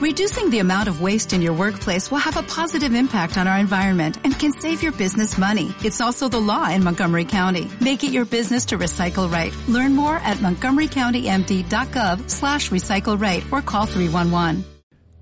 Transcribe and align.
Reducing 0.00 0.48
the 0.48 0.60
amount 0.60 0.88
of 0.88 1.02
waste 1.02 1.34
in 1.34 1.42
your 1.42 1.52
workplace 1.52 2.10
will 2.10 2.24
have 2.24 2.38
a 2.38 2.42
positive 2.42 2.94
impact 2.94 3.36
on 3.36 3.46
our 3.46 3.58
environment 3.58 4.16
and 4.24 4.32
can 4.32 4.50
save 4.50 4.82
your 4.82 4.92
business 4.92 5.36
money. 5.36 5.74
It's 5.84 6.00
also 6.00 6.26
the 6.26 6.40
law 6.40 6.70
in 6.70 6.82
Montgomery 6.82 7.26
County. 7.26 7.68
Make 7.82 8.02
it 8.02 8.10
your 8.10 8.24
business 8.24 8.64
to 8.68 8.78
recycle 8.78 9.30
right. 9.30 9.52
Learn 9.68 9.94
more 9.94 10.16
at 10.16 10.38
montgomerycountymd.gov 10.38 12.30
slash 12.30 12.70
recycle 12.70 13.20
right 13.20 13.44
or 13.52 13.60
call 13.60 13.84
311. 13.84 14.64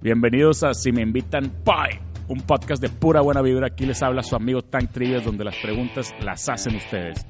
Bienvenidos 0.00 0.62
a 0.62 0.72
Si 0.74 0.92
Me 0.92 1.02
Invitan 1.02 1.50
Pie, 1.64 1.98
un 2.28 2.40
podcast 2.42 2.80
de 2.80 2.88
pura 2.88 3.20
buena 3.20 3.42
vibra. 3.42 3.66
Aquí 3.66 3.84
les 3.84 4.00
habla 4.00 4.22
su 4.22 4.36
amigo 4.36 4.62
Tank 4.62 4.92
Trivias, 4.92 5.24
donde 5.24 5.42
las 5.44 5.56
preguntas 5.56 6.14
las 6.20 6.48
hacen 6.48 6.76
ustedes. 6.76 7.26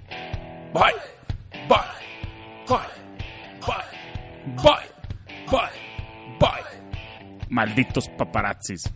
Bye, 0.75 0.93
bye, 1.67 1.79
bye, 2.69 2.77
bye, 3.59 3.87
bye, 4.55 4.63
bye, 4.63 5.51
bye. 5.51 5.78
Malditos 7.51 8.09
paparazzis, 8.11 8.93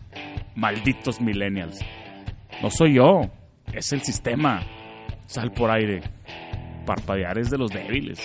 malditos 0.55 1.19
millennials. 1.19 1.79
No 2.61 2.69
soy 2.69 2.95
yo, 2.95 3.29
es 3.73 3.91
el 3.93 4.01
sistema. 4.01 4.63
Sal 5.25 5.51
por 5.51 5.71
aire. 5.71 6.01
Parpadear 6.85 7.37
es 7.37 7.49
de 7.49 7.57
los 7.57 7.71
débiles. 7.71 8.19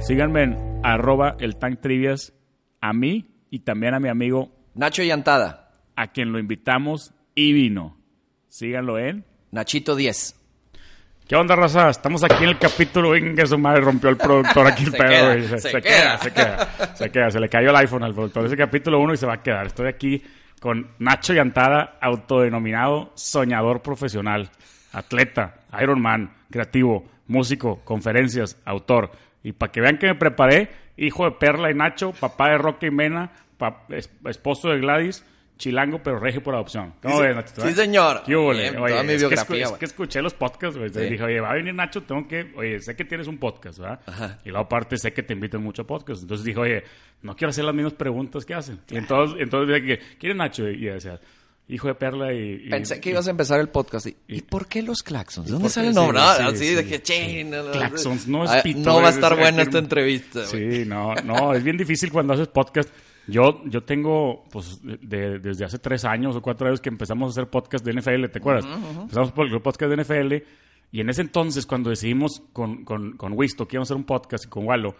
Síganme 0.00 0.42
en 0.42 0.80
arroba 0.82 1.36
el 1.40 1.56
tank 1.56 1.80
trivias 1.80 2.32
a 2.80 2.92
mí 2.92 3.26
y 3.50 3.60
también 3.60 3.94
a 3.94 4.00
mi 4.00 4.08
amigo 4.08 4.50
Nacho 4.74 5.02
Llantada, 5.02 5.72
a 5.96 6.12
quien 6.12 6.32
lo 6.32 6.38
invitamos 6.38 7.12
y 7.34 7.52
vino. 7.52 7.98
Síganlo 8.48 8.98
en. 8.98 9.24
Nachito 9.50 9.96
10. 9.96 10.37
¿Qué 11.28 11.36
onda, 11.36 11.54
raza? 11.54 11.90
Estamos 11.90 12.24
aquí 12.24 12.44
en 12.44 12.48
el 12.48 12.58
capítulo. 12.58 13.10
Venga, 13.10 13.44
su 13.44 13.58
madre 13.58 13.82
rompió 13.82 14.08
el 14.08 14.16
productor 14.16 14.66
aquí 14.66 14.84
el 14.84 14.92
pedo. 14.92 15.26
güey. 15.26 15.42
Se, 15.42 15.58
se 15.58 15.68
se 15.68 15.82
queda. 15.82 16.16
se 16.16 16.32
queda, 16.32 16.94
se 16.94 17.10
queda. 17.10 17.30
Se 17.30 17.38
le 17.38 17.50
cayó 17.50 17.68
el 17.68 17.76
iPhone 17.76 18.02
al 18.02 18.14
productor. 18.14 18.46
Ese 18.46 18.56
capítulo 18.56 18.98
1 18.98 19.12
y 19.12 19.16
se 19.18 19.26
va 19.26 19.34
a 19.34 19.42
quedar. 19.42 19.66
Estoy 19.66 19.88
aquí 19.88 20.22
con 20.58 20.88
Nacho 20.98 21.34
Llantada, 21.34 21.98
autodenominado 22.00 23.12
soñador 23.14 23.82
profesional, 23.82 24.48
atleta, 24.90 25.56
Ironman, 25.78 26.32
creativo, 26.50 27.04
músico, 27.26 27.82
conferencias, 27.84 28.56
autor. 28.64 29.10
Y 29.42 29.52
para 29.52 29.70
que 29.70 29.82
vean 29.82 29.98
que 29.98 30.06
me 30.06 30.14
preparé, 30.14 30.70
hijo 30.96 31.26
de 31.26 31.32
Perla 31.32 31.70
y 31.70 31.74
Nacho, 31.74 32.12
papá 32.12 32.48
de 32.52 32.56
Roque 32.56 32.86
y 32.86 32.90
Mena, 32.90 33.32
esposo 34.24 34.70
de 34.70 34.78
Gladys, 34.78 35.26
chilango 35.58 36.00
pero 36.02 36.18
regio 36.18 36.42
por 36.42 36.54
adopción. 36.54 36.94
¿Cómo 37.02 37.18
Sí, 37.18 37.22
ves, 37.26 37.36
Nachito, 37.36 37.60
sí, 37.68 37.74
señor. 37.74 38.22
¿Qué 38.24 38.36
hubo, 38.36 38.52
le? 38.52 38.62
Bien, 38.70 38.76
Oye, 38.78 38.92
toda 38.92 39.02
mi 39.02 39.08
es, 39.12 39.14
que 39.14 39.18
biografía, 39.28 39.62
es 39.64 39.68
güey. 39.70 39.78
que 39.80 39.84
escuché 39.84 40.22
los 40.22 40.32
podcasts, 40.34 40.78
güey. 40.78 40.88
Sí. 40.90 41.00
dije, 41.00 41.22
oye, 41.22 41.40
va 41.40 41.50
a 41.50 41.54
venir 41.54 41.74
Nacho, 41.74 42.02
tengo 42.04 42.26
que... 42.26 42.52
Oye, 42.56 42.80
sé 42.80 42.96
que 42.96 43.04
tienes 43.04 43.26
un 43.26 43.38
podcast, 43.38 43.78
¿verdad? 43.80 44.00
Ajá. 44.06 44.38
Y 44.44 44.48
luego 44.50 44.64
aparte 44.64 44.96
sé 44.96 45.12
que 45.12 45.22
te 45.22 45.34
invitan 45.34 45.62
mucho 45.62 45.82
a 45.82 45.86
podcast. 45.86 46.22
Entonces 46.22 46.44
dije, 46.44 46.58
oye, 46.58 46.84
no 47.22 47.36
quiero 47.36 47.50
hacer 47.50 47.64
las 47.64 47.74
mismas 47.74 47.94
preguntas 47.94 48.44
que 48.46 48.54
hacen. 48.54 48.80
Y 48.88 48.96
entonces, 48.96 49.36
entonces 49.40 49.82
dije, 49.82 49.98
¿quién 50.18 50.32
es 50.32 50.38
Nacho? 50.38 50.68
Y 50.68 50.84
decía, 50.86 51.20
hijo 51.66 51.88
de 51.88 51.94
Perla 51.96 52.32
y... 52.32 52.62
y- 52.66 52.70
Pensé 52.70 53.00
que 53.00 53.08
y- 53.08 53.12
ibas 53.12 53.26
a 53.26 53.30
empezar 53.32 53.58
el 53.60 53.68
podcast. 53.68 54.06
¿Y, 54.06 54.16
y- 54.28 54.36
¿y 54.38 54.40
por 54.42 54.68
qué 54.68 54.80
los 54.82 55.02
claxons? 55.02 55.48
¿De 55.48 55.52
por 55.54 55.58
dónde 55.60 55.68
sale 55.70 55.88
el 55.88 55.94
nombre? 55.94 56.18
sí, 56.18 56.24
Ah, 56.26 56.36
sí, 56.38 56.42
así 56.44 56.68
sí. 56.68 56.74
de 56.76 56.86
que, 56.86 57.44
no, 57.44 57.70
Claxons, 57.72 58.28
no 58.28 58.44
es 58.44 58.50
Ah, 58.52 58.60
pito, 58.62 58.78
No 58.80 59.00
va 59.02 59.08
a 59.08 59.10
es- 59.10 59.16
estar 59.16 59.32
es- 59.32 59.38
buena 59.38 59.62
es- 59.62 59.68
esta 59.68 59.78
entrevista. 59.78 60.46
Sí, 60.46 60.84
no, 60.86 61.14
no, 61.24 61.52
es 61.52 61.64
bien 61.64 61.76
difícil 61.76 62.12
cuando 62.12 62.34
haces 62.34 62.48
podcast. 62.48 62.88
Yo, 63.28 63.62
yo 63.66 63.82
tengo, 63.84 64.44
pues, 64.50 64.80
de- 64.82 65.38
desde 65.38 65.64
hace 65.64 65.78
tres 65.78 66.04
años 66.04 66.34
o 66.34 66.42
cuatro 66.42 66.66
años 66.66 66.80
que 66.80 66.88
empezamos 66.88 67.28
a 67.28 67.30
hacer 67.40 67.50
podcast 67.50 67.84
de 67.84 67.92
NFL, 67.92 68.28
¿te 68.30 68.38
acuerdas? 68.38 68.64
Empezamos 69.02 69.32
por 69.32 69.46
el 69.46 69.60
podcast 69.60 69.90
de 69.90 69.96
NFL 70.02 70.44
y 70.90 71.00
en 71.00 71.10
ese 71.10 71.20
entonces, 71.22 71.66
cuando 71.66 71.90
decidimos 71.90 72.42
con, 72.52 72.84
con, 72.84 73.16
con 73.18 73.34
Wisto 73.34 73.68
que 73.68 73.76
íbamos 73.76 73.90
a 73.90 73.94
hacer 73.94 73.98
un 74.00 74.04
podcast 74.06 74.46
y 74.46 74.48
con 74.48 74.66
Walo, 74.66 74.94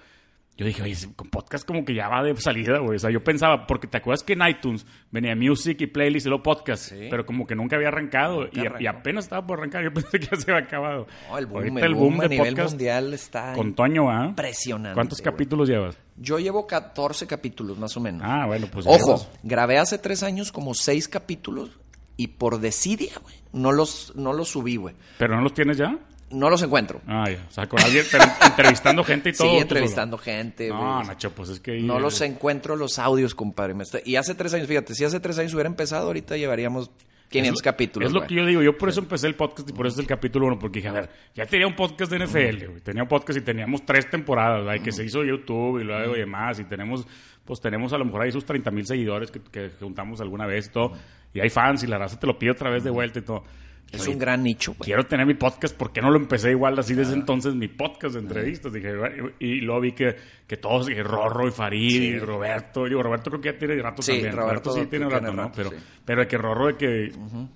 yo 0.59 0.67
dije, 0.67 0.83
oye, 0.83 0.95
con 1.17 1.31
podcast 1.31 1.65
como 1.67 1.85
que 1.85 1.95
ya 1.95 2.09
va 2.09 2.23
de 2.23 2.35
salida, 2.37 2.79
güey. 2.81 2.97
O 2.97 2.99
sea, 2.99 3.11
yo 3.11 3.23
pensaba, 3.23 3.67
porque 3.67 3.87
te 3.87 3.97
acuerdas 3.97 4.25
que 4.25 4.33
en 4.35 4.43
iTunes 4.47 4.85
venía 5.11 5.35
music 5.37 5.81
y 5.81 5.87
playlist 5.87 6.27
y 6.27 6.29
luego 6.29 6.43
podcast, 6.43 6.91
Sí. 6.91 7.07
pero 7.09 7.25
como 7.25 7.47
que 7.47 7.55
nunca 7.55 7.77
había 7.77 7.89
arrancado 7.89 8.49
y, 8.53 8.87
apenas 8.87 9.27
estaba 9.27 9.47
por 9.47 9.59
arrancar. 9.61 9.85
Yo 9.85 9.93
pensé 9.95 10.19
que 10.19 10.27
ya 10.27 10.37
se 10.37 10.51
había 10.51 10.65
acabado. 10.67 11.07
No, 11.31 11.39
el 11.39 11.47
boom, 11.47 11.59
Ahorita 11.59 11.87
el 11.87 11.95
boom, 11.95 12.21
a 12.21 12.23
de 12.25 12.29
nivel 12.31 12.49
podcast 12.55 12.71
mundial 12.73 13.15
está 13.15 13.53
con 13.55 13.75
Toño, 13.75 14.11
¿ah? 14.11 14.27
impresionante. 14.31 14.95
¿Cuántos 14.95 15.21
güey. 15.21 15.33
capítulos 15.33 15.69
llevas? 15.69 15.97
Yo 16.17 16.41
llevo 16.41 16.67
14 16.67 17.29
capítulos, 17.29 17.79
más 17.79 17.97
o 17.97 18.01
menos. 18.01 18.23
Ah, 18.25 18.45
bueno, 18.47 18.67
pues. 18.73 18.85
Ojo, 18.85 18.99
llevas- 19.17 19.31
grabé 19.45 19.79
hace 19.79 19.99
tres 19.99 20.25
años 20.25 20.51
como 20.51 20.75
seis 20.75 21.07
capítulos 21.07 21.79
y 22.17 22.27
por 22.27 22.59
desidia, 22.59 23.13
güey, 23.23 23.37
no 23.53 23.71
los, 23.71 24.13
no 24.17 24.33
los 24.33 24.49
subí, 24.49 24.75
güey. 24.75 24.97
¿Pero 25.19 25.37
no 25.37 25.43
los 25.43 25.55
tienes 25.55 25.77
ya? 25.77 25.97
No 26.31 26.51
los 26.51 26.63
encuentro. 26.63 27.01
Ah, 27.07 27.25
ya. 27.29 27.45
O 27.49 27.51
sea, 27.51 27.67
con 27.67 27.81
alguien, 27.81 28.05
pero 28.11 28.25
entrevistando 28.47 29.03
gente 29.05 29.31
y 29.31 29.33
todo. 29.33 29.51
Sí, 29.51 29.57
entrevistando 29.57 30.19
gente, 30.19 30.69
güey. 30.71 30.81
No, 30.81 31.03
Nacho, 31.03 31.33
pues 31.33 31.49
es 31.49 31.61
que. 31.61 31.81
No 31.81 31.99
los 31.99 32.21
encuentro 32.21 32.77
los 32.77 32.99
audios, 32.99 33.35
compadre. 33.35 33.75
Y 34.05 34.17
hace 34.17 34.35
tres 34.35 34.53
años, 34.55 34.67
fíjate, 34.67 34.95
si 34.95 35.05
hace 35.05 35.21
tres 35.21 35.39
años 35.39 35.55
hubiera 35.55 35.69
empezado, 35.69 36.07
ahorita 36.07 36.37
llevaríamos 36.37 36.91
500 37.31 37.63
capítulos. 37.63 38.07
Es 38.09 38.13
lo 38.13 38.21
güey. 38.21 38.29
que 38.29 38.35
yo 38.35 38.47
digo. 38.47 38.63
Yo 38.63 38.77
por 38.77 38.89
eso 38.89 39.01
empecé 39.01 39.27
el 39.27 39.35
podcast 39.35 39.69
y 39.69 39.73
por 39.73 39.87
eso 39.87 39.95
es 39.97 40.01
el 40.01 40.07
capítulo 40.07 40.47
uno. 40.47 40.59
Porque 40.59 40.79
dije, 40.81 40.89
a 40.89 40.93
ver, 40.93 41.11
ya 41.35 41.47
tenía 41.47 41.67
un 41.67 41.77
podcast 41.77 42.11
de 42.11 42.25
NFL, 42.25 42.67
güey. 42.67 42.81
Tenía 42.81 43.03
un 43.03 43.09
podcast 43.09 43.39
y 43.39 43.43
teníamos 43.43 43.85
tres 43.85 44.09
temporadas, 44.11 44.65
¿verdad? 44.65 44.75
Y 44.75 44.81
que 44.81 44.93
se 44.93 45.05
hizo 45.05 45.25
YouTube 45.25 45.81
y 45.81 45.85
luego 45.85 46.17
y 46.17 46.21
demás. 46.21 46.59
Y 46.61 46.65
tenemos, 46.65 47.07
pues 47.45 47.61
tenemos 47.61 47.93
a 47.93 47.99
lo 47.99 48.05
mejor 48.05 48.23
ahí 48.23 48.33
sus 48.33 48.45
30 48.45 48.71
mil 48.71 48.87
seguidores 48.87 49.31
que, 49.31 49.41
que 49.41 49.71
juntamos 49.81 50.21
alguna 50.21 50.47
vez 50.47 50.67
y 50.69 50.71
todo. 50.71 50.93
Y 51.35 51.41
hay 51.41 51.51
fans 51.51 51.83
y 51.85 51.87
la 51.87 51.99
raza 51.99 52.19
te 52.19 52.27
lo 52.27 52.39
pide 52.39 52.53
otra 52.53 52.71
vez 52.71 52.83
de 52.85 52.91
vuelta 52.91 53.19
y 53.19 53.23
todo. 53.23 53.45
Es 53.91 54.03
Oye, 54.03 54.13
un 54.13 54.19
gran 54.19 54.43
nicho, 54.43 54.75
güey. 54.77 54.87
quiero 54.87 55.07
tener 55.07 55.25
mi 55.27 55.33
podcast, 55.35 55.75
¿por 55.75 55.93
qué 55.93 56.03
no 56.03 56.11
lo 56.11 56.19
empecé 56.19 56.51
igual 56.51 56.79
así 56.79 56.95
desde 56.95 57.15
entonces? 57.15 57.55
Mi 57.55 57.69
podcast 57.69 58.15
de 58.17 58.21
entrevistas. 58.21 58.71
Dije, 58.73 58.93
y, 59.41 59.47
y 59.47 59.61
luego 59.63 59.81
vi 59.81 59.93
que, 59.93 60.15
que 60.47 60.59
todos, 60.59 60.87
dije, 60.89 61.03
Rorro 61.03 61.49
y 61.49 61.51
Farid 61.51 62.03
y 62.03 62.19
Roberto. 62.19 62.87
Y 62.87 62.91
digo, 62.91 63.03
Roberto 63.03 63.31
creo 63.31 63.41
que 63.41 63.53
ya 63.53 63.59
tiene 63.59 63.81
rato 63.83 64.03
Sí, 64.03 64.13
también. 64.13 64.37
Roberto 64.37 64.73
sí 64.73 64.87
tiene 64.91 65.09
rato, 65.09 65.33
¿no? 65.33 65.43
rato, 65.45 65.53
Pero, 65.57 65.71
sí. 65.71 65.77
pero 66.05 66.21
de 66.21 66.29
que 66.29 66.37
Rorro 66.37 66.67
de 66.67 66.77
que 66.77 67.13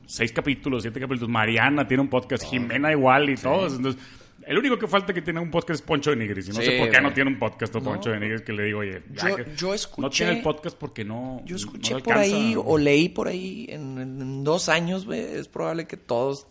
seis 0.06 0.32
capítulos, 0.32 0.82
siete 0.82 1.00
capítulos. 1.00 1.28
Mariana 1.28 1.86
tiene 1.86 2.02
un 2.02 2.08
podcast, 2.08 2.44
Jimena 2.44 2.90
igual 2.92 3.28
y 3.28 3.34
todos. 3.36 3.76
Entonces, 3.76 4.02
el 4.46 4.58
único 4.58 4.78
que 4.78 4.86
falta 4.86 5.12
que 5.12 5.22
tiene 5.22 5.40
un 5.40 5.50
podcast 5.50 5.80
es 5.80 5.82
Poncho 5.82 6.10
de 6.10 6.16
Nigris. 6.16 6.46
Y 6.48 6.50
no 6.52 6.56
Sí, 6.60 6.66
sé 6.66 6.78
por 6.78 6.90
qué 6.90 7.00
no 7.00 7.12
tiene 7.12 7.30
un 7.30 7.38
podcast 7.38 7.74
o 7.76 7.80
Poncho 7.82 8.10
de 8.10 8.20
Nigris 8.20 8.42
que 8.42 8.52
le 8.52 8.64
digo, 8.64 8.80
oye, 8.80 9.02
ya 9.14 9.28
Yo- 9.30 9.36
que 9.36 9.44
yo 9.56 9.68
no 9.68 9.74
escuché- 9.74 10.10
tiene 10.18 10.32
el 10.38 10.42
podcast 10.42 10.76
porque 10.78 11.04
no. 11.04 11.40
Yo 11.44 11.52
no 11.52 11.56
escuché 11.56 11.98
por 12.00 12.14
ahí 12.18 12.54
o 12.56 12.78
leí 12.78 13.08
por 13.08 13.28
ahí 13.28 13.66
en, 13.68 13.98
en 13.98 14.44
dos 14.44 14.68
años, 14.68 15.06
güey, 15.06 15.20
es 15.20 15.48
probable 15.48 15.86
que 15.86 15.96
todos, 15.96 16.46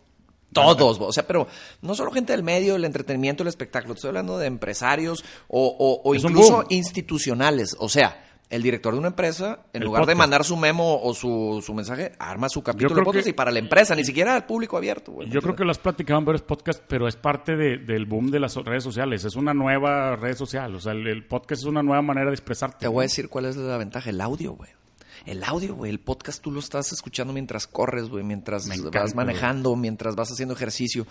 todos, 0.54 0.98
o 1.00 1.14
sea, 1.14 1.26
pero 1.26 1.48
no 1.82 1.96
solo 1.96 2.12
gente 2.12 2.34
del 2.34 2.44
medio, 2.44 2.76
el 2.76 2.84
entretenimiento, 2.86 3.44
el 3.44 3.48
espectáculo, 3.50 3.94
estoy 3.94 4.10
hablando 4.10 4.38
de 4.38 4.48
empresarios 4.48 5.24
o, 5.48 6.14
incluso 6.16 6.66
institucionales, 6.70 7.76
o 7.80 7.88
sea, 7.90 8.26
el 8.52 8.62
director 8.62 8.94
de 8.94 9.00
una 9.00 9.08
empresa, 9.08 9.62
en 9.74 9.82
El 9.82 9.86
lugar 9.88 10.06
de 10.06 10.14
mandar 10.16 10.44
su 10.44 10.56
memo 10.58 11.02
o 11.02 11.14
su, 11.14 11.64
su 11.66 11.74
mensaje, 11.74 12.12
arma 12.20 12.50
su 12.50 12.62
capítulo 12.62 12.96
de 12.96 13.04
podcast 13.04 13.24
que- 13.26 13.30
y 13.32 13.34
para 13.34 13.50
la 13.52 13.60
empresa, 13.60 13.96
ni 13.96 14.04
siquiera 14.04 14.36
al 14.36 14.46
público 14.46 14.78
abierto, 14.78 15.12
güey. 15.14 15.30
Yo 15.30 15.42
creo 15.42 15.56
que 15.56 15.64
lo 15.64 15.72
has 15.72 15.80
platicado 15.80 16.20
en 16.20 16.26
varios 16.26 16.42
podcasts, 16.44 16.84
pero 16.88 17.08
es 17.08 17.16
parte 17.16 17.56
de- 17.56 17.78
del 17.78 18.06
boom 18.06 18.30
de 18.30 18.40
las 18.40 18.56
redes 18.58 18.84
sociales. 18.84 19.24
Es 19.26 19.36
una 19.36 19.54
nueva 19.54 20.16
red 20.16 20.36
social. 20.36 20.76
O 20.76 20.80
sea, 20.80 20.92
el, 20.92 21.08
el 21.08 21.26
podcast 21.26 21.62
es 21.62 21.66
una 21.68 21.82
nueva 21.82 22.02
manera 22.02 22.28
de 22.28 22.34
expresarte. 22.34 22.78
Te 22.80 22.88
voy 22.88 23.04
a 23.04 23.08
decir 23.08 23.30
cuál 23.30 23.46
es 23.46 23.56
la 23.56 23.78
ventaja, 23.78 24.10
el 24.10 24.22
audio, 24.22 24.54
güey. 24.54 24.70
El 25.26 25.44
audio, 25.44 25.76
güey, 25.76 25.92
el 25.92 26.00
podcast 26.00 26.42
tú 26.42 26.52
lo 26.52 26.60
estás 26.60 26.92
escuchando 26.92 27.32
mientras 27.32 27.68
corres, 27.68 28.10
güey, 28.10 28.24
mientras 28.24 28.68
encanta, 28.68 29.02
vas 29.02 29.14
manejando, 29.16 29.76
mientras 29.76 30.16
vas 30.16 30.32
haciendo 30.32 30.56
ejercicio. 30.56 31.06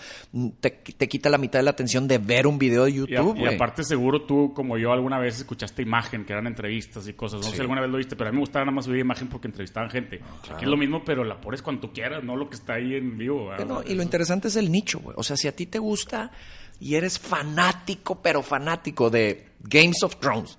Te, 0.61 0.71
te 0.71 1.09
quita 1.09 1.31
la 1.31 1.39
mitad 1.39 1.61
de 1.61 1.63
la 1.63 1.71
atención 1.71 2.09
de 2.09 2.19
ver 2.19 2.47
un 2.49 2.59
video 2.59 2.85
de 2.85 2.91
Y, 2.91 2.95
a- 2.95 2.97
YouTube, 2.97 3.37
y 3.39 3.47
aparte 3.47 3.85
seguro 3.85 4.23
tú, 4.23 4.53
como 4.55 4.79
yo, 4.79 4.93
alguna 4.93 5.19
vez 5.21 5.39
escuchaste 5.39 5.83
imagen, 5.83 6.25
que 6.25 6.33
eran 6.33 6.47
entrevistas 6.49 7.07
y 7.07 7.13
cosas. 7.13 7.41
No 7.41 7.47
sé 7.49 7.55
si 7.55 7.61
alguna 7.61 7.81
vez 7.81 7.91
lo 7.91 7.99
viste, 7.99 8.17
pero 8.17 8.29
a 8.29 8.33
mí 8.33 8.37
me 8.37 8.43
gustaba 8.43 8.65
nada 8.65 8.75
más 8.75 8.89
oír 8.89 8.99
imagen 8.99 9.29
porque 9.29 9.47
entrevistaban 9.47 9.89
gente. 9.91 10.21
Aquí 10.53 10.65
es 10.65 10.71
lo 10.71 10.77
mismo, 10.77 11.05
pero 11.05 11.23
la 11.23 11.41
pones 11.41 11.63
cuando 11.63 11.83
tú 11.83 11.93
quieras, 11.93 12.25
no 12.25 12.35
lo 12.37 12.49
que 12.51 12.57
está 12.57 12.75
ahí 12.75 12.95
en 12.95 13.17
vivo. 13.17 13.53
Bueno, 13.57 13.83
y 13.87 13.95
lo 13.95 14.03
interesante 14.03 14.49
es 14.49 14.57
el 14.57 14.73
nicho, 14.73 14.99
güey. 14.99 15.15
O 15.19 15.23
sea, 15.23 15.37
si 15.37 15.47
a 15.47 15.55
ti 15.55 15.67
te 15.67 15.79
gusta 15.79 16.33
y 16.81 16.95
eres 16.97 17.19
fanático, 17.19 18.21
pero 18.23 18.43
fanático 18.43 19.11
de 19.11 19.47
Games 19.61 20.03
of 20.03 20.17
Thrones, 20.17 20.59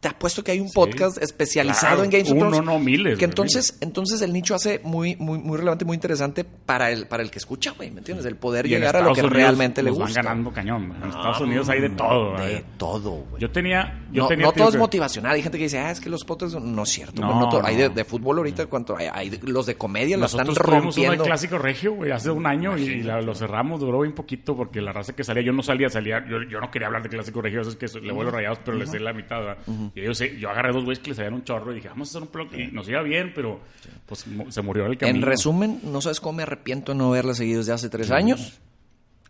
te 0.00 0.08
apuesto 0.08 0.42
que 0.42 0.52
hay 0.52 0.60
un 0.60 0.70
podcast 0.72 1.22
especializado 1.22 1.96
Claro, 1.96 2.04
en 2.04 2.10
Games 2.10 2.30
of 2.30 2.36
uno, 2.38 2.48
Thrones. 2.48 2.64
no, 2.64 2.78
miles, 2.78 3.18
Que 3.18 3.26
entonces, 3.26 3.76
entonces 3.82 4.22
el 4.22 4.32
nicho 4.32 4.54
hace 4.54 4.80
muy, 4.82 5.14
muy, 5.16 5.38
muy 5.38 5.58
relevante, 5.58 5.84
muy 5.84 5.94
interesante 5.94 6.42
para 6.42 6.90
el, 6.90 7.06
para 7.06 7.22
el 7.22 7.30
que 7.30 7.38
escucha, 7.38 7.72
güey. 7.72 7.90
¿Me 7.90 7.98
entiendes? 7.98 8.24
El 8.24 8.36
poder 8.36 8.64
Y 8.64 8.70
llegar 8.70 8.96
a 8.96 9.00
lo 9.02 9.12
que 9.12 9.20
Unidos 9.20 9.32
realmente 9.36 9.82
le 9.82 9.90
gusta. 9.90 10.04
van 10.06 10.14
ganando 10.14 10.52
cañón. 10.52 10.94
En 11.02 11.08
Estados 11.10 11.40
Unidos 11.42 11.68
hay 11.68 11.82
de 11.82 11.90
todo. 11.90 12.34
De 12.38 12.44
¿verdad? 12.44 12.62
todo, 12.78 13.10
güey. 13.28 13.42
Yo 13.42 13.50
tenía... 13.50 14.06
Yo 14.10 14.22
no, 14.22 14.28
tenía 14.28 14.46
no 14.46 14.52
todo 14.52 14.70
es 14.70 14.76
motivacional. 14.76 15.32
Hay 15.34 15.42
gente 15.42 15.58
que 15.58 15.64
dice, 15.64 15.78
ah, 15.78 15.90
es 15.90 16.00
que 16.00 16.08
los 16.08 16.24
podcasts 16.24 16.54
son-". 16.54 16.74
no 16.74 16.82
es 16.84 16.88
cierto. 16.88 17.20
No, 17.20 17.38
no 17.38 17.48
todo- 17.50 17.64
Hay 17.66 17.76
de, 17.76 17.88
no. 17.90 17.94
de 17.94 18.04
fútbol 18.04 18.38
ahorita, 18.38 18.66
cuanto 18.66 18.96
hay, 18.96 19.08
hay 19.12 19.28
de- 19.28 19.40
los 19.52 19.66
de 19.66 19.74
comedia 19.76 20.16
la 20.16 20.26
están 20.26 20.46
tuvimos 20.46 20.66
uno 20.66 20.80
rompiendo. 20.80 21.24
de 21.24 21.28
Clásico 21.28 21.58
Regio, 21.58 21.92
güey, 21.92 22.10
hace 22.10 22.30
un 22.30 22.46
año 22.46 22.76
y, 22.78 22.84
y 22.84 23.02
la- 23.02 23.20
lo 23.20 23.34
cerramos, 23.34 23.80
duró 23.80 24.00
bien 24.00 24.14
poquito 24.14 24.56
porque 24.56 24.80
la 24.80 24.92
raza 24.92 25.12
que 25.14 25.24
salía, 25.24 25.42
yo 25.42 25.52
no 25.52 25.62
salía, 25.62 25.90
salía, 25.90 26.24
yo, 26.26 26.42
yo 26.42 26.58
no 26.58 26.70
quería 26.70 26.86
hablar 26.86 27.02
de 27.02 27.10
Clásico 27.10 27.42
Regio, 27.42 27.60
eso 27.60 27.70
es 27.70 27.76
que 27.76 27.86
le 28.00 28.12
los 28.14 28.32
rayados, 28.32 28.60
pero 28.64 28.76
les 28.78 28.90
sé 28.90 28.98
la 28.98 29.12
mitad. 29.12 29.58
Y 29.94 30.02
yo, 30.02 30.14
sé, 30.14 30.38
yo 30.38 30.50
agarré 30.50 30.72
dos 30.72 30.84
güeyes 30.84 31.00
que 31.00 31.10
les 31.10 31.16
sabían 31.16 31.34
un 31.34 31.44
chorro 31.44 31.72
y 31.72 31.76
dije, 31.76 31.88
vamos 31.88 32.08
a 32.08 32.10
hacer 32.18 32.22
un 32.22 32.32
blog 32.32 32.48
y 32.58 32.68
nos 32.72 32.88
iba 32.88 33.02
bien, 33.02 33.32
pero 33.34 33.60
pues 34.06 34.24
se 34.48 34.62
murió 34.62 34.86
el 34.86 34.96
camino. 34.98 35.18
En 35.18 35.22
resumen, 35.22 35.80
no 35.84 36.00
sabes 36.00 36.20
cómo 36.20 36.34
me 36.38 36.42
arrepiento 36.44 36.92
de 36.92 36.98
no 36.98 37.08
haberla 37.08 37.34
seguido 37.34 37.58
desde 37.58 37.72
hace 37.72 37.88
tres 37.88 38.10
años. 38.10 38.60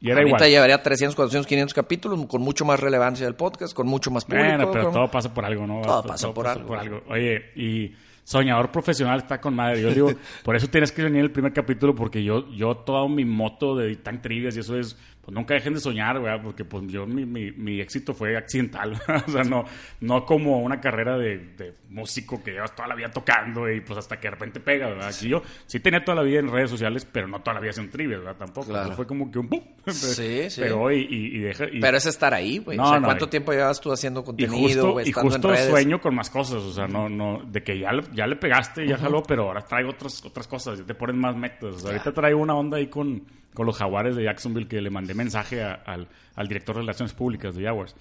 Y 0.03 0.07
era 0.11 0.21
Ahorita 0.21 0.37
igual. 0.39 0.51
llevaría 0.51 0.83
300, 0.83 1.15
400, 1.15 1.47
500 1.47 1.75
capítulos 1.75 2.27
con 2.27 2.41
mucho 2.41 2.65
más 2.65 2.81
relevancia 2.81 3.27
del 3.27 3.35
podcast, 3.35 3.75
con 3.75 3.87
mucho 3.87 4.11
más 4.11 4.25
público. 4.25 4.47
Bueno, 4.47 4.71
pero 4.73 4.85
con- 4.85 4.93
todo 4.95 5.11
pasa 5.11 5.33
por 5.35 5.45
algo, 5.45 5.67
¿no? 5.67 5.83
Todo 5.83 6.03
pasa 6.05 6.33
por 6.33 6.47
algo. 6.47 7.03
Oye, 7.09 7.51
y 7.55 7.95
soñador 8.25 8.71
profesional 8.71 9.19
está 9.19 9.41
con 9.41 9.55
madre. 9.55 9.83
Yo 9.83 9.91
digo, 9.93 10.13
por 10.45 10.57
eso 10.57 10.69
tienes 10.69 10.93
que 10.93 11.03
venir 11.03 11.23
el 11.23 11.31
primer 11.31 11.53
capítulo, 11.53 11.95
porque 11.95 12.23
yo, 12.23 12.49
yo 12.53 12.77
todo 12.77 13.09
mi 13.09 13.25
moto 13.25 13.77
de 13.77 13.97
tan 13.97 14.21
trivias 14.23 14.57
y 14.57 14.61
eso 14.61 14.79
es, 14.79 14.97
pues 15.21 15.35
nunca 15.35 15.53
dejen 15.55 15.75
de 15.75 15.81
soñar, 15.81 16.19
güey, 16.19 16.41
porque 16.43 16.65
pues 16.65 16.85
yo, 16.89 17.07
mi, 17.07 17.27
mi, 17.27 17.53
mi 17.53 17.81
éxito 17.81 18.15
fue 18.15 18.37
accidental. 18.37 18.93
o 19.27 19.31
sea, 19.31 19.45
no, 19.45 19.65
no 20.01 20.25
como 20.25 20.61
una 20.61 20.81
carrera 20.81 21.19
de, 21.19 21.39
de 21.57 21.75
músico 21.91 22.43
que 22.43 22.53
llevas 22.53 22.75
toda 22.75 22.89
la 22.89 22.95
vida 22.95 23.11
tocando 23.11 23.71
y 23.71 23.81
pues 23.81 23.99
hasta 23.99 24.19
que 24.19 24.29
de 24.29 24.31
repente 24.33 24.61
pega, 24.61 24.89
¿verdad? 24.89 25.09
Aquí 25.09 25.29
yo 25.29 25.43
sí 25.67 25.81
tenía 25.81 26.03
toda 26.05 26.17
la 26.17 26.23
vida 26.23 26.39
en 26.39 26.51
redes 26.51 26.71
sociales, 26.71 27.07
pero 27.11 27.27
no 27.29 27.41
toda 27.41 27.55
la 27.55 27.61
vida 27.61 27.71
haciendo 27.71 27.93
trivias, 27.93 28.21
¿verdad? 28.21 28.37
Tampoco. 28.39 28.69
Claro. 28.69 28.93
Fue 28.93 29.07
como 29.07 29.31
que 29.31 29.39
un 29.39 29.49
pum. 29.49 29.61
Sí, 29.91 30.49
sí. 30.51 30.61
Pero 30.61 30.91
y, 30.93 31.01
y 31.11 31.39
deja. 31.41 31.65
y- 31.71 31.81
Pero 31.81 31.97
es 31.97 32.07
estar 32.07 32.33
ahí, 32.33 32.59
güey. 32.59 32.77
No, 32.79 32.85
o 32.85 32.89
sea, 32.91 33.01
no, 33.01 33.07
¿cuánto 33.07 33.25
y- 33.27 33.29
tiempo 33.29 33.53
llevas 33.53 33.81
tú 33.81 33.93
haciendo 33.93 34.21
y 34.21 34.25
contenido, 34.25 34.57
justo, 34.59 34.93
güey, 34.93 35.09
y 35.09 35.13
justo 35.13 35.49
en 35.51 35.55
redes? 35.57 35.69
sueño 35.71 36.01
con 36.01 36.15
más 36.15 36.31
cosas, 36.31 36.63
o 36.63 36.73
sea, 36.73 36.87
no, 36.87 37.09
no, 37.09 37.43
de 37.45 37.63
que 37.63 37.79
ya, 37.79 37.93
le- 37.93 38.05
ya 38.13 38.27
le 38.27 38.37
pegaste, 38.37 38.87
ya 38.87 38.97
jaló, 38.99 39.23
pero 39.23 39.45
ahora 39.49 39.63
traigo 39.63 39.91
otras, 39.91 40.25
otras 40.25 40.47
cosas, 40.47 40.79
ya 40.79 40.85
te 40.85 40.95
ponen 40.95 41.19
más 41.19 41.37
metas. 41.37 41.75
O 41.75 41.79
sea, 41.79 41.91
ahorita 41.93 42.13
traigo 42.13 42.41
una 42.41 42.55
onda 42.55 42.77
ahí 42.79 42.89
con, 42.89 43.23
con 43.55 43.67
los 43.67 43.77
jaguares 43.77 44.17
de 44.17 44.25
Jacksonville 44.25 44.69
que 44.69 44.81
le 44.81 44.91
mandé 44.91 45.15
mensaje 45.15 45.63
a- 45.63 45.75
al, 45.75 46.09
al 46.37 46.49
director 46.49 46.75
de 46.77 46.81
Relaciones 46.83 47.13
Públicas 47.15 47.55
de 47.55 47.65
Jaguars. 47.65 47.95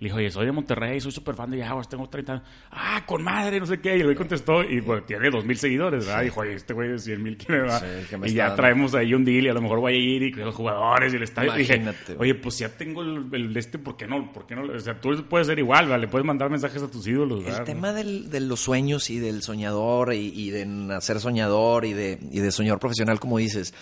Le 0.00 0.08
dijo, 0.08 0.16
oye, 0.18 0.28
soy 0.30 0.44
de 0.44 0.50
Monterrey, 0.52 1.00
soy 1.00 1.12
súper 1.12 1.36
fan 1.36 1.50
de 1.52 1.62
Jaguars, 1.62 1.88
tengo 1.88 2.06
30 2.08 2.32
años. 2.32 2.44
Ah, 2.72 3.04
con 3.06 3.22
madre, 3.22 3.60
no 3.60 3.64
sé 3.66 3.78
qué. 3.80 3.96
Y 3.96 4.00
el 4.00 4.04
güey 4.06 4.16
contestó, 4.16 4.62
y 4.64 4.82
pues 4.82 5.06
tiene 5.06 5.28
2.000 5.30 5.54
seguidores, 5.54 6.04
¿verdad? 6.04 6.22
Dijo, 6.24 6.40
oye, 6.40 6.54
este 6.54 6.74
güey 6.74 6.88
de 6.88 6.96
100.000 6.96 7.36
quién 7.38 7.58
le 7.58 7.64
va. 7.68 7.78
Sí, 7.78 7.86
que 8.10 8.18
me 8.18 8.28
y 8.28 8.34
ya 8.34 8.44
dando. 8.46 8.56
traemos 8.56 8.94
ahí 8.96 9.14
un 9.14 9.24
deal 9.24 9.44
y 9.44 9.48
a 9.48 9.54
lo 9.54 9.62
mejor 9.62 9.78
voy 9.78 9.92
a 9.94 9.96
ir 9.96 10.22
y 10.24 10.32
los 10.32 10.54
jugadores 10.54 11.12
y 11.12 11.16
el 11.16 11.22
estadio. 11.22 11.52
Dije, 11.52 11.80
oye, 12.18 12.34
pues 12.34 12.58
ya 12.58 12.68
tengo 12.76 13.02
el, 13.02 13.28
el 13.32 13.54
de 13.54 13.60
este, 13.60 13.78
¿por 13.78 13.96
qué 13.96 14.08
no? 14.08 14.32
¿Por 14.32 14.46
qué 14.46 14.56
no? 14.56 14.64
O 14.64 14.80
sea, 14.80 15.00
tú 15.00 15.10
puedes 15.28 15.46
ser 15.46 15.60
igual, 15.60 15.84
¿verdad? 15.86 16.00
Le 16.00 16.08
puedes 16.08 16.26
mandar 16.26 16.50
mensajes 16.50 16.82
a 16.82 16.90
tus 16.90 17.06
ídolos, 17.06 17.38
El 17.38 17.44
¿verdad? 17.46 17.64
tema 17.64 17.92
del- 17.92 18.28
de 18.30 18.40
los 18.40 18.58
sueños 18.60 19.08
y 19.10 19.20
del 19.20 19.42
soñador 19.42 20.12
y, 20.12 20.26
y 20.34 20.50
de 20.50 20.66
nacer 20.66 21.20
soñador 21.20 21.84
y 21.84 21.92
de, 21.92 22.18
y 22.32 22.40
de 22.40 22.50
soñador 22.50 22.80
profesional, 22.80 23.20
como 23.20 23.38
dices, 23.38 23.72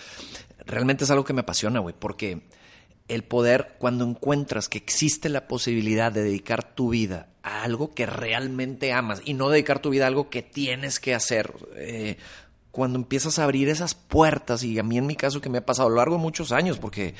realmente 0.67 1.05
es 1.05 1.11
algo 1.11 1.25
que 1.25 1.33
me 1.33 1.41
apasiona, 1.41 1.79
güey, 1.79 1.95
porque 1.97 2.43
el 3.07 3.23
poder, 3.23 3.75
cuando 3.79 4.05
encuentras 4.05 4.69
que 4.69 4.77
existe 4.77 5.29
la 5.29 5.47
posibilidad 5.47 6.11
de 6.11 6.23
dedicar 6.23 6.63
tu 6.63 6.89
vida 6.89 7.27
a 7.43 7.63
algo 7.63 7.93
que 7.93 8.05
realmente 8.05 8.93
amas 8.93 9.21
y 9.25 9.33
no 9.33 9.49
dedicar 9.49 9.79
tu 9.79 9.89
vida 9.89 10.05
a 10.05 10.07
algo 10.07 10.29
que 10.29 10.41
tienes 10.41 10.99
que 10.99 11.13
hacer, 11.13 11.53
eh, 11.75 12.17
cuando 12.71 12.97
empiezas 12.97 13.37
a 13.37 13.43
abrir 13.43 13.69
esas 13.69 13.93
puertas, 13.93 14.63
y 14.63 14.79
a 14.79 14.83
mí 14.83 14.97
en 14.97 15.05
mi 15.05 15.15
caso 15.15 15.39
que 15.41 15.49
me 15.49 15.59
ha 15.59 15.65
pasado 15.65 15.87
a 15.87 15.91
lo 15.91 15.97
largo 15.97 16.15
de 16.15 16.21
muchos 16.23 16.51
años, 16.51 16.79
porque 16.79 17.13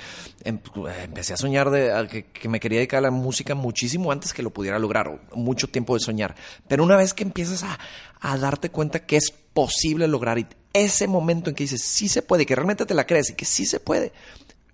em- 0.43 0.57
empecé 1.03 1.33
a 1.33 1.37
soñar 1.37 1.69
de 1.69 2.25
que, 2.33 2.49
me 2.49 2.59
quería 2.59 2.79
dedicar 2.79 2.97
a 2.97 3.01
la 3.01 3.11
música 3.11 3.53
muchísimo 3.53 4.11
antes 4.11 4.33
que 4.33 4.41
lo 4.41 4.49
pudiera 4.49 4.79
lograr, 4.79 5.21
o 5.29 5.37
mucho 5.37 5.67
tiempo 5.67 5.93
de 5.93 5.99
soñar. 5.99 6.33
Pero 6.67 6.83
una 6.83 6.95
vez 6.95 7.13
que 7.13 7.21
empiezas 7.21 7.61
a, 7.61 7.77
a 8.19 8.35
darte 8.39 8.71
cuenta 8.71 9.05
que 9.05 9.17
es 9.17 9.31
posible 9.53 10.07
lograr, 10.07 10.39
ese 10.73 11.07
momento 11.07 11.51
en 11.51 11.55
que 11.55 11.65
dices 11.65 11.83
sí 11.83 12.09
se 12.09 12.23
puede, 12.23 12.47
que 12.47 12.55
realmente 12.55 12.87
te 12.87 12.95
la 12.95 13.05
crees 13.05 13.29
y 13.29 13.35
que 13.35 13.45
sí 13.45 13.67
se 13.67 13.79
puede, 13.79 14.11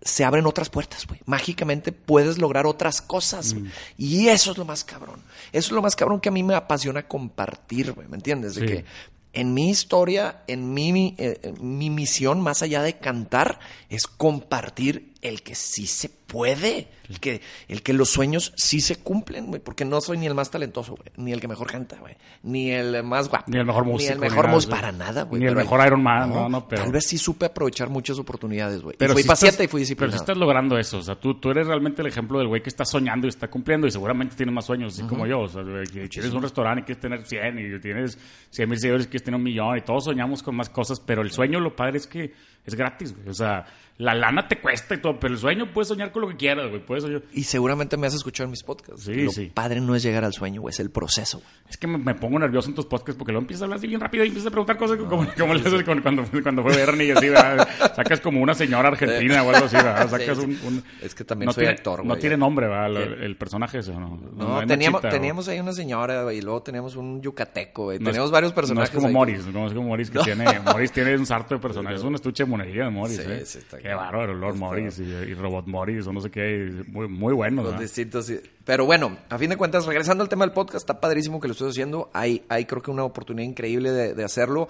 se 0.01 0.23
abren 0.23 0.45
otras 0.45 0.69
puertas, 0.69 1.05
güey. 1.07 1.19
Mágicamente 1.25 1.91
puedes 1.91 2.37
lograr 2.37 2.65
otras 2.65 3.01
cosas. 3.01 3.53
güey. 3.53 3.71
Y 3.97 4.27
eso 4.29 4.51
es 4.51 4.57
lo 4.57 4.65
más 4.65 4.83
cabrón. 4.83 5.21
Eso 5.51 5.67
es 5.67 5.71
lo 5.71 5.81
más 5.81 5.95
cabrón 5.95 6.19
que 6.21 6.29
a 6.29 6.31
mí 6.31 6.43
me 6.43 6.55
apasiona 6.55 7.07
compartir, 7.07 7.91
güey. 7.91 8.07
¿Me 8.07 8.15
entiendes? 8.17 8.55
De 8.55 8.61
Sí. 8.61 8.67
que 8.67 8.85
en 9.33 9.53
mi 9.53 9.69
historia, 9.69 10.43
en 10.47 10.73
mi, 10.73 10.91
mi, 10.93 11.15
eh, 11.17 11.53
mi 11.61 11.89
misión, 11.89 12.41
más 12.41 12.61
allá 12.61 12.81
de 12.81 12.97
cantar, 12.97 13.59
es 13.89 14.07
compartir 14.07 15.13
el 15.21 15.43
que 15.43 15.53
sí 15.55 15.85
se 15.85 16.09
puede. 16.29 16.87
El 17.09 17.19
que, 17.19 17.41
el 17.67 17.81
que 17.81 17.91
los 17.93 18.09
sueños 18.09 18.53
sí 18.55 18.79
se 18.81 18.97
cumplen, 18.97 19.47
güey. 19.47 19.59
Porque 19.59 19.83
no 19.83 19.99
soy 19.99 20.17
ni 20.19 20.27
el 20.27 20.35
más 20.35 20.51
talentoso, 20.51 20.95
güey. 20.95 21.09
Ni 21.17 21.33
el 21.33 21.41
que 21.41 21.47
mejor 21.47 21.67
canta, 21.67 21.97
güey. 21.99 22.15
Ni 22.43 22.69
el 22.71 23.03
más 23.03 23.27
guapo. 23.27 23.45
Ni 23.51 23.57
el 23.57 23.65
mejor 23.65 23.83
músico, 23.83 24.09
Ni 24.11 24.13
el 24.13 24.19
mejor 24.19 24.47
músico. 24.47 24.71
Para 24.75 24.91
nada, 24.91 25.23
güey. 25.23 25.39
Ni 25.41 25.47
el 25.47 25.53
Pero- 25.55 25.65
mejor 25.65 25.85
Iron 25.87 26.03
Man, 26.03 26.29
no, 26.29 26.47
no, 26.47 26.67
pero- 26.67 26.83
Tal 26.83 26.91
vez 26.91 27.07
sí 27.07 27.17
supe 27.17 27.47
aprovechar 27.47 27.89
muchas 27.89 28.19
oportunidades, 28.19 28.81
güey. 28.81 28.93
Y 28.93 28.97
Pero 28.97 29.13
fui 29.13 29.23
sí 29.23 29.27
paciente 29.27 29.63
estás- 29.63 29.65
y 29.65 29.67
fui 29.67 29.79
Pero 29.79 29.81
disciplinado. 29.81 30.17
sí 30.17 30.21
estás 30.21 30.37
logrando 30.37 30.77
eso. 30.77 30.99
O 30.99 31.01
sea, 31.01 31.15
tú, 31.19 31.33
tú 31.39 31.49
eres 31.49 31.65
realmente 31.67 32.01
el 32.03 32.07
ejemplo 32.07 32.37
del 32.37 32.47
güey 32.47 32.61
que 32.61 32.69
está 32.69 32.85
soñando 32.85 33.25
y 33.25 33.29
está 33.29 33.49
cumpliendo 33.49 33.87
y 33.87 33.91
seguramente 33.91 34.35
tienes 34.35 34.53
más 34.53 34.65
sueños, 34.65 34.93
así 34.93 35.03
como 35.07 35.25
yo. 35.25 35.39
O 35.41 35.47
sea, 35.47 35.63
que 35.91 36.07
tienes 36.07 36.31
un 36.31 36.43
restaurante 36.43 36.81
y 36.81 36.85
quieres 36.85 37.01
tener 37.01 37.25
100 37.25 37.57
y 37.57 37.79
tienes 37.79 38.19
100 38.51 38.69
mil 38.69 38.79
seguidores 38.79 39.07
y 39.07 39.09
quieres 39.09 39.23
tener 39.23 39.37
un 39.37 39.43
millón 39.43 39.75
y 39.77 39.81
todos 39.81 40.03
soñamos 40.05 40.43
con 40.43 40.55
más 40.55 40.69
cosas, 40.69 40.99
pero 40.99 41.23
el 41.23 41.31
sueño 41.31 41.59
lo 41.59 41.75
padre 41.75 41.97
es 41.97 42.05
que 42.05 42.33
es 42.65 42.75
gratis, 42.75 43.15
güey. 43.15 43.29
O 43.29 43.33
sea, 43.33 43.65
la 43.99 44.15
lana 44.15 44.47
te 44.47 44.59
cuesta 44.59 44.95
y 44.95 44.97
todo, 44.99 45.19
pero 45.19 45.33
el 45.33 45.39
sueño 45.39 45.71
puedes 45.73 45.89
soñar 45.89 46.11
con 46.11 46.21
lo 46.21 46.29
que 46.29 46.37
quieras, 46.37 46.69
güey. 46.69 46.83
Puedes 46.83 47.03
soñar. 47.03 47.21
Y 47.33 47.43
seguramente 47.43 47.97
me 47.97 48.07
has 48.07 48.13
escuchado 48.15 48.45
en 48.45 48.51
mis 48.51 48.63
podcasts. 48.63 49.03
Sí, 49.03 49.13
Lo 49.25 49.31
sí. 49.31 49.51
padre 49.53 49.81
no 49.81 49.93
es 49.93 50.01
llegar 50.03 50.23
al 50.23 50.33
sueño, 50.33 50.61
güey, 50.61 50.71
es 50.71 50.79
el 50.79 50.89
proceso. 50.89 51.39
güey. 51.39 51.49
Es 51.69 51.77
que 51.77 51.85
me, 51.85 51.97
me 51.97 52.15
pongo 52.15 52.39
nervioso 52.39 52.69
en 52.69 52.75
tus 52.75 52.85
podcasts 52.85 53.17
porque 53.17 53.31
luego 53.33 53.43
empiezas 53.43 53.61
a 53.61 53.65
hablar 53.65 53.77
así 53.77 53.87
bien 53.87 53.99
rápido 53.99 54.23
y 54.23 54.27
empiezas 54.29 54.47
a 54.47 54.51
preguntar 54.51 54.77
cosas 54.77 54.97
como, 54.97 55.27
como 55.37 55.53
le 55.53 55.59
haces 55.61 55.83
cuando, 55.83 56.23
cuando 56.41 56.63
fue 56.63 56.75
Bernie 56.77 57.07
y 57.07 57.11
así, 57.11 57.29
¿verdad? 57.29 57.67
Sacas 57.95 58.21
como 58.21 58.41
una 58.41 58.53
señora 58.53 58.87
argentina 58.87 59.43
o 59.43 59.49
algo 59.49 59.65
así, 59.65 59.75
¿verdad? 59.75 60.09
Sacas 60.09 60.37
un, 60.39 60.51
un- 60.65 60.83
Es 61.01 61.13
que 61.13 61.23
también 61.25 61.47
no 61.47 61.51
soy 61.53 61.63
tiene- 61.65 61.73
actor, 61.77 61.99
No 61.99 62.11
güey. 62.11 62.21
tiene 62.21 62.37
nombre, 62.37 62.67
¿verdad? 62.67 63.03
El, 63.03 63.21
el 63.21 63.35
personaje 63.35 63.79
ese, 63.79 63.91
¿no? 63.93 64.17
No, 64.33 64.65
teníamos, 64.65 65.01
teníamos 65.01 65.47
ahí 65.49 65.59
una 65.59 65.73
señora, 65.73 66.23
güey, 66.23 66.37
y 66.37 66.41
luego 66.41 66.63
teníamos 66.63 66.95
un 66.95 67.21
yucateco, 67.21 67.83
güey. 67.83 67.99
no 67.99 68.05
Tenemos 68.11 68.31
varios 68.31 68.53
personajes. 68.53 68.93
No 68.93 68.99
es 68.99 69.03
como. 69.03 69.13
Morris, 69.13 69.45
no 69.47 69.67
es 69.67 69.73
como 69.73 69.89
Morris 69.89 70.09
que 70.09 70.19
tiene. 70.19 70.45
Morris 70.65 70.91
tiene 70.93 71.17
un 71.17 71.25
sarto 71.25 71.55
de 71.55 71.59
personajes. 71.59 71.89
Es 71.99 72.03
un 72.05 72.15
estuche 72.15 72.43
de 72.45 72.49
monería 72.49 72.85
de 72.85 72.89
Morris, 72.91 73.17
Sí, 73.17 73.23
¿eh? 73.27 73.41
sí, 73.45 73.57
está 73.57 73.77
Qué 73.89 73.95
bárbaro, 73.95 74.33
Lord 74.33 74.53
Está- 74.53 74.65
Morris 74.65 74.99
y, 74.99 75.03
y 75.03 75.33
Robot 75.33 75.67
Morris 75.67 76.07
o 76.07 76.13
no 76.13 76.21
sé 76.21 76.29
qué. 76.29 76.83
Muy, 76.87 77.07
muy 77.07 77.33
bueno, 77.33 77.63
Los 77.63 77.79
distintos. 77.79 78.31
Pero 78.65 78.85
bueno, 78.85 79.17
a 79.29 79.37
fin 79.39 79.49
de 79.49 79.57
cuentas, 79.57 79.85
regresando 79.87 80.21
al 80.23 80.29
tema 80.29 80.45
del 80.45 80.53
podcast, 80.53 80.77
está 80.83 80.99
padrísimo 81.01 81.39
que 81.39 81.47
lo 81.47 81.53
estoy 81.53 81.69
haciendo. 81.71 82.09
Hay, 82.13 82.43
hay 82.49 82.65
creo 82.65 82.81
que 82.83 82.91
una 82.91 83.03
oportunidad 83.03 83.47
increíble 83.49 83.91
de, 83.91 84.13
de 84.13 84.23
hacerlo. 84.23 84.67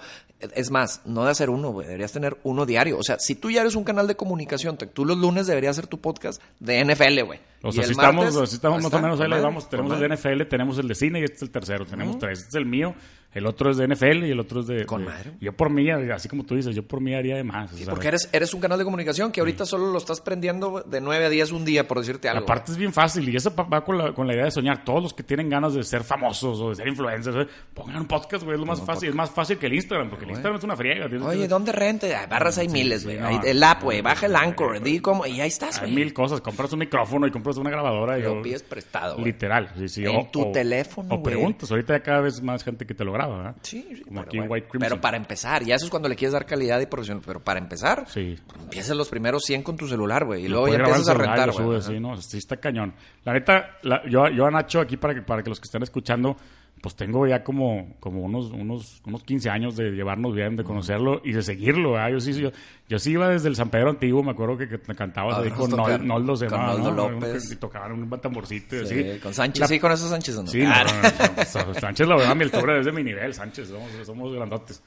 Es 0.54 0.70
más, 0.70 1.02
no 1.04 1.24
de 1.24 1.30
hacer 1.32 1.50
uno, 1.50 1.78
deberías 1.80 2.12
tener 2.12 2.38
uno 2.44 2.64
diario. 2.64 2.96
O 2.96 3.02
sea, 3.02 3.18
si 3.18 3.34
tú 3.34 3.50
ya 3.50 3.60
eres 3.60 3.74
un 3.74 3.84
canal 3.84 4.06
de 4.06 4.16
comunicación, 4.16 4.78
tú 4.78 5.04
los 5.04 5.18
lunes 5.18 5.46
deberías 5.46 5.76
hacer 5.76 5.86
tu 5.86 6.00
podcast 6.00 6.42
de 6.60 6.82
NFL, 6.82 7.22
güey. 7.26 7.40
O 7.62 7.72
sea, 7.72 7.84
si 7.84 7.90
estamos, 7.92 8.34
más 8.82 8.92
o 8.94 9.00
menos 9.02 9.20
ahí 9.20 9.28
vamos. 9.28 9.68
Tenemos 9.68 10.00
el 10.00 10.08
de 10.08 10.16
NFL, 10.16 10.42
tenemos 10.48 10.78
el 10.78 10.88
de 10.88 10.94
cine 10.94 11.20
y 11.20 11.24
este 11.24 11.36
es 11.36 11.42
el 11.42 11.50
tercero. 11.50 11.84
Tenemos 11.84 12.18
tres. 12.18 12.38
Este 12.38 12.48
es 12.48 12.54
el 12.54 12.64
mío, 12.64 12.94
el 13.32 13.46
otro 13.46 13.70
es 13.70 13.76
de 13.76 13.86
NFL 13.86 14.24
y 14.26 14.30
el 14.32 14.40
otro 14.40 14.60
es 14.60 14.66
de. 14.66 14.84
Con 14.86 15.02
de- 15.02 15.08
madre. 15.10 15.32
Yo 15.40 15.52
por 15.52 15.70
mí, 15.70 15.88
así 15.90 16.28
como 16.28 16.44
tú 16.44 16.56
dices, 16.56 16.74
yo 16.74 16.82
por 16.86 17.00
mí 17.00 17.14
haría 17.14 17.36
de 17.36 17.44
más. 17.44 17.70
sea, 17.70 17.90
Porque 17.90 18.08
eres, 18.08 18.28
eres 18.32 18.52
un 18.54 18.60
canal 18.60 18.78
de 18.78 18.84
comunicación 18.84 19.30
que 19.32 19.40
ahorita 19.40 19.64
solo 19.66 19.90
lo 19.92 19.98
estás 19.98 20.20
prendiendo 20.20 20.82
de 20.86 21.00
9 21.00 21.26
a 21.26 21.28
10 21.28 21.52
un 21.52 21.64
día, 21.64 21.86
por 21.86 21.98
decirte 22.00 22.28
algo. 22.28 22.42
Aparte 22.44 22.72
es 22.72 22.78
bien 22.78 22.92
fácil 22.92 23.28
y 23.28 23.36
eso 23.36 23.54
va 23.54 23.84
con 23.84 23.98
la, 23.98 24.12
con 24.12 24.26
la 24.26 24.34
idea 24.34 24.44
de 24.46 24.50
soñar. 24.50 24.84
Todos 24.84 25.02
los 25.02 25.14
que 25.14 25.22
tienen 25.22 25.48
ganas 25.48 25.74
de 25.74 25.82
ser 25.84 26.02
famosos 26.04 26.60
o 26.60 26.70
de 26.70 26.76
ser 26.76 26.88
influencers, 26.88 27.36
¿eh? 27.36 27.48
pongan 27.74 27.96
un 27.96 28.06
podcast, 28.06 28.42
güey. 28.44 28.54
Es 28.54 28.60
lo 28.60 28.66
más 28.66 28.80
fácil. 28.82 29.08
Es 29.10 29.14
más 29.14 29.30
fácil 29.30 29.58
que 29.58 29.66
el 29.66 29.74
Instagram, 29.74 30.10
porque 30.10 30.24
el 30.24 30.30
Instagram 30.32 30.58
es 30.58 30.64
una 30.64 30.76
friega. 30.76 31.06
Oye, 31.26 31.42
que- 31.42 31.48
¿dónde 31.48 31.72
rente? 31.72 32.14
Ah, 32.14 32.26
Barras 32.26 32.58
hay 32.58 32.68
miles, 32.68 33.04
güey. 33.04 33.16
sí, 33.16 33.22
no. 33.22 33.28
Hay 33.28 33.38
el 33.44 33.62
app, 33.62 33.82
güey. 33.82 34.00
Baja 34.00 34.26
el 34.26 34.34
Anchor, 34.36 34.80
di 34.82 34.98
cómo. 35.00 35.24
Y 35.26 35.40
ahí 35.40 35.48
estás, 35.48 35.78
Hay 35.78 35.92
güey. 35.92 36.04
mil 36.04 36.12
cosas. 36.12 36.40
Compras 36.40 36.72
un 36.72 36.80
micrófono 36.80 37.26
y 37.26 37.30
compras 37.30 37.56
una 37.58 37.70
grabadora. 37.70 38.18
y 38.18 38.22
Lo 38.22 38.42
pides 38.42 38.62
prestado. 38.62 39.18
Literal. 39.18 39.70
sí, 39.78 39.88
sí. 39.88 40.04
En 40.04 40.30
tu 40.32 40.50
teléfono, 40.50 41.14
O 41.14 41.22
preguntas. 41.22 41.70
Ahorita 41.70 41.92
ya 41.96 42.02
cada 42.02 42.20
vez 42.20 42.42
más 42.42 42.64
gente 42.64 42.86
que 42.86 42.94
te 42.94 43.04
lo 43.04 43.12
Sí, 43.62 43.86
sí, 43.96 44.02
Como 44.02 44.20
pero 44.20 44.28
aquí 44.28 44.38
en. 44.38 44.50
White 44.50 44.68
Crimson. 44.68 44.88
Pero 44.88 45.00
para 45.00 45.16
empezar, 45.16 45.64
ya 45.64 45.74
eso 45.74 45.84
es 45.84 45.90
cuando 45.90 46.08
le 46.08 46.16
quieres 46.16 46.32
dar 46.32 46.46
calidad 46.46 46.80
y 46.80 46.86
profesional. 46.86 47.22
Pero 47.26 47.40
para 47.40 47.58
empezar, 47.58 48.04
Sí. 48.08 48.38
empiezas 48.60 48.96
los 48.96 49.08
primeros 49.08 49.42
100 49.44 49.62
con 49.62 49.76
tu 49.76 49.86
celular, 49.88 50.24
güey. 50.24 50.44
Y 50.44 50.48
luego 50.48 50.68
ya 50.68 50.76
empiezas 50.76 51.08
a 51.08 51.14
rentar, 51.14 51.52
güey. 51.52 51.82
sí, 51.82 51.98
no, 52.00 52.16
sí 52.20 52.38
está 52.38 52.56
cañón. 52.58 52.94
La 53.24 53.32
neta, 53.32 53.78
la- 53.82 54.02
yo, 54.08 54.28
yo 54.28 54.46
a 54.46 54.50
Nacho 54.50 54.80
aquí 54.80 54.96
para 54.96 55.14
que, 55.14 55.22
para 55.22 55.42
que 55.42 55.50
los 55.50 55.60
que 55.60 55.64
estén 55.66 55.82
escuchando, 55.82 56.36
pues 56.82 56.94
tengo 56.96 57.26
ya 57.26 57.44
como, 57.44 57.94
como 58.00 58.22
unos, 58.22 58.50
unos, 58.52 59.02
unos 59.06 59.22
15 59.22 59.50
años 59.50 59.76
de 59.76 59.90
llevarnos 59.90 60.34
bien, 60.34 60.56
de 60.56 60.64
conocerlo 60.64 61.20
y 61.24 61.32
de 61.32 61.42
seguirlo. 61.42 61.92
¿verdad? 61.92 62.10
Yo 62.10 62.20
sí, 62.20 62.32
yo, 62.32 62.50
yo 62.88 62.98
sí 62.98 63.10
iba 63.12 63.28
desde 63.28 63.48
el 63.48 63.56
San 63.56 63.68
Pedro 63.70 63.90
Antiguo, 63.90 64.22
me 64.22 64.30
acuerdo 64.30 64.56
que, 64.56 64.68
que 64.68 64.78
cantabas 64.94 65.36
Ah, 65.38 65.42
ahí 65.42 65.50
con 65.50 65.72
a 65.74 65.76
Nol. 65.76 66.06
Noldo 66.06 66.36
se 66.36 66.46
Con 66.46 66.58
Noldo 66.60 66.90
¿no? 66.92 67.10
López. 67.10 67.52
Y 67.52 67.56
tocaban 67.56 67.92
un 67.92 68.08
tamborcito 68.20 68.76
y 68.76 68.86
Sí, 68.86 68.94
así. 69.10 69.18
con 69.20 69.34
Sánchez, 69.34 69.60
La- 69.60 69.66
sí, 69.68 69.78
con 69.78 69.92
esos 69.92 70.08
Sánchez, 70.10 70.36
¿o 70.38 70.42
¿no? 70.42 70.48
Sí, 70.48 70.62
no, 70.64 71.74
Sánchez 71.74 72.06
la 72.08 72.16
verdad, 72.16 72.34
mi 72.36 72.44
altura 72.44 72.78
es 72.78 72.86
de 72.86 72.92
mi 72.92 73.02
nivel, 73.02 73.34
Sánchez, 73.34 73.68
somos, 73.68 73.90
somos 74.06 74.32
grandotes. 74.34 74.82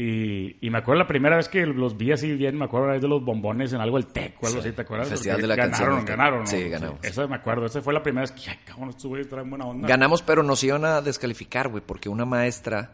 Y, 0.00 0.56
y 0.64 0.70
me 0.70 0.78
acuerdo 0.78 1.00
la 1.02 1.08
primera 1.08 1.36
vez 1.36 1.48
que 1.48 1.66
los 1.66 1.96
vi 1.96 2.12
así 2.12 2.32
bien, 2.36 2.56
me 2.56 2.66
acuerdo 2.66 2.84
una 2.84 2.92
vez 2.92 3.02
de 3.02 3.08
los 3.08 3.24
bombones 3.24 3.72
en 3.72 3.80
algo 3.80 3.98
el 3.98 4.06
TEC 4.06 4.40
o 4.40 4.46
algo 4.46 4.60
así, 4.60 4.70
¿te 4.70 4.82
acuerdas? 4.82 5.08
Festival 5.08 5.40
de 5.40 5.46
la 5.48 5.56
Canción 5.56 5.88
ganaron, 5.88 6.04
TEC. 6.04 6.08
ganaron, 6.16 6.40
¿no? 6.42 6.46
Sí, 6.46 6.68
ganamos. 6.68 6.98
Esa 7.02 7.26
me 7.26 7.34
acuerdo, 7.34 7.66
esa 7.66 7.82
fue 7.82 7.92
la 7.92 8.00
primera 8.00 8.20
vez 8.20 8.30
que, 8.30 8.48
ay, 8.48 8.58
cabrón, 8.64 8.90
estos 8.90 9.06
güeyes 9.06 9.28
traen 9.28 9.50
buena 9.50 9.64
onda. 9.64 9.88
Ganamos, 9.88 10.22
pero 10.22 10.44
nos 10.44 10.62
iban 10.62 10.84
a 10.84 11.00
descalificar, 11.00 11.66
güey, 11.66 11.82
porque 11.84 12.08
una 12.08 12.24
maestra 12.24 12.92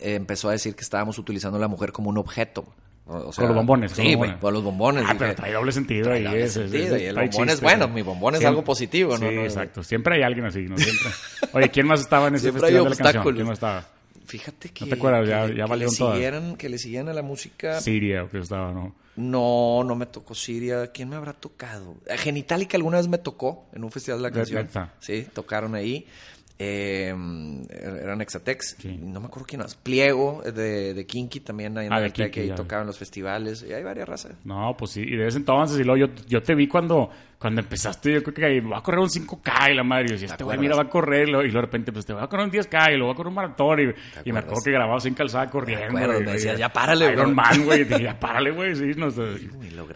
eh, 0.00 0.14
empezó 0.16 0.50
a 0.50 0.52
decir 0.52 0.74
que 0.74 0.82
estábamos 0.82 1.18
utilizando 1.18 1.56
a 1.56 1.60
la 1.60 1.68
mujer 1.68 1.90
como 1.90 2.10
un 2.10 2.18
objeto. 2.18 2.66
O- 3.06 3.16
o 3.28 3.32
sea, 3.32 3.42
Con 3.46 3.48
los 3.48 3.56
bombones, 3.56 3.92
Sí, 3.92 4.12
güey, 4.14 4.38
con 4.38 4.52
los 4.52 4.62
bombones. 4.62 5.04
Ah, 5.06 5.14
dije, 5.14 5.18
pero 5.20 5.34
trae 5.36 5.52
doble 5.54 5.72
sentido 5.72 6.04
trae 6.04 6.18
ahí. 6.18 6.24
doble 6.24 6.48
sentido, 6.48 6.98
y 6.98 7.02
el 7.04 7.14
bombón 7.16 7.48
es 7.48 7.60
bueno, 7.62 7.86
sí. 7.86 7.90
mi 7.92 8.02
bombón 8.02 8.34
es 8.34 8.44
algo 8.44 8.62
positivo, 8.62 9.12
¿no? 9.12 9.20
Sí, 9.20 9.24
No, 9.24 9.40
no. 9.40 9.42
exacto. 9.44 9.82
Siempre 9.82 10.16
hay 10.16 10.22
alguien 10.22 10.44
así, 10.44 10.66
¿no? 10.68 10.76
Siempre. 10.76 11.10
Oye, 11.54 11.70
¿quién 11.70 11.86
más 11.86 12.00
estaba 12.00 12.28
en 12.28 12.34
ese 12.34 12.42
Siempre 12.50 12.60
festival 12.60 12.84
de 12.84 12.90
la 12.90 12.96
canción? 12.96 13.34
¿Quién 13.34 13.46
más 13.46 13.54
estaba? 13.54 13.84
Fíjate 14.30 14.68
que. 14.70 14.84
¿No 14.84 14.88
te 14.90 14.94
acuerdas? 14.94 15.28
Ya- 15.28 15.46
que- 15.46 15.56
ya 15.56 15.64
que 15.64 15.70
valieron 15.70 15.92
le 15.92 15.98
todas. 15.98 16.14
siguieran, 16.14 16.56
Que 16.56 16.68
le 16.68 16.78
siguieran 16.78 17.08
a 17.08 17.12
la 17.12 17.22
música. 17.22 17.80
Siria 17.80 18.24
o 18.24 18.30
que 18.30 18.38
estaba, 18.38 18.72
¿no? 18.72 18.94
No, 19.16 19.82
no 19.84 19.94
me 19.96 20.06
tocó 20.06 20.34
Siria. 20.34 20.86
¿Quién 20.92 21.08
me 21.08 21.16
habrá 21.16 21.32
tocado? 21.32 21.96
Genitalica 22.16 22.76
alguna 22.76 22.98
vez 22.98 23.08
me 23.08 23.18
tocó 23.18 23.66
en 23.72 23.84
un 23.84 23.90
festival 23.90 24.20
de 24.22 24.28
la 24.28 24.30
canción. 24.30 24.68
Sí, 25.00 25.26
tocaron 25.34 25.74
ahí. 25.74 26.06
Eh, 26.62 27.08
eran 28.02 28.20
Exatex. 28.20 28.76
Sí. 28.78 28.98
No 29.00 29.18
me 29.20 29.26
acuerdo 29.26 29.46
quién 29.48 29.62
más. 29.62 29.74
Pliego 29.76 30.42
eh, 30.44 30.52
de, 30.52 30.94
de 30.94 31.06
Kinky 31.06 31.40
también 31.40 31.76
ahí 31.78 31.86
en 31.86 31.92
Ah, 31.92 32.00
de 32.00 32.10
Kinky, 32.12 32.40
ahí 32.40 32.48
ya. 32.48 32.54
tocaban 32.54 32.86
los 32.86 32.98
festivales. 32.98 33.64
Y 33.68 33.72
hay 33.72 33.82
varias 33.82 34.08
razas. 34.08 34.32
No, 34.44 34.76
pues 34.78 34.90
sí, 34.92 35.00
y 35.00 35.16
de 35.16 35.26
ese 35.26 35.38
entonces, 35.38 35.78
y 35.80 35.84
luego 35.84 36.06
yo, 36.06 36.14
yo 36.28 36.42
te 36.42 36.54
vi 36.54 36.68
cuando, 36.68 37.10
cuando 37.40 37.62
empezaste, 37.62 38.12
yo 38.12 38.22
creo 38.22 38.34
que 38.34 38.60
va 38.60 38.76
a 38.78 38.82
correr 38.82 39.00
un 39.00 39.08
5K 39.08 39.70
y 39.72 39.74
la 39.74 39.82
madre, 39.82 40.04
y 40.04 40.08
yo 40.08 40.12
decía, 40.12 40.28
este 40.28 40.44
güey, 40.44 40.58
mira, 40.58 40.76
va 40.76 40.82
a 40.82 40.88
correr, 40.90 41.26
y 41.26 41.32
luego, 41.32 41.50
de 41.50 41.60
repente, 41.60 41.90
pues 41.90 42.04
te 42.04 42.12
va 42.12 42.24
a 42.24 42.28
correr 42.28 42.44
un 42.44 42.52
10K 42.52 42.92
y 42.92 42.96
luego 42.98 43.06
va 43.06 43.12
a 43.12 43.16
correr 43.16 43.28
un 43.28 43.34
maratón, 43.34 43.80
y, 43.80 44.28
y 44.28 44.32
me 44.32 44.40
acuerdo 44.40 44.60
que 44.62 44.70
grababas 44.72 45.02
sin 45.04 45.14
calzada 45.14 45.48
corriendo. 45.48 45.86
acuerdo, 45.86 46.20
me 46.20 46.32
decías, 46.32 46.58
"Ya 46.58 46.68
párale, 46.70 47.06
Iron 47.12 47.32
güey". 47.32 47.34
Man, 47.34 47.64
güey, 47.64 47.88
ya 48.04 48.20
párale, 48.20 48.50
güey, 48.50 48.76
sí, 48.76 48.92
no 48.94 49.10
sé. 49.10 49.22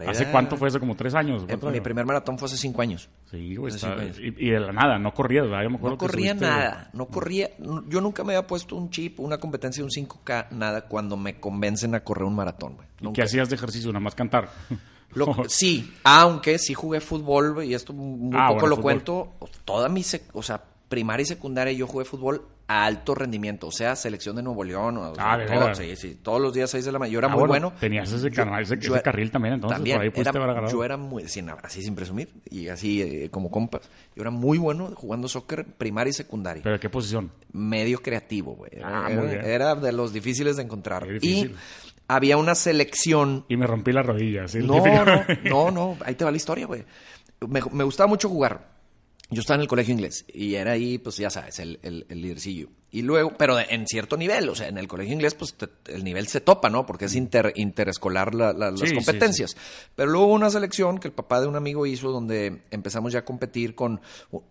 ¿Hace 0.07 0.31
cuánto 0.31 0.57
fue 0.57 0.69
eso? 0.69 0.79
¿Como 0.79 0.95
tres 0.95 1.13
años? 1.13 1.43
Eh, 1.43 1.45
¿Cuánto 1.47 1.69
mi 1.69 1.81
primer 1.81 2.03
maratón 2.05 2.39
fue 2.39 2.47
hace 2.47 2.57
cinco 2.57 2.81
años. 2.81 3.09
Sí, 3.29 3.55
güey, 3.55 3.71
y, 4.19 4.47
y 4.47 4.49
de 4.49 4.59
la 4.59 4.71
nada, 4.71 4.97
no 4.97 5.13
corrías, 5.13 5.45
¿verdad? 5.45 5.61
Yo 5.63 5.69
me 5.69 5.75
acuerdo 5.75 5.97
No 5.97 5.99
que 5.99 6.05
corría 6.07 6.33
subiste- 6.33 6.41
nada, 6.41 6.89
no 6.93 7.05
corría. 7.05 7.51
Yo 7.87 8.01
nunca 8.01 8.23
me 8.23 8.33
había 8.35 8.47
puesto 8.47 8.75
un 8.75 8.89
chip, 8.89 9.19
una 9.19 9.37
competencia 9.37 9.81
de 9.81 9.85
un 9.85 9.91
5K, 9.91 10.47
nada, 10.49 10.87
cuando 10.87 11.15
me 11.15 11.39
convencen 11.39 11.93
a 11.93 11.99
correr 11.99 12.23
un 12.23 12.35
maratón, 12.35 12.75
güey. 12.75 12.87
¿Y. 13.01 13.13
¿Qué 13.13 13.21
hacías 13.21 13.49
de 13.49 13.55
ejercicio? 13.55 13.91
Nada 13.91 13.99
más 14.03 14.15
cantar. 14.15 14.49
Lo- 15.13 15.25
sí, 15.47 15.93
aunque 16.03 16.57
sí 16.59 16.73
jugué 16.73 16.99
fútbol, 17.01 17.63
y 17.63 17.73
esto 17.73 17.93
muy 17.93 18.31
Ah, 18.37 18.47
poco 18.49 18.61
bueno, 18.61 18.67
lo 18.67 18.75
fútbol. 18.77 18.83
cuento. 18.83 19.33
Toda 19.65 19.89
mi, 19.89 20.03
o 20.33 20.43
sea, 20.43 20.61
primaria 20.89 21.23
y 21.23 21.25
secundaria 21.27 21.73
yo 21.73 21.87
jugué 21.87 22.05
fútbol 22.05 22.45
a 22.67 22.85
alto 22.85 23.13
rendimiento, 23.13 23.67
o 23.67 23.71
sea, 23.71 23.95
selección 23.95 24.35
de 24.37 24.41
Nuevo 24.41 24.63
León, 24.63 24.97
o 24.97 25.13
sea, 25.13 25.33
Ah, 25.33 25.37
¿de 25.37 25.45
todo- 25.45 25.59
veras? 25.59 25.77
sí, 25.77 25.95
sí, 25.95 26.17
todos 26.23 26.41
los 26.41 26.51
días 26.51 26.67
6 26.71 26.83
de 26.83 26.91
la 26.91 26.97
mañana. 26.97 27.13
Yo 27.13 27.19
era 27.19 27.27
Ah, 27.27 27.31
muy 27.35 27.47
bueno, 27.47 27.67
bueno. 27.69 27.79
tenías 27.79 28.11
ese 28.11 28.31
canal, 28.31 28.63
ese- 28.63 28.79
carril 29.03 29.29
también, 29.29 29.53
entonces, 29.55 29.77
también, 29.77 29.97
por 29.97 30.03
ahí 30.05 30.11
era- 30.15 30.31
agarrado. 30.31 30.71
Yo 30.71 30.83
era 30.83 30.97
muy, 30.97 31.27
sin- 31.27 31.49
así 31.61 31.83
sin 31.83 31.93
presumir, 31.93 32.29
y 32.49 32.69
así 32.69 33.03
eh, 33.03 33.29
como 33.29 33.51
compas, 33.51 33.81
yo 34.15 34.21
era 34.23 34.31
muy 34.31 34.57
bueno 34.57 34.91
jugando 34.95 35.27
soccer 35.27 35.63
primaria 35.65 36.09
y 36.09 36.13
secundaria 36.13 36.63
¿Pero 36.63 36.79
qué 36.79 36.89
posición? 36.89 37.29
medio 37.53 38.01
creativo, 38.01 38.55
güey. 38.55 38.71
Ah, 38.83 39.09
era, 39.11 39.75
de 39.75 39.91
los 39.91 40.11
difíciles 40.11 40.55
de 40.57 40.63
encontrar. 40.63 41.05
Y 41.07 41.13
difícil. 41.19 41.55
Había 42.07 42.37
una 42.37 42.55
selección. 42.55 43.45
Y 43.49 43.57
me 43.57 43.67
rompí 43.67 43.91
la 43.91 44.03
rodilla, 44.03 44.47
¿sí? 44.47 44.59
No, 44.59 44.83
no, 44.85 45.25
no, 45.43 45.71
no, 45.71 45.97
ahí 46.05 46.15
te 46.15 46.25
va 46.25 46.31
la 46.31 46.37
historia, 46.37 46.65
güey. 46.67 46.83
Me, 47.47 47.61
me 47.71 47.83
gustaba 47.83 48.07
mucho 48.07 48.29
jugar. 48.29 48.73
Yo 49.31 49.41
estaba 49.41 49.55
en 49.55 49.61
el 49.61 49.67
colegio 49.67 49.91
inglés 49.91 50.23
y 50.31 50.53
era 50.53 50.73
ahí, 50.73 50.99
pues 50.99 51.17
ya 51.17 51.31
sabes, 51.31 51.57
el, 51.57 51.79
el, 51.81 52.05
el 52.09 52.21
lidercillo. 52.21 52.67
Y 52.91 53.01
luego, 53.01 53.33
pero 53.35 53.57
en 53.59 53.87
cierto 53.87 54.17
nivel, 54.17 54.47
o 54.49 54.55
sea, 54.55 54.67
en 54.67 54.77
el 54.77 54.87
colegio 54.87 55.13
inglés, 55.15 55.33
pues 55.33 55.55
te- 55.55 55.67
el 55.91 56.03
nivel 56.03 56.27
se 56.27 56.41
topa, 56.41 56.69
¿no? 56.69 56.85
Porque 56.85 57.05
es 57.05 57.15
inter, 57.15 57.51
interescolar 57.55 58.35
la- 58.35 58.53
la- 58.53 58.71
Sí, 58.73 58.81
las 58.81 58.89
sí, 58.89 58.95
competencias. 58.95 59.57
Pero 59.95 60.11
luego 60.11 60.27
hubo 60.27 60.35
una 60.35 60.51
selección 60.51 60.99
que 60.99 61.07
el 61.07 61.13
papá 61.13 61.41
de 61.41 61.47
un 61.47 61.55
amigo 61.55 61.87
hizo 61.87 62.11
donde 62.11 62.61
empezamos 62.69 63.13
ya 63.13 63.19
a 63.19 63.25
competir 63.25 63.73
con, 63.73 63.99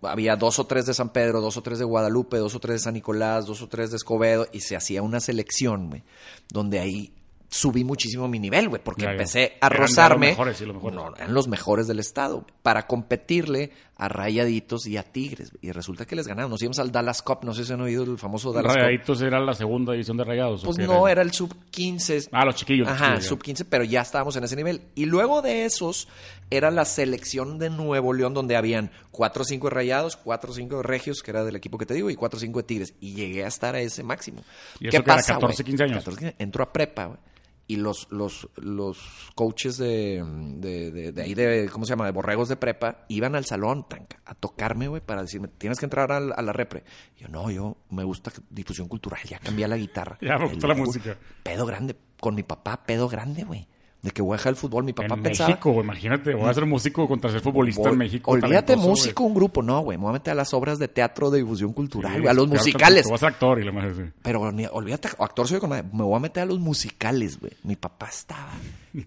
había 0.03 0.35
dos 0.35 0.59
o 0.59 0.67
tres 0.67 0.87
de 0.87 0.95
San 0.95 1.11
Pedro, 1.13 1.41
dos 1.41 1.57
o 1.57 1.63
tres 1.63 1.79
de 1.79 1.85
Guadalupe, 1.85 2.37
dos 2.39 2.57
o 2.57 2.59
tres 2.61 2.75
de 2.81 2.81
San 2.81 2.95
Nicolás, 2.95 3.47
dos 3.47 3.63
o 3.63 3.69
tres 3.69 3.93
de 3.93 3.97
Escobedo, 3.97 4.49
y 4.53 4.59
se 4.61 4.75
hacía 4.75 5.03
una 5.03 5.21
selección, 5.21 5.89
güey, 5.89 6.03
donde 6.51 6.81
ahí 6.81 7.13
subí 7.55 7.85
muchísimo 7.85 8.27
mi 8.27 8.41
nivel, 8.41 8.69
güey, 8.69 8.83
porque 8.83 9.03
Ya, 9.03 9.09
ya. 9.09 9.13
empecé 9.13 9.59
a 9.61 9.67
Eran 9.67 9.71
de 9.77 9.79
los 9.79 9.91
rozarme. 9.91 10.27
mejores, 10.31 10.57
sí, 10.57 10.65
los 10.67 10.75
mejores. 10.75 10.95
No, 10.97 11.15
eran 11.17 11.33
los 11.35 11.47
mejores 11.47 11.87
del 11.87 12.01
estado 12.01 12.45
para 12.63 12.87
competirle 12.89 13.71
a 13.97 14.09
Rayaditos 14.09 14.87
y 14.89 14.97
a 14.97 15.05
Tigres. 15.05 15.53
Y 15.63 15.71
resulta 15.71 16.05
que 16.05 16.17
les 16.17 16.27
ganamos. 16.27 16.51
Nos 16.51 16.63
íbamos 16.63 16.81
al 16.81 16.91
Dallas 16.91 17.23
Cup, 17.23 17.39
no 17.45 17.55
sé 17.55 17.65
si 17.65 17.73
han 17.73 17.81
oído 17.81 18.03
el 18.03 18.19
famoso 18.19 18.53
Dallas 18.53 18.73
Cup. 18.73 18.83
Rayaditos 18.83 19.23
era 19.23 19.39
la 19.39 19.55
segunda 19.55 19.93
división 19.93 20.17
de 20.17 20.25
Rayados. 20.25 20.63
¿o 20.63 20.67
Pues 20.67 20.79
qué 20.79 20.87
no, 20.87 21.07
era 21.07 21.23
el 21.23 21.33
sub 21.33 21.55
15. 21.71 22.25
Ah, 22.33 22.45
los 22.45 22.57
chiquillos. 22.57 22.89
los 22.89 22.97
Ajá, 22.97 23.07
chiquillos, 23.13 23.27
sub 23.29 23.43
15, 23.43 23.65
pero 23.67 23.85
ya 23.85 24.01
estábamos 24.01 24.35
en 24.35 24.43
ese 24.45 24.57
nivel. 24.57 24.83
Y 24.97 25.05
luego 25.07 25.41
de 25.41 25.65
esos, 25.65 26.09
era 26.51 26.73
la 26.73 26.85
selección 26.85 27.59
de 27.61 27.71
Nuevo 27.71 28.13
León, 28.13 28.35
donde 28.35 28.57
habían 28.57 28.91
4 29.13 29.43
o 29.43 29.45
5 29.45 29.69
de 29.69 29.75
Rayados, 29.75 30.17
4 30.17 30.51
o 30.51 30.55
5 30.55 30.77
de 30.79 30.83
Regios, 30.83 31.23
que 31.23 31.31
era 31.31 31.45
del 31.45 31.55
equipo 31.55 31.79
que 31.79 31.87
te 31.87 31.95
digo, 31.95 32.11
y 32.11 32.17
4 32.17 32.37
o 32.37 32.41
5 32.41 32.59
de 32.59 32.63
Tigres. 32.65 32.95
Y 33.01 33.15
llegué 33.15 33.45
a 33.45 33.47
estar 33.49 33.77
a 33.77 33.81
ese 33.81 34.03
máximo. 34.03 34.43
¿Y 34.81 34.89
eso 34.89 35.03
que 35.05 35.11
era 35.11 35.23
14, 35.23 35.35
güey? 35.63 35.65
15 35.79 35.83
años? 35.85 35.99
14, 35.99 36.19
15. 36.19 36.35
Entro 36.43 36.65
a 36.65 36.73
prepa, 36.73 37.05
güey. 37.07 37.19
Y 37.67 37.77
los, 37.77 38.09
los, 38.11 38.49
los 38.57 38.99
coaches 39.35 39.79
de, 39.79 40.23
de, 40.59 40.91
de- 40.91 41.13
de 41.13 41.23
ahí, 41.23 41.35
de, 41.35 41.71
¿cómo 41.73 41.87
se 41.87 41.91
llama? 41.91 42.05
De 42.05 42.13
borregos 42.13 42.49
de 42.51 42.57
prepa, 42.57 43.07
iban 43.09 43.35
al 43.35 43.47
salón 43.47 43.89
tanca, 43.89 44.21
a 44.27 44.35
tocarme, 44.35 44.87
güey, 44.89 45.01
para 45.01 45.23
decirme, 45.23 45.49
tienes 45.49 45.79
que 45.79 45.87
entrar 45.87 46.13
al- 46.13 46.35
a, 46.37 46.43
la 46.43 46.53
repre. 46.53 46.85
Y 47.17 47.23
yo, 47.23 47.29
no, 47.29 47.51
yo 47.51 47.79
me 47.89 48.05
gusta 48.05 48.31
difusión 48.51 48.87
cultural, 48.87 49.21
ya 49.27 49.39
cambié 49.39 49.67
la 49.67 49.79
guitarra. 49.79 50.19
Ya 50.21 50.37
me 50.37 50.49
gusta 50.49 50.67
la 50.67 50.75
música. 50.75 51.17
Pedo 51.43 51.65
grande, 51.65 51.97
con 52.21 52.35
mi 52.35 52.43
papá, 52.43 52.85
pedo 52.85 53.09
grande, 53.09 53.45
güey. 53.45 53.67
De 54.05 54.11
que 54.11 54.21
voy 54.21 54.35
a 54.35 54.37
dejar 54.37 54.51
el 54.51 54.57
fútbol, 54.57 54.85
mi 54.85 54.93
papá 54.93 55.15
En 55.15 55.23
pensaba... 55.23 55.49
México, 55.49 55.81
imagínate, 55.81 56.35
voy 56.35 56.47
a 56.51 56.53
ser 56.53 56.67
músico 56.67 57.09
contra 57.09 57.31
ser 57.31 57.41
futbolista 57.41 57.81
Voy- 57.85 57.93
en 57.93 57.99
México. 57.99 58.33
Olvídate 58.33 58.77
músico, 58.77 59.25
un 59.25 59.33
grupo, 59.35 59.63
no, 59.63 59.81
güey. 59.81 59.97
Me 59.97 60.03
voy 60.03 60.11
a 60.11 60.13
meter 60.13 60.33
a 60.33 60.35
las 60.35 60.53
obras 60.53 60.79
de 60.79 60.89
teatro 60.89 61.31
de 61.31 61.39
difusión 61.39 61.73
cultural, 61.73 62.13
Sí, 62.13 62.19
güey, 62.21 62.31
a 62.31 62.35
los 62.35 62.47
musicales. 62.47 63.07
Vas 63.09 63.15
a 63.15 63.19
ser 63.27 63.29
actor 63.31 63.59
y 63.61 63.65
la 63.65 63.73
madre, 63.73 63.95
sí. 63.95 64.03
Pero 64.21 64.43
olvídate, 64.43 65.09
actor 65.19 65.49
soy 65.49 65.59
con. 65.59 65.71
Me 65.71 65.81
voy 65.91 66.15
a 66.17 66.19
meter 66.21 66.43
a 66.43 66.47
los 66.47 66.59
musicales, 66.61 67.41
güey. 67.41 67.53
Mi 67.63 67.77
papá 67.77 68.09
estaba. 68.11 68.51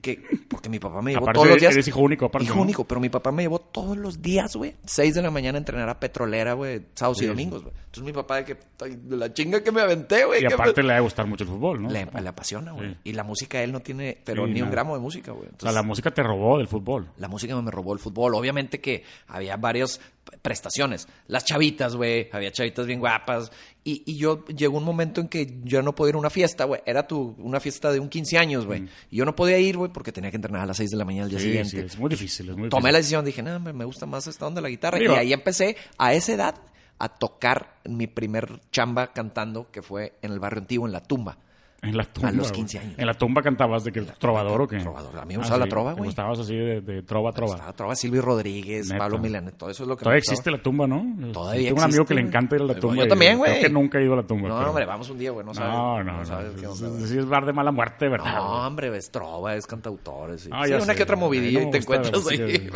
Que, 0.02 0.22
porque 0.50 0.68
mi 0.68 0.80
papá 0.80 1.02
me 1.02 1.12
llevó 1.12 1.24
Aparte, 1.24 1.38
todos 1.38 1.48
los 1.50 1.60
días. 1.62 1.72
eres 1.74 1.88
hijo 1.88 2.02
único, 2.02 2.26
aparte, 2.26 2.44
Hijo 2.46 2.56
¿no? 2.56 2.64
único, 2.64 2.84
pero 2.84 3.00
mi 3.00 3.08
papá 3.08 3.32
me 3.32 3.44
llevó 3.44 3.60
todos 3.60 3.96
los 3.96 4.22
días, 4.22 4.54
güey. 4.58 4.76
Seis 4.86 5.16
de 5.16 5.22
la 5.22 5.32
mañana 5.32 5.58
a 5.58 5.60
entrenar 5.60 5.88
a 5.88 5.98
Petrolera, 5.98 6.54
güey. 6.54 6.82
Sábados 6.96 7.22
y 7.22 7.26
domingos, 7.28 7.62
güey. 7.64 7.74
Entonces 7.86 8.04
mi 8.04 8.12
papá 8.12 8.38
de 8.38 8.44
que, 8.46 8.58
de 8.86 9.16
la 9.16 9.34
chinga 9.34 9.64
que 9.64 9.72
me 9.72 9.80
aventé, 9.80 10.26
güey. 10.26 10.42
Y 10.44 10.46
aparte 10.46 10.82
me- 10.82 10.88
le 10.88 10.94
va 10.94 10.98
a 10.98 11.02
gustar 11.02 11.26
mucho 11.26 11.46
el 11.46 11.50
fútbol, 11.52 11.84
¿no? 11.84 11.90
le, 11.90 12.06
le 12.06 12.28
apasiona, 12.28 12.74
güey. 12.74 12.98
Y 13.06 13.14
la 13.14 13.24
música 13.24 13.64
él 13.64 13.72
no 13.72 13.80
tiene, 13.80 14.18
pero 14.26 14.46
ni 14.46 14.56
un 14.56 14.68
nada. 14.68 14.72
De 14.96 15.02
música, 15.02 15.32
güey. 15.32 15.50
O 15.50 15.60
sea, 15.60 15.72
la 15.72 15.84
música 15.84 16.12
te 16.12 16.24
robó 16.24 16.58
del 16.58 16.68
fútbol. 16.68 17.10
la 17.18 17.28
música 17.28 17.60
me 17.62 17.72
robó 17.72 17.94
el 17.94 18.00
fútbol. 18.00 18.36
Obviamente 18.36 18.80
que 18.80 19.04
había 19.28 19.58
varias 19.58 20.00
prestaciones. 20.42 21.08
Las 21.28 21.46
chavitas, 21.46 21.96
güey. 21.96 22.30
Había 22.32 22.52
chavitas 22.52 22.86
bien 22.86 23.00
guapas. 23.00 23.52
Y, 23.84 24.04
y 24.06 24.18
yo 24.18 24.46
llegó 24.46 24.78
un 24.78 24.84
momento 24.84 25.22
en 25.22 25.28
que 25.30 25.60
yo 25.64 25.82
no 25.82 25.96
podía 25.96 26.10
ir 26.10 26.16
a 26.16 26.20
una 26.20 26.30
fiesta, 26.30 26.66
güey. 26.66 26.82
Era 26.86 27.08
tu, 27.08 27.36
una 27.40 27.60
fiesta 27.60 27.92
de 27.92 28.00
un 28.00 28.10
15 28.10 28.38
años, 28.38 28.66
güey. 28.66 28.88
Y 29.10 29.18
yo 29.18 29.26
no 29.26 29.36
podía 29.36 29.58
ir, 29.60 29.78
güey, 29.78 29.92
porque 29.92 30.12
tenía 30.12 30.30
que 30.30 30.36
entrenar 30.38 30.62
a 30.64 30.66
las 30.66 30.78
6 30.78 30.92
de 30.92 30.98
la 30.98 31.06
mañana 31.06 31.24
al 31.26 31.30
día 31.30 31.40
Sí, 31.40 31.46
siguiente. 31.46 31.70
sí, 31.72 31.78
es 31.80 31.98
muy 31.98 32.10
difícil, 32.10 32.50
es 32.50 32.56
muy 32.58 32.70
Tomé 32.70 32.92
la 32.92 32.98
decisión, 32.98 33.24
dije, 33.26 33.42
no, 33.42 33.60
me 33.60 33.86
gusta 33.86 34.06
más 34.06 34.28
esta 34.28 34.46
onda 34.48 34.60
de 34.60 34.64
la 34.64 34.70
guitarra. 34.70 35.02
Y 35.02 35.08
ahí 35.08 35.34
empecé, 35.34 35.78
a 35.98 36.14
esa 36.14 36.34
edad, 36.34 36.56
a 37.00 37.10
tocar 37.10 37.78
mi 37.86 38.08
primer 38.08 38.60
chamba 38.72 39.14
cantando, 39.14 39.72
que 39.72 39.82
fue 39.82 40.14
en 40.22 40.32
el 40.34 40.40
barrio 40.40 40.62
antiguo, 40.62 40.86
en 40.88 40.92
la 40.94 41.02
tumba. 41.04 41.38
En 41.82 41.96
la 41.96 42.04
tumba. 42.06 42.30
A 42.30 42.32
los 42.32 42.48
güey. 42.50 42.54
15 42.62 42.80
años. 42.80 42.94
En 42.98 43.06
la 43.06 43.14
tumba 43.14 43.42
cantabas 43.44 43.84
de 43.84 43.92
que 43.92 44.02
trovador 44.02 44.62
o 44.62 44.68
qué? 44.68 44.80
Trovador. 44.80 45.16
A 45.20 45.26
mí 45.26 45.34
me 45.36 45.38
gustaba 45.38 45.60
la 45.60 45.68
trova, 45.68 45.92
¿Te 45.92 45.98
güey. 46.00 46.08
gustabas 46.08 46.40
así 46.40 46.56
de, 46.56 46.82
de 46.82 47.04
trova 47.04 47.32
trova? 47.34 47.54
Estaba 47.54 47.74
trova 47.74 47.96
Silvio 47.96 48.22
Rodríguez, 48.24 48.88
Neta. 48.88 48.98
Pablo 48.98 49.20
Milanes, 49.20 49.54
todo 49.58 49.70
eso 49.70 49.84
es 49.84 49.90
lo 49.90 49.96
que 49.96 50.02
me 50.02 50.04
Todavía 50.06 50.20
gustaba. 50.20 50.34
existe 50.34 50.52
la 50.52 50.58
tumba, 50.62 50.88
¿no? 50.88 51.32
Todavía 51.32 51.66
Tengo 51.70 51.78
un 51.78 51.84
amigo 51.84 52.02
existe, 52.02 52.06
que 52.08 52.14
le 52.22 52.28
encanta 52.28 52.56
ir 52.56 52.62
a 52.64 52.66
la 52.66 52.74
Yo 52.74 52.80
tumba. 52.80 53.06
y 53.06 53.08
también, 53.08 53.38
güey. 53.38 53.52
Creo 53.52 53.64
que 53.64 53.70
nunca 53.70 54.00
he 54.00 54.04
ido 54.04 54.14
a 54.14 54.18
la 54.18 54.24
tumba. 54.24 54.50
No, 54.50 54.58
pero- 54.58 54.70
hombre, 54.70 54.86
vamos 54.86 55.10
un 55.12 55.20
día, 55.20 55.30
güey. 55.32 55.46
No 55.46 55.54
sabes. 55.54 55.72
No, 55.74 56.04
no, 56.04 56.18
no. 56.18 56.26
sabes 56.26 56.52
qué 56.60 56.66
onda, 56.68 56.88
güey. 56.90 57.06
Sí 57.06 57.18
es 57.20 57.26
bar 57.28 57.46
de 57.46 57.54
mala 57.54 57.72
muerte, 57.72 58.10
¿verdad? 58.10 58.36
No, 58.36 58.68
hombre, 58.68 58.98
es 58.98 59.12
trova, 59.12 59.56
es 59.56 59.68
cantautores. 59.68 60.42
Sí, 60.42 60.50
Ah, 60.52 60.66
Sí, 60.66 60.74
una 60.74 60.82
sé, 60.82 60.96
que 60.96 61.04
otra 61.04 61.16
movidilla 61.16 61.60
no 61.60 61.64
y 61.64 61.66
me 61.68 61.72
te 61.74 61.78
encuentras 61.78 62.28
ahí. 62.28 62.70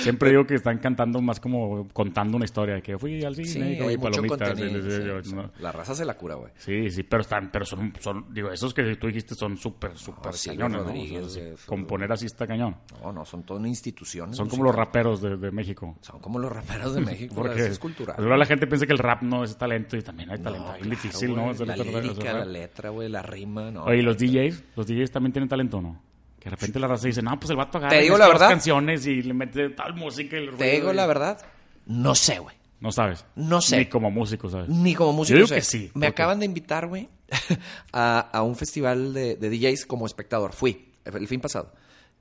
Siempre 0.00 0.30
digo 0.30 0.44
que 0.46 0.54
están 0.54 0.78
cantando 0.78 1.20
más 1.20 1.38
como 1.40 1.86
contando 1.92 2.36
una 2.36 2.44
historia 2.44 2.74
de 2.76 2.82
que 2.82 2.98
fui 2.98 3.22
al 3.24 3.36
cine 3.36 3.78
y 3.92 3.96
palomitas. 3.98 4.58
yo- 4.58 5.34
no. 5.34 5.50
La 5.60 5.70
raza 5.72 5.94
se 5.94 6.04
la 6.04 6.14
cura, 6.14 6.34
güey. 6.34 6.50
Sí, 6.56 6.90
sí, 6.90 7.02
pero 7.04 7.22
están, 7.22 7.50
pero 7.52 7.64
son, 7.64 7.92
son, 8.00 8.26
digo, 8.48 8.54
esos 8.54 8.74
que 8.74 8.96
tú 8.96 9.06
dijiste 9.06 9.34
son 9.34 9.56
súper, 9.56 9.96
súper 9.96 10.32
cañones, 10.44 10.84
¿no? 10.84 11.24
O 11.26 11.28
sea, 11.28 11.42
eh, 11.42 11.54
componer 11.66 12.10
así 12.12 12.26
está 12.26 12.46
cañón. 12.46 12.76
No, 13.02 13.12
no, 13.12 13.24
son 13.24 13.42
todas 13.44 13.66
instituciones. 13.66 14.36
Son 14.36 14.48
como 14.48 14.64
los 14.64 14.74
raperos 14.74 15.20
de, 15.22 15.36
de 15.36 15.50
México. 15.50 15.96
Son 16.00 16.18
como 16.20 16.38
los 16.38 16.50
raperos 16.52 16.94
de 16.94 17.00
México. 17.02 17.34
Porque 17.34 17.66
es 17.66 17.78
cultural. 17.78 18.16
ahora 18.18 18.36
la 18.36 18.46
gente 18.46 18.66
piensa 18.66 18.86
que 18.86 18.92
el 18.92 18.98
rap 18.98 19.22
no 19.22 19.44
es 19.44 19.56
talento 19.56 19.96
y 19.96 20.02
también 20.02 20.30
hay 20.30 20.38
No, 20.38 20.44
talento. 20.44 20.68
es 20.74 20.78
claro, 20.78 20.90
difícil. 20.90 21.34
¿no? 21.36 21.50
Hacer 21.50 21.66
La 21.68 21.76
lírica, 21.76 22.32
la 22.32 22.44
letra, 22.44 22.90
güey, 22.90 23.08
la 23.08 23.22
rima, 23.22 23.70
no. 23.70 23.84
Oye, 23.84 23.98
¿y 23.98 24.02
los 24.02 24.16
DJs? 24.18 24.62
¿Los 24.76 24.86
DJs 24.86 25.10
también 25.10 25.32
tienen 25.32 25.48
talento 25.48 25.80
no? 25.80 26.00
Que 26.38 26.44
de 26.44 26.50
repente 26.56 26.78
la 26.78 26.86
raza 26.86 27.06
dice, 27.08 27.20
no, 27.20 27.38
pues 27.38 27.50
el 27.50 27.56
vato 27.56 27.78
agarra 27.78 27.96
Te 27.96 28.02
digo 28.02 28.16
la 28.16 28.28
verdad. 28.28 28.48
canciones 28.48 29.06
y 29.06 29.22
le 29.22 29.34
mete 29.34 29.70
tal 29.70 29.94
música 29.94 30.36
y 30.38 30.44
el 30.46 30.54
Te 30.56 30.70
digo 30.72 30.92
y- 30.92 30.94
la 30.96 31.06
verdad, 31.06 31.44
no 31.86 32.14
sé, 32.14 32.38
güey. 32.38 32.54
No 32.80 32.92
sabes. 32.92 33.24
No 33.34 33.60
sé. 33.60 33.78
Ni 33.78 33.86
como 33.86 34.10
músico, 34.10 34.48
¿sabes? 34.48 34.68
Ni 34.68 34.94
como 34.94 35.12
músico. 35.12 35.32
Yo 35.38 35.44
digo 35.44 35.48
sé. 35.48 35.54
que 35.56 35.62
sí, 35.62 35.90
Me 35.94 36.06
acaban 36.06 36.38
de 36.38 36.46
invitar, 36.46 36.86
güey, 36.86 37.08
a, 37.92 38.20
a 38.32 38.42
un 38.42 38.54
festival 38.56 39.12
de, 39.14 39.36
de 39.36 39.50
DJs 39.50 39.86
como 39.86 40.06
espectador. 40.06 40.52
Fui 40.52 40.92
el 41.04 41.26
fin 41.28 41.40
pasado. 41.40 41.72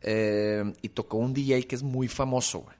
Eh, 0.01 0.63
y 0.81 0.89
tocó 0.89 1.17
un 1.17 1.33
DJ 1.33 1.65
que 1.67 1.75
es 1.75 1.83
muy 1.83 2.07
famoso, 2.07 2.59
güey. 2.59 2.75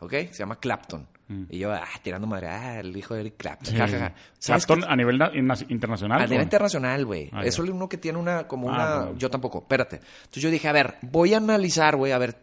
¿Ok? 0.00 0.12
Se 0.32 0.38
llama 0.40 0.56
Clapton. 0.58 1.06
Y 1.48 1.60
yo, 1.60 1.72
ah, 1.72 1.82
tirando 2.02 2.26
madre, 2.26 2.48
ah, 2.48 2.80
el 2.80 2.94
hijo 2.94 3.14
de 3.14 3.20
Eric 3.20 3.38
Clapton. 3.38 3.68
Mm. 3.72 3.76
Sí. 3.76 3.78
ja, 3.78 3.88
ja, 3.88 3.98
ja. 3.98 4.14
¿Sabes 4.38 4.66
Clapton 4.66 4.90
a 4.90 4.94
nivel 4.96 5.16
na- 5.16 5.30
na- 5.30 5.54
internacional. 5.68 6.20
a 6.20 6.26
nivel 6.26 6.42
internacional, 6.42 7.06
güey. 7.06 7.30
Ah, 7.32 7.42
es 7.46 7.58
uno 7.58 7.88
que 7.88 7.96
tiene 7.96 8.18
una, 8.18 8.46
como 8.46 8.68
Ah, 8.70 8.74
una... 8.74 8.96
bueno. 9.04 9.18
Yo 9.18 9.30
tampoco, 9.30 9.60
espérate. 9.60 9.96
Entonces 9.96 10.42
yo 10.42 10.50
dije, 10.50 10.68
a 10.68 10.72
ver, 10.72 10.96
voy 11.00 11.32
a 11.32 11.38
analizar, 11.38 11.96
güey, 11.96 12.12
a 12.12 12.18
ver 12.18 12.36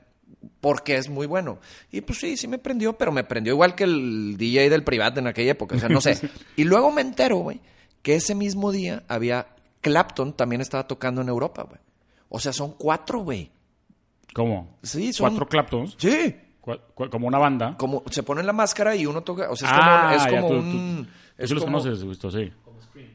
por 0.61 0.83
qué 0.83 0.97
es 0.97 1.09
muy 1.09 1.27
bueno. 1.27 1.59
Y 1.91 2.01
pues 2.01 2.19
sí, 2.19 2.37
sí 2.37 2.47
me 2.47 2.57
prendió, 2.57 2.93
pero 2.97 3.11
me 3.11 3.23
prendió 3.23 3.53
igual 3.53 3.75
que 3.75 3.83
el 3.85 4.35
DJ 4.37 4.69
del 4.69 4.83
privado 4.83 5.19
en 5.19 5.27
aquella 5.27 5.51
época, 5.51 5.75
o 5.75 5.79
sea, 5.79 5.89
no 5.89 6.01
sé. 6.01 6.19
y 6.55 6.63
luego 6.63 6.91
me 6.91 7.01
entero, 7.01 7.37
güey, 7.37 7.59
que 8.01 8.15
ese 8.15 8.35
mismo 8.35 8.71
día 8.71 9.03
había 9.07 9.47
Clapton 9.81 10.33
también 10.33 10.61
estaba 10.61 10.87
tocando 10.87 11.21
en 11.21 11.29
Europa, 11.29 11.63
güey. 11.63 11.79
O 12.29 12.39
sea, 12.39 12.53
son 12.53 12.73
cuatro, 12.73 13.19
güey. 13.19 13.51
¿Cómo? 14.33 14.77
Sí, 14.83 15.11
son- 15.13 15.29
¿Cuatro 15.29 15.47
Claptons? 15.47 15.95
Sí. 15.97 16.35
Como 17.09 17.27
una 17.27 17.39
banda. 17.39 17.75
Como 17.77 18.03
se 18.11 18.21
ponen 18.21 18.45
la 18.45 18.53
máscara 18.53 18.95
y 18.95 19.05
uno 19.07 19.21
toca. 19.23 19.49
O 19.49 19.55
sea, 19.55 19.67
es 19.69 19.73
Ah, 19.75 20.01
como, 20.03 20.15
es 20.15 20.23
ya, 20.23 20.29
como 20.29 20.47
tú- 20.47 20.53
un. 20.55 20.71
tú- 20.71 21.03
tú 21.03 21.09
es 21.37 21.49
sí 21.49 21.55
los 21.55 21.63
como- 21.63 21.79
conoces, 21.79 22.03
Gusto, 22.03 22.29
sí. 22.29 22.51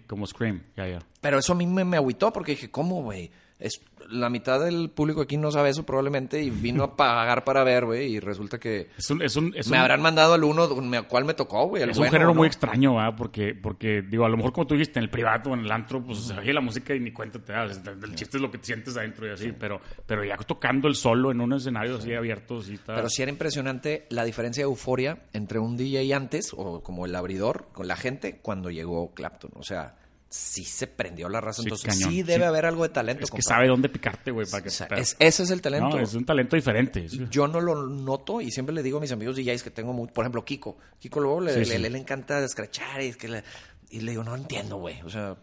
Como 0.08 0.26
Scream. 0.26 0.62
ya, 0.76 0.88
ya. 0.88 0.98
Pero 1.20 1.38
eso 1.38 1.52
a 1.52 1.56
mí 1.56 1.66
me, 1.66 1.84
me 1.84 1.96
agüitó 1.96 2.32
porque 2.32 2.52
dije, 2.52 2.70
¿cómo, 2.70 3.02
güey? 3.02 3.30
Es, 3.64 3.80
la 4.10 4.28
mitad 4.28 4.60
del 4.62 4.90
público 4.90 5.22
aquí 5.22 5.38
no 5.38 5.50
sabe 5.50 5.70
eso 5.70 5.86
probablemente 5.86 6.42
y 6.42 6.50
vino 6.50 6.84
a 6.84 6.94
pagar 6.94 7.42
para 7.44 7.64
ver, 7.64 7.86
güey, 7.86 8.12
y 8.14 8.20
resulta 8.20 8.58
que 8.58 8.90
Es 8.98 9.10
un, 9.10 9.22
es 9.22 9.34
un, 9.36 9.54
es 9.56 9.68
me 9.70 9.78
un- 9.78 9.80
habrán 9.80 10.02
mandado 10.02 10.34
al 10.34 10.44
uno, 10.44 10.68
cuál 11.08 11.24
me 11.24 11.32
tocó, 11.32 11.66
güey. 11.68 11.82
Es 11.88 11.96
un 11.96 12.04
género 12.04 12.26
¿no? 12.26 12.34
muy 12.34 12.46
extraño, 12.46 12.96
¿verdad? 12.96 13.14
Porque, 13.16 13.54
porque, 13.54 14.02
digo, 14.02 14.26
a 14.26 14.28
lo 14.28 14.36
mejor 14.36 14.52
como 14.52 14.66
tú 14.66 14.74
dijiste, 14.74 14.98
en 14.98 15.04
el 15.04 15.10
privado 15.10 15.50
o 15.50 15.54
en 15.54 15.60
el 15.60 15.72
antro, 15.72 16.02
pues 16.04 16.18
se 16.26 16.34
oye 16.34 16.52
la 16.52 16.60
música 16.60 16.94
y 16.94 17.00
ni 17.00 17.12
cuenta 17.12 17.38
te 17.38 17.54
das. 17.54 17.80
El, 17.86 18.04
el 18.04 18.14
chiste 18.14 18.36
es 18.36 18.42
lo 18.42 18.50
que 18.50 18.58
te 18.58 18.66
sientes 18.66 18.94
adentro 18.98 19.26
y 19.26 19.30
así, 19.30 19.52
pero, 19.58 19.80
pero 20.04 20.22
ya 20.22 20.36
tocando 20.36 20.86
el 20.86 20.94
solo 20.96 21.30
en 21.30 21.40
un 21.40 21.54
escenario 21.54 21.96
así 21.96 22.12
abierto, 22.12 22.60
sí 22.60 22.74
está... 22.74 22.94
Pero 22.96 23.08
sí 23.08 23.22
era 23.22 23.30
impresionante 23.32 24.06
la 24.10 24.24
diferencia 24.24 24.60
de 24.64 24.68
euforia 24.68 25.22
entre 25.32 25.58
un 25.58 25.78
DJ 25.78 26.12
antes, 26.14 26.52
o 26.54 26.82
como 26.82 27.06
el 27.06 27.14
abridor, 27.16 27.68
con 27.72 27.88
la 27.88 27.96
gente, 27.96 28.40
cuando 28.42 28.68
llegó 28.70 29.14
Clapton. 29.14 29.52
O 29.54 29.62
sea, 29.62 29.96
sí 30.36 30.64
se 30.64 30.88
prendió 30.88 31.28
la 31.28 31.40
raza. 31.40 31.62
Sí, 31.62 31.66
Entonces 31.68 31.94
cañón. 31.94 32.10
sí 32.10 32.22
debe 32.24 32.40
Sí. 32.40 32.48
haber 32.48 32.66
algo 32.66 32.82
de 32.82 32.88
talento. 32.88 33.22
es 33.24 33.30
que 33.30 33.36
compadre. 33.36 33.54
sabe 33.56 33.68
dónde 33.68 33.88
picarte, 33.88 34.32
güey, 34.32 34.46
para 34.50 34.62
que... 34.64 34.68
O 34.68 34.72
sea, 34.72 34.88
para- 34.88 35.00
es- 35.00 35.14
ese 35.20 35.44
es 35.44 35.50
el 35.50 35.60
talento. 35.62 35.90
No, 35.90 36.00
es 36.00 36.12
un 36.14 36.24
talento 36.24 36.56
diferente. 36.56 37.06
Yo 37.30 37.46
no 37.46 37.60
lo 37.60 37.86
noto 37.86 38.40
y 38.40 38.50
siempre 38.50 38.74
le 38.74 38.82
digo 38.82 38.98
a 38.98 39.00
mis 39.00 39.12
amigos 39.12 39.36
DJs 39.36 39.62
que 39.62 39.70
tengo, 39.70 39.92
muy, 39.92 40.08
por 40.08 40.24
ejemplo, 40.24 40.44
Kiko. 40.44 40.76
Kiko 40.98 41.20
luego 41.20 41.40
le, 41.40 41.64
le- 41.64 41.78
le- 41.78 41.88
le 41.90 41.98
encanta 41.98 42.42
escrachar 42.44 43.00
y, 43.02 43.06
es 43.06 43.16
que 43.16 43.28
le, 43.28 43.44
y 43.90 44.00
le 44.00 44.10
digo, 44.10 44.24
no 44.24 44.34
entiendo, 44.34 44.78
güey. 44.78 45.00
O 45.02 45.08
sea, 45.08 45.36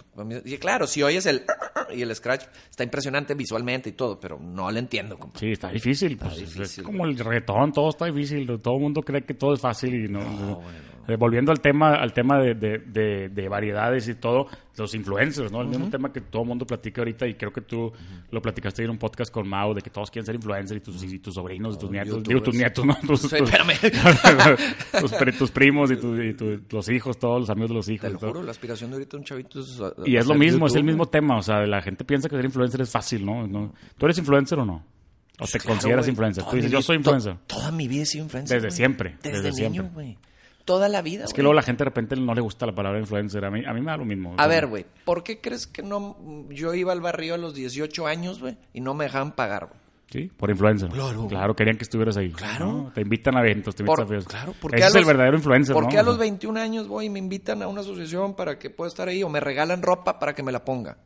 y 0.43 0.57
claro, 0.57 0.85
si 0.87 1.01
oyes 1.03 1.25
el 1.25 1.43
y 1.93 2.01
el 2.01 2.13
scratch, 2.13 2.43
está 2.69 2.83
impresionante 2.83 3.33
visualmente 3.33 3.89
y 3.89 3.93
todo, 3.93 4.19
pero 4.19 4.39
no 4.39 4.69
le 4.71 4.79
entiendo. 4.79 5.17
Sí, 5.39 5.53
está 5.53 5.69
difícil. 5.69 6.17
Pues, 6.17 6.33
es- 6.33 6.39
difícil, 6.53 6.81
es 6.81 6.81
como 6.85 7.05
el 7.05 7.17
reggaetón, 7.17 7.71
todo 7.71 7.89
está 7.91 8.07
difícil. 8.07 8.45
Todo 8.61 8.75
el 8.75 8.81
mundo 8.81 9.01
cree 9.03 9.23
que 9.23 9.35
todo 9.35 9.53
es 9.53 9.61
fácil 9.61 9.93
y 10.05 10.09
no. 10.09 10.19
no. 10.21 10.61
Eh, 11.11 11.15
Volviendo 11.17 11.51
al 11.51 11.59
tema, 11.59 11.95
al 11.95 12.13
tema 12.13 12.39
de, 12.39 12.55
de- 12.55 12.77
de- 12.79 13.29
de 13.29 13.49
variedades 13.49 14.07
y 14.07 14.15
todo, 14.15 14.47
los 14.77 14.95
influencers, 14.95 15.51
¿no? 15.51 15.61
El 15.61 15.67
mismo 15.67 15.89
tema 15.89 16.11
que 16.13 16.21
todo 16.21 16.43
el 16.43 16.47
mundo 16.47 16.65
platica 16.65 17.01
ahorita 17.01 17.27
y 17.27 17.33
creo 17.33 17.51
que 17.51 17.61
tú 17.61 17.91
lo 18.31 18.41
platicaste 18.41 18.83
en 18.83 18.89
un 18.91 18.97
podcast 18.97 19.31
con 19.31 19.47
Mao 19.47 19.73
de 19.73 19.81
que 19.81 19.89
todos 19.89 20.09
quieren 20.09 20.25
ser 20.25 20.35
influencers 20.35 20.77
y 20.79 20.83
tus, 20.83 21.03
y 21.03 21.19
tus 21.19 21.33
sobrinos 21.35 21.75
y 21.75 21.79
tus 21.79 21.91
nietos. 21.91 22.23
Digo, 22.23 22.41
tus 22.41 22.55
nietos, 22.55 22.85
¿no? 22.85 22.95
Tus, 23.05 23.21
tus- 23.21 23.33
espérame. 23.33 23.73
tus, 25.01 25.37
tus 25.37 25.51
primos 25.51 25.91
y, 25.91 25.97
tu- 25.97 26.21
y 26.21 26.33
tu- 26.33 26.61
los 26.69 26.89
hijos, 26.89 27.17
todos 27.17 27.41
los 27.41 27.49
amigos 27.49 27.69
de 27.69 27.75
los 27.75 27.89
hijos. 27.89 28.07
Te 28.07 28.13
lo 28.13 28.19
juro, 28.19 28.43
la 28.43 28.51
aspiración 28.51 28.89
de 28.91 28.95
ahorita 28.97 29.17
un 29.17 29.23
chavito 29.23 29.59
es... 29.59 29.81
Y 30.05 30.15
es 30.15 30.25
lo 30.27 30.35
mismo, 30.35 30.67
es 30.67 30.73
el 30.73 30.79
YouTube, 30.81 30.87
mismo 30.87 31.05
tema. 31.07 31.37
O 31.37 31.41
sea, 31.41 31.65
la 31.65 31.81
gente 31.81 32.05
piensa 32.05 32.29
que 32.29 32.35
ser 32.35 32.45
influencer 32.45 32.81
es 32.81 32.89
fácil, 32.89 33.25
¿no? 33.25 33.47
¿No? 33.47 33.73
¿Tú 33.97 34.05
eres 34.05 34.17
influencer 34.17 34.59
o 34.59 34.65
no? 34.65 34.83
¿O 35.39 35.45
te 35.45 35.57
Claro, 35.59 35.69
consideras 35.75 36.07
influencer? 36.07 36.43
Toda 36.43 36.51
Tú 36.51 36.57
dices, 36.57 36.71
yo 36.71 36.81
soy 36.81 36.97
influencer. 36.97 37.35
Toda 37.47 37.71
mi 37.71 37.87
vida 37.87 38.03
he 38.03 38.05
sido 38.05 38.23
influencer. 38.25 38.61
Desde 38.61 38.75
siempre, 38.75 39.17
Desde, 39.23 39.41
desde 39.41 39.69
niño, 39.69 39.89
güey. 39.93 40.17
Toda 40.71 40.87
la 40.87 41.01
vida, 41.01 41.25
Es 41.25 41.33
que 41.33 41.41
luego 41.41 41.53
la 41.53 41.63
gente 41.63 41.79
de 41.83 41.89
repente 41.89 42.15
no 42.15 42.33
le 42.33 42.39
gusta 42.39 42.65
la 42.65 42.73
palabra 42.73 42.97
influencer. 42.97 43.43
A 43.43 43.51
mí, 43.51 43.61
a 43.65 43.73
mí 43.73 43.81
me 43.81 43.91
da 43.91 43.97
lo 43.97 44.05
mismo. 44.05 44.35
A 44.37 44.47
ver, 44.47 44.67
güey, 44.67 44.85
¿por 45.03 45.21
qué 45.21 45.41
crees 45.41 45.67
que 45.67 45.83
no... 45.83 46.15
Yo 46.49 46.73
iba 46.73 46.93
al 46.93 47.01
barrio 47.01 47.33
a 47.33 47.37
los 47.37 47.53
18 47.53 48.07
años, 48.07 48.39
güey, 48.39 48.55
y 48.73 48.79
no 48.79 48.93
me 48.93 49.03
dejaban 49.03 49.33
pagar, 49.33 49.65
güey? 49.67 49.79
Sí, 50.09 50.31
por 50.37 50.49
influencer. 50.49 50.89
Claro. 50.89 51.27
Claro, 51.27 51.55
querían 51.55 51.75
que 51.77 51.83
estuvieras 51.83 52.15
ahí. 52.15 52.31
Claro. 52.31 52.65
¿no? 52.65 52.91
Te 52.93 53.01
invitan 53.01 53.35
a 53.35 53.41
eventos, 53.41 53.75
te 53.75 53.83
invitan 53.83 53.95
Por- 53.95 54.05
a 54.05 54.07
fiestas. 54.07 54.33
claro, 54.33 54.53
porque 54.61 54.77
Ese 54.77 54.85
a 54.85 54.87
es 54.89 54.95
el 54.95 55.05
verdadero 55.05 55.35
influencer, 55.37 55.73
¿Por 55.73 55.83
¿no? 55.83 55.89
qué 55.89 55.97
a 55.99 56.03
los 56.03 56.17
21 56.17 56.57
años 56.59 56.87
voy 56.87 57.05
y 57.05 57.09
me 57.09 57.19
invitan 57.19 57.61
a 57.61 57.67
una 57.67 57.81
asociación 57.81 58.33
para 58.35 58.57
que 58.57 58.69
pueda 58.69 58.87
estar 58.87 59.07
ahí 59.09 59.23
o 59.23 59.29
me 59.29 59.39
regalan 59.41 59.81
ropa 59.81 60.19
para 60.19 60.33
que 60.35 60.41
me 60.43 60.51
la 60.53 60.63
ponga? 60.63 60.97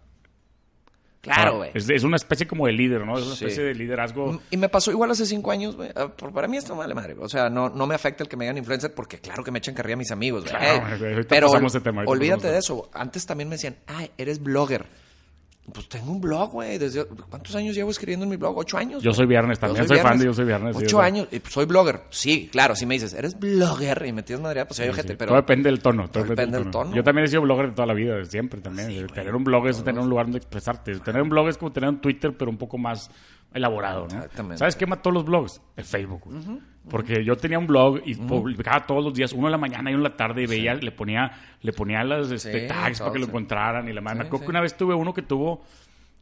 Claro, 1.34 1.58
güey. 1.58 1.72
Es, 1.74 1.90
es 1.90 2.04
una 2.04 2.16
especie 2.18 2.48
como 2.48 2.68
de 2.68 2.74
líder, 2.74 3.06
¿no? 3.06 3.18
Es 3.18 3.26
una 3.26 3.36
Sí. 3.36 3.46
especie 3.46 3.64
de 3.64 3.74
liderazgo. 3.76 4.42
Y 4.52 4.58
me 4.58 4.70
pasó 4.70 4.92
igual 4.92 5.10
hace 5.12 5.26
cinco 5.26 5.52
años, 5.52 5.76
güey. 5.76 5.90
Ah, 5.96 6.08
por- 6.08 6.32
Para 6.32 6.48
mí 6.48 6.58
esto 6.58 6.76
vale 6.76 6.94
madre. 6.94 7.16
O 7.20 7.28
sea, 7.28 7.50
no, 7.50 7.70
no 7.70 7.88
me 7.88 7.96
afecta 7.96 8.24
el 8.24 8.30
que 8.30 8.38
me 8.38 8.46
digan 8.46 8.58
influencer 8.58 8.94
porque 8.94 9.18
claro 9.20 9.44
que 9.44 9.52
me 9.52 9.60
echan 9.60 9.74
carrilla 9.74 9.96
mis 9.98 10.12
amigos, 10.12 10.44
güey. 10.44 10.56
Claro, 10.56 10.96
Eh, 11.06 11.26
pero 11.28 11.50
tema, 11.82 12.04
olvídate 12.06 12.52
de 12.52 12.60
eso. 12.60 12.90
Antes 12.94 13.26
también 13.26 13.50
me 13.50 13.56
decían, 13.56 13.76
ay, 13.88 14.12
eres 14.18 14.42
blogger. 14.42 14.86
Pues 15.74 15.90
tengo 15.90 16.12
un 16.12 16.22
blog, 16.22 16.52
güey. 16.52 16.78
Desde, 16.78 17.06
¿Cuántos 17.06 17.56
años 17.56 17.76
llevo 17.76 17.90
escribiendo 17.90 18.24
en 18.24 18.30
mi 18.30 18.38
blog? 18.38 18.58
¿Ocho 18.58 18.78
años? 18.78 19.02
Yo 19.02 19.12
soy 19.14 19.26
Viernes, 19.26 19.60
también 19.60 19.88
soy 19.88 19.98
fan 20.00 20.20
de 20.20 20.26
Yo 20.26 20.34
Soy 20.34 20.46
Viernes, 20.46 20.76
Ocho 20.76 21.02
años. 21.02 21.28
Y 21.32 21.40
pues, 21.40 21.54
soy 21.54 21.66
blogger. 21.66 22.04
Sí, 22.12 22.50
claro. 22.52 22.76
Si 22.76 22.86
me 22.86 22.94
dices, 22.94 23.14
eres 23.14 23.40
blogger 23.40 24.06
y 24.06 24.14
me 24.14 24.22
tienes 24.22 24.44
madre, 24.44 24.66
pues 24.66 24.78
soy 24.78 24.86
Sí, 24.86 24.92
ojete, 24.92 25.10
sí. 25.10 25.16
pero... 25.18 25.30
Todo 25.30 25.38
depende 25.42 25.70
del 25.70 25.82
tono. 25.82 26.08
Todo 26.08 26.24
depende 26.24 26.60
del 26.60 26.70
tono. 26.70 26.96
Yo 26.96 27.04
también 27.04 27.26
he 27.26 27.28
sido 27.28 27.42
blogger 27.42 27.70
de 27.70 27.74
toda 27.74 27.88
la 27.88 27.94
vida, 27.94 28.16
de 28.16 28.26
siempre 28.26 28.62
también. 28.62 29.08
tener 29.08 29.36
un 29.36 29.44
blog 29.44 29.68
es 29.68 29.84
tener 29.84 30.02
un 30.02 30.10
lugar 30.10 30.28
donde 30.28 30.38
expresarte. 30.38 31.00
Tener 31.00 31.22
un 31.22 31.30
blog 31.30 31.50
es 31.50 31.58
como 31.58 31.72
tener 31.72 31.90
un 31.90 32.00
Twitter, 32.00 32.36
pero 32.38 32.52
un 32.52 32.58
poco 32.58 32.78
más 32.78 33.10
elaborado, 33.54 34.02
¿no? 34.08 34.16
Exactamente. 34.18 34.58
¿Sabes 34.60 34.76
qué 34.76 34.86
mató 34.86 35.10
los 35.10 35.26
blogs? 35.26 35.62
El 35.76 35.86
Facebook. 35.86 36.22
güey. 36.26 36.60
Porque 36.90 37.24
yo 37.24 37.36
tenía 37.36 37.58
un 37.58 37.66
blog 37.68 38.02
y 38.06 38.14
publicaba 38.16 38.86
todos 38.86 39.04
los 39.04 39.14
días, 39.14 39.34
uno 39.34 39.48
en 39.48 39.52
la 39.54 39.58
mañana 39.58 39.90
y 39.90 39.96
uno 39.96 40.06
en 40.06 40.12
la 40.12 40.16
tarde, 40.18 40.44
y 40.44 40.46
veía, 40.46 40.76
le 40.76 40.92
ponía, 40.92 41.32
le 41.62 41.74
ponía 41.74 42.04
las 42.04 42.30
este, 42.32 42.62
Sí, 42.62 42.68
tags 42.68 43.00
para 43.00 43.12
que 43.12 43.20
lo 43.20 43.26
encontraran 43.26 43.88
y 43.90 43.94
la 43.94 44.02
madre. 44.02 44.18
Me 44.20 44.24
Sí, 44.24 44.28
acuerdo 44.28 44.44
sí. 44.44 44.46
que 44.46 44.52
una 44.52 44.62
vez 44.62 44.78
tuve 44.78 44.94
uno 44.94 45.14
que 45.14 45.24
tuvo 45.24 45.64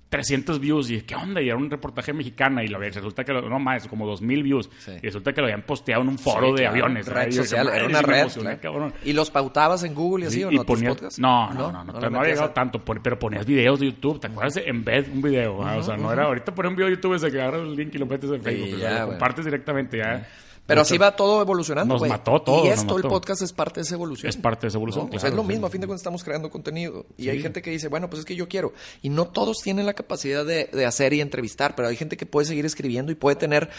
300 0.10 0.60
views 0.60 0.92
y 0.92 1.02
¿qué 1.02 1.16
onda? 1.16 1.42
Y 1.42 1.48
era 1.48 1.58
un 1.58 1.72
reportaje 1.72 2.14
mexicana 2.14 2.64
y 2.64 2.68
lo, 2.68 2.78
resulta 2.78 3.24
que, 3.24 3.34
lo- 3.34 3.50
no 3.50 3.58
más, 3.58 3.88
como 3.88 4.06
2000 4.06 4.44
views. 4.44 4.70
Sí. 4.78 4.92
Y 5.02 5.06
resulta 5.08 5.34
que 5.34 5.42
lo 5.42 5.48
habían 5.48 5.64
posteado 5.64 6.04
en 6.04 6.10
un 6.10 6.20
foro 6.20 6.50
Sí, 6.50 6.52
de 6.52 6.58
claro, 6.60 6.70
aviones. 6.72 7.08
Red. 7.08 7.28
Y 7.30 7.32
social, 7.32 7.66
era 7.68 7.76
"Madre, 7.78 7.88
una 7.88 8.02
red. 8.04 8.20
emocioné, 8.22 8.58
claro. 8.60 8.74
cabrón". 8.76 8.94
¿Y 9.04 9.14
los 9.14 9.32
pautabas 9.32 9.84
en 9.84 9.96
Google 9.96 10.26
y 10.26 10.28
así 10.28 10.38
Sí, 10.38 10.44
o 10.44 10.52
y 10.52 10.56
no? 10.56 10.64
¿Tus 10.64 10.76
ponías- 10.78 10.94
podcasts? 10.94 11.20
no, 11.20 11.52
no, 11.52 11.72
no, 11.72 11.84
no, 11.84 12.00
le 12.00 12.10
no, 12.12 12.20
había 12.20 12.30
llegado 12.30 12.50
a- 12.52 12.54
tanto, 12.54 12.80
pero 12.86 13.18
ponías 13.18 13.44
videos 13.44 13.80
de 13.80 13.88
YouTube, 13.88 14.20
¿te 14.20 14.28
acuerdas? 14.28 14.56
En 14.58 14.84
vez 14.86 15.10
un 15.12 15.20
video, 15.20 15.58
o 15.58 15.82
sea, 15.84 15.98
no 15.98 16.14
era 16.14 16.26
ahorita 16.26 16.54
poner 16.54 16.70
un 16.70 16.76
video 16.76 16.90
de 16.92 16.96
YouTube 16.96 17.14
desde 17.14 17.32
que 17.32 17.42
agarras 17.42 17.62
el 17.62 17.76
link 17.76 17.96
y 17.96 17.98
lo 17.98 18.06
metes 18.06 18.30
en 18.30 18.42
Facebook, 18.44 18.80
ya, 18.80 19.00
lo 19.02 19.08
compartes 19.08 19.46
directamente 19.46 19.98
ya. 19.98 20.28
Pero 20.66 20.80
Mucho- 20.80 20.94
así 20.94 20.98
va 20.98 21.14
todo 21.14 21.42
evolucionando, 21.42 21.96
Nos 21.98 22.08
mató 22.08 22.42
todo, 22.42 22.64
Y 22.66 22.70
esto, 22.70 22.96
el 22.96 23.04
podcast, 23.04 23.42
es 23.42 23.52
parte 23.52 23.82
de 23.82 23.84
esa 23.84 23.96
evolución. 23.96 24.30
Es 24.30 24.38
parte 24.38 24.62
de 24.62 24.68
esa 24.70 24.78
evolución, 24.78 25.06
¿no? 25.06 25.10
O 25.10 25.12
sea, 25.12 25.20
claro, 25.20 25.34
es 25.34 25.36
lo 25.36 25.42
sí. 25.44 25.48
mismo, 25.50 25.68
a 25.68 25.70
fin 25.70 25.82
de 25.82 25.88
cuentas 25.88 26.00
estamos 26.02 26.24
creando 26.24 26.50
contenido. 26.50 27.06
Y 27.18 27.28
hay 27.28 27.42
gente 27.42 27.62
que 27.62 27.70
dice, 27.70 27.90
bueno, 27.90 28.10
pues 28.10 28.20
es 28.22 28.26
que 28.26 28.36
yo 28.36 28.48
quiero. 28.48 28.72
Y 29.02 29.10
no 29.10 29.28
todos 29.28 29.58
tienen 29.62 29.86
la 29.86 29.94
capacidad 29.94 30.46
de, 30.46 30.70
de 30.72 30.86
hacer 30.86 31.12
y 31.14 31.20
entrevistar, 31.20 31.76
pero 31.76 31.90
hay 31.90 31.98
gente 31.98 32.16
que 32.16 32.26
puede 32.26 32.48
seguir 32.48 32.66
escribiendo 32.66 33.12
y 33.12 33.16
puede 33.16 33.36
tener, 33.36 33.70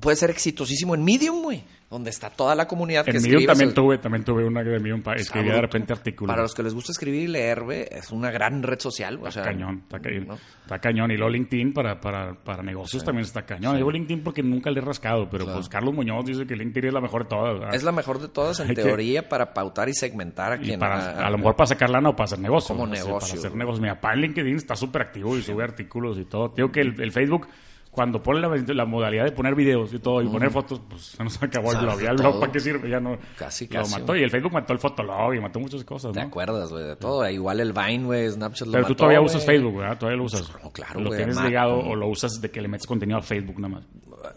puede 0.00 0.16
ser 0.16 0.30
exitosísimo 0.30 0.94
en 0.94 1.04
Medium, 1.04 1.42
güey. 1.42 1.62
Donde 1.90 2.10
está 2.10 2.30
toda 2.30 2.54
la 2.54 2.68
comunidad 2.68 3.04
que 3.04 3.10
En 3.10 3.16
escribe. 3.16 3.38
Medium 3.38 3.48
también 3.52 3.74
tuve, 3.74 3.98
también 3.98 4.22
tuve 4.22 4.44
una 4.46 4.62
de 4.62 4.78
Medium, 4.78 5.02
pa- 5.02 5.14
escribía 5.14 5.54
de 5.54 5.60
repente 5.62 5.92
artículos. 5.92 6.30
Para 6.32 6.42
los 6.42 6.54
que 6.54 6.62
les 6.62 6.72
gusta 6.72 6.92
escribir 6.92 7.22
y 7.22 7.26
leer, 7.26 7.62
güey, 7.64 7.84
es 7.90 8.12
una 8.12 8.30
gran 8.30 8.62
red 8.62 8.78
social. 8.78 9.16
güey. 9.16 9.28
O 9.28 9.32
sea, 9.32 9.42
Está 9.42 9.52
cañón, 9.52 9.80
está 9.82 9.98
cañón. 9.98 10.26
¿no? 10.28 10.34
Está 10.34 10.78
cañón. 10.78 11.10
Y 11.10 11.16
luego 11.16 11.30
LinkedIn 11.30 11.72
para, 11.72 12.00
para, 12.00 12.34
para 12.34 12.62
negocios 12.62 13.02
también 13.02 13.24
está 13.24 13.42
cañón. 13.44 13.74
Digo 13.76 13.90
LinkedIn 13.90 14.22
porque 14.22 14.40
nunca 14.40 14.70
le 14.70 14.78
he 14.78 14.84
rascado, 14.84 15.28
pero 15.28 15.52
pues 15.52 15.68
Carlos 15.68 15.92
Muñoz 15.92 16.24
dice 16.26 16.46
que 16.46 16.54
LinkedIn 16.54 16.88
es 16.90 16.94
la 16.94 17.00
mejor 17.00 17.24
de 17.24 17.28
todas. 17.30 17.58
¿verdad? 17.58 17.74
Es 17.74 17.82
la 17.82 17.90
mejor 17.90 18.20
de 18.20 18.28
todas 18.28 18.60
en 18.60 18.68
Hay 18.70 18.76
que- 18.76 18.82
teoría 18.82 19.28
para 19.28 19.52
pautar 19.52 19.88
y 19.88 19.92
segmentar 19.94 20.52
a 20.52 20.56
Y 20.58 20.60
quien... 20.60 20.78
para, 20.78 21.26
a, 21.26 21.28
lo 21.28 21.38
mejor 21.38 21.56
para 21.56 21.66
sacar 21.66 21.90
lana 21.90 22.10
o 22.10 22.12
para 22.14 22.26
hacer 22.26 22.38
negocio. 22.38 22.72
Como 22.72 22.86
negocio, 22.86 23.14
Para 23.18 23.24
hacer 23.34 23.50
güey. 23.50 23.58
negocio. 23.58 23.82
Mi 23.82 23.88
papá 23.88 24.12
en 24.12 24.20
LinkedIn 24.20 24.54
está 24.54 24.76
súper 24.76 25.02
activo 25.02 25.36
y 25.36 25.42
sube 25.42 25.64
artículos 25.64 26.18
y 26.18 26.24
todo. 26.26 26.52
Digo 26.56 26.70
que 26.70 26.82
el, 26.82 27.00
el 27.02 27.10
Facebook, 27.10 27.48
cuando 27.90 28.22
pone 28.22 28.40
la, 28.40 28.48
la 28.48 28.84
modalidad 28.84 29.24
de 29.24 29.32
poner 29.32 29.54
videos 29.54 29.92
y 29.92 29.98
todo 29.98 30.22
y 30.22 30.28
poner 30.28 30.50
fotos, 30.50 30.80
pues 30.88 31.02
se 31.02 31.24
nos 31.24 31.42
acabó 31.42 31.72
el 31.72 31.78
blog. 31.78 32.00
Ya 32.00 32.10
el 32.10 32.16
blog, 32.18 32.38
¿para 32.38 32.52
qué 32.52 32.60
sirve? 32.60 32.88
Ya 32.88 33.00
no. 33.00 33.18
Casi, 33.36 33.66
Lo 33.66 33.80
casi, 33.80 33.98
mató. 34.00 34.14
Y 34.14 34.22
el 34.22 34.30
Facebook 34.30 34.52
mató 34.52 34.72
el 34.72 34.78
fotolog 34.78 35.34
y 35.34 35.40
mató 35.40 35.58
muchas 35.58 35.82
cosas, 35.84 36.12
¿Te 36.12 36.20
¿no? 36.20 36.26
acuerdas, 36.26 36.70
güey? 36.70 36.84
De 36.84 36.96
todo. 36.96 37.28
Igual 37.28 37.58
el 37.60 37.72
Vine, 37.72 38.04
güey, 38.04 38.30
Snapchat 38.30 38.66
lo 38.68 38.72
Pero 38.72 38.84
tú 38.84 38.90
mató, 38.90 38.96
todavía 38.98 39.18
güey. 39.18 39.30
usas 39.30 39.44
Facebook, 39.44 39.76
¿verdad? 39.78 39.98
Todavía 39.98 40.18
lo 40.18 40.24
usas. 40.24 40.52
No, 40.62 40.70
claro, 40.70 41.00
Lo 41.00 41.10
tienes 41.10 41.40
ligado 41.42 41.78
o 41.78 41.96
lo 41.96 42.06
usas 42.06 42.40
de 42.40 42.50
que 42.50 42.60
le 42.60 42.68
metes 42.68 42.86
contenido 42.86 43.18
a 43.18 43.22
Facebook 43.22 43.58
nada 43.58 43.74
más. 43.74 43.84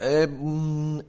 Eh, 0.01 0.27
mm, 0.27 0.99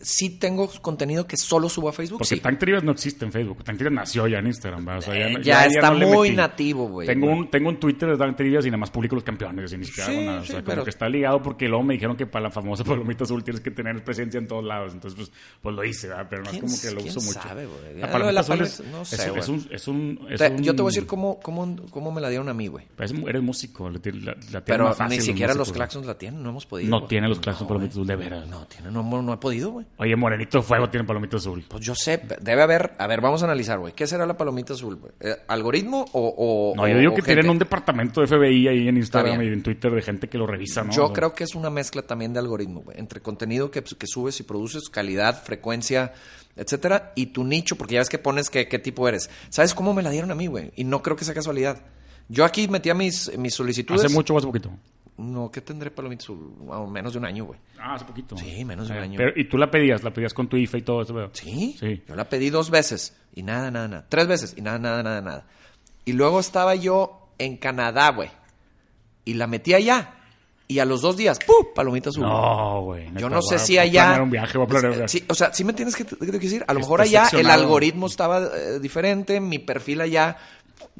sí 0.00 0.30
tengo 0.38 0.68
contenido 0.80 1.26
que 1.26 1.36
solo 1.36 1.68
subo 1.68 1.88
a 1.88 1.92
Facebook, 1.92 2.18
Porque 2.18 2.34
sí. 2.36 2.40
Tank 2.40 2.58
Trivias 2.58 2.82
no 2.84 2.92
existe 2.92 3.24
en 3.24 3.32
Facebook. 3.32 3.62
Tank 3.64 3.76
Trivias 3.78 3.94
nació 3.94 4.26
ya 4.26 4.38
en 4.38 4.46
Instagram, 4.46 4.84
¿verdad? 4.84 4.98
O 4.98 5.02
sea, 5.02 5.28
Eh, 5.28 5.36
ya 5.42 5.66
está 5.66 5.90
no 5.90 6.06
muy 6.08 6.30
nativo, 6.30 6.88
güey. 6.88 7.06
Tengo 7.06 7.26
un, 7.30 7.50
tengo 7.50 7.68
un 7.68 7.78
Twitter 7.80 8.10
de 8.10 8.16
Tank 8.16 8.36
Trivias 8.36 8.64
y 8.66 8.68
nada 8.68 8.78
más 8.78 8.90
publico 8.90 9.14
los 9.14 9.24
campeones 9.24 9.72
y 9.72 9.78
ni 9.78 9.84
siquiera 9.84 10.10
Sí, 10.10 10.16
hago 10.16 10.24
nada. 10.26 10.38
O 10.38 10.42
sí, 10.42 10.46
sea, 10.48 10.56
como 10.56 10.66
pero- 10.66 10.84
que 10.84 10.90
está 10.90 11.08
ligado 11.08 11.42
porque 11.42 11.68
luego 11.68 11.82
me 11.84 11.94
dijeron 11.94 12.16
que 12.16 12.26
para 12.26 12.44
la 12.44 12.50
famosa 12.50 12.84
palomita 12.84 13.24
azul 13.24 13.42
tienes 13.44 13.60
que 13.60 13.70
tener 13.70 14.02
presencia 14.04 14.38
en 14.38 14.46
todos 14.48 14.64
lados. 14.64 14.92
Entonces, 14.94 15.16
pues, 15.16 15.32
pues 15.62 15.74
lo 15.74 15.84
hice, 15.84 16.08
¿verdad? 16.08 16.26
Pero 16.28 16.42
no 16.42 16.46
es 16.46 16.50
¿Quién 16.52 16.62
como 16.66 16.80
que 16.80 16.90
lo 16.90 17.02
uso 17.02 17.20
mucho. 17.20 17.40
sabe, 17.42 17.66
güey? 17.66 17.98
La 18.00 18.10
palomita 18.10 18.32
la 18.32 18.40
azul 18.40 18.56
palomita- 18.58 18.82
es, 18.82 18.90
no 18.90 19.04
sé, 19.04 19.16
es 19.38 19.48
un... 19.48 19.66
Es 19.70 19.88
un, 19.88 20.26
es 20.30 20.38
Te- 20.40 20.50
un- 20.50 20.62
Yo 20.62 20.74
te 20.74 20.82
voy 20.82 20.90
a 20.90 20.92
decir 20.92 21.06
cómo, 21.06 21.38
cómo, 21.40 21.76
cómo 21.90 22.12
me 22.12 22.20
la 22.20 22.28
dieron 22.28 22.48
a 22.48 22.54
mí, 22.54 22.66
güey. 22.68 22.86
pues, 22.96 23.12
eres 23.12 23.42
músico, 23.42 23.88
la, 23.90 24.00
la, 24.04 24.36
la 24.52 24.64
Pero 24.64 24.84
más 24.84 24.96
fácil 24.96 25.18
ni 25.18 25.24
siquiera 25.24 25.52
los 25.54 25.60
músicos, 25.68 25.76
claxons 25.76 26.06
la 26.06 26.18
tienen, 26.18 26.42
no 26.42 26.50
hemos 26.50 26.66
podido. 26.66 26.90
No 26.90 27.06
tiene 27.06 27.28
los 27.28 27.38
claxons 27.40 27.62
No, 27.62 27.68
palomitas 27.68 27.94
azul, 27.96 28.06
de 28.06 28.16
veras. 28.16 28.48
No, 28.48 28.66
tiene, 28.66 28.90
no, 28.90 29.02
no 29.22 29.32
he 29.32 29.36
podido, 29.36 29.70
güey. 29.70 29.83
Oye, 29.96 30.16
Morenito 30.16 30.58
de 30.58 30.64
Fuego 30.64 30.90
tiene 30.90 31.06
palomita 31.06 31.36
azul. 31.36 31.64
Pues 31.68 31.84
yo 31.84 31.94
sé, 31.94 32.20
debe 32.40 32.62
haber, 32.62 32.94
a 32.98 33.06
ver, 33.06 33.20
vamos 33.20 33.42
a 33.42 33.46
analizar, 33.46 33.78
güey. 33.78 33.92
¿Qué 33.92 34.06
será 34.06 34.26
la 34.26 34.36
palomita 34.36 34.72
azul, 34.74 34.96
güey? 34.96 35.12
Eh, 35.20 35.36
¿Algoritmo 35.48 36.04
o, 36.12 36.34
o 36.36 36.76
No, 36.76 36.88
yo 36.88 36.98
digo 36.98 37.12
o 37.12 37.14
que 37.14 37.22
gente? 37.22 37.34
tienen 37.34 37.50
un 37.50 37.58
departamento 37.58 38.20
de 38.20 38.26
FBI 38.26 38.68
ahí 38.68 38.88
en 38.88 38.96
Instagram 38.96 39.42
y 39.42 39.46
en 39.48 39.62
Twitter 39.62 39.92
de 39.92 40.02
gente 40.02 40.28
que 40.28 40.38
lo 40.38 40.46
revisa, 40.46 40.82
¿no? 40.82 40.92
Yo 40.92 41.04
O 41.04 41.06
sea, 41.08 41.14
creo 41.14 41.32
que 41.34 41.44
es 41.44 41.54
una 41.54 41.70
mezcla 41.70 42.02
también 42.02 42.32
de 42.32 42.40
algoritmo, 42.40 42.80
güey. 42.82 42.98
Entre 42.98 43.20
contenido 43.20 43.70
que, 43.70 43.82
que 43.82 44.06
subes 44.06 44.38
y 44.40 44.42
produces, 44.42 44.88
calidad, 44.88 45.42
frecuencia, 45.44 46.12
etcétera, 46.56 47.12
y 47.14 47.26
tu 47.26 47.44
nicho, 47.44 47.76
porque 47.76 47.94
ya 47.94 48.00
ves 48.00 48.08
que 48.08 48.18
pones 48.18 48.50
que, 48.50 48.68
qué 48.68 48.78
tipo 48.78 49.08
eres. 49.08 49.30
¿Sabes 49.48 49.74
cómo 49.74 49.94
me 49.94 50.02
la 50.02 50.10
dieron 50.10 50.30
a 50.30 50.34
mí, 50.34 50.46
güey? 50.46 50.72
Y 50.76 50.84
no 50.84 51.02
creo 51.02 51.16
que 51.16 51.24
sea 51.24 51.34
casualidad. 51.34 51.82
Yo 52.28 52.44
aquí 52.44 52.68
metía 52.68 52.94
mis, 52.94 53.36
mis 53.38 53.54
solicitudes. 53.54 54.04
¿Hace 54.04 54.14
mucho 54.14 54.34
o 54.34 54.38
hace 54.38 54.46
poquito? 54.46 54.70
No, 55.16 55.50
¿qué 55.50 55.60
tendré 55.60 55.90
palomitas? 55.92 56.26
Wow, 56.28 56.88
menos 56.88 57.12
de 57.12 57.18
un 57.20 57.24
año, 57.24 57.44
güey. 57.44 57.58
Ah, 57.78 57.94
hace 57.94 58.04
poquito. 58.04 58.36
Sí, 58.36 58.64
menos 58.64 58.88
de 58.88 58.94
un 58.94 58.98
Eh, 58.98 59.02
año. 59.02 59.16
pero- 59.16 59.32
¿Y 59.40 59.44
tú 59.48 59.56
la 59.58 59.70
pedías? 59.70 60.02
¿La 60.02 60.12
pedías 60.12 60.34
con 60.34 60.48
tu 60.48 60.56
IFE 60.56 60.78
y 60.78 60.82
todo 60.82 61.02
eso? 61.02 61.14
veo? 61.14 61.30
Sí, 61.34 61.76
Sí. 61.78 62.02
yo 62.08 62.16
la 62.16 62.28
pedí 62.28 62.50
dos 62.50 62.70
veces 62.70 63.16
y 63.34 63.42
nada, 63.44 63.70
nada, 63.70 63.86
nada. 63.86 64.06
Tres 64.08 64.26
veces 64.26 64.54
y 64.56 64.60
nada, 64.62 64.78
nada, 64.78 65.02
nada, 65.04 65.20
nada. 65.20 65.46
Y 66.04 66.12
luego 66.14 66.40
estaba 66.40 66.74
yo 66.74 67.28
en 67.38 67.56
Canadá, 67.56 68.10
güey. 68.10 68.28
Y 69.24 69.34
la 69.34 69.46
metí 69.46 69.72
allá. 69.74 70.14
Y 70.66 70.78
a 70.78 70.84
los 70.86 71.02
dos 71.02 71.16
días, 71.16 71.38
¡pum! 71.46 71.66
Palomita 71.74 72.08
azul. 72.08 72.22
No, 72.24 72.80
güey. 72.82 73.06
Yo 73.16 73.28
no 73.28 73.40
sé 73.42 73.58
si 73.58 73.78
allá. 73.78 74.18
un 74.20 74.30
viaje, 74.30 74.56
voy 74.58 74.64
a 74.64 74.68
planear 74.68 74.90
un 74.92 74.96
viaje. 74.98 75.08
Sí, 75.18 75.24
o 75.28 75.34
sea, 75.34 75.52
sí 75.52 75.62
me 75.62 75.74
tienes 75.74 75.94
que, 75.94 76.04
que 76.04 76.26
decir. 76.26 76.64
A 76.66 76.72
lo 76.72 76.80
mejor 76.80 77.02
allá 77.02 77.28
el 77.32 77.48
algoritmo 77.50 78.06
estaba 78.06 78.40
eh, 78.56 78.80
diferente, 78.80 79.40
mi 79.40 79.58
perfil 79.58 80.00
allá 80.00 80.38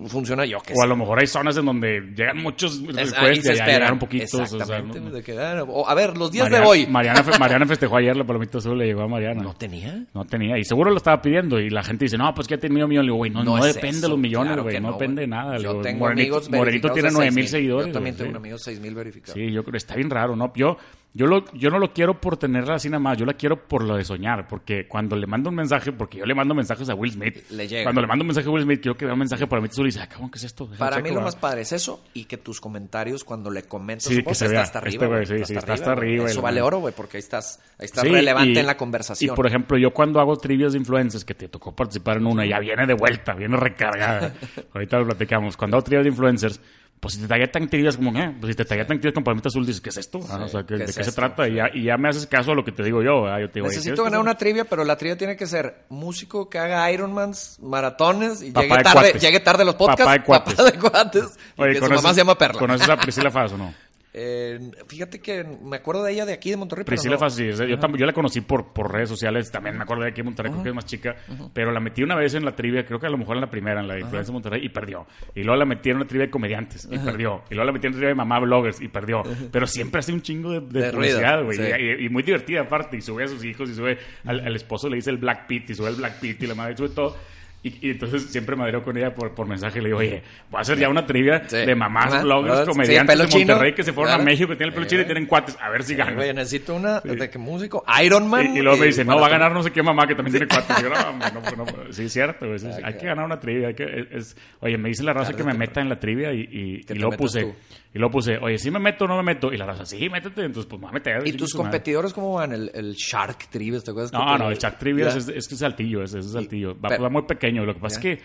funciona 0.06 0.44
yo 0.44 0.58
que 0.60 0.72
O 0.76 0.82
a 0.82 0.86
lo 0.86 0.96
mejor 0.96 1.20
hay 1.20 1.26
zonas 1.26 1.56
en 1.56 1.66
donde 1.66 2.00
llegan 2.16 2.38
muchos 2.42 2.74
Es- 2.80 2.86
requests 2.86 3.14
ahí 3.18 3.32
y 3.38 3.42
se 3.42 3.50
allá 3.52 3.60
espera. 3.62 3.72
llegaron 3.78 3.98
poquitos. 3.98 4.34
o 4.52 4.64
sea, 4.64 4.80
no- 4.80 4.94
de 5.10 5.38
ah, 5.40 5.64
o, 5.66 5.88
a 5.88 5.94
ver, 5.94 6.16
los 6.16 6.30
días 6.32 6.44
Mariana, 6.44 6.64
de 6.64 6.70
hoy. 6.70 6.86
Mariana, 6.86 7.22
Mariana 7.38 7.66
festejó 7.66 7.96
ayer 7.96 8.16
la 8.16 8.24
palomita 8.24 8.58
azul, 8.58 8.78
le 8.78 8.86
llegó 8.86 9.02
a 9.02 9.08
Mariana. 9.08 9.42
¿No 9.42 9.54
tenía? 9.54 10.04
No 10.14 10.24
tenía, 10.24 10.58
y 10.58 10.64
seguro 10.64 10.90
lo 10.90 10.96
estaba 10.96 11.20
pidiendo. 11.22 11.58
Y 11.60 11.70
la 11.70 11.82
gente 11.82 12.04
dice, 12.06 12.16
no, 12.18 12.32
pues 12.34 12.46
que 12.48 12.54
ya 12.54 12.60
tiene 12.60 12.74
medio 12.74 12.88
millón. 12.88 13.04
Le 13.06 13.08
digo, 13.10 13.16
güey, 13.16 13.30
no, 13.30 13.44
no, 13.44 13.58
es 13.58 13.74
depende 13.74 13.98
eso, 13.98 14.06
de 14.06 14.08
los 14.10 14.18
millones, 14.18 14.56
güey. 14.62 14.80
no, 14.80 14.92
depende 14.92 15.22
de 15.22 15.28
nada. 15.28 15.56
Yo 15.58 15.70
digo, 15.70 15.80
tengo 15.82 16.00
Morenito, 16.00 16.34
amigos 16.36 16.50
Morenito 16.50 16.90
tiene 16.92 17.08
de 17.08 17.14
9 17.14 17.30
mil 17.30 17.34
6,000. 17.44 17.48
seguidores. 17.48 17.86
Yo 17.88 17.92
también 17.92 18.16
tengo 18.16 18.30
un 18.30 18.36
amigo 18.36 18.58
6000 18.58 18.94
verificados. 18.94 19.34
Sí, 19.34 19.52
yo 19.52 19.64
creo 19.64 19.76
está 19.76 19.94
bien 19.96 20.10
raro, 20.10 20.36
¿no? 20.36 20.52
Yo, 20.54 20.76
yo, 21.16 21.26
lo, 21.26 21.44
yo 21.52 21.70
no 21.70 21.78
lo 21.78 21.92
quiero 21.92 22.20
por 22.20 22.36
tenerla 22.36 22.74
así 22.74 22.88
nada 22.90 22.98
más, 22.98 23.16
yo 23.16 23.24
la 23.24 23.34
quiero 23.34 23.68
por 23.68 23.84
lo 23.84 23.96
de 23.96 24.04
soñar, 24.04 24.48
porque 24.48 24.88
cuando 24.88 25.14
le 25.14 25.26
mando 25.28 25.48
un 25.50 25.54
mensaje, 25.56 25.92
porque 25.92 26.18
yo 26.18 26.26
le 26.26 26.34
mando 26.34 26.54
mensajes 26.54 26.88
a 26.88 26.94
Will 26.94 27.12
Smith, 27.12 27.48
Le 27.50 27.68
llega. 27.68 27.84
cuando 27.84 28.00
le 28.00 28.06
mando 28.08 28.22
un 28.24 28.26
mensaje 28.26 28.48
a 28.48 28.50
Will 28.50 28.64
Smith, 28.64 28.80
quiero 28.82 28.96
que 28.96 29.04
vea 29.04 29.14
un 29.14 29.20
mensaje 29.20 29.46
para 29.46 29.62
mí, 29.62 29.68
tú 29.68 29.82
le 29.82 29.86
dices, 29.88 30.02
ah, 30.02 30.08
cabrón, 30.08 30.30
¿qué 30.30 30.38
es 30.38 30.44
esto? 30.44 30.64
Déjame 30.64 30.78
Para 30.78 30.96
checo, 30.96 31.04
mí 31.04 31.08
lo 31.10 31.14
¿verdad? 31.20 31.26
más 31.28 31.36
padre 31.36 31.60
es 31.62 31.72
eso 31.72 32.02
y 32.14 32.24
que 32.24 32.36
tus 32.36 32.60
comentarios 32.60 33.22
cuando 33.24 33.48
le 33.50 33.62
comentas 33.62 34.12
Sí, 34.12 34.22
que 34.24 34.34
se 34.34 34.44
está 34.46 34.48
vea. 34.48 34.62
hasta 34.62 34.78
Este 34.80 34.88
arriba. 35.04 35.06
güey, 35.06 35.26
sí, 35.26 35.44
sí, 35.44 35.54
hasta 35.56 35.92
arriba. 35.92 36.26
Eso 36.28 36.42
vale 36.42 36.60
oro, 36.60 36.78
güey, 36.80 36.92
porque 36.96 37.18
ahí 37.18 37.22
estás, 37.22 37.60
ahí 37.78 37.84
estás 37.86 38.02
Sí, 38.02 38.08
relevante 38.10 38.50
y- 38.52 38.58
en 38.58 38.66
la 38.66 38.76
conversación. 38.76 39.32
Y 39.32 39.36
por 39.36 39.46
ejemplo, 39.46 39.78
yo 39.78 39.92
cuando 39.92 40.18
hago 40.20 40.36
trivias 40.36 40.72
de 40.72 40.80
influencers, 40.80 41.24
que 41.24 41.34
te 41.34 41.48
tocó 41.48 41.74
participar 41.76 42.16
en 42.16 42.26
una, 42.26 42.44
ya 42.44 42.58
viene 42.58 42.86
de 42.86 42.94
vuelta, 42.94 43.34
viene 43.34 43.56
recargada. 43.56 44.34
Ahorita 44.74 44.98
lo 44.98 45.06
platicamos. 45.06 45.56
Cuando 45.56 45.76
hago 45.76 45.84
trivias 45.84 46.02
de 46.04 46.10
influencers, 46.10 46.60
pues 47.04 47.14
si 47.14 47.20
te 47.20 47.28
taguetan 47.28 47.68
trivias 47.68 47.96
como, 47.98 48.18
eh, 48.18 48.34
pues 48.40 48.52
si 48.52 48.56
te 48.56 48.64
taguetan 48.64 48.96
trivias 48.98 49.12
con 49.12 49.22
palomita 49.24 49.48
azul, 49.48 49.66
dices, 49.66 49.82
¿qué 49.82 49.90
es 49.90 49.98
esto? 49.98 50.20
Ah, 50.30 50.40
o 50.44 50.48
sea, 50.48 50.62
¿qué- 50.62 50.68
¿qué 50.68 50.78
¿de 50.78 50.84
es 50.86 50.96
qué 50.96 51.04
se 51.04 51.12
trata? 51.12 51.46
Y, 51.46 51.56
ya, 51.56 51.66
y 51.74 51.84
ya 51.84 51.98
me 51.98 52.08
haces 52.08 52.26
caso 52.26 52.52
a 52.52 52.54
lo 52.54 52.64
que 52.64 52.72
te 52.72 52.82
digo 52.82 53.02
yo. 53.02 53.26
Yo 53.38 53.48
te 53.50 53.54
digo, 53.60 53.66
Necesito 53.66 53.94
¿quieres 53.96 54.04
ganar 54.04 54.20
una 54.20 54.38
trivia, 54.38 54.64
pero 54.64 54.82
la 54.84 54.96
trivia 54.96 55.18
tiene 55.18 55.36
que 55.36 55.46
ser 55.46 55.84
músico 55.90 56.48
que 56.48 56.58
haga 56.58 56.90
Ironmans, 56.90 57.58
maratones 57.60 58.40
y 58.40 58.52
llegue 58.52 58.76
de 58.76 58.82
tarde, 58.82 59.12
llegue 59.20 59.40
tarde 59.40 59.64
los 59.66 59.74
podcasts. 59.74 60.02
Papá 60.04 60.12
de 60.18 60.22
cuates. 60.24 60.54
Papá 60.54 60.70
de 60.70 60.78
cuates. 60.78 61.24
y 61.58 61.62
Oye, 61.62 61.72
que 61.74 61.78
su 61.80 61.84
¿conoces- 61.84 62.02
mamá 62.02 62.14
se 62.14 62.20
llama 62.20 62.38
Perla. 62.38 62.58
¿Conoces 62.58 62.88
a 62.88 62.96
Priscila 63.00 63.30
Faz 63.30 63.52
o 63.52 63.58
no? 63.58 63.74
Eh, 64.16 64.60
fíjate 64.86 65.20
que 65.20 65.42
me 65.42 65.76
acuerdo 65.78 66.04
de 66.04 66.12
ella 66.12 66.24
de 66.24 66.32
aquí, 66.32 66.48
de 66.48 66.56
Monterrey. 66.56 66.84
Priscila 66.84 67.16
no. 67.18 67.26
Es- 67.26 67.58
yo, 67.58 67.96
yo 67.96 68.06
la 68.06 68.12
conocí 68.12 68.40
por, 68.42 68.72
por 68.72 68.92
redes 68.92 69.08
sociales, 69.08 69.50
también 69.50 69.76
me 69.76 69.82
acuerdo 69.82 70.04
de 70.04 70.10
aquí 70.10 70.20
en 70.20 70.26
Monterrey, 70.26 70.52
creo 70.52 70.62
que 70.62 70.68
es 70.68 70.74
más 70.74 70.84
chica, 70.86 71.16
pero 71.52 71.72
la 71.72 71.80
metí 71.80 72.04
una 72.04 72.14
vez 72.14 72.32
en 72.34 72.44
la 72.44 72.54
trivia, 72.54 72.86
creo 72.86 73.00
que 73.00 73.06
a 73.06 73.10
lo 73.10 73.18
mejor 73.18 73.36
en 73.36 73.40
la 73.40 73.50
primera, 73.50 73.80
en 73.80 73.88
la 73.88 73.94
de 73.94 74.00
Influencia 74.02 74.30
de 74.30 74.34
Monterrey, 74.34 74.64
y 74.64 74.68
perdió. 74.68 75.04
Y 75.34 75.42
luego 75.42 75.56
la 75.58 75.64
metí 75.64 75.90
en 75.90 75.96
una 75.96 76.06
trivia 76.06 76.26
de 76.26 76.30
comediantes, 76.30 76.88
y 76.90 76.96
perdió. 76.98 77.42
Y 77.50 77.54
luego 77.54 77.66
la 77.66 77.72
metí 77.72 77.86
en 77.88 77.92
una 77.92 77.96
trivia 77.98 78.08
de 78.10 78.14
mamá 78.14 78.38
bloggers, 78.38 78.80
y 78.80 78.86
perdió. 78.88 79.22
Pero 79.50 79.66
siempre 79.66 79.98
hace 79.98 80.12
un 80.12 80.22
chingo 80.22 80.52
de, 80.52 80.60
de 80.60 80.86
De 80.86 80.92
publicidad, 80.92 81.42
güey. 81.42 81.56
sí. 81.58 81.64
Y, 81.80 82.06
y 82.06 82.08
muy 82.08 82.22
divertida 82.22 82.60
aparte, 82.60 82.96
y 82.96 83.00
sube 83.00 83.24
a 83.24 83.26
sus 83.26 83.44
hijos, 83.44 83.68
y 83.68 83.74
sube 83.74 83.98
al, 84.24 84.38
al 84.46 84.54
esposo, 84.54 84.88
le 84.88 84.94
dice 84.96 85.10
el 85.10 85.16
Black 85.18 85.48
Pit, 85.48 85.70
y 85.70 85.74
sube 85.74 85.88
el 85.88 85.96
Black 85.96 86.20
Pit, 86.20 86.40
y 86.40 86.46
la 86.46 86.54
madre 86.54 86.76
sube 86.76 86.90
todo. 86.90 87.16
Y, 87.64 87.88
y 87.88 87.90
entonces 87.92 88.24
siempre 88.30 88.54
madreo 88.56 88.82
con 88.84 88.96
ella 88.96 89.14
por, 89.14 89.34
por 89.34 89.48
mensaje. 89.48 89.80
Le 89.80 89.86
digo, 89.86 89.98
oye, 89.98 90.22
voy 90.50 90.58
a 90.58 90.60
hacer 90.60 90.78
ya 90.78 90.88
una 90.90 91.06
trivia 91.06 91.42
Sí. 91.48 91.56
de 91.56 91.74
mamás, 91.74 92.12
Ajá. 92.12 92.22
bloggers, 92.22 92.60
Sí, 92.60 92.66
comediantes 92.66 93.18
de 93.18 93.26
chino. 93.28 93.46
Monterrey 93.54 93.74
que 93.74 93.82
se 93.82 93.92
fueron 93.94 94.10
Claro. 94.10 94.22
a 94.22 94.24
México, 94.26 94.48
que 94.50 94.56
tienen 94.56 94.68
el 94.68 94.74
pelo 94.74 94.84
Sí, 94.84 94.90
chino 94.90 95.02
y 95.02 95.04
tienen 95.06 95.26
cuates. 95.26 95.56
A 95.60 95.70
ver 95.70 95.82
si 95.82 95.94
ganan. 95.94 96.18
Oye, 96.18 96.34
necesito 96.34 96.74
una 96.74 97.00
de 97.00 97.30
que 97.30 97.38
músico, 97.38 97.82
Iron 98.04 98.28
Man. 98.28 98.54
Y, 98.54 98.58
y 98.58 98.62
luego 98.62 98.76
me 98.78 98.86
dice, 98.86 99.02
no, 99.04 99.18
va 99.18 99.26
a 99.28 99.30
ganar 99.30 99.52
no 99.52 99.62
sé 99.62 99.70
qué 99.72 99.82
mamá 99.82 100.06
que 100.06 100.14
también 100.14 100.32
tiene 100.36 100.46
cuatro. 100.46 100.76
Y 100.78 100.82
yo, 100.82 100.90
no, 100.90 101.30
no, 101.40 101.64
no, 101.64 101.92
sí, 101.92 102.04
es 102.04 102.12
cierto, 102.12 102.46
sí, 102.58 102.66
sí, 102.70 102.80
hay 102.84 102.98
que 102.98 103.06
ganar 103.06 103.24
una 103.24 103.40
trivia. 103.40 103.68
Hay 103.68 103.74
que, 103.74 103.84
es- 103.84 104.12
es- 104.12 104.36
oye, 104.60 104.76
me 104.76 104.90
dice 104.90 105.02
la 105.02 105.14
raza 105.14 105.32
que 105.32 105.42
me 105.42 105.54
meta 105.54 105.80
en 105.80 105.88
la 105.88 105.98
trivia 105.98 106.32
y, 106.34 106.40
y, 106.86 106.92
metas 106.94 107.16
puse, 107.16 107.40
tú. 107.44 107.54
y 107.94 107.98
luego 107.98 108.12
puse, 108.12 108.36
oye, 108.36 108.58
¿sí 108.58 108.70
me 108.70 108.78
meto 108.78 109.06
o 109.06 109.08
no 109.08 109.16
me 109.16 109.22
meto? 109.22 109.50
Y 109.52 109.56
la 109.56 109.64
raza, 109.64 109.86
sí, 109.86 110.06
métete. 110.10 110.44
Entonces, 110.44 110.66
pues, 110.68 110.82
me 110.82 110.92
meter. 110.92 111.26
¿Y 111.26 111.32
tus 111.32 111.54
competidores 111.54 112.12
cómo 112.12 112.34
van? 112.34 112.52
El, 112.52 112.92
Shark 112.94 113.48
Trivia, 113.50 113.80
¿te 113.80 113.90
acuerdas? 113.90 114.10
que 114.10 114.18
No, 114.18 114.36
no, 114.36 114.50
el 114.50 114.58
Chuck 114.58 114.76
Trivias 114.76 115.14
Ya. 115.14 115.18
es, 115.20 115.28
es 115.28 115.48
que 115.48 115.54
es 115.54 115.60
saltillo, 115.60 116.02
es, 116.02 116.12
es 116.14 116.30
saltillo. 116.30 116.76
Va 116.78 117.08
muy 117.08 117.22
pequeño. 117.22 117.53
Lo 117.62 117.74
que 117.74 117.80
pasa 117.80 118.00
Ya. 118.02 118.10
es 118.10 118.18
que 118.18 118.24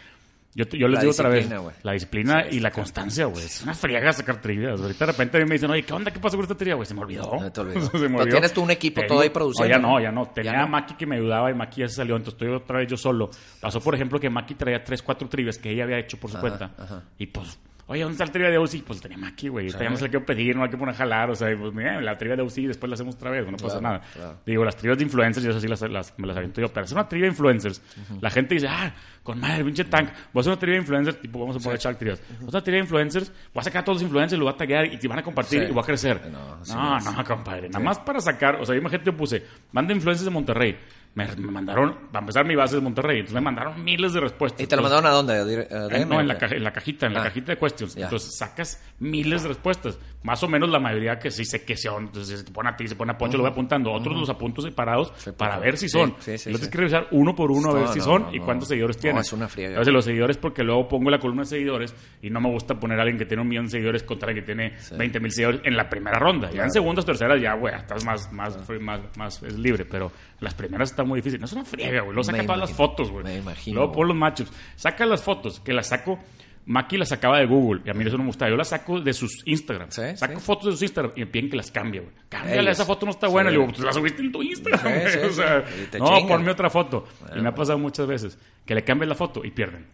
yo, 0.56 0.66
yo 0.66 0.88
les 0.88 0.96
La 0.96 1.02
digo 1.02 1.12
otra 1.14 1.30
vez, 1.30 1.48
güey. 1.48 1.76
la 1.84 1.92
disciplina 1.94 2.46
y 2.50 2.60
la 2.60 2.72
constancia, 2.72 3.26
güey. 3.26 3.46
Es 3.46 3.62
una 3.62 3.76
friega 3.76 4.12
sacar 4.12 4.42
trivias. 4.42 4.82
Ahorita 4.82 5.06
de 5.06 5.12
repente 5.12 5.38
a 5.38 5.42
mí 5.42 5.46
me 5.48 5.54
dicen, 5.56 5.70
oye, 5.70 5.84
¿qué 5.84 5.94
onda? 5.94 6.10
¿Qué 6.12 6.20
pasó 6.20 6.38
con 6.38 6.44
esta 6.44 6.56
trivia, 6.56 6.74
güey? 6.74 6.88
Se 6.88 6.96
me 6.96 7.02
olvidó. 7.02 7.38
No 7.40 7.52
te 7.52 7.62
olvidó. 7.62 7.82
Se 7.86 7.98
me 8.00 8.08
Pero 8.08 8.18
olvidó. 8.22 8.32
tienes 8.32 8.54
tú 8.54 8.64
un 8.64 8.72
equipo 8.72 9.02
todo 9.08 9.20
ahí 9.22 9.30
produciendo, 9.30 9.78
No, 9.78 10.00
ya 10.00 10.00
no, 10.00 10.00
ya 10.02 10.12
no. 10.12 10.26
Tenía 10.34 10.54
Ya 10.54 10.64
a. 10.64 10.68
Maki 10.68 10.96
que 10.96 11.06
me 11.06 11.18
ayudaba 11.18 11.52
y 11.52 11.54
Maki 11.54 11.82
ya 11.82 11.88
se 11.88 11.96
salió. 11.96 12.16
Entonces 12.16 12.42
estoy 12.42 12.56
otra 12.56 12.80
vez 12.80 12.90
yo 12.90 12.98
solo. 12.98 13.30
Pasó, 13.62 13.80
por 13.80 13.94
ejemplo, 13.94 14.20
que 14.20 14.30
Maki 14.32 14.56
traía 14.56 14.84
tres, 14.84 15.04
cuatro 15.04 15.30
trivias 15.30 15.60
que 15.60 15.70
ella 15.70 15.84
había 15.84 16.00
hecho 16.00 16.18
por 16.20 16.32
su 16.32 16.40
cuenta. 16.40 16.72
Y 17.20 17.28
pues... 17.28 17.60
Oye, 17.92 18.04
¿dónde 18.04 18.14
está 18.14 18.26
la 18.26 18.32
trivia 18.32 18.52
de 18.52 18.60
UCI? 18.60 18.84
Pues 18.84 19.02
tenía 19.02 19.18
Maki, 19.18 19.48
güey. 19.50 19.66
Esta 19.66 19.84
ya 19.84 19.90
no 19.90 19.96
se 19.98 20.04
la 20.04 20.10
quiero 20.10 20.24
pedir, 20.24 20.56
no 20.56 20.64
hay 20.64 20.70
que 20.70 20.78
poner 20.78 20.94
a 20.94 20.98
jalar. 20.98 21.32
O 21.32 21.36
sea, 21.36 21.48
pues 21.58 21.74
mira, 21.74 22.00
la 22.00 22.16
trivia 22.18 22.36
de 22.38 22.44
UCI 22.44 22.68
después 22.68 22.88
la 22.88 22.94
hacemos 22.94 23.16
otra 23.16 23.32
vez, 23.32 23.44
no 23.48 23.58
pasa 23.58 23.80
Claro, 23.80 23.82
nada. 23.82 24.02
claro. 24.14 24.38
Digo, 24.46 24.64
las 24.64 24.76
trivias 24.76 25.00
de 25.00 25.06
influencers, 25.06 25.44
yo 25.44 25.50
esas 25.50 25.64
sí 25.64 25.68
las, 25.68 25.82
las- 25.82 26.14
me 26.20 26.28
las 26.28 26.38
aviento 26.38 26.62
yo. 26.62 26.68
Pero 26.72 26.84
hacer 26.86 26.96
una 26.96 27.10
trivia 27.10 27.26
de 27.26 27.32
influencers, 27.32 27.82
la 28.22 28.30
gente 28.30 28.54
dice, 28.54 28.68
ah, 28.70 28.94
con 29.24 29.40
madre, 29.40 29.64
pinche 29.66 29.86
tank. 29.86 30.10
Voy 30.32 30.40
a 30.40 30.42
hacer 30.42 30.52
una 30.54 30.60
trivia 30.60 30.76
de 30.76 30.82
influencers, 30.82 31.20
tipo, 31.20 31.40
vamos 31.40 31.56
a 31.56 31.60
poner 31.60 31.80
Shark 31.80 31.98
trivias. 31.98 32.20
Voy 32.20 32.30
a 32.30 32.36
hacer 32.36 32.50
una 32.50 32.62
trivia 32.64 32.78
de 32.78 32.84
influencers, 32.86 33.32
voy 33.54 33.62
a 33.62 33.64
sacar 33.64 33.82
a 33.82 33.86
todos 33.86 33.96
los 33.96 34.04
influencers, 34.04 34.40
los 34.40 34.46
voy 34.46 34.54
a 34.54 34.58
taguear 34.58 34.86
y 34.94 34.98
te 34.98 35.08
van 35.08 35.18
a 35.20 35.24
compartir 35.24 35.64
y 35.64 35.72
voy 35.72 35.82
a 35.82 35.86
crecer. 35.86 36.22
No, 36.32 36.64
sí, 36.64 36.74
No, 36.74 37.00
no, 37.00 37.12
no, 37.12 37.24
compadre. 37.24 37.70
Nada 37.70 37.84
más 37.84 37.98
para 37.98 38.20
sacar, 38.22 38.56
o 38.62 38.66
sea, 38.68 38.76
yo 38.76 38.82
imagínate, 38.82 39.10
yo 39.10 39.18
puse, 39.18 39.44
manda 39.72 39.94
influencers 39.94 40.26
de 40.26 40.32
Monterrey. 40.32 40.78
Me, 41.16 41.26
me 41.36 41.52
mandaron, 41.52 41.96
para 42.12 42.20
empezar, 42.22 42.46
mi 42.46 42.56
base 42.56 42.76
es 42.76 42.82
de 42.82 42.84
Monterrey. 42.84 43.18
Entonces 43.18 43.36
me 43.36 43.42
mandaron 43.42 43.84
miles 43.84 44.14
de 44.14 44.20
respuestas. 44.22 44.62
¿Y 44.62 44.68
te 44.68 44.76
lo 44.76 44.84
mandaron 44.84 45.06
a 45.08 45.10
dónde? 45.10 45.34
¿A 45.34 45.44
dire- 45.44 45.68
a 45.72 45.88
eh, 45.98 46.06
No, 46.06 46.20
en 46.22 46.28
la, 46.28 46.38
en 46.40 46.64
la 46.64 46.72
cajita, 46.72 47.08
en 47.08 47.14
la 47.14 47.22
Ah. 47.22 47.24
cajita 47.26 47.52
de 47.54 47.58
questions. 47.58 47.98
Entonces 47.98 48.38
sacas 48.38 48.82
miles 49.00 49.42
de 49.44 49.50
respuestas. 49.50 49.98
Más 50.24 50.44
o 50.44 50.48
menos 50.48 50.70
la 50.70 50.80
mayoría 50.80 51.18
que 51.18 51.32
sí 51.32 51.46
sé 51.46 51.66
que 51.66 51.76
son. 51.76 52.06
Entonces 52.06 52.40
se 52.40 52.46
te 52.46 52.52
pone 52.52 52.70
a 52.70 52.76
ti, 52.76 52.88
se 52.88 52.96
pone 52.96 53.12
a 53.12 53.18
Poncho, 53.18 53.38
lo 53.38 53.44
voy 53.44 53.52
apuntando. 53.52 53.92
Otros 53.92 54.16
los 54.18 54.30
apunto 54.30 54.62
separados 54.62 55.12
Sí, 55.18 55.32
para 55.36 55.58
ver 55.60 55.78
si 55.78 55.90
son. 55.90 56.16
sí, 56.20 56.38
sí, 56.38 56.52
que 56.54 56.78
revisar 56.78 57.08
uno 57.12 57.36
por 57.36 57.52
uno 57.52 57.72
a 57.72 57.74
ver 57.74 57.88
si 57.90 58.00
no, 58.00 58.06
son 58.06 58.22
no, 58.24 58.36
y 58.36 58.40
cuántos 58.40 58.68
seguidores 58.70 58.98
tienen. 58.98 59.22
es 59.22 59.34
una. 59.34 59.50
Entonces 59.58 59.94
los 59.94 60.06
seguidores, 60.06 60.38
porque 60.38 60.64
luego 60.64 60.88
pongo 60.88 61.10
la 61.10 61.20
columna 61.20 61.42
de 61.42 61.48
seguidores 61.50 61.94
y 62.22 62.30
no 62.30 62.40
me 62.40 62.50
gusta 62.50 62.80
poner 62.80 63.00
a 63.00 63.02
alguien 63.02 63.18
que 63.18 63.26
tiene 63.26 63.42
un 63.42 63.50
millón 63.50 63.66
de 63.66 63.72
seguidores 63.72 64.04
contra 64.04 64.28
alguien 64.30 64.46
que 64.46 64.54
tiene 64.54 64.74
20 64.98 65.20
mil 65.20 65.32
seguidores 65.32 65.62
en 65.66 65.76
la 65.76 65.90
primera 65.90 66.20
ronda. 66.20 66.52
Ya 66.52 66.64
en 66.64 66.72
segundas, 66.72 67.06
terceras, 67.06 67.42
ya, 67.42 67.56
güey, 67.56 67.74
estás 67.74 68.06
más, 68.06 68.32
más, 68.32 68.56
free, 68.66 68.80
más, 68.80 69.02
más 69.18 69.42
es 69.44 69.58
libre. 69.58 69.86
Pero 69.86 70.12
las 70.40 70.54
primeras 70.54 70.94
está 71.00 71.08
muy 71.08 71.20
difícil. 71.20 71.40
No 71.40 71.46
es 71.46 71.54
una 71.54 71.66
friega, 71.66 72.02
güey. 72.02 72.14
Luego 72.14 72.24
saca 72.24 72.38
Me 72.40 72.44
todas 72.44 72.60
las 72.60 72.74
fotos, 72.74 73.10
güey. 73.12 73.24
Me 73.24 73.38
imagino, 73.38 73.78
Luego 73.80 73.94
pon 73.94 74.08
los 74.08 74.18
matchups. 74.18 74.52
Saca 74.76 75.06
las 75.06 75.24
fotos, 75.24 75.60
que 75.60 75.74
las 75.74 75.88
saco. 75.88 76.20
Maki 76.66 76.98
las 76.98 77.10
sacaba 77.10 77.40
de 77.40 77.48
Google 77.48 77.82
y 77.84 77.90
a 77.90 77.94
mí 77.94 78.04
eso 78.06 78.16
no 78.18 78.24
me 78.24 78.28
gusta. 78.28 78.48
Yo 78.48 78.56
las 78.56 78.68
saco 78.68 79.00
de 79.00 79.12
sus 79.14 79.42
Instagram. 79.48 79.90
Sí, 79.90 80.02
saco 80.16 80.40
sí. 80.40 80.46
fotos 80.46 80.66
de 80.66 80.72
sus 80.74 80.82
Instagram 80.84 81.14
y 81.16 81.22
me 81.22 81.26
piden 81.26 81.50
que 81.50 81.58
las 81.58 81.72
cambie, 81.72 82.02
güey. 82.02 82.14
Cámbiala, 82.28 82.70
esa 82.70 82.86
foto 82.86 83.08
no 83.08 83.12
está 83.12 83.28
buena. 83.28 83.50
Sí. 83.50 83.56
Le 83.56 83.62
digo, 83.62 83.74
pues 83.74 83.84
la 83.86 83.94
subiste 83.94 84.22
en 84.22 84.32
tu 84.32 84.44
Instagram. 84.44 84.94
O 85.30 85.32
sea, 85.32 85.64
no, 85.98 86.06
chingan. 86.18 86.28
ponme 86.28 86.52
otra 86.52 86.70
foto. 86.70 87.08
Y 87.36 87.42
me 87.42 87.50
ha 87.50 87.56
pasado 87.56 87.80
muchas 87.80 88.06
veces 88.06 88.38
que 88.66 88.76
le 88.76 88.84
cambies 88.84 89.10
la 89.10 89.16
foto 89.16 89.44
y 89.44 89.50
pierden. 89.50 89.88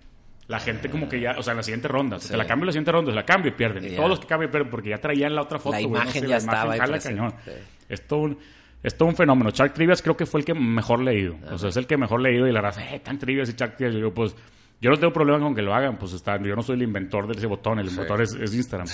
La 0.48 0.60
gente 0.60 0.89
como 0.89 1.08
que 1.08 1.22
ya, 1.22 1.36
o 1.39 1.44
sea, 1.44 1.52
en 1.52 1.58
la 1.58 1.63
siguiente 1.63 1.88
ronda, 1.88 2.20
Sí. 2.20 2.30
te 2.30 2.38
la 2.38 2.46
cambio 2.46 2.63
en 2.63 2.68
la 2.68 2.72
siguiente 2.74 2.91
ronda, 2.91 3.12
se 3.12 3.15
la 3.15 3.26
cambio 3.26 3.52
y 3.52 3.56
pierden. 3.56 3.84
Y 3.84 3.88
Y 3.88 3.89
ya. 3.91 3.96
Todos 3.96 4.10
los 4.10 4.20
que 4.20 4.28
cambian 4.28 4.52
pierden 4.52 4.70
porque 4.70 4.89
ya 4.89 4.98
traían 4.98 5.34
la 5.34 5.44
otra 5.44 5.60
foto. 5.60 5.76
La 5.78 5.82
no 5.82 5.88
imagen 5.88 6.12
sé, 6.12 6.22
ya 6.22 6.28
la 6.28 6.38
estaba 6.38 6.74
ahí 6.74 6.80
jala 6.80 7.00
cañón. 7.00 7.34
Sí. 7.46 7.52
Es 7.88 8.06
todo 8.06 8.20
un, 8.20 8.38
es 8.86 8.95
todo 8.95 9.10
un 9.10 9.15
fenómeno. 9.15 9.50
Shark 9.50 9.74
Trivias 9.74 10.02
creo 10.04 10.15
que 10.15 10.28
fue 10.28 10.41
el 10.41 10.45
que 10.45 10.54
mejor 10.54 11.00
leído. 11.00 11.36
O 11.52 11.58
sea, 11.58 11.69
es 11.69 11.78
el 11.78 11.88
que 11.88 11.98
mejor 11.98 12.21
leído 12.21 12.48
y 12.48 12.52
la 12.52 12.62
raza, 12.62 12.88
eh, 12.93 13.00
tan 13.00 13.17
Trivias 13.17 13.50
y 13.50 13.54
Shark 13.54 13.78
Trivias. 13.78 13.93
Yo 13.93 13.98
digo, 13.98 14.13
pues, 14.13 14.36
yo 14.80 14.91
no 14.91 14.98
tengo 14.98 15.12
problema 15.12 15.39
con 15.39 15.56
que 15.56 15.63
lo 15.63 15.74
hagan, 15.74 15.98
pues 15.98 16.13
está, 16.13 16.39
yo 16.39 16.56
no 16.56 16.62
soy 16.62 16.76
el 16.76 16.84
inventor 16.84 17.26
de 17.26 17.34
ese 17.34 17.48
botón, 17.48 17.80
el 17.80 17.88
inventor 17.88 18.21
es, 18.21 18.36
es 18.36 18.54
Instagram. 18.54 18.88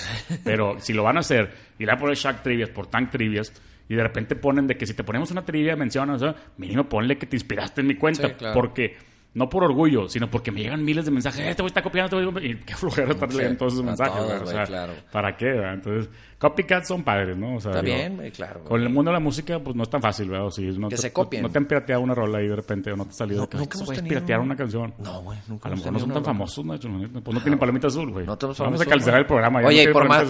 Pero 0.44 0.76
si 0.80 0.94
lo 0.94 1.02
van 1.02 1.18
a 1.18 1.20
hacer 1.20 1.52
y 1.78 1.84
le 1.84 1.94
poner 1.98 2.16
Shark 2.16 2.42
Trivias 2.42 2.70
por 2.70 2.86
Tank 2.86 3.10
Trivias 3.10 3.52
y 3.86 3.94
de 3.94 4.02
repente 4.02 4.34
ponen 4.34 4.66
de 4.66 4.78
que 4.78 4.86
si 4.86 4.94
te 4.94 5.04
ponemos 5.04 5.30
una 5.30 5.44
trivia, 5.44 5.76
mencionas, 5.76 6.22
¿no? 6.22 6.34
mínimo 6.56 6.84
ponle 6.88 7.18
que 7.18 7.26
te 7.26 7.36
inspiraste 7.36 7.82
en 7.82 7.88
mi 7.88 7.96
cuenta. 7.96 8.28
Sí, 8.28 8.34
claro. 8.34 8.54
Porque 8.54 8.96
no 9.34 9.48
por 9.48 9.64
orgullo, 9.64 10.08
sino 10.08 10.30
porque 10.30 10.50
me 10.52 10.60
llegan 10.62 10.84
miles 10.84 11.04
de 11.04 11.10
mensajes. 11.10 11.40
Eh, 11.40 11.50
Este 11.50 11.62
güey 11.62 11.68
está 11.70 11.82
copiando, 11.82 12.18
este 12.18 12.30
güey. 12.30 12.50
Y 12.52 12.56
qué 12.56 12.74
flojera 12.76 13.12
estar 13.12 13.30
Sí, 13.30 13.36
leyendo 13.38 13.58
todos 13.58 13.72
esos 13.74 13.84
mensajes. 13.84 14.14
todos, 14.14 14.50
sea, 14.50 14.64
claro. 14.66 14.92
¿para 15.10 15.36
qué? 15.36 15.46
verdad? 15.46 15.74
Entonces, 15.74 16.10
copycats 16.38 16.88
son 16.88 17.02
padres, 17.02 17.36
¿no? 17.36 17.56
O 17.56 17.60
sea, 17.60 17.70
Está 17.70 17.82
digo, 17.82 17.96
bien, 17.96 18.30
claro. 18.32 18.64
Con 18.64 18.82
el 18.82 18.88
mundo 18.90 19.10
de 19.10 19.14
la 19.14 19.20
música, 19.20 19.58
pues 19.58 19.74
no 19.76 19.84
es 19.84 19.90
tan 19.90 20.02
fácil, 20.02 20.28
¿verdad? 20.28 20.46
O 20.46 20.50
si 20.50 20.62
no 20.66 20.88
Que 20.88 20.96
te, 20.96 21.02
se 21.02 21.12
copien. 21.12 21.42
No 21.42 21.50
te 21.50 21.58
han 21.58 21.64
pirateado 21.66 22.02
una 22.02 22.14
rola 22.14 22.38
ahí 22.38 22.48
de 22.48 22.56
repente, 22.56 22.92
o 22.92 22.96
no 22.96 23.04
te 23.04 23.10
ha 23.10 23.14
salido. 23.14 23.38
No, 23.40 23.58
nunca 23.58 23.58
"Ay, 23.58 23.68
hemos 23.74 23.86
puedes 23.86 24.02
piratear 24.02 24.40
un- 24.40 24.46
una 24.46 24.56
canción. 24.56 24.94
No, 24.98 25.22
güey, 25.22 25.38
nunca 25.48 25.68
A 25.68 25.70
lo 25.70 25.76
mejor 25.76 25.92
no 25.92 25.98
son 25.98 26.12
tan 26.12 26.24
famosos, 26.24 26.64
¿no? 26.64 26.78
Pues 26.78 27.34
no 27.34 27.40
tienen 27.40 27.58
palomita 27.58 27.86
azul, 27.86 28.10
güey. 28.10 28.26
No 28.26 28.36
tenemos 28.36 28.58
Vamos 28.58 28.80
a 28.80 28.84
güey. 28.84 29.20
el 29.20 29.26
programa. 29.26 29.62
ya 29.62 29.68
Oye, 29.68 29.88
por 29.92 30.06
más, 30.06 30.24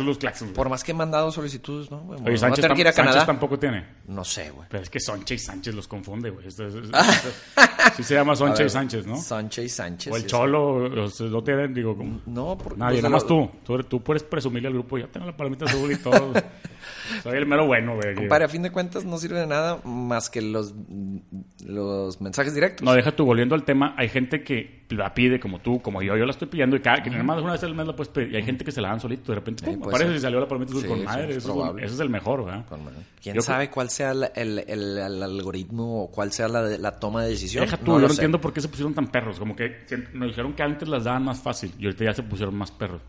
por 0.55 0.69
más 0.69 0.85
que 0.85 0.93
he 0.93 0.95
mandado 0.95 1.31
solicitudes, 1.33 1.91
¿no? 1.91 2.07
Oye, 2.25 2.37
Sánchez, 2.37 2.67
tampoco 3.27 3.59
tiene. 3.59 3.85
No 4.07 4.23
sé, 4.23 4.51
güey. 4.51 4.69
Pero 4.71 4.83
es 4.83 4.91
que 4.91 5.01
Sonche 5.01 5.35
y 5.35 5.39
Sánchez 5.39 5.75
los 5.75 5.89
confunde, 5.89 6.31
güey. 6.31 6.47
Sí 7.97 8.03
se 8.03 8.15
llama 8.15 8.35
Sonche 8.37 8.65
y 8.65 8.69
Sánchez. 8.69 8.92
Sánchez, 8.93 9.07
¿no? 9.07 9.17
Sánchez 9.17 9.65
y 9.65 9.69
Sánchez. 9.69 10.13
O 10.13 10.17
el 10.17 10.27
Cholo, 10.27 10.89
los- 10.89 11.21
no 11.21 11.43
tienen, 11.43 11.73
digo, 11.75 11.97
como... 11.97 12.21
No, 12.27 12.57
porque 12.59 12.79
Nadie, 12.79 12.95
pues, 12.95 13.03
nada 13.03 13.13
más 13.15 13.27
tú. 13.27 13.49
Tú, 13.65 13.83
tú 13.85 14.03
puedes 14.03 14.23
presumirle 14.23 14.69
al 14.69 14.75
grupo, 14.75 14.99
ya 14.99 15.07
tengo 15.07 15.27
la 15.27 15.37
palomita 15.37 15.65
azul 15.65 15.91
y 15.91 15.97
todo. 15.97 16.33
Soy 17.23 17.37
el 17.39 17.47
mero 17.47 17.67
bueno, 17.67 17.95
güey. 17.97 18.15
Compadre, 18.15 18.45
a 18.45 18.49
fin 18.49 18.63
de 18.63 18.71
cuentas 18.71 19.05
no 19.05 19.19
sirve 19.19 19.41
de 19.41 19.47
nada 19.47 19.81
más 19.85 20.31
que 20.31 20.41
los, 20.43 20.75
los 21.65 22.21
mensajes 22.21 22.55
directos. 22.55 22.85
No, 22.85 22.93
deja 22.95 23.13
tú, 23.13 23.25
volviendo 23.25 23.55
al 23.55 23.65
tema, 23.65 23.95
hay 23.97 24.09
gente 24.09 24.43
que 24.43 24.83
la 24.91 25.15
pide 25.15 25.41
como 25.41 25.59
tú, 25.61 25.81
como 25.81 26.03
yo, 26.03 26.17
yo 26.17 26.25
la 26.27 26.33
estoy 26.33 26.49
pidiendo 26.49 26.77
y 26.77 26.81
cada, 26.81 27.03
que 27.03 27.09
nada 27.11 27.23
más 27.23 27.41
una 27.43 27.53
vez 27.53 27.63
al 27.65 27.75
mes 27.75 27.87
la 27.87 27.97
puedes 27.97 28.13
pedir. 28.13 28.33
Y 28.33 28.37
hay 28.37 28.43
gente 28.43 28.65
que 28.65 28.73
se 28.73 28.81
la 28.81 28.89
dan 28.89 29.01
solito, 29.01 29.33
de 29.33 29.37
repente, 29.37 29.65
aparece 29.71 30.09
ser. 30.11 30.17
y 30.17 30.21
salió 30.21 30.41
la 30.41 30.49
palomita 30.49 30.73
Sí, 30.79 30.87
con 30.87 30.99
sí, 30.99 31.05
madre. 31.05 31.25
es 31.31 31.37
eso, 31.39 31.39
es, 31.39 31.45
probable. 31.55 31.85
ese 31.85 31.95
es 31.95 32.01
el 32.01 32.11
mejor, 32.11 32.45
¿verdad? 32.45 32.65
¿Quién 33.23 33.37
Yo- 33.37 33.43
sabe 33.43 33.71
cuál 33.71 33.89
sea 33.91 34.11
el, 34.13 34.25
el- 34.35 34.59
el- 34.69 34.99
el 34.99 35.23
algoritmo 35.23 36.05
o 36.05 36.11
cuál 36.11 36.33
sea 36.33 36.49
la, 36.49 36.63
la 36.63 36.99
toma 36.99 37.23
de 37.25 37.31
decisión? 37.31 37.65
Deja 37.65 37.77
tú, 37.79 37.93
No 37.93 38.01
yo 38.01 38.07
no 38.09 38.13
entiendo 38.13 38.41
por 38.41 38.53
qué 38.53 38.61
se 38.61 38.69
pusieron 38.69 38.95
tan 38.95 39.07
perros. 39.09 39.39
Como 39.39 39.57
que 39.57 39.87
nos 40.13 40.29
dijeron 40.29 40.53
que 40.53 40.63
antes 40.63 40.89
las 40.89 41.05
daban 41.05 41.25
más 41.25 41.41
fácil 41.41 41.73
y 41.79 41.87
ahorita 41.87 42.05
ya 42.05 42.13
se 42.15 42.23
pusieron 42.23 42.55
más 42.55 42.71
perros. 42.71 43.01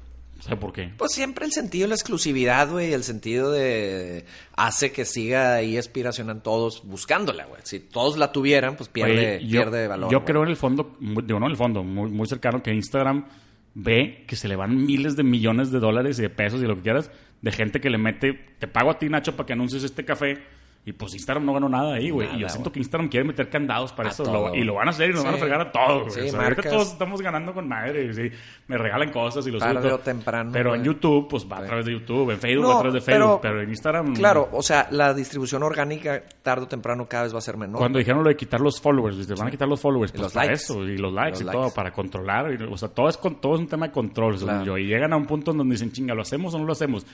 ¿Sabe 0.43 0.57
por 0.57 0.73
qué? 0.73 0.91
Pues 0.97 1.13
siempre 1.13 1.45
el 1.45 1.53
sentido 1.53 1.85
de 1.85 1.89
la 1.89 1.95
exclusividad, 1.95 2.69
güey, 2.69 2.91
el 2.91 3.05
sentido 3.05 3.49
de... 3.49 4.25
hace 4.57 4.91
que 4.91 5.05
siga 5.05 5.55
ahí 5.55 5.77
aspiracionan 5.77 6.43
todos 6.43 6.83
buscándola, 6.83 7.45
güey. 7.45 7.61
Si 7.63 7.79
todos 7.79 8.17
la 8.17 8.33
tuvieran, 8.33 8.75
pues 8.75 8.89
pierde, 8.89 9.37
Oye, 9.37 9.47
yo, 9.47 9.61
pierde 9.61 9.87
valor. 9.87 10.11
Yo 10.11 10.25
creo 10.25 10.43
en 10.43 10.49
el 10.49 10.57
fondo, 10.57 10.97
digo, 10.99 11.39
no 11.39 11.45
en 11.45 11.51
el 11.51 11.57
fondo, 11.57 11.81
muy, 11.85 12.11
muy 12.11 12.27
cercano, 12.27 12.61
que 12.61 12.73
Instagram 12.73 13.25
ve 13.73 14.25
que 14.27 14.35
se 14.35 14.49
le 14.49 14.57
van 14.57 14.85
miles 14.85 15.15
de 15.15 15.23
millones 15.23 15.71
de 15.71 15.79
dólares 15.79 16.19
y 16.19 16.23
de 16.23 16.29
pesos 16.29 16.61
y 16.61 16.65
lo 16.65 16.75
que 16.75 16.81
quieras 16.81 17.09
de 17.41 17.51
gente 17.53 17.79
que 17.79 17.89
le 17.89 17.97
mete, 17.97 18.33
te 18.59 18.67
pago 18.67 18.91
a 18.91 18.99
ti, 18.99 19.07
Nacho, 19.07 19.37
para 19.37 19.47
que 19.47 19.53
anuncies 19.53 19.85
este 19.85 20.03
café. 20.03 20.43
Y 20.85 20.91
pues 20.91 21.13
Instagram 21.13 21.45
no 21.45 21.53
ganó 21.53 21.69
nada 21.69 21.93
ahí, 21.95 22.09
güey. 22.09 22.27
Y 22.35 22.39
yo 22.39 22.49
siento 22.49 22.69
que 22.69 22.79
Instagram 22.79 23.09
quiere 23.09 23.25
meter 23.25 23.49
candados 23.49 23.93
para 23.93 24.09
A 24.09 24.11
eso. 24.11 24.25
lo- 24.25 24.53
y 24.53 24.65
lo 24.65 24.73
van 24.73 24.87
a 24.87 24.91
hacer 24.91 25.11
y 25.11 25.13
nos 25.13 25.21
Sí. 25.21 25.25
van 25.27 25.35
a 25.35 25.37
fregar 25.37 25.61
a 25.61 25.71
todos, 25.71 26.01
güey. 26.03 26.11
Sí, 26.11 26.27
O 26.27 26.31
sea, 26.31 26.41
ahorita 26.43 26.61
todos 26.63 26.91
estamos 26.91 27.21
ganando 27.21 27.53
con 27.53 27.67
madre. 27.69 28.03
y 28.05 28.13
Sí, 28.13 28.29
me 28.67 28.77
regalan 28.77 29.09
cosas 29.09 29.47
y 29.47 29.51
lo 29.51 29.59
subo 29.61 29.73
Tarde 29.73 29.91
o 29.93 29.99
temprano, 29.99 30.49
Pero 30.51 30.75
en. 30.75 30.83
YouTube, 30.83 31.27
pues 31.29 31.47
va 31.49 31.59
a 31.59 31.65
través 31.65 31.85
de 31.85 31.93
YouTube. 31.93 32.31
En 32.31 32.37
Facebook 32.37 32.63
No, 32.63 32.69
va 32.69 32.75
a 32.75 32.79
través 32.81 32.93
de 32.95 32.99
Facebook. 33.11 33.39
pero- 33.41 33.53
Pero, 33.53 33.61
en 33.63 33.69
Instagram. 33.69 34.13
Claro, 34.13 34.49
o 34.51 34.61
sea, 34.61 34.87
la 34.91 35.13
distribución 35.13 35.63
orgánica 35.63 36.21
tarde 36.41 36.63
o 36.65 36.67
temprano 36.67 37.07
cada 37.07 37.23
vez 37.23 37.33
va 37.33 37.37
a 37.37 37.41
ser 37.41 37.55
menor. 37.55 37.77
Cuando 37.77 37.99
dijeron 37.99 38.21
lo 38.21 38.27
de 38.29 38.35
quitar 38.35 38.59
los 38.59 38.81
followers, 38.81 39.17
dice, 39.17 39.35
van 39.35 39.47
a 39.47 39.51
quitar 39.51 39.69
los 39.69 39.79
followers, 39.79 40.11
Y 40.11 40.17
pues 40.17 40.23
los 40.23 40.33
para 40.33 40.47
likes. 40.47 40.63
eso, 40.63 40.83
y 40.83 40.97
los 40.97 41.13
likes 41.13 41.31
Los 41.31 41.41
y 41.41 41.43
likes. 41.45 41.59
todo, 41.61 41.73
para 41.73 41.91
controlar, 41.93 42.53
y- 42.59 42.63
o 42.63 42.77
sea, 42.77 42.89
todo 42.89 43.07
es, 43.07 43.15
con, 43.15 43.39
todo 43.39 43.53
es 43.55 43.61
un 43.61 43.67
tema 43.67 43.87
de 43.87 43.93
control, 43.93 44.37
Claro. 44.37 44.65
yo, 44.65 44.77
y 44.77 44.85
llegan 44.87 45.13
a 45.13 45.15
un 45.15 45.25
punto 45.27 45.51
en 45.51 45.59
donde 45.59 45.75
dicen, 45.75 45.93
chinga, 45.93 46.13
¿lo 46.13 46.23
hacemos 46.23 46.53
o 46.53 46.59
no 46.59 46.65
lo 46.65 46.73
hacemos? 46.73 47.05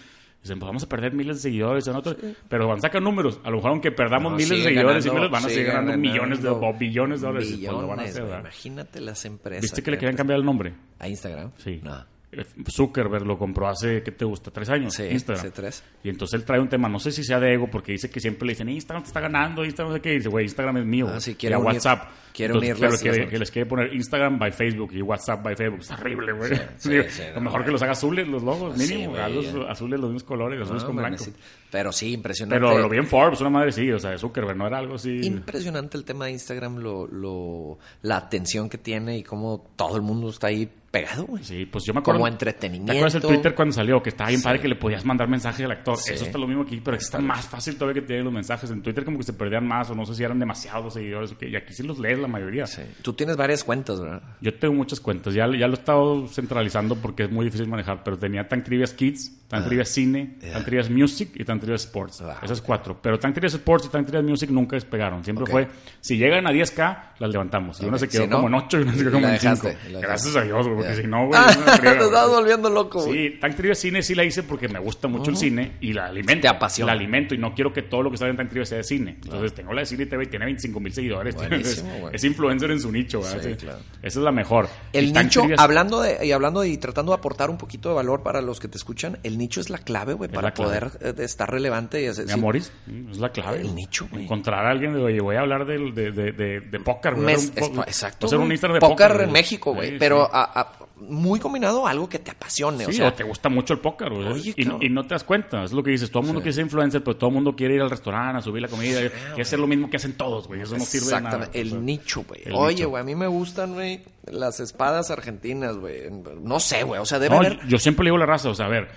Dicen, 0.42 0.58
pues 0.58 0.68
vamos 0.68 0.84
a 0.84 0.88
perder 0.90 1.14
miles 1.14 1.38
de 1.38 1.42
seguidores, 1.42 1.86
en 1.88 1.96
otros, 1.98 2.16
pero 2.48 2.68
van 2.68 2.78
a 2.78 2.82
sacar 2.82 3.02
números, 3.02 3.42
a 3.44 3.50
lo 3.50 3.58
mejor 3.58 3.72
aunque 3.72 3.92
perdamos 3.92 4.32
No, 4.32 4.38
miles 4.38 4.50
de 4.50 4.64
seguidores 4.64 5.06
y 5.06 5.10
ganando, 5.10 5.20
miles, 5.28 5.32
van 5.32 5.46
a 5.46 5.50
seguir 5.50 5.68
ganando 5.68 5.98
millones 5.98 6.42
de, 6.42 6.50
o 6.50 6.74
billones 6.74 7.22
de 7.22 7.28
dólares, 7.28 7.52
y 7.52 7.58
pues 7.58 7.72
lo 7.72 7.88
van 7.88 8.00
a 8.00 8.04
billones, 8.04 8.20
hacer. 8.26 8.40
Imagínate 8.40 9.02
las 9.02 9.26
empresas. 9.26 9.62
¿Viste 9.64 9.84
que 9.84 9.92
le 9.92 9.98
querían 9.98 10.16
cambiar 10.16 10.40
el 10.40 10.46
nombre? 10.46 10.74
¿A 10.98 11.08
Instagram? 11.10 11.52
Sí. 11.58 11.82
No. 11.84 12.06
Eh, 12.32 12.46
Zuckerberg 12.70 13.26
lo 13.26 13.38
compró 13.40 13.68
hace, 13.68 14.04
¿qué 14.04 14.12
te 14.12 14.24
gusta? 14.24 14.52
¿Tres 14.52 14.70
años? 14.70 14.94
Sí, 14.94 15.04
Instagram. 15.04 15.40
hace 15.46 15.52
tres. 15.52 15.84
Y 16.04 16.10
entonces 16.10 16.40
él 16.40 16.46
trae 16.46 16.60
un 16.60 16.70
tema, 16.70 16.88
no 16.88 17.00
sé 17.00 17.12
si 17.12 17.24
sea 17.24 17.40
de 17.40 17.54
ego, 17.56 17.68
porque 17.72 17.92
dice 17.94 18.10
que 18.10 18.20
siempre 18.20 18.46
le 18.46 18.54
dicen, 18.54 18.70
Instagram 18.70 19.02
te 19.04 19.08
está 19.08 19.20
ganando, 19.20 19.66
Instagram 19.66 19.90
no 19.92 19.96
sé 19.98 20.02
qué. 20.02 20.14
Y 20.14 20.18
dice, 20.18 20.30
güey, 20.30 20.46
Instagram 20.46 20.78
es 20.78 20.86
mío. 20.86 21.08
Ah, 21.12 21.20
sí, 21.20 21.36
Y 21.40 21.48
a 21.48 21.58
unir- 21.58 21.66
WhatsApp. 21.66 22.08
Quiere 22.48 22.58
unir 22.58 22.76
pero 22.80 22.92
las- 22.92 23.02
que, 23.04 23.10
las- 23.12 23.30
que 23.30 23.38
les 23.40 23.52
quiere 23.52 23.66
poner 23.70 23.94
Instagram 23.94 24.40
by 24.40 24.52
Facebook 24.52 24.92
y 24.94 25.02
WhatsApp 25.02 25.44
by 25.44 25.56
Facebook. 25.56 25.82
Es 25.82 25.92
horrible, 25.92 26.32
güey. 26.34 26.52
sí, 26.78 26.90
Digo, 26.90 27.04
sí, 27.10 27.24
lo 27.36 27.42
mejor 27.42 27.66
que 27.66 27.72
los 27.72 27.82
haga 27.82 27.92
azules 27.92 28.28
los 28.28 28.44
logos, 28.44 28.78
mínimo. 28.78 29.16
ya. 29.16 29.26
azules 29.70 30.00
los 30.00 30.10
mismos 30.12 30.24
colores, 30.24 30.62
azules 30.62 30.82
No, 30.84 30.88
con 30.88 30.96
man, 30.96 31.14
blanco. 31.16 31.26
Pero 31.72 31.92
sí, 31.92 32.14
impresionante. 32.14 32.66
Pero 32.66 32.80
lo 32.80 32.90
vi 32.90 32.98
en 32.98 33.06
Forbes, 33.06 33.42
una 33.42 33.50
madre 33.52 33.72
sí, 33.72 33.92
o 33.92 34.00
sea, 34.00 34.18
Zuckerberg, 34.18 34.58
no 34.58 34.66
era 34.68 34.80
algo 34.80 34.96
así. 34.96 35.20
Impresionante 35.24 35.98
el 35.98 36.04
tema 36.04 36.26
de 36.26 36.32
Instagram, 36.32 36.78
lo, 36.78 37.06
lo, 37.08 37.78
la 38.02 38.18
atención 38.18 38.70
que 38.70 38.78
tiene 38.80 39.18
y 39.20 39.24
cómo 39.24 39.72
todo 39.76 39.96
el 39.96 40.02
mundo 40.02 40.30
está 40.30 40.48
ahí 40.48 40.68
pegado, 40.90 41.26
güey. 41.26 41.44
Sí, 41.44 41.68
pues 41.68 41.84
yo 41.86 41.94
me 41.94 42.00
acuerdo. 42.00 42.18
Como 42.20 42.26
¿Te 42.26 42.32
entretenimiento. 42.32 42.92
acuerdas 42.94 43.14
el 43.14 43.22
Twitter 43.22 43.54
cuando 43.54 43.74
salió? 43.76 44.02
Que 44.02 44.10
estaba 44.10 44.30
bien 44.30 44.40
Sí. 44.40 44.44
padre 44.44 44.60
que 44.60 44.68
le 44.68 44.76
podías 44.76 45.06
mandar 45.06 45.28
mensajes 45.30 45.64
al 45.64 45.72
actor. 45.72 45.98
Sí. 45.98 46.14
Eso 46.16 46.26
está 46.26 46.40
lo 46.40 46.48
mismo 46.48 46.64
aquí, 46.64 46.82
pero 46.84 46.98
está 46.98 47.20
más 47.20 47.48
fácil 47.48 47.76
todavía 47.78 48.02
que 48.02 48.08
te 48.08 48.14
lleguen 48.14 48.26
los 48.26 48.34
mensajes. 48.34 48.72
En 48.72 48.82
Twitter 48.82 49.06
como 49.06 49.20
que 49.20 49.24
se 49.24 49.34
perdían 49.34 49.68
más 49.68 49.92
o 49.92 49.94
no 49.96 50.04
sé 50.06 50.16
si 50.16 50.24
eran 50.24 50.40
demasiados 50.40 50.96
seguidores. 50.96 51.36
Y 51.40 51.56
aquí 51.56 51.74
sí 51.74 51.84
los 51.84 52.00
lees 52.00 52.18
la 52.18 52.28
mayoría. 52.30 52.66
Sí. 52.68 52.82
Tú 53.02 53.14
tienes 53.14 53.36
varias 53.36 53.64
cuentas, 53.64 54.00
¿verdad? 54.00 54.22
Yo 54.42 54.54
tengo 54.54 54.74
muchas 54.74 55.00
cuentas. 55.00 55.34
Ya, 55.34 55.48
ya 55.48 55.68
lo 55.68 55.74
he 55.74 55.80
estado 55.80 56.28
centralizando 56.28 56.96
porque 56.96 57.24
es 57.24 57.32
muy 57.32 57.46
difícil 57.46 57.68
manejar. 57.68 58.04
Pero 58.04 58.18
tenía 58.18 58.48
Tan 58.48 58.64
Trivias 58.64 58.94
Kids, 58.94 59.32
Tan 59.48 59.66
Trivias 59.66 59.90
Cine, 59.90 60.38
Yeah. 60.42 60.54
Tan 60.54 60.66
Trivias 60.66 60.90
Music 60.90 61.32
y 61.36 61.44
Tan 61.44 61.60
Trivias 61.60 61.84
Sports. 61.86 62.22
Ah, 62.22 62.40
Esas 62.44 62.62
cuatro. 62.62 62.98
Pero 63.02 63.20
Tan 63.20 63.34
Trivias 63.34 63.54
Sports 63.56 63.88
y 63.88 63.90
Tan 63.90 64.06
Trivias 64.06 64.24
Music 64.24 64.50
nunca 64.50 64.76
despegaron. 64.76 65.24
Siempre 65.24 65.46
fue, 65.46 65.68
si 66.00 66.18
llegan 66.18 66.48
a 66.48 66.52
10K, 66.52 66.98
las 67.20 67.30
levantamos. 67.32 67.82
Y 67.82 67.86
una 67.86 67.98
se 67.98 68.08
quedó 68.08 68.24
Si 68.24 68.28
no, 68.30 68.36
como 68.38 68.48
en 68.48 68.54
8 68.54 68.80
y 68.80 68.82
una 68.84 68.94
se 68.94 69.00
quedó 69.00 69.12
como 69.12 69.28
en 69.28 69.40
5. 69.40 69.54
dejaste, 69.68 69.92
la 69.92 70.00
Gracias 70.00 70.36
a 70.36 70.42
Dios, 70.44 70.66
güey, 70.68 70.76
porque 70.78 70.94
Yeah. 70.94 71.02
si 71.02 71.08
no, 71.08 71.28
güey, 71.28 71.40
Ah, 71.44 71.80
te 71.82 71.90
estás 71.90 72.30
volviendo 72.30 72.70
loco, 72.70 73.02
güey. 73.04 73.30
Sí, 73.34 73.40
Tank 73.40 73.56
Trivia 73.56 73.76
Cine 73.76 74.02
sí 74.04 74.16
la 74.16 74.24
hice 74.24 74.44
porque 74.44 74.68
me 74.70 74.80
gusta 74.80 75.08
mucho 75.08 75.32
el 75.32 75.38
cine 75.38 75.74
y 75.82 75.94
la 75.94 76.06
alimento. 76.06 76.42
Te 76.42 76.48
apasiona. 76.48 76.94
La 76.94 77.00
alimento 77.00 77.34
y 77.36 77.38
no 77.38 77.54
quiero 77.54 77.74
que 77.74 77.82
todo 77.82 78.04
lo 78.04 78.12
que 78.12 78.18
sale 78.18 78.32
en 78.32 78.38
Tank 78.38 78.50
Trivia 78.50 78.66
sea 78.66 78.78
de 78.78 78.84
cine. 78.84 79.18
Entonces 79.24 79.54
tengo 79.54 79.74
la 79.74 79.82
de 79.82 79.86
cine 79.88 80.06
TV 80.06 80.24
y 80.24 80.28
tiene 80.28 80.46
25 80.46 80.80
mil 80.80 80.94
seguidores. 80.94 81.36
Buenísimo, 81.36 81.90
güey. 82.00 82.16
Es 82.20 82.24
influencer 82.26 82.72
en 82.72 82.80
su 82.80 82.92
nicho. 82.92 83.22
¿verdad? 83.22 83.40
Sí, 83.42 83.50
Sí. 83.50 83.56
claro. 83.56 83.80
Esa 84.02 84.20
es 84.20 84.24
la 84.24 84.32
mejor. 84.32 84.70
El 84.94 85.06
Y 85.08 85.12
nicho, 85.12 85.44
hablando 85.58 86.02
de, 86.02 86.26
y 86.26 86.32
hablando 86.32 86.64
y 86.64 86.78
tratando 86.78 87.12
de 87.12 87.18
aportar 87.18 87.50
un 87.50 87.58
poquito 87.58 87.90
de 87.90 87.96
valor 87.96 88.24
para 88.24 88.42
los 88.42 88.60
que 88.60 88.68
te 88.68 88.78
escuchan, 88.78 89.18
el 89.24 89.38
nicho 89.38 89.60
es 89.62 89.70
la 89.70 89.80
clave, 89.80 90.14
güey, 90.14 90.30
para 90.30 90.52
clave. 90.52 90.90
poder 90.90 91.16
eh, 91.20 91.24
estar 91.24 91.50
relevante 91.52 92.02
y 92.02 92.06
hacer. 92.08 92.28
Sí. 92.28 92.32
amoris, 92.34 92.72
es 93.12 93.18
la 93.18 93.30
clave. 93.32 93.62
El 93.62 93.76
nicho, 93.76 94.08
güey. 94.12 94.24
Encontrar 94.24 94.66
a 94.66 94.70
alguien 94.72 94.94
de, 94.94 95.02
oye, 95.04 95.20
voy 95.20 95.36
a 95.36 95.42
hablar 95.42 95.66
de, 95.66 95.78
de, 95.92 96.12
de, 96.12 96.60
de 96.62 96.80
póker. 96.80 97.14
es- 97.30 97.52
exacto. 97.58 98.28
hacer 98.28 98.38
un 98.38 98.46
güey. 98.46 98.54
Instagram 98.54 98.76
de 98.76 98.80
póker 98.88 99.08
póker. 99.12 99.22
en 99.26 99.32
México, 99.32 99.74
güey. 99.74 99.90
Sí, 99.92 99.96
pero 100.00 100.30
a- 100.34 100.72
muy 101.02 101.40
combinado 101.40 101.86
a 101.88 101.92
algo 101.92 102.08
que 102.10 102.20
te 102.20 102.32
apasione. 102.32 102.86
Sí, 102.86 102.92
o 102.92 102.94
sea, 102.94 103.08
o 103.10 103.14
te 103.14 103.24
gusta 103.24 103.50
mucho 103.50 103.74
el 103.74 103.80
póker, 103.80 104.10
güey. 104.14 104.28
Oye, 104.28 104.54
y, 104.56 104.86
y 104.86 104.90
no 104.90 105.04
te 105.04 105.16
das 105.16 105.24
cuenta, 105.24 105.64
es 105.64 105.72
lo 105.72 105.84
que 105.84 105.92
dices. 105.92 106.10
Todo 106.12 106.22
el 106.22 106.28
mundo 106.28 106.42
quiere 106.42 106.54
ser 106.54 106.66
influencer, 106.66 107.04
pero 107.04 107.18
todo 107.18 107.30
el 107.30 107.34
mundo 107.36 107.56
quiere 107.56 107.76
ir 107.76 107.82
al 107.82 107.90
restaurante 107.90 108.38
a 108.38 108.42
subir 108.42 108.62
la 108.62 108.68
comida. 108.68 109.00
quiere 109.00 109.42
hacer 109.42 109.60
lo 109.60 109.68
mismo 109.68 109.90
que 109.90 109.98
hacen 109.98 110.14
todos, 110.14 110.48
güey. 110.48 110.62
Eso 110.62 110.78
no 110.78 110.84
sirve 110.84 111.08
de 111.08 111.12
nada. 111.22 111.28
Exactamente, 111.46 111.62
el 111.62 111.68
O 111.68 111.72
sea, 111.72 111.80
nicho, 111.80 112.24
güey. 112.28 112.42
Oye, 112.54 112.86
güey, 112.86 113.02
a 113.02 113.04
mí 113.06 113.16
me 113.16 113.28
gustan, 113.28 113.74
güey, 113.74 114.02
las 114.26 114.60
espadas 114.60 115.12
argentinas, 115.12 115.78
güey. 115.78 116.10
No 116.42 116.60
sé, 116.60 116.84
güey, 116.84 117.00
o 117.02 117.06
sea, 117.06 117.20
debe 117.20 117.36
No, 117.36 117.42
haber... 117.42 117.60
yo 117.68 117.78
siempre 117.78 118.04
le 118.04 118.10
digo 118.10 118.18
a 118.18 118.20
la 118.20 118.26
raza, 118.26 118.50
o 118.50 118.56
sea, 118.56 118.66
a 118.66 118.70
ver, 118.70 118.90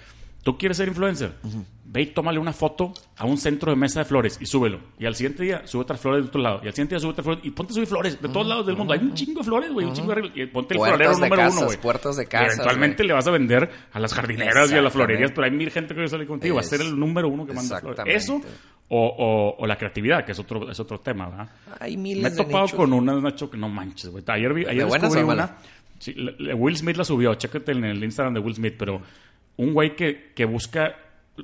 tú 0.43 0.59
quieres 0.59 0.77
ser 0.77 0.89
influencer, 0.89 1.35
ve 1.85 2.03
y 2.03 2.07
tómale 2.07 2.39
una 2.39 2.53
foto 2.53 2.93
a 3.17 3.27
un 3.27 3.37
centro 3.39 3.71
de 3.71 3.77
mesa 3.77 4.01
de 4.01 4.05
flores 4.07 4.39
y 4.41 4.47
súbelo. 4.47 4.81
Y 4.99 5.07
al 5.07 5.15
siguiente 5.15 5.43
día 5.43 5.67
sube 5.67 5.83
otras 5.83 6.01
flores 6.01 6.23
de 6.25 6.29
otro 6.29 6.41
lado. 6.41 6.61
Y 6.63 6.67
al 6.67 6.73
siguiente 6.73 6.95
día 6.95 7.01
sube 7.01 7.11
otras 7.11 7.25
flores 7.25 7.45
y 7.45 7.51
ponte 7.51 7.73
a 7.73 7.75
subir 7.75 7.89
flores 7.89 8.21
de 8.21 8.29
todos 8.29 8.47
lados 8.47 8.67
del 8.67 8.77
mundo. 8.77 8.93
Hay 8.93 9.01
un 9.01 9.15
chingo 9.15 9.41
de 9.41 9.45
flores, 9.45 9.73
güey, 9.73 9.87
un 9.87 9.93
chingo 9.95 10.09
de 10.09 10.13
arreglos. 10.13 10.33
Y 10.37 10.47
ponte 10.47 10.75
el 10.75 10.79
Puertas 10.79 10.97
florero 10.97 11.19
número 11.19 11.37
casas, 11.37 11.59
uno, 11.59 11.67
güey. 11.67 11.79
puertas 11.79 12.17
de 12.17 12.23
Y 12.23 12.27
casas, 12.27 12.55
Eventualmente 12.55 13.05
le 13.05 13.13
vas 13.13 13.27
a 13.27 13.31
vender 13.31 13.71
a 13.93 14.01
las 14.01 14.15
jardineras 14.15 14.73
y 14.73 14.75
a 14.75 14.83
las 14.83 14.93
florerías, 14.93 15.33
pero 15.33 15.45
hay 15.45 15.51
mil 15.51 15.71
gente 15.71 15.95
que 15.95 16.09
salir 16.09 16.27
contigo. 16.27 16.55
Va 16.57 16.61
a 16.61 16.65
ser 16.65 16.81
el 16.81 16.99
número 16.99 17.29
uno 17.29 17.47
que 17.47 17.53
manda 17.53 17.81
flores. 17.81 18.01
Eso 18.07 18.41
o, 18.89 19.07
o, 19.07 19.57
o 19.63 19.67
la 19.67 19.77
creatividad, 19.77 20.25
que 20.25 20.33
es 20.33 20.39
otro, 20.39 20.71
es 20.71 20.79
otro 20.79 21.01
tema, 21.01 21.29
¿verdad? 21.29 21.49
Hay 21.81 21.97
Me 21.97 22.03
miles 22.03 22.27
he 22.27 22.31
de 22.31 22.45
topado 22.45 22.69
con 22.77 22.93
una, 22.93 23.15
Nacho, 23.21 23.51
que 23.51 23.57
no 23.57 23.69
manches, 23.69 24.11
güey. 24.11 24.23
Ayer, 24.27 24.53
vi, 24.53 24.67
ayer 24.67 24.87
descubrí 24.87 25.23
una. 25.23 25.57
Sí, 25.99 26.15
Will 26.57 26.77
Smith 26.77 26.97
la 26.97 27.05
subió, 27.05 27.35
chécate 27.35 27.73
en 27.73 27.85
el 27.85 28.03
Instagram 28.03 28.35
de 28.35 28.41
Will 28.41 28.55
Smith, 28.55 28.75
pero 28.77 29.01
un 29.57 29.73
güey 29.75 29.95
que, 29.97 30.33
que 30.35 30.45
busca 30.45 30.97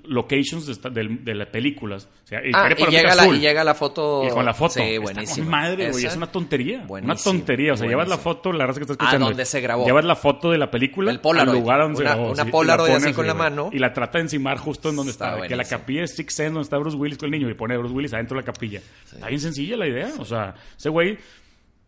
locations 0.04 0.66
de, 0.66 0.90
del- 0.90 1.24
de 1.24 1.34
las 1.34 1.48
películas. 1.48 2.08
O 2.24 2.26
sea, 2.26 2.40
y 2.46 2.50
Ah, 2.54 2.68
y 2.76 2.90
llega, 2.90 3.14
la, 3.14 3.26
y 3.26 3.38
llega 3.40 3.64
la 3.64 3.74
foto... 3.74 4.22
Y 4.26 4.28
con 4.30 4.44
la 4.44 4.52
foto. 4.52 4.74
Sí, 4.74 4.98
buenísimo. 4.98 5.50
madre, 5.50 5.90
güey. 5.90 6.04
Es 6.04 6.14
una 6.14 6.30
tontería. 6.30 6.84
Buenísimo, 6.86 7.12
Una 7.14 7.22
tontería. 7.22 7.72
O 7.72 7.76
sea, 7.76 7.88
llevas 7.88 8.06
la 8.06 8.18
foto, 8.18 8.52
la 8.52 8.66
raza 8.66 8.80
que 8.80 8.84
está 8.84 8.92
A 8.92 8.96
escuchando. 8.96 9.26
donde 9.28 9.46
se 9.46 9.60
grabó. 9.62 9.86
Llevas 9.86 10.04
la 10.04 10.14
foto 10.14 10.50
de 10.50 10.58
la 10.58 10.70
película 10.70 11.10
El 11.10 11.20
Polaroid. 11.20 11.54
al 11.56 11.60
lugar 11.62 11.80
donde 11.80 12.00
Una- 12.02 12.10
se 12.10 12.16
grabó. 12.16 12.32
una 12.32 12.44
sí, 12.44 12.50
Polaroid 12.50 12.90
la 12.90 12.96
así 12.98 13.12
con 13.14 13.26
la 13.26 13.34
mano. 13.34 13.70
Y 13.72 13.78
la 13.78 13.92
trata 13.94 14.18
de 14.18 14.24
encimar 14.24 14.58
justo 14.58 14.90
en 14.90 14.96
donde 14.96 15.12
Está 15.12 15.34
está. 15.36 15.48
que 15.48 15.56
la 15.56 15.64
capilla 15.64 16.02
de 16.02 16.08
Six 16.08 16.34
Sense, 16.34 16.50
donde 16.52 16.62
está 16.64 16.76
Bruce 16.76 16.96
Willis 16.96 17.16
con 17.16 17.32
el 17.32 17.40
niño. 17.40 17.50
Y 17.50 17.54
pone 17.54 17.74
a 17.74 17.78
Bruce 17.78 17.94
Willis 17.94 18.12
adentro 18.12 18.36
de 18.36 18.42
la 18.42 18.46
capilla. 18.52 18.80
Está 19.10 19.26
bien 19.26 19.40
sencilla 19.40 19.76
la 19.78 19.86
idea. 19.86 20.10
O 20.18 20.24
sea, 20.26 20.54
ese 20.76 20.90
güey... 20.90 21.18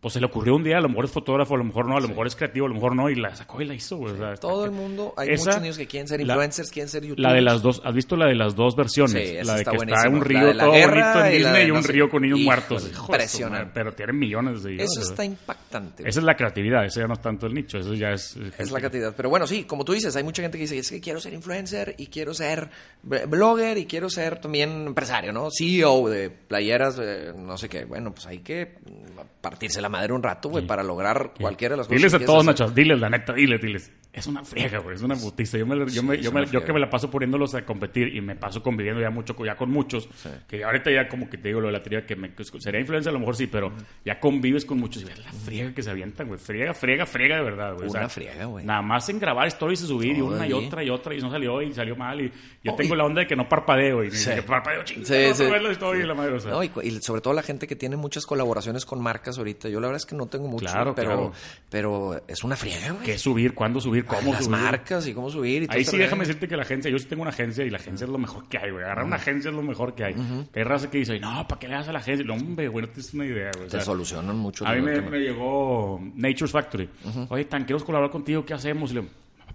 Pues 0.01 0.15
se 0.15 0.19
le 0.19 0.25
ocurrió 0.25 0.55
un 0.55 0.63
día, 0.63 0.79
a 0.79 0.81
lo 0.81 0.89
mejor 0.89 1.05
es 1.05 1.11
fotógrafo, 1.11 1.53
a 1.53 1.57
lo 1.59 1.63
mejor 1.63 1.87
no, 1.87 1.95
a 1.95 1.99
lo 2.01 2.07
mejor 2.07 2.25
es 2.25 2.35
creativo, 2.35 2.65
a 2.65 2.69
lo 2.69 2.73
mejor 2.73 2.95
no, 2.95 3.07
y 3.07 3.13
la 3.13 3.35
sacó 3.35 3.61
y 3.61 3.65
la 3.65 3.75
hizo, 3.75 3.97
güey. 3.97 4.13
o 4.13 4.17
sea, 4.17 4.33
Todo 4.35 4.65
el 4.65 4.71
mundo, 4.71 5.13
hay 5.15 5.29
Esa- 5.29 5.45
muchos 5.51 5.61
niños 5.61 5.77
que 5.77 5.85
quieren 5.85 6.07
ser 6.07 6.19
la- 6.25 6.33
influencers, 6.33 6.71
quieren 6.71 6.89
ser 6.89 7.03
youtubers. 7.03 7.21
La 7.21 7.33
de 7.35 7.41
las 7.41 7.61
dos, 7.61 7.83
¿has 7.85 7.93
visto 7.93 8.17
la 8.17 8.25
de 8.25 8.33
las 8.33 8.55
dos 8.55 8.75
versiones? 8.75 9.11
Sí, 9.13 9.35
esa 9.37 9.43
la 9.45 9.53
de 9.53 9.59
está 9.59 9.71
que 9.71 9.77
está 9.77 10.09
un 10.09 10.17
La 10.19 10.23
río 10.25 10.47
de 10.47 10.53
la 10.55 10.63
todo 10.63 10.71
bonito 10.71 10.89
en 10.89 10.95
y 10.95 10.99
la 11.19 11.29
Disney 11.29 11.53
de 11.61 11.67
y 11.67 11.69
un 11.69 11.77
no 11.77 11.83
sé- 11.83 11.91
río 11.91 12.09
con 12.09 12.21
niños 12.23 12.39
muertos. 12.39 12.91
Impresionante. 12.91 13.71
Pero 13.75 13.91
tienen 13.93 14.17
millones 14.17 14.53
de 14.55 14.59
seguidores. 14.69 14.91
Eso 14.97 15.01
está 15.11 15.23
impactante. 15.23 16.01
güey. 16.01 16.09
Esa 16.09 16.19
es 16.19 16.25
la 16.25 16.35
creatividad, 16.35 16.83
eso 16.83 16.99
ya 16.99 17.05
no 17.07 17.13
es 17.13 17.21
tanto 17.21 17.45
el 17.45 17.53
nicho, 17.53 17.77
eso 17.77 17.93
ya 17.93 18.09
es... 18.09 18.35
Es 18.57 18.71
la 18.71 18.81
cantidad. 18.81 19.13
Pero 19.15 19.29
bueno, 19.29 19.45
sí, 19.45 19.65
como 19.65 19.85
tú 19.85 19.93
dices, 19.93 20.15
hay 20.15 20.23
mucha 20.23 20.41
gente 20.41 20.57
que 20.57 20.63
dice, 20.63 20.79
es 20.79 20.89
que 20.89 20.99
quiero 20.99 21.19
ser 21.19 21.33
influencer 21.33 21.93
y 21.99 22.07
quiero 22.07 22.33
ser 22.33 22.71
blogger 23.03 23.77
y 23.77 23.85
quiero 23.85 24.09
ser 24.09 24.39
también 24.41 24.87
empresario, 24.87 25.31
¿no? 25.31 25.49
CEO 25.55 26.09
de 26.09 26.31
playeras, 26.31 26.97
eh, 26.99 27.33
no 27.37 27.55
sé 27.57 27.69
qué. 27.69 27.85
Bueno, 27.85 28.11
pues 28.11 28.25
hay 28.25 28.39
que 28.39 28.77
mm, 28.83 29.19
partirse 29.41 29.79
la 29.79 29.90
madre 29.91 30.13
un 30.13 30.23
rato, 30.23 30.49
güey, 30.49 30.65
para 30.65 30.81
lograr 30.81 31.33
cualquiera 31.39 31.73
de 31.73 31.77
las 31.77 31.87
cosas. 31.87 31.97
Diles 31.97 32.13
a 32.15 32.19
todos. 32.25 32.45
Nacho, 32.45 32.71
diles 32.71 32.99
la 32.99 33.09
neta, 33.09 33.33
diles, 33.33 33.61
diles. 33.61 33.91
Es 34.13 34.27
una 34.27 34.43
friega, 34.43 34.79
güey, 34.79 34.95
es 34.95 35.01
una 35.01 35.15
putiza. 35.15 35.57
Yo, 35.57 35.65
me, 35.65 35.75
yo, 35.89 36.03
me, 36.03 36.21
yo, 36.21 36.31
me- 36.31 36.45
yo 36.47 36.63
que 36.65 36.73
me 36.73 36.79
la 36.79 36.89
paso 36.89 37.09
poniéndolos 37.09 37.55
a 37.55 37.65
competir 37.65 38.13
y 38.15 38.19
me 38.21 38.35
paso 38.35 38.61
conviviendo 38.61 39.01
ya 39.01 39.09
mucho 39.09 39.35
ya 39.45 39.55
con 39.55 39.71
muchos, 39.71 40.09
que 40.47 40.63
ahorita 40.63 40.91
ya 40.91 41.07
como 41.07 41.29
que 41.29 41.37
te 41.37 41.47
digo 41.47 41.61
lo 41.61 41.67
de 41.67 41.73
la 41.73 41.81
teoría 41.81 42.05
que 42.05 42.15
me, 42.15 42.33
que 42.33 42.43
sería 42.43 42.79
influencia 42.81 43.09
a 43.09 43.13
lo 43.13 43.19
mejor 43.19 43.35
sí, 43.37 43.47
pero 43.47 43.71
ya 44.03 44.19
convives 44.19 44.65
con 44.65 44.79
muchos 44.79 45.03
y 45.03 45.05
ves 45.05 45.19
la 45.19 45.31
friega 45.31 45.73
que 45.73 45.81
se 45.81 45.89
avientan, 45.89 46.27
güey. 46.27 46.39
Friega, 46.39 46.73
friega, 46.73 47.05
friega 47.05 47.37
de 47.37 47.43
verdad, 47.43 47.73
güey. 47.75 47.87
O 47.87 47.91
Una 47.91 47.99
sea, 48.01 48.09
friega, 48.09 48.45
güey. 48.45 48.65
Nada 48.65 48.81
más 48.81 49.07
en 49.09 49.19
grabar 49.19 49.47
stories 49.47 49.81
y 49.83 49.87
subir 49.87 50.17
y 50.17 50.21
una 50.21 50.45
y 50.47 50.53
otra 50.53 50.83
y 50.83 50.89
otra 50.89 51.15
y 51.15 51.19
no 51.21 51.31
salió 51.31 51.61
y 51.61 51.73
salió 51.73 51.95
mal 51.95 52.19
y 52.21 52.31
yo 52.63 52.73
Oh, 52.73 52.75
tengo 52.75 52.95
y- 52.95 52.97
la 52.97 53.05
onda 53.05 53.21
de 53.21 53.27
que 53.27 53.35
no 53.35 53.47
parpadeo 53.47 54.03
y 54.03 54.11
Sí. 54.11 54.29
que 54.35 54.41
parpadeo 54.43 54.83
chingada, 54.83 55.33
Sí, 55.33 55.43
la 55.49 55.71
story 55.71 56.01
y 56.01 56.03
la 56.03 56.13
madre, 56.13 56.33
o 56.33 56.39
sea. 56.39 56.51
No, 56.51 56.63
y 56.63 56.69
sobre 57.01 57.21
todo 57.21 57.33
la 57.33 57.43
gente 57.43 57.65
que 57.67 57.75
tiene 57.75 57.95
muchas 57.95 58.25
colaboraciones 58.25 58.85
con 58.85 59.01
marcas 59.01 59.37
ahorita. 59.37 59.69
Yo 59.69 59.79
la 59.79 59.87
verdad 59.87 59.97
es 60.01 60.05
que 60.05 60.15
no 60.15 60.27
tengo 60.27 60.47
mucho, 60.47 60.65
Claro, 60.65 60.93
pero, 60.95 61.07
claro. 61.09 61.33
pero 61.69 62.21
es 62.27 62.43
una 62.43 62.55
friega, 62.55 62.91
güey. 62.91 63.05
¿Qué 63.05 63.17
subir? 63.17 63.53
¿Cuándo 63.53 63.79
subir? 63.79 64.00
¿Cómo 64.05 64.33
Las 64.33 64.45
subir? 64.45 64.57
marcas 64.59 65.07
y 65.07 65.13
cómo 65.13 65.29
subir 65.29 65.63
y 65.63 65.67
Ahí 65.69 65.83
sí, 65.85 65.97
déjame 65.97 66.21
decirte 66.25 66.47
que 66.47 66.55
la 66.55 66.63
agencia, 66.63 66.89
yo 66.91 66.97
sí 66.99 67.05
tengo 67.05 67.21
una 67.21 67.31
agencia 67.31 67.63
y 67.65 67.69
la 67.69 67.77
agencia 67.77 68.05
es 68.05 68.09
lo 68.11 68.17
mejor 68.17 68.47
que 68.47 68.57
hay, 68.57 68.71
güey. 68.71 68.83
Agarrar 68.83 69.05
una 69.05 69.15
agencia 69.17 69.49
es 69.49 69.55
lo 69.55 69.61
mejor 69.63 69.95
que 69.95 70.03
hay. 70.05 70.15
Hay 70.55 70.63
raza 70.63 70.89
que 70.89 70.97
dice, 70.99 71.19
no, 71.19 71.47
¿para 71.47 71.59
qué 71.59 71.67
le 71.67 71.73
das 71.75 71.87
a 71.87 71.93
la 71.93 71.99
agencia? 71.99 72.25
No, 72.25 72.33
hombre, 72.33 72.67
güey, 72.67 72.85
no 72.85 72.91
tienes 72.91 73.13
una 73.13 73.25
idea, 73.25 73.51
güey. 73.55 73.67
Te 73.69 73.81
solucionan 73.81 74.35
mucho. 74.37 74.65
a 74.67 74.73
mí 74.73 74.81
me, 74.81 75.19
llegó 75.19 75.99
Nature's 76.15 76.51
Factory. 76.51 76.89
Oye, 77.29 77.45
Tan, 77.45 77.63
queremos 77.63 77.83
colaborar 77.83 78.11
contigo, 78.11 78.45
¿qué 78.45 78.53
hacemos? 78.53 78.93
Y 78.93 79.01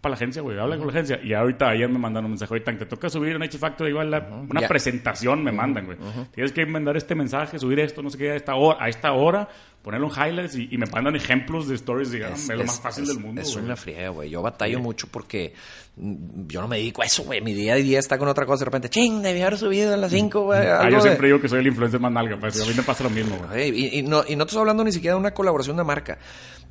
para 0.01 0.11
la 0.11 0.17
agencia, 0.17 0.43
güey, 0.43 0.59
habla 0.59 0.77
con 0.77 0.87
la 0.87 0.93
agencia. 0.93 1.19
Y 1.25 1.33
ahorita 1.33 1.69
ayer 1.71 1.89
me 1.89 1.99
mandaron 1.99 2.27
un 2.27 2.33
mensaje, 2.33 2.53
oye, 2.55 2.63
Tan, 2.63 2.79
te 2.79 2.85
toca 2.87 3.09
subir 3.09 3.35
a 3.35 3.39
Nature's 3.39 3.59
Factory, 3.61 3.91
igual 3.91 4.11
la- 4.11 4.29
una 4.49 4.61
Ya. 4.61 4.69
presentación 4.69 5.43
me 5.43 5.53
mandan, 5.53 5.87
güey. 5.87 5.97
Tienes 6.35 6.53
que 6.53 6.67
mandar 6.67 6.97
este 6.97 7.15
mensaje, 7.15 7.59
subir 7.59 7.81
esto, 7.81 8.03
no 8.03 8.11
sé 8.11 8.19
qué, 8.19 8.31
a 8.33 8.37
esta 8.37 8.55
hora, 8.57 8.85
a 8.85 8.89
esta 8.89 9.13
hora 9.13 9.49
ponerlo 9.87 10.09
en 10.09 10.13
highlights 10.31 10.57
y, 10.57 10.69
y 10.73 10.79
me 10.79 10.87
mandan 10.87 11.15
ejemplos 11.15 11.69
de 11.69 11.77
stories. 11.77 12.13
Y, 12.13 12.21
ah, 12.23 12.31
es, 12.35 12.49
lo 12.49 12.65
más 12.65 12.81
fácil 12.81 13.05
es- 13.05 13.09
del 13.11 13.21
mundo, 13.21 13.41
Es 13.41 13.55
una 13.55 13.77
friega, 13.77 14.09
güey. 14.09 14.29
Yo 14.31 14.43
batallo 14.43 14.81
mucho 14.81 15.07
porque 15.09 15.55
mm, 15.97 16.47
yo 16.49 16.61
no 16.61 16.67
me 16.67 16.77
dedico 16.79 17.03
a 17.03 17.05
eso, 17.07 17.23
güey. 17.23 17.41
Mi 17.41 17.55
día 17.55 17.75
a 17.75 17.77
día 17.77 18.01
está 18.01 18.19
con 18.19 18.27
otra 18.27 18.45
cosa. 18.47 18.61
De 18.61 18.65
repente, 18.67 18.91
ching, 18.91 19.23
debí 19.23 19.41
haber 19.43 19.57
subido 19.57 19.95
a 19.95 19.97
las 19.97 20.11
5, 20.11 20.41
güey. 20.43 20.61
Ah, 20.67 20.91
yo 20.91 20.97
de- 20.97 21.03
siempre 21.03 21.29
digo 21.29 21.41
que 21.41 21.49
soy 21.49 21.61
el 21.61 21.69
influencer 21.69 22.01
más 22.01 22.11
nalga, 22.11 22.37
pues, 22.39 22.61
a 22.61 22.67
mí 22.67 22.73
me 22.77 22.83
pasa 22.83 23.05
lo 23.05 23.11
mismo, 23.11 23.37
güey. 23.49 23.63
Ey, 23.63 23.71
Y, 23.95 23.99
y 24.01 24.03
no, 24.03 24.25
y 24.27 24.35
no 24.35 24.45
te 24.45 24.51
estoy 24.51 24.61
hablando 24.61 24.83
ni 24.83 24.91
siquiera 24.93 25.15
de 25.15 25.21
una 25.21 25.31
colaboración 25.33 25.77
de 25.77 25.85
marca. 25.85 26.19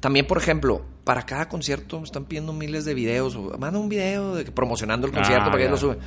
También, 0.01 0.27
por 0.27 0.37
ejemplo, 0.37 0.85
para 1.05 1.23
cada 1.23 1.47
concierto 1.47 1.99
me 1.99 2.03
están 2.03 2.25
pidiendo 2.25 2.51
miles 2.51 2.83
de 2.83 2.93
videos. 2.93 3.37
Manda 3.57 3.79
un 3.79 3.87
video 3.87 4.35
de 4.35 4.43
promocionando 4.51 5.07
el 5.07 5.13
concierto 5.13 5.43
Ah, 5.43 5.45
para 5.45 5.57
que 5.57 5.63
ya. 5.63 5.69
lo 5.71 5.77
suben. 5.77 5.97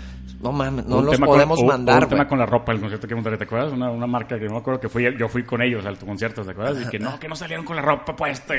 No 0.41 0.53
mames, 0.53 0.85
no 0.87 0.99
Un 0.99 1.07
los 1.07 1.19
con- 1.19 1.27
podemos 1.27 1.65
mandar, 1.65 2.05
Un 2.05 2.11
tema 2.11 2.29
con 2.29 2.39
la 2.39 2.47
ropa, 2.47 2.71
el 2.73 2.79
concierto 2.81 3.09
que 3.09 3.15
montaste, 3.15 3.39
¿te 3.39 3.45
acuerdas? 3.45 3.73
Una, 3.73 3.91
una 3.91 4.07
marca 4.07 4.39
que 4.39 4.45
no 4.45 4.53
me 4.53 4.59
acuerdo 4.59 4.79
que 4.79 4.89
fui, 4.89 5.05
yo 5.19 5.27
fui 5.29 5.43
con 5.43 5.63
ellos 5.63 5.85
al 5.87 5.99
tu 5.99 6.07
concierto, 6.07 6.45
¿te 6.45 6.51
acuerdas? 6.53 6.81
Y 6.87 6.89
que 6.91 6.98
no, 6.99 7.19
que 7.21 7.29
no 7.29 7.37
salieron 7.37 7.65
con 7.65 7.77
la 7.77 7.83
ropa 7.83 8.15
puesta. 8.17 8.55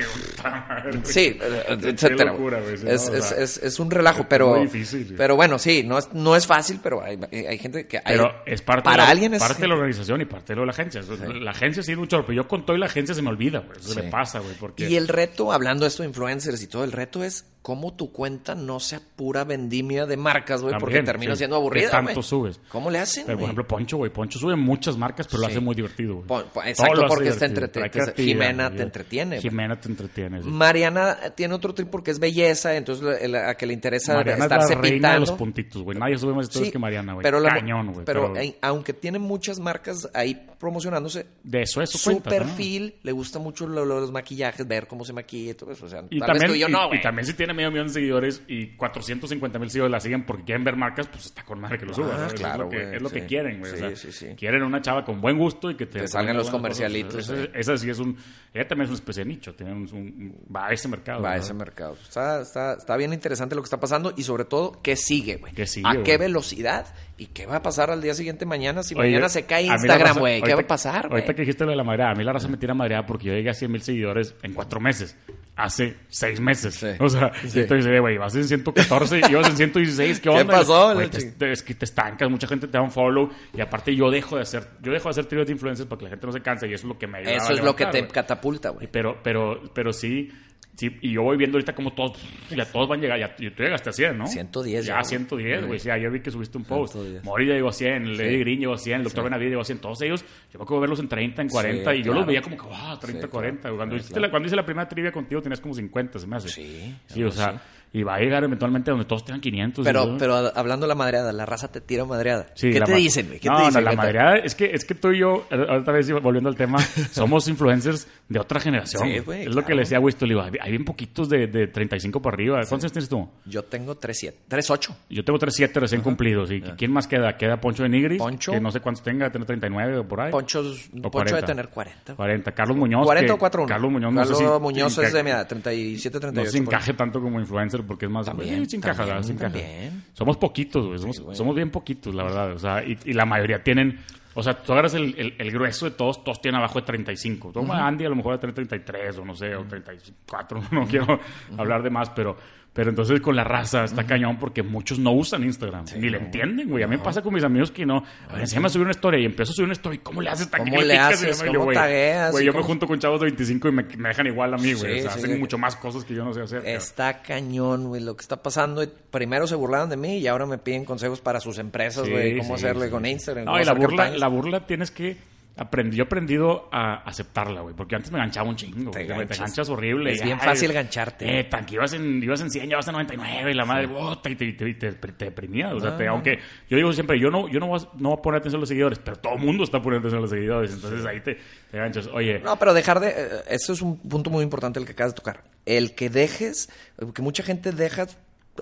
Sí, 1.04 1.38
eh, 1.42 1.64
etcétera. 1.68 2.32
locura, 2.32 2.60
güey, 2.62 2.78
sí, 2.78 2.86
es, 2.88 3.08
¿no? 3.10 3.14
O 3.14 3.18
es- 3.18 3.26
sea, 3.26 3.38
es- 3.44 3.58
es 3.58 3.80
un 3.80 3.92
relajo, 3.92 4.26
pero. 4.30 4.50
muy 4.50 4.62
difícil, 4.62 5.06
güey. 5.06 5.18
Pero 5.18 5.36
bueno, 5.36 5.60
sí, 5.60 5.84
no 5.84 5.98
es, 5.98 6.14
no 6.14 6.36
es 6.36 6.46
fácil, 6.48 6.80
pero 6.82 7.04
hay, 7.04 7.20
hay 7.32 7.58
gente 7.58 7.88
que. 7.88 7.98
hay- 7.98 8.04
Pero 8.18 8.34
es 8.46 8.62
parte, 8.62 8.84
para 8.84 9.04
de 9.04 9.08
la, 9.08 9.12
alguien 9.12 9.34
es. 9.34 9.40
parte 9.40 9.62
de 9.62 9.68
la 9.68 9.76
organización 9.76 10.22
y 10.22 10.26
parte 10.26 10.54
de 10.54 10.56
lo 10.56 10.62
de 10.62 10.66
la 10.68 10.72
agencia. 10.74 11.02
La 11.42 11.52
agencia 11.52 11.84
sí 11.84 11.92
es 11.94 11.98
mucho, 11.98 12.22
pero 12.26 12.34
yo 12.34 12.48
con 12.48 12.66
todo 12.66 12.76
y 12.76 12.80
la 12.80 12.86
agencia 12.88 13.14
se 13.16 13.22
me 13.22 13.30
olvida, 13.30 13.60
güey. 13.60 13.78
Eso 13.80 13.94
Sí. 13.94 14.02
me 14.02 14.10
pasa, 14.10 14.40
güey. 14.40 14.56
Porque 14.60 14.90
Y 14.90 14.96
el 14.98 15.08
reto, 15.08 15.52
hablando 15.52 15.84
de 15.86 15.90
esto 15.90 16.04
de 16.04 16.10
influencers 16.10 16.62
y 16.62 16.68
todo, 16.68 16.84
el 16.84 16.92
reto 16.92 17.24
es 17.24 17.46
cómo 17.62 17.94
tu 17.94 18.12
cuenta 18.12 18.56
no 18.56 18.80
sea 18.80 19.02
pura 19.16 19.44
vendimia 19.44 20.06
de 20.06 20.16
marcas, 20.18 20.62
güey, 20.62 20.76
porque 20.80 21.04
termina 21.04 21.34
sí. 21.34 21.40
siendo 21.40 21.58
¿Qué 21.58 21.60
aburrida, 21.62 21.90
tanto 21.92 22.24
subes? 22.24 22.60
¿Cómo 22.70 22.90
le 22.90 23.00
hacen, 23.00 23.26
Pero, 23.26 23.38
por 23.38 23.44
ejemplo, 23.46 23.68
Poncho, 23.68 23.98
güey. 23.98 24.12
Poncho 24.12 24.40
sube 24.40 24.56
muchas 24.56 24.98
marcas, 24.98 25.28
pero 25.28 25.42
lo 25.42 25.48
Sí. 25.48 25.52
hace 25.52 25.60
muy 25.60 25.76
divertido, 25.76 26.24
güey. 26.24 26.42
Exacto, 26.66 27.02
lo 27.02 27.08
porque 27.08 27.28
está 27.30 27.48
divertido, 27.48 27.68
entrete- 27.68 27.72
trae 27.74 27.92
que- 27.92 28.00
creatividad, 28.00 28.34
Jimena 28.48 28.72
te 28.72 28.82
entretiene. 28.84 29.42
Jimena 29.42 29.80
te 29.80 29.90
entretiene, 29.90 30.42
sí. 30.42 30.48
Mariana 30.50 31.18
tiene 31.36 31.54
otro 31.54 31.74
trip 31.74 31.90
porque 31.90 32.12
es 32.12 32.20
belleza, 32.20 32.76
entonces 32.76 33.30
la- 33.30 33.50
a 33.50 33.56
que 33.56 33.66
le 33.66 33.74
interesa 33.74 34.14
Mariana 34.16 34.38
es 34.38 34.44
estarse 34.52 34.76
la 34.76 34.82
reina 34.82 35.14
de 35.14 35.20
los 35.20 35.32
puntitos, 35.34 35.84
güey. 35.84 35.98
Nadie 35.98 36.18
sube 36.18 36.34
más 36.34 36.46
historias 36.48 36.72
que 36.72 36.80
Mariana, 36.80 37.14
güey. 37.14 37.24
Pero 37.24 37.44
Cañón, 37.44 37.92
güey. 37.94 38.06
Pero, 38.06 38.34
aunque 38.62 38.94
tiene 38.94 39.20
muchas 39.20 39.60
marcas 39.60 40.10
ahí 40.14 40.48
promocionándose, 40.60 41.26
de 41.44 41.62
eso 41.64 41.82
es 41.82 41.90
su, 41.90 41.98
su 41.98 42.10
cuenta, 42.12 42.30
¿no? 42.30 42.38
perfil 42.38 42.96
le 43.04 43.12
gusta 43.12 43.40
mucho 43.40 43.66
lo- 43.68 43.86
lo- 43.86 44.00
los 44.00 44.12
maquillajes, 44.12 44.68
ver 44.68 44.88
cómo 44.88 45.04
se 45.04 45.14
maquilla 45.14 45.52
y 45.52 45.54
todo 45.56 45.72
eso. 45.72 45.86
O 45.86 45.90
sea, 45.90 46.04
Y 46.10 46.20
tal 46.20 46.32
vez 46.34 46.40
también, 46.40 46.48
tú 46.52 46.56
y 46.56 46.60
yo 46.60 46.68
y- 46.70 46.72
no, 46.72 46.86
y, 46.86 46.88
güey. 46.90 47.02
también 47.02 47.26
si 47.26 47.34
tiene 47.34 47.49
medio 47.54 47.72
millón 47.72 47.88
de 47.88 47.94
seguidores 47.94 48.42
y 48.48 48.68
450 48.76 49.60
mil 49.60 49.70
seguidores 49.70 49.92
la 49.92 50.00
siguen 50.00 50.26
porque 50.26 50.44
quieren 50.44 50.64
ver 50.64 50.76
marcas, 50.76 51.08
pues 51.08 51.26
está 51.28 51.44
con 51.44 51.60
madre 51.60 51.78
que 51.80 51.86
lo. 51.86 51.94
Ah. 51.94 52.26
Eso 52.28 52.36
claro, 52.36 52.54
es 52.54 52.60
lo 52.66 52.70
que, 52.70 52.84
güey, 52.84 52.96
es 52.96 53.02
lo 53.02 53.10
que 53.10 53.22
sí. 53.22 53.28
quieren, 53.28 53.60
güey. 53.60 53.72
o 53.72 53.76
Sí, 53.76 53.80
sea, 53.80 53.96
sí, 53.96 54.12
sí. 54.12 54.28
Quieren 54.36 54.64
una 54.64 54.82
chava 54.82 55.04
con 55.06 55.20
buen 55.22 55.38
gusto 55.38 55.70
y 55.72 55.76
que 55.76 55.86
te... 55.86 56.08
Salgan 56.08 56.38
los 56.38 56.50
comercialitos, 56.50 57.16
Esa, 57.30 57.36
sí. 57.44 57.50
esa 57.54 57.78
sí 57.78 57.90
es 57.90 58.00
un... 58.00 58.18
Ella 58.54 58.68
también 58.68 58.86
es 58.86 58.90
una 58.90 58.98
especie 59.00 59.24
de 59.24 59.30
nicho. 59.30 59.54
Tiene 59.56 59.74
un, 59.74 59.82
un- 59.94 60.36
va 60.54 60.68
a 60.68 60.72
ese 60.72 60.88
mercado. 60.88 61.22
Va 61.22 61.34
a 61.34 61.38
ese 61.38 61.54
mercado. 61.54 61.96
Está, 62.02 62.42
está, 62.42 62.74
está 62.74 62.98
bien 62.98 63.14
interesante 63.14 63.56
lo 63.56 63.62
que 63.62 63.66
está 63.68 63.80
pasando 63.80 64.14
y 64.18 64.24
sobre 64.24 64.46
todo, 64.46 64.80
¿qué 64.82 64.96
sigue, 64.96 65.38
güey? 65.38 65.54
¿Qué 65.54 65.68
sigue, 65.68 65.88
¿A 65.88 66.04
qué 66.04 66.18
velocidad? 66.18 66.88
¿Y 67.20 67.28
qué 67.28 67.46
va 67.46 67.58
a 67.58 67.62
pasar 67.62 67.92
al 67.92 68.02
día 68.02 68.14
siguiente 68.14 68.46
mañana? 68.46 68.82
Si 68.82 68.96
Oye, 68.96 69.10
mañana 69.10 69.28
se 69.30 69.46
cae 69.46 69.64
Instagram, 69.64 70.18
güey, 70.18 70.42
¿qué 70.42 70.54
va 70.56 70.62
a 70.62 70.68
pasar, 70.68 71.10
güey? 71.10 71.22
Ahorita 71.22 71.34
que 71.36 71.42
dijiste 71.42 71.66
lo 71.66 71.72
de 71.72 71.78
la 71.78 71.84
madreada, 71.84 72.12
a 72.12 72.16
mí 72.16 72.24
la 72.24 72.32
raza 72.34 72.48
me 72.48 72.56
tira 72.58 72.74
madreada 72.74 73.06
porque 73.06 73.26
yo 73.28 73.34
llegué 73.34 73.50
a 73.50 73.54
100 73.54 73.72
mil 73.72 73.82
seguidores 73.82 74.34
en 74.42 74.54
cuatro 74.54 74.80
meses. 74.80 75.18
Hace 75.58 75.98
seis 76.08 76.40
meses. 76.40 76.76
Sí. 76.76 76.88
O 77.00 77.10
sea, 77.10 77.34
Sí. 77.46 77.60
entonces 77.60 77.86
dice, 77.86 78.00
güey, 78.00 78.18
vas 78.18 78.34
en 78.36 78.46
114 78.48 79.20
y 79.20 79.22
ibas 79.32 79.50
en 79.50 79.58
116. 79.58 80.22
¿Qué 80.22 80.30
onda? 80.30 80.46
pasó, 80.60 80.96
te- 80.98 81.10
ching- 81.10 81.34
te- 81.38 81.52
es 81.52 81.62
que 81.62 81.74
te 81.76 81.84
estancas, 81.84 82.30
mucha 82.30 82.48
gente 82.48 82.68
te 82.68 82.78
da 82.78 82.82
un 82.82 82.92
follow 82.92 83.30
y 83.54 83.60
aparte 83.60 83.94
yo 83.94 84.10
dejo 84.10 84.38
de 84.38 84.44
hacer, 84.44 84.66
yo 84.82 84.94
dejo 84.94 85.06
de 85.06 85.12
hacer 85.12 85.26
tríos 85.26 85.46
de 85.48 85.52
influencers 85.52 85.90
para 85.90 86.00
que 86.00 86.04
la 86.06 86.10
gente 86.12 86.26
no 86.26 86.32
se 86.32 86.42
canse 86.42 86.68
y 86.70 86.74
eso 86.74 86.88
es 86.88 86.94
lo 86.94 86.98
que 86.98 87.08
me 87.08 87.18
ayuda. 87.18 87.34
Eso 87.34 87.50
a 87.50 87.54
es 87.56 87.62
lo 87.62 87.76
que 87.76 87.86
te 87.88 88.08
catapulta, 88.08 88.70
güey. 88.70 88.88
Pero, 88.90 89.18
pero, 89.22 89.62
pero 89.74 89.92
sí, 89.92 90.32
sí, 90.80 90.98
y 91.02 91.12
yo 91.14 91.24
voy 91.24 91.38
viendo 91.38 91.58
ahorita 91.58 91.74
como 91.76 91.92
todos, 91.94 92.18
ya 92.50 92.66
todos 92.66 92.88
van 92.88 93.00
a 93.00 93.02
llegar, 93.04 93.20
ya, 93.20 93.36
tú 93.36 93.44
llegaste 93.64 93.90
a 93.90 93.94
100, 93.94 94.18
¿no? 94.18 94.28
110 94.28 94.86
Ya, 94.86 94.94
ya, 94.94 94.94
güey. 94.96 95.06
110, 95.06 95.66
güey. 95.68 95.80
Sí, 95.80 95.90
ayer 95.90 96.10
vi 96.10 96.22
que 96.22 96.32
subiste 96.32 96.58
un 96.58 96.64
post. 96.64 96.94
110. 96.94 97.24
Mori 97.24 97.48
ya 97.48 97.54
llegó 97.56 97.70
a 97.70 97.74
100, 97.74 98.18
Lady 98.18 98.30
Sí. 98.30 98.40
Green 98.40 98.60
llegó 98.60 98.74
a 98.74 98.78
100, 98.78 98.98
el 98.98 99.04
Doctor 99.04 99.24
Benavides 99.26 99.50
llegó 99.52 99.62
a 99.62 99.66
100. 99.66 99.80
Todos 99.80 100.02
ellos, 100.02 100.24
yo 100.52 100.60
me 100.60 100.64
acuerdo 100.64 100.82
verlos 100.82 101.00
en 101.00 101.08
30, 101.10 101.42
en 101.42 101.50
40, 101.50 101.92
Sí, 101.92 101.98
y 101.98 102.04
yo 102.04 102.08
los 102.14 102.24
claro. 102.24 102.28
veía 102.28 102.42
como 102.42 102.56
que, 102.58 102.64
wow, 102.64 103.00
30, 103.00 103.22
Sí, 103.28 103.28
40. 103.32 103.62
claro. 103.62 103.76
Cuando, 103.78 103.96
Sí, 103.96 104.00
hiciste 104.00 104.14
claro. 104.14 104.28
la, 104.28 104.32
cuando 104.32 104.48
hice 104.48 104.56
la 104.56 104.66
primera 104.66 104.88
trivia 104.90 105.12
contigo 105.12 105.42
tenías 105.42 105.60
como 105.62 105.74
50, 105.74 106.20
se 106.20 106.28
me 106.28 106.36
hace. 106.38 106.50
Sí, 106.50 106.96
Sí, 107.08 107.24
o 107.24 107.32
sea, 107.32 107.62
y 107.92 108.04
va 108.04 108.16
a 108.16 108.20
llegar 108.20 108.44
eventualmente 108.44 108.92
donde 108.92 109.06
todos 109.06 109.26
tengan 109.26 109.42
500. 109.42 109.84
y 109.84 109.86
Pero, 109.86 110.16
pero 110.18 110.36
hablando 110.56 110.86
de 110.86 110.90
la 110.90 110.96
madreada, 110.96 111.32
la 111.32 111.46
raza 111.46 111.72
te 111.72 111.82
tira 111.82 112.06
madreada. 112.06 112.48
Sí, 112.54 112.72
¿Qué 112.72 112.82
te 112.82 112.94
dicen? 112.94 113.28
¿Qué 113.42 113.50
no, 113.50 113.58
te 113.58 113.64
dicen? 113.66 113.84
no, 113.84 113.90
la 113.90 113.96
madreada 113.96 114.36
es 114.38 114.54
que, 114.56 114.66
es 114.74 114.86
que 114.86 114.96
tú 114.96 115.12
y 115.12 115.20
yo, 115.20 115.46
eh, 115.50 115.58
otra 115.80 115.94
vez 115.94 116.12
volviendo 116.22 116.50
al 116.50 116.56
tema, 116.56 116.78
somos 117.12 117.48
influencers 117.48 118.08
de 118.28 118.40
otra 118.40 118.60
generación. 118.60 119.04
Sí, 119.08 119.20
güey. 119.20 119.42
es 119.42 119.48
lo 119.48 119.54
claro. 119.54 119.68
que 119.68 119.74
le 119.76 119.80
decía 119.82 119.98
a 119.98 120.02
Wisto, 120.02 120.26
hay 120.62 120.72
bien 120.72 120.86
poquitos 120.86 121.30
de, 121.30 121.48
de 121.48 121.68
35 121.68 122.22
para 122.22 122.36
arriba. 122.36 122.56
¿Cuántos 122.58 122.84
años 122.84 122.92
tienes 122.92 123.10
tú? 123.10 123.28
Yo 123.46 123.64
tengo 123.64 124.00
3.7, 124.00 124.34
3.8. 124.50 124.96
Yo 125.10 125.24
tengo 125.24 125.40
37 125.40 125.80
recién 125.80 126.02
cumplidos. 126.02 126.52
¿Y 126.52 126.62
quién 126.62 126.92
más 126.92 127.08
queda? 127.08 127.38
Queda 127.38 127.60
Poncho 127.60 127.84
de 127.84 127.90
Nigris, 127.90 128.20
Poncho. 128.20 128.52
que 128.52 128.60
no 128.60 128.72
sé 128.72 128.80
cuántos 128.82 129.04
tenga, 129.04 129.32
tiene 129.32 129.46
39 129.46 130.00
o 130.00 130.08
por 130.08 130.22
ahí. 130.22 130.30
O 130.30 130.32
Poncho 130.32 130.64
de 130.64 131.02
40. 131.10 131.46
tener 131.46 131.70
40. 131.70 132.16
40. 132.16 132.52
Carlos 132.52 132.78
Muñoz. 132.78 133.06
40 133.06 133.28
que- 133.28 133.34
o 133.34 133.38
4-1. 133.50 133.68
Carlos 133.68 133.92
Muñoz, 133.92 134.14
no 134.14 134.22
Carlos 134.22 134.38
sé 134.38 134.44
si- 134.46 134.60
Muñoz 134.60 134.98
es 135.00 135.14
de 135.14 135.24
mi 135.24 135.30
edad, 135.32 135.48
37, 135.48 136.16
No 136.18 136.22
38. 136.22 136.52
se 136.52 136.58
por 136.58 136.74
ahí. 136.74 136.78
encaje 136.78 136.94
tanto 136.94 137.22
como 137.22 137.40
influencer 137.40 137.79
porque 137.84 138.06
es 138.06 138.12
más. 138.12 138.26
También, 138.26 138.66
sí, 138.66 138.72
se 138.72 138.78
encaja, 138.78 139.06
también, 139.06 139.24
se 139.24 139.32
encaja. 139.34 139.54
también. 139.54 140.04
Somos 140.14 140.38
poquitos, 140.38 140.86
güey. 140.86 141.00
Somos, 141.00 141.20
güey. 141.20 141.36
somos 141.36 141.56
bien 141.56 141.70
poquitos, 141.70 142.14
la 142.14 142.24
verdad. 142.24 142.54
O 142.54 142.60
sea, 142.60 142.84
y, 142.84 142.98
y 143.06 143.14
la 143.14 143.26
mayoría 143.26 143.64
tienen. 143.64 144.00
O 144.36 144.44
sea, 144.44 144.62
tú 144.62 144.74
agarras 144.74 144.94
el, 144.94 145.16
el, 145.18 145.36
el 145.38 145.52
grueso 145.52 145.86
de 145.86 145.92
todos, 145.92 146.24
todos 146.24 146.42
tienen 146.42 146.60
abajo 146.60 146.80
de 146.80 146.86
35. 146.86 147.52
Toma 147.52 147.86
Andy 147.88 148.06
a 148.06 148.10
lo 148.10 148.16
mejor 148.16 148.40
de 148.40 148.52
33 148.52 149.18
o 149.18 149.26
no 149.26 149.36
sé, 149.36 149.56
o 149.56 149.64
34. 149.66 150.62
No 150.72 150.86
quiero 150.88 151.20
hablar 151.58 151.84
de 151.84 151.90
más, 151.90 152.10
pero. 152.12 152.38
Pero 152.74 152.92
entonces 152.92 153.20
con 153.20 153.36
la 153.36 153.44
raza 153.44 153.84
está 153.84 154.06
cañón 154.06 154.38
porque 154.38 154.62
muchos 154.62 155.00
no 155.00 155.12
usan 155.12 155.44
Instagram. 155.44 155.86
ni 155.98 156.10
le 156.10 156.18
entienden, 156.18 156.70
güey. 156.70 156.84
A 156.84 156.88
mí 156.88 156.98
me 156.98 157.04
pasa 157.04 157.22
con 157.22 157.34
mis 157.34 157.44
amigos 157.44 157.72
que 157.72 157.86
no. 157.86 158.04
A 158.28 158.34
ver, 158.34 158.42
enséñame 158.42 158.68
a 158.68 158.70
subir 158.70 158.84
una 158.84 158.92
historia 158.92 159.20
y 159.20 159.26
empiezo 159.26 159.52
a 159.52 159.56
subir 159.56 159.66
una 159.66 159.74
historia. 159.74 160.00
¿Cómo 160.04 160.22
le 160.22 160.30
haces? 160.30 160.48
¿Para 160.48 160.64
¿Cómo 160.64 160.82
le 160.82 160.98
haces? 160.98 161.44
¿Cómo 161.44 161.64
güey, 161.66 161.76
tagueas? 161.76 162.32
Güey, 162.32 162.44
¿Y 162.44 162.48
yo 162.48 162.54
me 162.54 162.62
junto 162.62 162.88
con 162.88 163.00
chavos 163.00 163.20
de 163.22 163.26
25 163.26 163.68
y 163.68 163.72
me, 163.72 163.84
me 163.84 164.10
dejan 164.10 164.28
igual 164.28 164.54
a 164.54 164.58
mí, 164.58 164.74
güey. 164.74 164.94
Sí, 164.94 165.00
o 165.00 165.02
sea, 165.04 165.12
sí, 165.12 165.20
hacen 165.20 165.40
mucho 165.40 165.58
más 165.58 165.76
cosas 165.76 166.06
que 166.06 166.14
yo 166.14 166.24
no 166.24 166.34
sé 166.34 166.42
hacer. 166.42 166.66
Está 166.66 167.22
cañón, 167.22 167.88
güey, 167.88 168.04
lo 168.04 168.16
que 168.16 168.22
está 168.22 168.42
pasando. 168.44 168.88
Primero 169.12 169.48
se 169.48 169.56
burlaban 169.56 169.90
de 169.90 169.98
mí 169.98 170.20
y 170.20 170.28
ahora 170.28 170.46
me 170.46 170.60
piden 170.60 170.86
consejos 170.86 171.22
para 171.22 171.40
sus 171.40 171.58
empresas, 171.58 172.08
güey. 172.08 172.38
Cómo 172.38 172.56
hacerle 172.56 172.90
con 172.90 173.06
Instagram. 173.06 173.46
No, 173.46 173.60
y 173.60 173.66
la 173.66 173.74
burla, 173.74 174.12
la 174.12 174.28
burla 174.28 174.68
tienes 174.68 174.92
que 174.92 175.18
aprender. 175.62 175.96
Yo 175.96 176.04
he 176.04 176.06
aprendido 176.06 176.70
a 176.72 176.96
aceptarla, 177.08 177.62
güey, 177.62 177.76
porque 177.76 177.96
antes 177.96 178.12
me 178.12 178.18
ganchaba 178.20 178.50
un 178.50 178.56
chingo. 178.56 178.92
Te 178.92 179.00
Te, 179.00 179.06
ganchas. 179.06 179.40
ganchas 179.40 179.70
horrible. 179.70 180.12
Es 180.14 180.22
y, 180.22 180.24
bien 180.24 180.38
ay, 180.42 180.48
fácil 180.48 180.72
gancharte. 180.74 181.40
Eh, 181.40 181.44
tan 181.46 181.66
que 181.66 181.76
ibas 181.76 181.94
en, 181.94 182.22
ibas 182.24 182.42
en 182.42 182.50
100, 182.50 182.70
ya 182.70 182.76
vas 182.78 182.88
en 182.88 182.94
99 182.94 183.52
y 183.52 183.54
la 183.54 183.66
madre, 183.66 183.88
bota 183.88 184.30
y 184.30 184.36
te, 184.36 184.54
te, 184.54 184.74
te, 184.74 184.92
te 184.94 185.26
deprimías. 185.26 185.74
O 185.74 185.80
sea, 185.80 185.96
te- 185.98 186.08
aunque 186.08 186.40
yo 186.70 186.78
digo 186.78 186.92
siempre, 186.94 187.20
yo 187.20 187.30
no, 187.30 187.48
yo 187.50 187.60
no, 187.60 187.68
voy 187.68 187.80
a, 187.80 187.88
no 187.98 188.10
voy 188.10 188.18
a 188.18 188.22
poner 188.22 188.38
atención 188.40 188.60
a 188.60 188.62
los 188.62 188.70
seguidores, 188.70 189.00
pero 189.00 189.18
todo 189.18 189.34
el 189.36 189.40
mundo 189.42 189.64
está 189.64 189.82
poniendo 189.82 190.08
atención 190.08 190.20
a 190.20 190.22
los 190.22 190.30
seguidores. 190.30 190.74
Entonces 190.74 191.06
ahí 191.06 191.22
te, 191.22 191.38
te 191.72 191.78
ganchas. 191.78 192.08
Oye, 192.14 192.40
No, 192.40 192.58
pero 192.58 192.74
dejar 192.74 193.00
de... 193.00 193.10
eh, 193.10 193.28
Eso 193.50 193.74
es 193.74 193.82
un 193.82 193.98
punto 194.00 194.30
muy 194.30 194.44
importante 194.44 194.80
el 194.80 194.86
que 194.86 194.94
acabas 194.94 195.14
de 195.14 195.18
tocar. 195.18 195.44
El 195.66 195.94
que 195.96 196.10
dejes, 196.10 196.70
que 197.14 197.22
mucha 197.22 197.44
gente 197.44 197.72
deja 197.72 198.08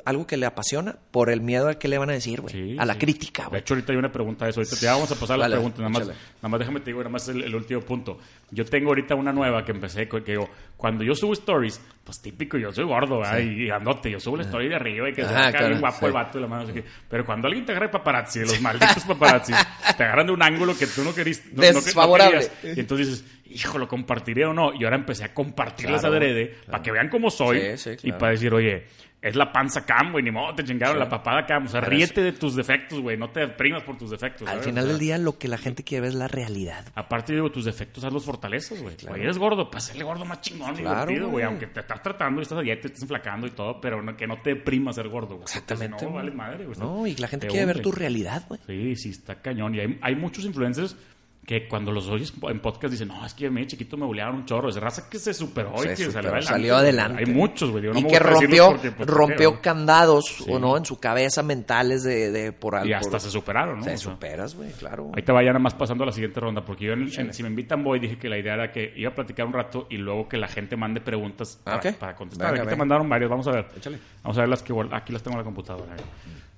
algo 0.06 0.26
que 0.28 0.38
le 0.38 0.46
apasiona 0.46 0.96
por 1.12 1.30
el 1.30 1.42
miedo 1.42 1.70
a 1.70 1.76
que 1.80 1.88
le 1.88 1.98
van 1.98 2.10
a 2.10 2.14
decir, 2.14 2.42
güey. 2.42 2.54
Sí, 2.54 2.76
a 2.80 2.86
la 2.86 2.94
sí. 2.94 3.00
crítica, 3.00 3.44
De 3.44 3.50
güey. 3.50 3.62
hecho, 3.62 3.74
ahorita 3.74 3.92
hay 3.94 3.98
una 3.98 4.12
pregunta 4.12 4.46
de 4.46 4.52
eso. 4.52 4.60
Ahorita 4.62 4.76
ya 4.78 4.94
vamos 4.94 5.12
a 5.12 5.16
pasar 5.16 5.36
a 5.36 5.38
las 5.38 5.46
Dale, 5.50 5.56
preguntas. 5.56 5.80
Nada 5.80 5.90
más, 5.90 6.08
nada 6.08 6.48
más 6.50 6.60
déjame 6.60 6.80
te 6.82 6.86
digo, 6.88 7.00
nada 7.00 7.10
más 7.10 7.28
el, 7.30 7.44
el 7.44 7.56
último 7.56 7.82
punto. 7.82 8.18
Yo 8.52 8.66
tengo 8.66 8.90
ahorita 8.90 9.16
una 9.16 9.32
nueva 9.34 9.64
que 9.66 9.72
empecé, 9.72 10.08
que 10.08 10.20
digo, 10.22 10.50
cuando 10.78 11.04
yo 11.04 11.14
subo 11.16 11.34
stories, 11.34 11.82
pues 12.04 12.22
típico, 12.22 12.58
yo 12.58 12.72
soy 12.72 12.86
gordo, 12.86 13.20
¿verdad? 13.20 13.40
Y 13.40 13.70
andote, 13.70 14.10
yo 14.12 14.20
subo 14.20 14.38
la 14.38 14.44
story 14.44 14.70
de 14.70 14.76
arriba 14.76 15.10
y 15.10 15.14
que 15.14 15.24
se 15.24 15.28
Ajá, 15.30 15.36
ve 15.42 15.48
acá 15.48 15.52
claro, 15.58 15.68
bien 15.70 15.80
guapo 15.82 15.98
sí. 16.00 16.06
el 16.06 16.12
vato 16.14 16.38
y 16.38 16.42
la 16.42 16.48
mano. 16.48 16.64
así 16.64 16.74
que- 16.74 16.84
Pero 17.10 17.26
cuando 17.26 17.48
alguien 17.48 17.66
te 17.66 17.72
agarra 17.74 17.88
de 17.88 17.92
paparazzi, 17.94 18.40
de 18.40 18.46
los 18.46 18.62
malditos 18.62 19.04
paparazzi, 19.08 19.54
te 19.98 20.04
agarran 20.04 20.28
de 20.28 20.32
un 20.34 20.42
ángulo 20.44 20.78
que 20.78 20.88
tú 20.88 21.04
no 21.04 21.14
querís. 21.14 21.44
no- 21.54 21.62
que- 21.62 21.74
no 21.74 21.82
Desfavorable. 21.82 22.48
querías. 22.62 22.78
y 22.78 22.80
entonces 22.80 23.08
dices, 23.10 23.26
hijo, 23.50 23.78
¿lo 23.78 23.88
compartiré 23.90 24.46
o 24.46 24.54
no? 24.54 24.74
Y 24.74 24.84
ahora 24.86 24.96
empecé 24.96 25.26
a 25.26 25.34
compartirlas 25.34 26.02
Claro, 26.02 26.16
adrede 26.16 26.56
para 26.70 26.82
que 26.82 26.92
vean 26.92 27.10
cómo 27.10 27.30
soy 27.30 27.60
Sí, 27.76 27.78
sí, 27.78 27.90
y 27.92 27.96
claro. 27.98 28.18
para 28.20 28.32
decir, 28.32 28.54
oye, 28.54 28.86
es 29.20 29.36
la 29.36 29.52
panza 29.52 29.84
cam, 29.86 30.12
güey, 30.12 30.24
ni 30.24 30.30
modo, 30.32 30.54
te 30.54 30.64
chingaron 30.64 31.00
la 31.00 31.10
papada 31.10 31.46
cam. 31.46 31.66
O 31.66 31.68
sea, 31.68 31.82
Pero 31.82 31.92
ríete 31.92 32.22
de 32.22 32.34
tus 32.34 32.56
defectos, 32.56 33.00
güey, 33.02 33.18
no 33.18 33.30
te 33.32 33.40
deprimas 33.42 33.82
por 33.84 33.98
tus 33.98 34.12
defectos. 34.12 34.44
Al 34.48 34.54
¿sabes? 34.56 34.66
final 34.66 34.84
O 34.84 34.88
sea, 34.88 34.92
del 34.94 35.00
día 35.00 35.18
lo 35.18 35.38
que 35.40 35.48
la 35.48 35.58
gente 35.58 35.84
quiere 35.84 36.02
ver 36.02 36.10
es 36.10 36.16
la 36.16 36.28
realidad. 36.28 36.86
Aparte, 36.94 37.34
digo, 37.34 37.52
tus 37.52 37.66
defectos 37.66 38.04
haz 38.04 38.14
los 38.14 38.24
fortalezas, 38.26 38.80
güey. 38.82 38.96
Oye, 39.10 39.24
eres 39.24 39.38
gordo, 39.40 39.70
pues 39.72 39.90
hazle 39.90 40.04
gordo 40.04 40.24
más 40.24 40.42
chingón, 40.42 40.76
Claro, 40.76 41.08
divertido, 41.08 41.30
güey. 41.30 41.44
Aunque 41.46 41.66
te 41.68 41.80
estás 41.80 42.02
tratando 42.04 42.42
y 42.42 42.44
estás 42.44 42.60
a 42.60 42.62
dieta, 42.62 42.82
y 42.84 42.88
estás 42.88 43.02
enflacando 43.02 43.48
y 43.48 43.52
todo, 43.52 43.82
pero 43.82 44.02
no- 44.04 44.16
que 44.16 44.28
no 44.28 44.40
te 44.42 44.52
deprima 44.52 44.94
ser 44.94 45.08
gordo, 45.10 45.30
güey. 45.36 45.44
Exactamente. 45.44 46.06
No, 46.06 46.14
vale 46.14 46.32
madre, 46.32 46.66
güey. 46.66 46.78
No, 46.78 47.08
y 47.08 47.16
la 47.16 47.28
gente 47.28 47.48
Te 47.48 47.52
quiere 47.52 47.66
ver 47.66 47.82
tu 47.82 47.92
realidad, 47.92 48.44
güey. 48.48 48.62
Sí, 48.68 48.96
sí, 48.96 49.10
está 49.10 49.42
cañón. 49.42 49.74
Y 49.76 49.80
hay, 49.80 50.00
hay 50.02 50.16
muchos 50.16 50.46
influencers 50.46 50.96
que 51.48 51.66
cuando 51.66 51.94
los 51.94 52.10
oyes 52.10 52.34
en 52.50 52.60
podcast 52.60 52.92
dicen, 52.92 53.08
no, 53.08 53.26
es 53.26 53.34
que 53.34 53.48
a 53.48 53.50
mí 53.50 53.66
chiquito 53.66 53.96
me 53.96 54.06
bulearon 54.06 54.36
un 54.36 54.46
chorro. 54.46 54.68
Es 54.68 54.76
raza 54.76 55.10
que 55.10 55.18
se 55.18 55.34
superó 55.34 55.76
y 55.78 55.88
Se 55.88 55.96
que 55.96 56.12
salió 56.12 56.30
adelante. 56.32 56.46
salió 56.48 56.74
güey. 56.74 56.84
adelante. 56.84 57.24
Hay 57.26 57.34
muchos, 57.34 57.72
güey. 57.72 57.86
No 57.86 57.98
y 58.00 58.04
que 58.04 58.20
rompió, 58.20 58.68
porque, 58.72 58.92
pues, 58.92 59.08
rompió 59.08 59.54
¿qué, 59.56 59.62
candados, 59.62 60.42
o 60.50 60.60
no, 60.60 60.76
en 60.76 60.84
su 60.84 61.00
cabeza 61.00 61.44
mentales 61.44 62.04
de, 62.04 62.32
de 62.32 62.52
por 62.52 62.76
algo. 62.76 62.90
Y 62.90 62.92
hasta 62.92 63.18
se 63.18 63.32
superaron, 63.32 63.78
¿no? 63.78 63.84
Se 63.86 63.94
O 63.94 63.98
sea, 63.98 64.12
superas, 64.12 64.56
güey, 64.56 64.74
claro. 64.74 65.10
Ahí 65.16 65.24
te 65.24 65.32
vayan 65.32 65.54
nada 65.54 65.64
más 65.64 65.74
pasando 65.74 66.04
a 66.04 66.08
la 66.08 66.12
siguiente 66.12 66.38
ronda, 66.42 66.66
porque 66.66 66.84
yo 66.84 66.92
en, 66.92 67.34
Si 67.34 67.44
me 67.44 67.48
invitan 67.48 67.82
voy 67.82 68.00
dije 68.00 68.18
que 68.20 68.28
la 68.28 68.38
idea 68.38 68.56
era 68.56 68.70
que 68.74 68.92
iba 68.98 69.12
a 69.12 69.16
platicar 69.16 69.46
un 69.46 69.54
rato 69.54 69.88
y 69.90 69.96
luego 69.96 70.28
que 70.28 70.36
la 70.36 70.50
gente 70.50 70.76
mande 70.76 71.00
preguntas 71.00 71.62
para, 71.64 71.78
Ok. 71.78 71.94
para 71.98 72.14
contestar. 72.14 72.48
Venga, 72.48 72.64
aquí 72.64 72.66
te 72.68 72.72
venga. 72.72 72.80
mandaron 72.80 73.08
varios, 73.08 73.30
vamos 73.30 73.48
a 73.48 73.52
ver. 73.52 73.68
Échale. 73.78 74.00
Vamos 74.22 74.38
a 74.38 74.42
ver 74.42 74.50
las 74.50 74.62
que 74.64 74.74
aquí 74.92 75.14
las 75.14 75.24
tengo 75.24 75.36
en 75.36 75.40
la 75.40 75.46
computadora. 75.46 75.96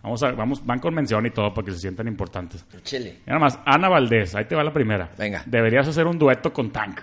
Vamos 0.02 0.24
a 0.24 0.32
vamos, 0.32 0.66
van 0.66 0.80
con 0.80 0.94
mención 0.94 1.26
y 1.26 1.32
todo 1.32 1.54
para 1.54 1.66
que 1.66 1.72
se 1.72 1.80
sientan 1.80 2.08
importantes. 2.08 2.66
Chile. 2.84 3.20
Y 3.26 3.30
nada 3.30 3.40
más, 3.40 3.60
Ana 3.66 3.90
Valdés, 3.90 4.34
ahí 4.36 4.46
te 4.46 4.56
va 4.56 4.64
la 4.64 4.72
primera. 4.72 5.10
Venga. 5.18 5.44
Deberías 5.46 5.88
hacer 5.88 6.08
un 6.08 6.18
dueto 6.18 6.54
con 6.54 6.72
Tank. 6.72 7.02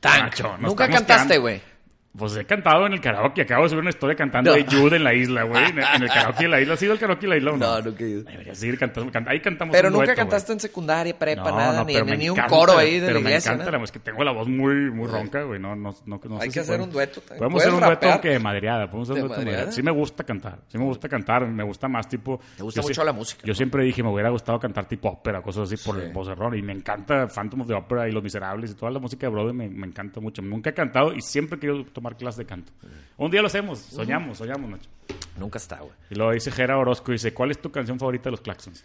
Tank. 0.00 0.34
Nunca 0.60 0.88
cantaste, 0.88 1.38
güey. 1.38 1.73
Pues 2.16 2.36
he 2.36 2.44
cantado 2.44 2.86
en 2.86 2.92
el 2.92 3.00
karaoke, 3.00 3.42
acabo 3.42 3.64
de 3.64 3.70
subir 3.70 3.80
una 3.80 3.90
historia 3.90 4.14
cantando 4.14 4.50
No. 4.50 4.56
de 4.56 4.64
Jude 4.64 4.96
en 4.98 5.02
la 5.04 5.12
isla, 5.14 5.42
güey. 5.42 5.64
En, 5.64 5.78
el 5.80 6.08
karaoke 6.14 6.44
de 6.44 6.48
la 6.48 6.60
isla. 6.60 6.74
¿Has 6.74 6.82
ido 6.82 6.92
al 6.92 6.98
karaoke 7.00 7.22
de 7.22 7.28
la 7.28 7.36
isla 7.38 7.50
o 7.52 7.56
no? 7.56 7.66
No, 7.66 7.82
nunca 7.82 8.04
he 8.04 8.08
ido. 8.08 8.22
Deberías 8.22 8.56
seguir 8.56 8.78
cantando. 8.78 9.10
can- 9.10 9.28
Ahí 9.28 9.40
cantamos 9.40 9.72
Pero 9.74 9.88
un 9.88 9.94
nunca 9.94 10.06
dueto, 10.06 10.18
cantaste 10.20 10.52
en 10.52 10.60
secundaria, 10.60 11.18
prepa, 11.18 11.50
No, 11.50 11.56
nada, 11.56 11.78
no, 11.80 11.84
ni, 11.84 11.94
ni, 11.94 12.02
me 12.04 12.16
ni 12.16 12.30
un 12.30 12.36
encanta, 12.38 12.56
coro 12.56 12.78
ahí 12.78 13.00
de 13.00 13.06
pero 13.08 13.14
la 13.14 13.20
me 13.24 13.30
iglesia. 13.30 13.48
encanta, 13.52 13.64
nada. 13.72 13.78
la- 13.78 13.84
es 13.84 13.90
que 13.90 13.98
tengo 13.98 14.22
la 14.22 14.30
voz 14.32 14.46
muy, 14.46 14.74
muy 14.92 15.08
ronca, 15.08 15.42
güey. 15.42 15.58
No, 15.58 15.74
no, 15.74 15.92
no, 16.06 16.20
no 16.24 16.34
Hay 16.36 16.42
sé 16.42 16.46
que 16.46 16.52
si 16.52 16.58
hacer 16.60 16.80
un 16.80 16.92
dueto. 16.92 17.20
Podemos 17.20 17.60
hacer 17.60 17.72
un 17.74 17.80
¿Puedes 17.80 18.00
dueto 18.00 18.20
que 18.20 18.28
de 18.28 18.38
madreada. 18.38 18.86
Podemos 18.86 19.10
hacer 19.10 19.16
¿De 19.16 19.22
un 19.22 19.28
dueto 19.28 19.44
madreada. 19.44 19.72
Sí 19.72 19.82
me 19.82 19.90
gusta 19.90 20.22
cantar. 20.22 20.58
Sí 20.68 20.78
me 20.78 20.84
gusta 20.84 21.08
cantar. 21.08 21.46
Me 21.48 21.64
gusta 21.64 21.88
más 21.88 22.08
tipo... 22.08 22.40
Te 22.56 22.62
gusta 22.62 22.80
mucho 22.82 23.02
la 23.02 23.12
música, 23.12 23.42
Yo 23.44 23.50
¿no? 23.50 23.54
siempre 23.56 23.82
dije 23.82 24.04
me 24.04 24.10
hubiera 24.12 24.30
gustado 24.30 24.60
cantar 24.60 24.86
tipo 24.86 25.08
ópera, 25.08 25.42
cosas 25.42 25.70
así 25.72 25.84
por 25.84 26.00
el 26.00 26.12
vocerrón. 26.12 26.56
Y 26.56 26.62
me 26.62 26.72
encanta 26.74 27.26
Phantom 27.26 27.62
of 27.62 27.66
the 27.66 27.74
Opera 27.74 28.08
y 28.08 28.12
Los 28.12 28.22
Miserables 28.22 28.70
y 28.70 28.74
toda 28.74 28.92
la 28.92 29.00
música 29.00 29.26
de 29.26 29.32
Broadway 29.32 29.52
me, 29.54 29.68
me 29.68 29.86
encanta 29.88 30.20
mucho. 30.20 30.42
Nunca 30.42 30.70
he 30.70 30.74
cantado 30.74 31.12
y 31.12 31.20
siempre 31.20 31.56
he 31.56 31.60
querido 31.60 31.84
tomar 32.04 32.16
clases 32.18 32.38
de 32.38 32.44
canto. 32.46 32.72
Un 33.16 33.30
día 33.30 33.40
lo 33.40 33.46
hacemos. 33.46 33.78
Soñamos, 33.78 34.36
soñamos, 34.36 34.70
Nacho. 34.70 34.90
Nunca 35.38 35.58
está, 35.58 35.78
güey. 35.80 35.92
Y 36.10 36.14
luego 36.14 36.32
dice 36.32 36.50
Jera 36.50 36.76
Orozco, 36.76 37.12
dice, 37.12 37.32
¿cuál 37.32 37.50
es 37.50 37.60
tu 37.60 37.70
canción 37.72 37.98
favorita 37.98 38.24
de 38.24 38.32
los 38.32 38.40
Claxons? 38.42 38.84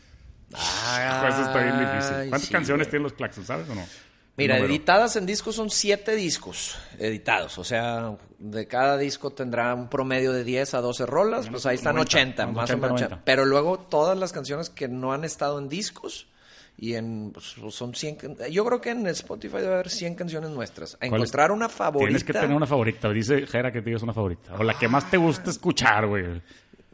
Ah, 0.53 1.27
Eso 1.29 1.41
está 1.43 1.61
bien 1.61 1.79
difícil. 1.79 2.29
¿Cuántas 2.29 2.41
sí, 2.43 2.51
canciones 2.51 2.87
güey. 2.87 2.91
tienen 2.91 3.03
los 3.03 3.13
Claxons, 3.13 3.45
sabes 3.47 3.69
o 3.69 3.75
no? 3.75 3.85
Mira, 4.37 4.57
editadas 4.57 5.17
en 5.17 5.25
discos 5.25 5.55
son 5.55 5.69
siete 5.69 6.15
discos 6.15 6.77
editados. 6.97 7.57
O 7.57 7.65
sea, 7.65 8.15
de 8.37 8.67
cada 8.67 8.97
disco 8.97 9.31
tendrá 9.31 9.73
un 9.75 9.89
promedio 9.89 10.31
de 10.31 10.45
10 10.45 10.75
a 10.75 10.81
12 10.81 11.05
rolas. 11.05 11.49
Pues 11.49 11.65
ahí 11.65 11.75
están 11.75 11.95
90, 11.95 12.09
80, 12.17 12.43
unos 12.45 12.55
más 12.55 12.69
80, 12.69 12.77
o 12.77 12.81
menos. 12.81 13.01
90. 13.01 13.25
Pero 13.25 13.45
luego 13.45 13.79
todas 13.79 14.17
las 14.17 14.31
canciones 14.31 14.69
que 14.69 14.87
no 14.87 15.11
han 15.11 15.25
estado 15.25 15.59
en 15.59 15.67
discos 15.67 16.27
y 16.81 16.93
en 16.95 17.31
pues, 17.33 17.55
son 17.75 17.93
100 17.93 18.15
can- 18.15 18.37
yo 18.51 18.63
creo 18.65 18.79
que 18.79 18.91
en 18.91 19.05
Spotify 19.07 19.57
debe 19.57 19.73
haber 19.73 19.89
100 19.89 20.15
canciones 20.15 20.49
nuestras 20.51 20.97
a 21.01 21.05
encontrar 21.05 21.51
una 21.51 21.67
favorita 21.69 22.07
Tienes 22.07 22.23
que 22.23 22.33
tener 22.33 22.55
una 22.55 22.65
favorita. 22.67 23.09
Dice 23.11 23.45
Jera 23.45 23.71
que 23.71 23.81
tienes 23.81 24.01
una 24.01 24.13
favorita. 24.13 24.55
O 24.57 24.63
la 24.63 24.73
que 24.77 24.87
más 24.87 25.09
te 25.11 25.17
gusta 25.17 25.49
escuchar, 25.49 26.07
güey. 26.07 26.41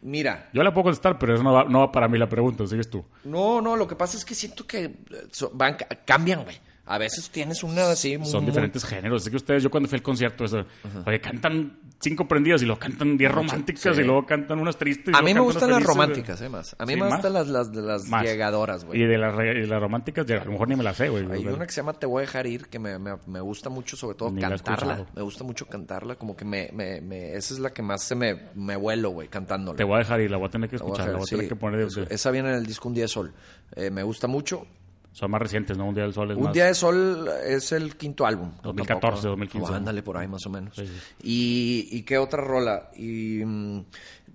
mira 0.01 0.49
Yo 0.53 0.63
la 0.63 0.73
puedo 0.73 0.85
contestar, 0.85 1.17
pero 1.19 1.35
eso 1.35 1.43
no 1.43 1.53
va, 1.53 1.63
no 1.65 1.79
va 1.81 1.91
para 1.91 2.07
mí 2.07 2.17
la 2.17 2.27
pregunta. 2.29 2.65
Sigues 2.67 2.89
tú. 2.89 3.05
no 3.25 3.61
no 3.61 3.75
lo 3.75 3.87
que 3.87 3.95
pasa 3.95 4.17
es 4.17 4.25
que 4.25 4.33
siento 4.35 4.65
que 4.65 4.83
eh, 4.85 4.93
so- 5.31 5.51
van 5.53 5.75
ca- 5.75 5.87
cambian 6.05 6.43
güey 6.43 6.57
a 6.87 6.97
veces 6.97 7.29
tienes 7.29 7.63
una 7.63 7.89
así 7.91 8.17
muy- 8.17 8.27
Son 8.27 8.43
muy- 8.43 8.51
diferentes 8.51 8.83
géneros. 8.85 9.21
Así 9.23 9.31
que 9.31 9.37
ustedes, 9.37 9.63
yo 9.63 9.69
cuando 9.71 9.89
fui 9.89 9.97
al 9.97 10.03
concierto, 10.03 10.45
eso, 10.45 10.65
oye, 11.05 11.19
cantan 11.19 11.79
cinco 11.99 12.27
prendidas 12.27 12.61
y 12.61 12.65
luego 12.65 12.79
cantan 12.79 13.17
diez 13.17 13.31
románticas 13.31 13.95
sí. 13.95 14.01
y 14.01 14.03
luego 14.05 14.25
cantan 14.25 14.59
unas 14.59 14.77
tristes. 14.77 15.13
y 15.13 15.17
a 15.17 15.21
mí 15.21 15.33
me 15.33 15.39
gustan 15.39 15.71
las 15.71 15.81
románticas 15.83 16.39
eh 16.41 16.49
más 16.49 16.75
a 16.77 16.85
mí 16.85 16.93
Sí, 16.93 16.99
me 16.99 17.05
más. 17.05 17.13
gustan 17.15 17.33
las 17.33 17.47
las, 17.47 17.71
de 17.71 17.81
las 17.81 18.05
Más. 18.07 18.23
llegadoras 18.23 18.85
güey 18.85 19.01
Y 19.01 19.05
de 19.05 19.17
las, 19.17 19.33
románticas, 19.79 20.29
a 20.29 20.45
lo 20.45 20.51
mejor 20.51 20.67
ni 20.67 20.75
me 20.75 20.83
las 20.83 20.97
sé, 20.97 21.09
güey. 21.09 21.25
Hay 21.31 21.45
una 21.47 21.65
que 21.65 21.71
se 21.71 21.81
llama 21.81 21.93
Te 21.93 22.05
voy 22.05 22.19
a 22.19 22.21
dejar 22.21 22.45
ir, 22.47 22.67
que 22.67 22.77
me, 22.79 22.99
me, 22.99 23.13
me 23.25 23.39
gusta 23.39 23.69
mucho, 23.69 23.95
sobre 23.97 24.15
todo 24.17 24.29
Ni 24.31 24.41
cantarla. 24.41 25.05
Me 25.15 25.21
gusta 25.23 25.43
mucho 25.43 25.65
cantarla, 25.67 26.15
como 26.15 26.35
que 26.35 26.45
me, 26.45 26.69
me, 26.73 27.01
me- 27.01 27.33
esa 27.35 27.53
es 27.53 27.59
la 27.59 27.71
que 27.71 27.81
más 27.81 28.03
se 28.03 28.13
me, 28.15 28.39
me 28.53 28.75
vuelo, 28.75 29.09
güey, 29.09 29.27
cantándola. 29.27 29.75
Te 29.77 29.83
voy 29.83 29.95
a 29.95 29.99
dejar 29.99 30.21
ir, 30.21 30.29
la 30.29 30.37
voy 30.37 30.47
a 30.47 30.51
tener 30.51 30.69
que 30.69 30.75
La 30.77 30.83
voy 30.83 30.91
a 30.91 30.93
escuchar, 30.93 31.07
la 31.13 31.17
voy 31.17 31.23
a 31.25 31.29
tener 31.29 31.45
sí. 31.45 31.49
que 31.49 31.55
poner. 31.55 31.89
de- 31.89 32.05
de- 32.05 32.13
esa 32.13 32.29
viene 32.31 32.49
en 32.49 32.55
el 32.55 32.65
disco 32.65 32.87
Un 32.89 32.93
Día 32.93 33.05
de 33.05 33.07
Sol. 33.07 33.33
Eh, 33.75 33.89
me 33.89 34.03
gusta 34.03 34.27
mucho. 34.27 34.67
Son 35.15 35.31
más 35.31 35.41
recientes, 35.41 35.77
¿no? 35.77 35.85
Un 35.85 35.95
día 35.95 36.03
del 36.03 36.11
sol 36.13 36.29
es 36.31 36.37
Un 36.37 36.43
más. 36.43 36.53
Día 36.53 36.65
de 36.65 36.73
Sol 36.73 37.29
es 37.47 37.71
el 37.71 37.95
quinto 37.95 38.25
álbum. 38.25 38.51
2014, 38.61 38.99
Tampoco- 38.99 39.27
2015. 39.29 39.71
Oh, 39.71 39.75
ándale 39.75 40.03
por 40.03 40.17
ahí 40.17 40.27
más 40.27 40.45
o 40.45 40.49
menos. 40.49 40.75
Sí, 40.75 40.85
sí. 40.85 40.93
Y, 41.23 41.97
y 41.97 42.01
qué 42.01 42.17
otra 42.17 42.43
rola. 42.43 42.89
Y 42.97 43.41
mm, 43.45 43.85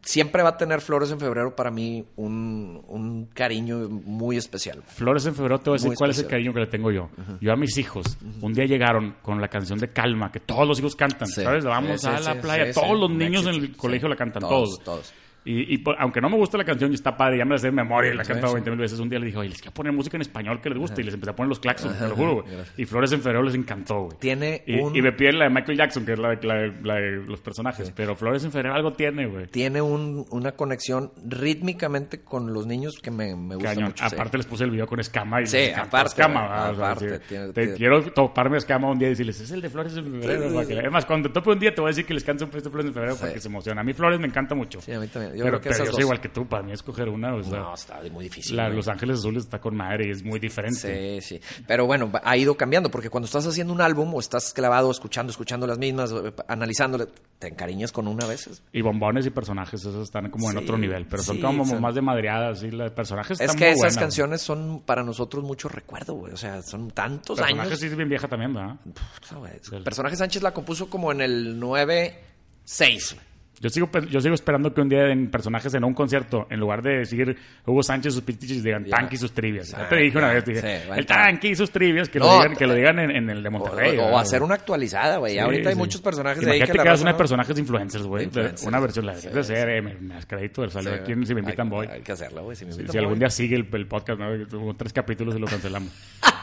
siempre 0.01 0.43
va 0.43 0.49
a 0.51 0.57
tener 0.57 0.81
Flores 0.81 1.11
en 1.11 1.21
Febrero 1.21 1.55
para 1.55 1.71
mí 1.71 2.03
un, 2.17 2.81
un 2.89 3.27
cariño 3.27 3.91
muy 3.91 4.39
especial. 4.39 4.83
Flores 4.87 5.27
en 5.27 5.35
febrero 5.35 5.59
te 5.59 5.69
voy 5.69 5.75
a 5.75 5.77
decir 5.77 5.89
Muy 5.91 5.97
cuál 5.97 6.11
es 6.13 6.19
el 6.21 6.27
cariño 6.29 6.55
que 6.55 6.61
le 6.61 6.67
tengo 6.69 6.91
yo. 6.91 7.11
Yo 7.43 7.53
a 7.53 7.57
mis 7.57 7.77
hijos, 7.77 8.17
un 8.41 8.55
día 8.55 8.65
llegaron 8.65 9.17
con 9.21 9.39
la 9.39 9.49
canción 9.49 9.79
de 9.79 9.93
Calma, 9.93 10.33
que 10.33 10.41
todos 10.41 10.67
los 10.67 10.79
hijos 10.79 10.97
cantan, 10.97 11.29
Sí. 11.29 11.43
¿sabes? 11.43 11.63
Vamos 11.67 12.03
a 12.07 12.19
la 12.21 12.41
playa, 12.41 12.73
todos 12.73 12.99
los 12.99 13.11
niños 13.11 13.43
en 13.47 13.55
el 13.57 13.77
colegio 13.77 14.09
la 14.09 14.17
cantan, 14.17 14.41
Todos, 14.41 14.79
todos. 14.83 14.85
todos. 14.85 15.13
Y, 15.51 15.75
y 15.75 15.79
por- 15.79 15.97
aunque 15.99 16.21
no 16.21 16.29
me 16.29 16.37
gusta 16.37 16.57
la 16.59 16.65
canción 16.65 16.93
y 16.93 16.95
está 16.95 17.17
padre, 17.17 17.39
ya 17.39 17.45
me 17.45 17.53
la 17.53 17.59
sé 17.59 17.67
de 17.69 17.73
memoria 17.73 18.13
y 18.13 18.17
la 18.17 18.23
he 18.23 18.27
cantado 18.27 18.49
sí. 18.49 18.55
20 18.55 18.71
mil 18.71 18.79
veces. 18.81 18.99
Un 19.01 19.09
día 19.09 19.19
le 19.19 19.27
dije, 19.27 19.39
oye, 19.39 19.49
les 19.49 19.61
quiero 19.61 19.75
poner 19.75 19.93
música 19.93 20.17
en 20.17 20.21
español 20.23 20.61
que 20.61 20.69
les 20.71 20.79
guste. 20.79 21.01
Y 21.01 21.05
les 21.05 21.15
empecé 21.15 21.31
a 21.31 21.37
poner 21.37 21.49
los 21.49 21.59
claxons, 21.61 21.99
te 21.99 22.07
lo 22.09 22.15
juro, 22.15 22.35
güey. 22.43 22.47
Y 22.77 22.85
Flores 22.85 23.11
en 23.13 23.21
Febrero 23.21 23.43
les 23.43 23.55
encantó, 23.55 24.03
güey. 24.05 24.17
Tiene 24.19 24.63
y, 24.67 24.79
un- 24.79 24.95
y 24.95 25.03
me 25.03 25.13
piden 25.13 25.39
la 25.39 25.45
de 25.47 25.51
Michael 25.51 25.77
Jackson, 25.79 26.05
que 26.05 26.13
es 26.13 26.19
la 26.19 26.31
de, 26.37 26.47
la 26.47 26.55
de- 26.55 26.73
la 26.83 26.95
de 26.97 27.11
los 27.27 27.41
personajes. 27.41 27.93
Pero 27.97 28.15
Flores 28.17 28.45
en 28.45 28.53
Febrero 28.53 28.75
algo 28.75 28.93
tiene, 28.93 29.27
güey. 29.27 29.47
tiene 29.49 29.81
un- 29.83 30.25
una 30.31 30.53
conexión 30.53 31.11
rítmicamente 31.51 32.21
con 32.23 32.53
los 32.53 32.67
niños 32.67 32.99
que 33.03 33.11
me, 33.11 33.35
me 33.35 33.55
gusta 33.57 33.71
Cañón. 33.71 33.85
mucho. 33.91 34.09
sí. 34.09 34.15
Aparte 34.15 34.37
les 34.37 34.47
puse 34.47 34.65
el 34.65 34.71
video 34.71 34.87
con 34.87 35.01
Escama 35.01 35.43
y 35.43 35.47
Sí, 35.47 35.57
les 35.57 35.77
aparte, 35.79 36.09
Escama. 36.09 36.43
¿verdad? 36.43 36.71
O 36.71 36.75
sea, 36.77 36.91
aparte, 36.91 37.19
tiene- 37.29 37.47
Te 37.49 37.53
tiene- 37.63 37.75
quiero 37.77 38.03
toparme 38.13 38.57
a 38.57 38.59
Escama 38.59 38.91
un 38.91 38.99
día 38.99 39.09
y 39.09 39.11
decirles, 39.11 39.41
es 39.41 39.51
el 39.51 39.61
de 39.61 39.69
Flores 39.71 39.97
en 39.97 40.05
febrero. 40.05 40.43
Sí, 40.49 40.49
para 40.55 40.63
sí, 40.63 40.69
que 40.69 40.75
sí. 40.75 40.81
le- 40.81 40.87
Es 40.87 40.93
más, 40.93 41.07
cuando 41.07 41.29
te 41.29 41.35
tope 41.35 41.51
un 41.51 41.59
día 41.59 41.75
te 41.75 41.81
voy 41.81 41.89
a 41.89 41.93
decir 41.93 42.07
que 42.07 42.15
les 42.15 42.25
canto 42.25 42.45
un 42.45 42.51
de 42.51 42.61
Flores 42.61 42.87
en 42.87 42.95
febrero 42.95 43.17
porque 43.19 43.41
se 43.41 43.49
emociona. 43.49 43.81
A 43.81 43.85
mí 43.85 43.93
Flores 43.93 44.21
me 44.21 44.27
encanta 44.27 44.55
mucho. 44.55 44.81
Sí, 44.81 44.93
a 44.93 45.01
mí 45.01 45.07
también. 45.09 45.37
Yo 45.41 45.45
pero 45.47 45.61
creo 45.61 45.61
que 45.61 45.69
pero 45.71 45.75
esas 45.75 45.87
yo 45.87 45.91
dos. 45.93 45.95
soy 45.97 46.03
igual 46.05 46.21
que 46.21 46.29
tú, 46.29 46.47
para 46.49 46.63
mí 46.63 46.73
escoger 46.73 47.09
una, 47.09 47.35
o 47.35 47.43
sea, 47.43 47.59
No, 47.59 47.75
está 47.75 48.01
muy 48.13 48.25
difícil. 48.25 48.57
la-. 48.57 48.69
Los 48.69 48.89
Ángeles 48.89 49.19
Azules 49.19 49.45
está 49.45 49.61
con 49.61 49.77
madre 49.77 50.07
y 50.07 50.11
es 50.11 50.23
muy 50.25 50.39
diferente. 50.41 51.21
Sí, 51.21 51.37
sí. 51.39 51.63
Pero 51.67 51.87
bueno, 51.87 52.11
ha 52.23 52.37
ido 52.37 52.57
cambiando, 52.57 52.91
porque 52.91 53.11
cuando 53.11 53.27
estás 53.27 53.47
haciendo 53.47 53.73
un 53.73 53.81
álbum 53.81 54.15
o 54.15 54.21
estás 54.21 54.53
clavado 54.53 54.91
escuchando, 54.91 55.31
escuchando 55.31 55.67
las 55.67 55.79
mismas, 55.79 56.13
eh, 56.13 56.33
analizándole, 56.49 57.07
te 57.39 57.49
encariñas 57.49 57.91
con 57.93 58.07
una 58.09 58.25
a 58.25 58.29
veces. 58.29 58.63
Y 58.73 58.83
bombones 58.83 59.27
y 59.27 59.31
personajes, 59.31 59.81
esos 59.81 60.03
están 60.05 60.31
como 60.31 60.51
en 60.51 60.59
Sí, 60.59 60.63
otro 60.65 60.79
nivel, 60.79 61.07
pero 61.07 61.23
son 61.23 61.37
sí, 61.37 61.43
como 61.43 61.65
son- 61.67 61.81
más 61.81 61.95
de 61.95 62.03
madreadas, 62.03 62.63
y 62.63 62.71
la 62.71 62.95
personajes 62.95 63.41
Es 63.41 63.43
están 63.43 63.57
que 63.57 63.65
muy 63.65 63.71
esas 63.73 63.79
buenas, 63.81 63.97
canciones 63.99 64.43
son 64.43 64.83
para 64.85 65.03
nosotros 65.03 65.43
mucho 65.45 65.69
recuerdo, 65.69 66.15
güey. 66.15 66.33
O 66.33 66.37
sea, 66.37 66.63
son 66.63 66.91
tantos 66.91 67.39
Personajes 67.39 67.69
años. 67.73 67.81
sí 67.81 67.87
es 67.87 67.97
bien 67.97 68.09
vieja 68.09 68.29
también, 68.29 68.53
¿verdad? 68.55 68.77
Güey. 69.35 69.83
Personaje 69.83 70.17
Sánchez 70.17 70.43
la 70.43 70.53
compuso 70.53 70.91
como 70.91 71.13
en 71.13 71.21
el 71.23 71.59
9-6. 71.61 73.17
Yo 73.63 73.69
sigo, 73.69 73.91
yo 74.11 74.21
sigo 74.23 74.35
esperando 74.35 74.73
que 74.73 74.81
un 74.81 74.89
día 74.89 75.11
en 75.13 75.31
personajes 75.31 75.75
en 75.75 75.85
un 75.85 75.93
concierto, 75.93 76.47
en 76.49 76.59
lugar 76.59 76.81
de 76.81 77.01
decir 77.01 77.37
Hugo 77.67 77.83
Sánchez 77.83 78.15
sus 78.15 78.23
pitichis, 78.23 78.63
digan 78.65 78.87
Ya. 78.87 78.97
Tanque 78.97 79.17
y 79.17 79.19
sus 79.19 79.33
trivias. 79.33 79.69
Ya 79.71 79.83
Ah, 79.85 79.89
te 79.91 79.97
dije 79.97 80.17
una 80.17 80.33
vez, 80.33 80.45
dije, 80.47 80.61
Sí, 80.61 80.91
el. 80.97 81.05
Tanque 81.05 81.49
y 81.49 81.55
sus 81.55 81.71
trivias, 81.71 82.09
que, 82.09 82.19
No, 82.19 82.25
lo, 82.25 82.33
digan, 82.39 82.57
que 82.57 82.67
lo 82.67 82.73
te- 82.73 82.79
digan 82.79 82.99
en, 83.01 83.11
en 83.11 83.29
el 83.29 83.43
de 83.43 83.51
Monterrey. 83.51 83.99
o 83.99 84.19
hacer 84.19 84.43
una 84.43 84.55
actualizada, 84.55 85.19
güey. 85.19 85.35
Sí, 85.35 85.39
Ahorita 85.41 85.69
hay 85.69 85.75
muchos 85.75 86.01
personajes 86.01 86.43
de 86.43 86.51
ahí 86.51 86.57
Imagínate 86.57 86.73
que 86.73 86.79
que, 86.79 86.85
la 86.85 86.91
hagas 86.91 87.03
una 87.03 87.11
no- 87.13 87.17
personajes 87.19 87.59
influencers, 87.59 88.05
güey. 88.07 88.31
Una 88.67 88.81
versión, 88.81 89.05
la 89.05 89.15
de 89.15 89.41
hacer, 89.41 89.69
eh, 89.69 89.83
me, 89.83 89.95
me 89.95 90.15
das 90.15 90.25
crédito, 90.25 90.67
salió 90.71 90.95
aquí 90.95 91.13
Si 91.27 91.35
me 91.35 91.41
invitan 91.41 91.67
hay- 91.67 91.71
voy. 91.71 91.87
Hay 91.87 92.01
que 92.01 92.13
hacerlo, 92.13 92.45
güey. 92.45 92.57
Si 92.57 92.65
me 92.65 92.71
invitan, 92.73 92.93
si 92.93 92.99
algún 92.99 93.19
día 93.19 93.29
sigue 93.29 93.57
el, 93.57 93.69
el 93.71 93.87
podcast, 93.87 94.19
¿no? 94.19 94.75
Tres 94.75 94.95
capítulos 94.95 95.37
y 95.37 95.39
lo 95.39 95.47
cancelamos. 95.47 95.93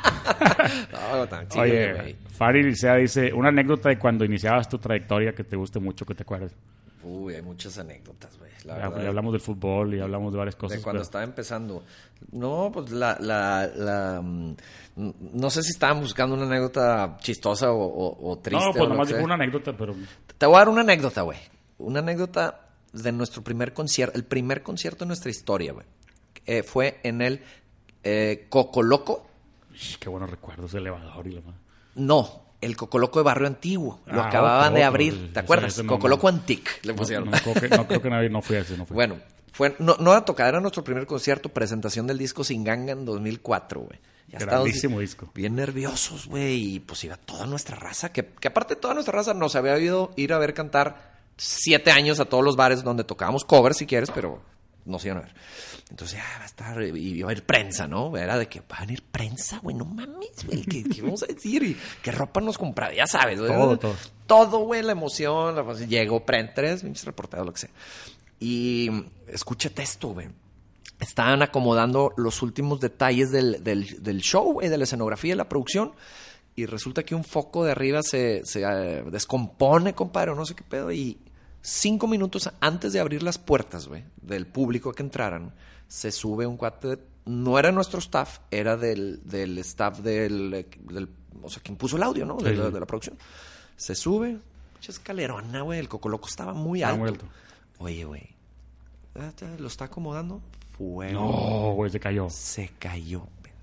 No, 0.91 1.27
tan 1.27 1.47
chido, 1.47 1.63
Oye. 1.63 2.15
Fari 2.37 2.61
Licea 2.63 2.95
dice, 2.95 3.33
una 3.33 3.49
anécdota 3.49 3.89
de 3.89 3.97
cuando 3.97 4.25
iniciabas 4.25 4.67
tu 4.69 4.77
trayectoria 4.77 5.33
que 5.33 5.43
te 5.43 5.55
guste 5.55 5.79
mucho, 5.79 6.05
que 6.05 6.13
te 6.13 6.23
acuerdes. 6.23 6.53
Uy, 7.07 7.35
hay 7.35 7.41
muchas 7.41 7.77
anécdotas, 7.77 8.37
güey. 8.37 8.51
La 8.65 8.77
Ya, 8.77 8.89
verdad, 8.89 9.03
ya 9.03 9.07
hablamos 9.09 9.31
del 9.33 9.41
fútbol 9.41 9.93
y 9.95 9.99
hablamos 9.99 10.31
de 10.33 10.37
varias 10.37 10.55
cosas. 10.55 10.77
de 10.77 10.83
cuando 10.83 10.97
pero- 10.99 11.03
estaba 11.03 11.23
empezando. 11.23 11.83
No, 12.31 12.69
pues 12.73 12.91
la, 12.91 13.17
la, 13.19 13.69
la, 13.75 14.21
mm, 14.21 14.55
no 15.33 15.49
sé 15.49 15.63
si 15.63 15.69
estaban 15.71 15.99
buscando 16.01 16.35
una 16.35 16.45
anécdota 16.45 17.17
chistosa 17.21 17.71
o, 17.71 17.77
o- 17.83 18.31
o 18.31 18.37
triste. 18.39 18.65
No, 18.65 18.73
pues 18.73 18.89
nomás 18.89 19.07
dijo 19.07 19.21
una 19.23 19.35
anécdota, 19.35 19.75
pero 19.77 19.95
Te 20.37 20.45
voy 20.45 20.55
a 20.55 20.59
dar 20.59 20.69
una 20.69 20.81
anécdota, 20.81 21.21
güey. 21.21 21.37
Una 21.79 21.99
anécdota 21.99 22.61
de 22.93 23.11
nuestro 23.11 23.43
primer 23.43 23.73
concierto, 23.73 24.17
el 24.17 24.25
primer 24.25 24.63
concierto 24.63 25.05
de 25.05 25.07
nuestra 25.07 25.29
historia, 25.31 25.73
güey. 25.73 25.85
Eh, 26.45 26.63
fue 26.63 26.99
en 27.03 27.21
el 27.21 27.41
eh, 28.03 28.47
Cocoloco. 28.49 29.27
Qué 29.99 30.09
buenos 30.09 30.29
recuerdos 30.29 30.71
de 30.71 30.79
elevador 30.79 31.27
y 31.27 31.31
la 31.33 31.41
madre. 31.41 31.57
No, 31.95 32.46
el 32.61 32.75
Cocoloco 32.75 33.19
de 33.19 33.23
Barrio 33.23 33.47
Antiguo. 33.47 33.99
Lo 34.05 34.21
Ah, 34.21 34.27
acababan 34.27 34.67
otro, 34.67 34.77
de 34.77 34.83
abrir. 34.83 35.33
¿Te 35.33 35.39
acuerdas? 35.39 35.77
no, 35.83 35.87
Cocoloco 35.87 36.29
no. 36.31 36.37
Antique 36.37 36.71
le 36.83 36.93
pusieron. 36.93 37.29
no, 37.29 37.37
creo 37.37 37.53
que, 37.53 37.69
no 37.69 37.87
creo 37.87 38.01
que 38.01 38.09
nadie, 38.09 38.29
no 38.29 38.41
fui 38.41 38.55
a 38.55 38.59
ese, 38.59 38.77
no 38.77 38.85
fui. 38.85 38.95
Bueno, 38.95 39.17
fue, 39.51 39.75
no, 39.79 39.95
no 39.99 40.11
era 40.11 40.23
tocar, 40.25 40.47
era 40.49 40.59
nuestro 40.59 40.83
primer 40.83 41.05
concierto, 41.05 41.49
presentación 41.49 42.07
del 42.07 42.17
disco 42.17 42.43
Sin 42.43 42.63
Ganga 42.63 42.93
en 42.93 43.05
2004, 43.05 43.81
güey. 43.81 43.99
Ya 44.27 44.39
Grandísimo 44.39 44.99
disco. 44.99 45.31
Bien 45.33 45.55
nerviosos, 45.55 46.27
güey, 46.27 46.75
y 46.75 46.79
pues 46.81 47.03
iba 47.05 47.15
toda 47.15 47.45
nuestra 47.45 47.77
raza, 47.77 48.11
que, 48.11 48.25
que 48.25 48.49
aparte 48.49 48.75
toda 48.75 48.93
nuestra 48.93 49.13
raza 49.13 49.33
nos 49.33 49.55
había 49.55 49.77
ido 49.79 50.11
ir 50.17 50.33
a 50.33 50.37
ver 50.37 50.53
cantar 50.53 51.15
siete 51.37 51.91
años 51.91 52.19
a 52.19 52.25
todos 52.25 52.43
los 52.43 52.55
bares 52.57 52.83
donde 52.83 53.03
tocábamos 53.05 53.45
covers, 53.45 53.77
si 53.77 53.85
quieres, 53.85 54.11
pero 54.11 54.41
nos 54.87 55.05
iban 55.05 55.17
a 55.17 55.21
ver. 55.21 55.33
Entonces, 55.89 56.17
ya 56.17 56.37
va 56.37 56.43
a 56.43 56.45
estar, 56.45 56.81
y 56.81 57.19
iba 57.19 57.29
a 57.29 57.33
ir 57.33 57.43
prensa, 57.43 57.87
¿no? 57.87 58.15
Era 58.17 58.37
de 58.37 58.47
que 58.47 58.61
va 58.61 58.77
a 58.77 58.81
venir 58.81 59.03
prensa, 59.03 59.59
güey, 59.59 59.75
no 59.75 59.85
mames, 59.85 60.45
güey, 60.45 60.63
¿qué, 60.63 60.83
qué 60.83 61.01
vamos 61.01 61.23
a 61.23 61.27
decir? 61.27 61.63
Y 61.63 61.77
qué 62.01 62.11
ropa 62.11 62.41
nos 62.41 62.57
compraba, 62.57 62.93
ya 62.93 63.07
sabes, 63.07 63.39
güey. 63.39 63.51
Todo, 63.51 63.77
todo. 63.77 63.95
Todo, 64.25 64.59
güey, 64.59 64.81
la 64.83 64.91
emoción, 64.91 65.55
la, 65.55 65.63
pues, 65.63 65.87
llegó 65.87 66.25
prensa, 66.25 66.53
tres, 66.55 66.83
pinches 66.83 67.05
reporteros, 67.05 67.45
lo 67.45 67.53
que 67.53 67.59
sea. 67.59 67.69
Y 68.39 68.89
escúchate 69.27 69.81
esto, 69.81 70.09
güey. 70.09 70.27
Estaban 70.99 71.41
acomodando 71.43 72.13
los 72.17 72.41
últimos 72.41 72.79
detalles 72.79 73.31
del, 73.31 73.63
del, 73.63 74.03
del 74.03 74.21
show, 74.21 74.53
güey, 74.53 74.69
de 74.69 74.77
la 74.77 74.83
escenografía, 74.85 75.33
de 75.33 75.37
la 75.37 75.49
producción. 75.49 75.93
Y 76.55 76.65
resulta 76.65 77.03
que 77.03 77.13
un 77.13 77.23
foco 77.23 77.63
de 77.63 77.71
arriba 77.71 78.01
se, 78.01 78.41
se 78.43 78.63
eh, 78.63 79.03
descompone, 79.11 79.93
compadre, 79.93 80.31
o 80.31 80.35
no 80.35 80.43
sé 80.43 80.55
qué 80.55 80.63
pedo. 80.63 80.91
Y 80.91 81.19
cinco 81.61 82.07
minutos 82.07 82.49
antes 82.59 82.93
de 82.93 82.99
abrir 82.99 83.23
las 83.23 83.37
puertas, 83.37 83.87
güey, 83.87 84.03
del 84.21 84.47
público 84.47 84.93
que 84.93 85.03
entraran, 85.03 85.53
se 85.87 86.11
sube 86.11 86.45
un 86.45 86.57
cuate. 86.57 86.87
de- 86.87 86.99
no 87.25 87.59
era 87.59 87.71
nuestro 87.73 87.99
staff, 87.99 88.39
era 88.51 88.77
del, 88.77 89.19
del 89.25 89.57
staff 89.59 89.99
del, 89.99 90.65
del- 90.79 91.09
O 91.43 91.49
sea, 91.49 91.61
quien 91.61 91.75
puso 91.77 91.97
el 91.97 92.03
audio, 92.03 92.25
¿no? 92.25 92.37
De, 92.37 92.51
Sí, 92.51 92.55
la, 92.57 92.67
sí. 92.67 92.71
de 92.73 92.79
la 92.79 92.85
producción. 92.85 93.17
Se 93.75 93.95
sube, 93.95 94.37
mucha 94.75 94.91
escalerona, 94.91 95.61
güey. 95.61 95.79
El 95.79 95.89
cocoloco 95.89 96.27
estaba 96.27 96.53
muy 96.53 96.83
alto. 96.83 96.97
muy 96.99 97.09
alto. 97.09 97.25
Oye, 97.79 98.03
güey. 98.05 98.29
Lo 99.59 99.67
está 99.67 99.85
acomodando. 99.85 100.41
Fuego. 100.77 101.19
No, 101.21 101.73
güey, 101.73 101.91
se 101.91 101.99
cayó. 101.99 102.29
Se 102.29 102.69
cayó. 102.79 103.19
güey. 103.41 103.53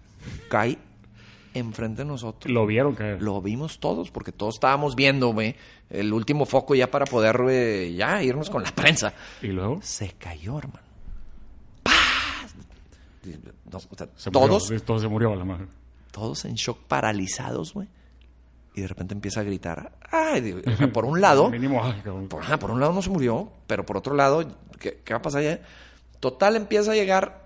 Enfrente 1.54 2.02
de 2.02 2.06
nosotros. 2.06 2.52
Lo 2.52 2.66
vieron 2.66 2.94
caer. 2.94 3.22
Lo 3.22 3.40
vimos 3.40 3.78
todos, 3.78 4.10
porque 4.10 4.32
todos 4.32 4.56
estábamos 4.56 4.96
viendo, 4.96 5.28
güey, 5.32 5.54
el 5.88 6.12
último 6.12 6.46
foco 6.46 6.74
ya 6.74 6.90
para 6.90 7.06
poder, 7.06 7.40
güey, 7.40 7.94
ya 7.94 8.22
irnos 8.22 8.50
con 8.50 8.62
la 8.62 8.70
prensa. 8.74 9.14
Y 9.40 9.48
luego 9.48 9.78
Se 9.82 10.10
cayó, 10.12 10.58
hermano. 10.58 10.84
No, 13.70 13.78
o 13.78 13.96
sea, 13.96 14.08
se 14.16 14.30
todos, 14.30 14.64
murió. 14.64 14.82
Todo 14.82 14.98
se 14.98 15.08
murió 15.08 15.34
la 15.34 15.44
madre. 15.44 15.66
todos 16.10 16.44
en 16.44 16.54
shock, 16.54 16.78
paralizados, 16.86 17.72
güey. 17.72 17.88
Y 18.74 18.80
de 18.80 18.88
repente 18.88 19.14
empieza 19.14 19.40
a 19.40 19.44
gritar. 19.44 19.92
Ay, 20.10 20.62
por 20.92 21.04
un 21.04 21.20
lado, 21.20 21.50
por, 22.28 22.58
por 22.58 22.70
un 22.70 22.80
lado 22.80 22.92
no 22.92 23.02
se 23.02 23.10
murió, 23.10 23.50
pero 23.66 23.86
por 23.86 23.96
otro 23.96 24.14
lado, 24.14 24.44
¿qué, 24.80 25.00
qué 25.04 25.14
va 25.14 25.18
a 25.18 25.22
pasar 25.22 25.42
ya? 25.42 25.60
Total, 26.20 26.56
empieza 26.56 26.92
a 26.92 26.94
llegar 26.94 27.43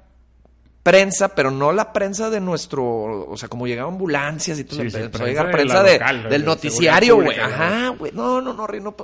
prensa, 0.83 1.29
pero 1.35 1.51
no 1.51 1.73
la 1.73 1.93
prensa 1.93 2.31
de 2.31 2.41
nuestro, 2.41 2.85
o 3.29 3.37
sea, 3.37 3.49
como 3.49 3.67
llegaban 3.67 3.95
ambulancias 3.95 4.59
y 4.59 4.65
todo, 4.65 4.81
Sí, 4.83 4.91
sí, 4.91 4.97
empezó 4.97 5.25
a 5.25 5.27
prensa 5.27 5.27
llegar 5.27 5.51
prensa 5.51 5.83
de- 5.83 5.93
local, 5.95 6.23
de 6.25 6.29
del 6.31 6.45
noticiario, 6.45 7.17
güey. 7.17 7.39
Ajá, 7.39 7.89
güey. 7.91 8.13
No, 8.13 8.41
no, 8.41 8.53
no, 8.55 8.67
no, 8.67 8.97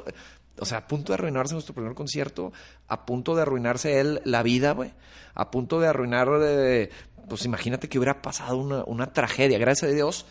o 0.58 0.64
sea, 0.64 0.78
a 0.78 0.86
punto 0.86 1.12
de 1.12 1.14
arruinarse 1.14 1.52
nuestro 1.54 1.74
primer 1.74 1.94
concierto, 1.94 2.52
a 2.88 3.04
punto 3.04 3.34
de 3.34 3.42
arruinarse 3.42 4.00
él 4.00 4.20
la 4.24 4.42
vida, 4.42 4.72
güey. 4.72 4.92
A 5.34 5.50
punto 5.50 5.80
de 5.80 5.88
arruinar, 5.88 6.28
eh, 6.42 6.90
pues 7.28 7.44
imagínate 7.44 7.88
que 7.88 7.98
hubiera 7.98 8.22
pasado 8.22 8.56
una, 8.58 8.84
una 8.86 9.12
tragedia. 9.12 9.58
Gracias 9.58 9.90
a 9.90 9.94
Dios, 9.94 10.26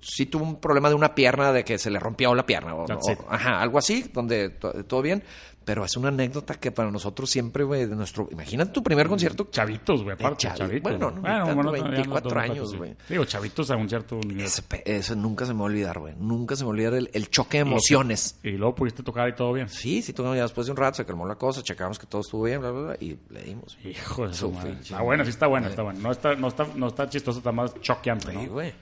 sí 0.00 0.24
tuvo 0.26 0.44
un 0.44 0.58
problema 0.58 0.88
de 0.88 0.94
una 0.94 1.14
pierna, 1.14 1.52
de 1.52 1.64
que 1.64 1.78
se 1.78 1.90
le 1.90 1.98
rompió 2.00 2.34
la 2.34 2.46
pierna. 2.46 2.74
O, 2.74 2.86
ajá, 3.28 3.60
algo 3.60 3.78
así, 3.78 4.10
donde 4.12 4.48
to- 4.48 4.72
todo 4.84 5.02
bien. 5.02 5.22
Pero 5.64 5.84
es 5.84 5.96
una 5.96 6.08
anécdota 6.08 6.54
que 6.54 6.72
para 6.72 6.90
nosotros 6.90 7.30
siempre, 7.30 7.62
güey, 7.64 7.86
de 7.86 7.94
nuestro... 7.94 8.28
Imagínate 8.32 8.72
tu 8.72 8.82
primer 8.82 9.06
concierto. 9.08 9.48
Chavitos, 9.50 10.02
güey, 10.02 10.14
aparte, 10.14 10.48
chavi- 10.48 10.56
chavitos. 10.56 10.82
bueno, 10.82 11.10
no, 11.12 11.22
tanto, 11.22 11.62
no, 11.62 11.70
24 11.72 12.30
no, 12.30 12.34
no, 12.36 12.40
años, 12.42 12.70
sí. 12.70 12.76
güey. 12.76 12.96
Digo, 13.08 13.24
chavitos 13.24 13.70
a 13.70 13.76
un 13.76 13.88
cierto 13.88 14.16
nivel. 14.16 14.46
Ese 14.84 15.14
nunca 15.16 15.46
se 15.46 15.52
me 15.54 15.60
va 15.60 15.66
a 15.66 15.68
olvidar, 15.68 15.98
güey. 15.98 16.14
Nunca 16.18 16.56
se 16.56 16.62
me 16.64 16.66
va 16.66 16.70
a 16.70 16.74
olvidar 16.74 16.94
el, 16.94 17.10
el 17.12 17.30
choque 17.30 17.58
de 17.58 17.62
emociones. 17.62 18.38
Y 18.42 18.50
luego 18.52 18.74
pudiste 18.74 19.02
tocar 19.02 19.28
y 19.28 19.34
todo 19.34 19.52
bien. 19.52 19.68
Sí, 19.68 20.02
sí, 20.02 20.12
tocamos 20.12 20.36
ya 20.36 20.42
después 20.42 20.66
de 20.66 20.72
un 20.72 20.76
rato, 20.76 20.96
se 20.96 21.04
calmó 21.06 21.26
la 21.26 21.36
cosa, 21.36 21.62
checamos 21.62 21.98
que 21.98 22.06
todo 22.06 22.22
estuvo 22.22 22.42
bien, 22.44 22.60
bla, 22.60 22.70
bla, 22.70 22.82
bla, 22.82 22.96
y 23.00 23.16
le 23.30 23.42
dimos. 23.42 23.78
Hijo 23.84 24.26
de 24.26 24.34
su 24.34 24.50
madre. 24.50 24.76
Está 24.80 25.00
bueno, 25.02 25.24
sí 25.24 25.30
está 25.30 25.46
bueno, 25.46 25.68
está 25.68 25.82
bueno. 25.82 26.00
No 26.00 26.10
está, 26.12 26.34
no 26.34 26.48
está, 26.48 26.66
no 26.74 26.86
está 26.88 27.08
chistoso, 27.08 27.38
está 27.38 27.52
más 27.52 27.72
choqueante, 27.80 28.32
¿no? 28.32 28.40
Sí, 28.40 28.46
güey. 28.48 28.72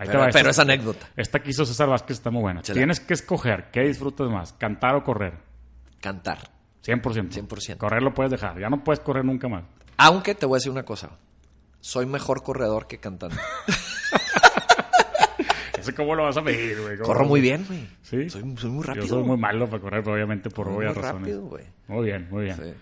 Ahí 0.00 0.06
te 0.06 0.12
Pero, 0.12 0.26
pero 0.32 0.50
esta- 0.50 0.50
es 0.50 0.58
anécdota. 0.60 1.08
Esta 1.16 1.40
que 1.42 1.50
hizo 1.50 1.64
César 1.66 1.88
Vázquez 1.88 2.18
está 2.18 2.30
muy 2.30 2.42
buena. 2.42 2.62
Chela. 2.62 2.76
Tienes 2.76 3.00
que 3.00 3.14
escoger 3.14 3.70
qué 3.72 3.80
disfrutas 3.80 4.30
más, 4.30 4.52
cantar 4.52 4.94
o 4.94 5.02
correr. 5.02 5.47
Cantar. 6.00 6.38
100%. 6.84 7.48
100%. 7.48 7.76
Correr 7.76 8.02
lo 8.02 8.14
puedes 8.14 8.30
dejar, 8.30 8.58
ya 8.58 8.70
no 8.70 8.82
puedes 8.84 9.00
correr 9.00 9.24
nunca 9.24 9.48
más. 9.48 9.64
Aunque 9.96 10.34
te 10.34 10.46
voy 10.46 10.56
a 10.56 10.58
decir 10.58 10.72
una 10.72 10.84
cosa. 10.84 11.10
Soy 11.80 12.06
mejor 12.06 12.42
corredor 12.42 12.86
que 12.86 12.98
cantante. 12.98 13.36
Ese 15.78 15.94
cómo 15.94 16.14
lo 16.14 16.24
vas 16.24 16.36
a 16.36 16.40
medir, 16.40 16.80
güey. 16.80 16.96
¿Cómo 16.96 17.06
Corro 17.06 17.24
muy 17.24 17.40
bien, 17.40 17.64
güey. 17.66 17.86
Sí. 18.02 18.28
Soy, 18.28 18.42
soy 18.56 18.70
muy 18.70 18.84
rápido. 18.84 19.06
Yo 19.06 19.14
soy 19.14 19.24
muy 19.24 19.36
malo 19.36 19.68
para 19.68 19.80
correr, 19.80 20.08
obviamente, 20.08 20.50
por 20.50 20.68
Muy 20.68 20.78
obvias 20.78 20.96
razones. 20.96 21.20
rápido, 21.20 21.42
güey. 21.42 21.64
Muy 21.86 22.06
bien, 22.06 22.26
muy 22.30 22.44
bien. 22.44 22.56
Sí. 22.56 22.74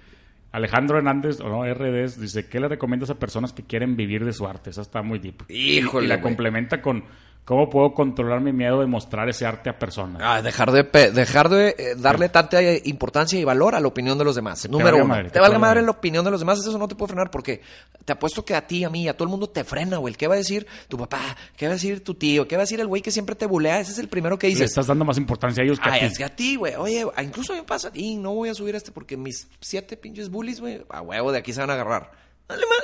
Alejandro 0.52 0.96
Hernández, 0.96 1.40
o 1.40 1.48
no, 1.48 1.64
RDs, 1.64 2.18
dice, 2.18 2.48
¿qué 2.48 2.58
le 2.58 2.68
recomiendas 2.68 3.10
a 3.10 3.16
personas 3.16 3.52
que 3.52 3.64
quieren 3.64 3.96
vivir 3.96 4.24
de 4.24 4.32
su 4.32 4.46
arte? 4.46 4.70
Esa 4.70 4.80
está 4.80 5.02
muy 5.02 5.18
deep. 5.18 5.44
Híjole, 5.48 6.06
Y 6.06 6.08
la 6.08 6.22
complementa 6.22 6.80
con, 6.80 7.04
¿cómo 7.46 7.70
puedo 7.70 7.94
controlar 7.94 8.42
mi 8.42 8.52
miedo 8.52 8.80
de 8.80 8.86
mostrar 8.86 9.30
ese 9.30 9.46
arte 9.46 9.70
a 9.70 9.78
personas? 9.78 10.20
Ah, 10.22 10.42
dejar 10.42 10.70
de, 10.72 10.82
dejar 11.12 11.48
de 11.48 11.74
eh, 11.78 11.94
darle 11.96 12.28
tanta 12.28 12.60
eh, 12.60 12.82
importancia 12.84 13.38
y 13.38 13.44
valor 13.44 13.74
a 13.74 13.80
la 13.80 13.88
opinión 13.88 14.18
de 14.18 14.24
los 14.24 14.34
demás. 14.34 14.68
Número 14.68 14.96
uno. 14.96 15.06
madre, 15.06 15.24
te 15.24 15.30
te 15.30 15.40
valga 15.40 15.58
madre 15.58 15.80
madre. 15.80 15.86
la 15.86 15.90
opinión 15.92 16.24
de 16.24 16.30
los 16.30 16.40
demás. 16.40 16.58
Eso 16.58 16.76
no 16.76 16.88
te 16.88 16.94
puede 16.94 17.08
frenar 17.08 17.30
porque 17.30 17.62
te 18.04 18.12
apuesto 18.12 18.44
que 18.44 18.54
a 18.54 18.66
ti, 18.66 18.84
a 18.84 18.90
mí, 18.90 19.08
a 19.08 19.14
todo 19.14 19.24
el 19.24 19.30
mundo 19.30 19.48
te 19.48 19.64
frena, 19.64 19.96
güey. 19.96 20.14
¿Qué 20.14 20.26
va 20.26 20.34
a 20.34 20.38
decir 20.38 20.66
tu 20.88 20.98
papá? 20.98 21.36
¿Qué 21.56 21.66
va 21.66 21.72
a 21.72 21.74
decir 21.76 22.04
tu 22.04 22.14
tío? 22.14 22.46
¿Qué 22.46 22.56
va 22.56 22.62
a 22.62 22.64
decir 22.64 22.80
el 22.80 22.88
güey 22.88 23.00
que 23.00 23.10
siempre 23.10 23.34
te 23.36 23.46
bulea? 23.46 23.80
Ese 23.80 23.92
es 23.92 23.98
el 23.98 24.08
primero 24.08 24.38
que 24.38 24.48
Le 24.48 24.52
dices. 24.52 24.70
estás 24.70 24.88
dando 24.88 25.04
más 25.04 25.16
importancia 25.16 25.62
a 25.62 25.64
ellos 25.64 25.80
que 25.80 25.88
a 25.88 25.92
ti. 26.00 26.04
es 26.04 26.18
que 26.18 26.24
a 26.24 26.34
ti, 26.34 26.56
güey. 26.56 26.74
Oye, 26.74 27.06
incluso 27.22 27.52
a 27.52 27.56
mí 27.56 27.62
me 27.62 27.66
pasa. 27.66 27.90
Y 27.94 28.16
no 28.16 28.34
voy 28.34 28.48
a 28.48 28.54
subir 28.54 28.74
este 28.74 28.90
porque 28.90 29.16
mis 29.16 29.48
siete 29.60 29.96
pinches 29.96 30.28
bullies, 30.30 30.60
güey, 30.60 30.84
a 30.88 31.00
huevo 31.00 31.30
de 31.30 31.38
aquí 31.38 31.52
se 31.52 31.60
van 31.60 31.70
a 31.70 31.74
agarrar. 31.74 32.25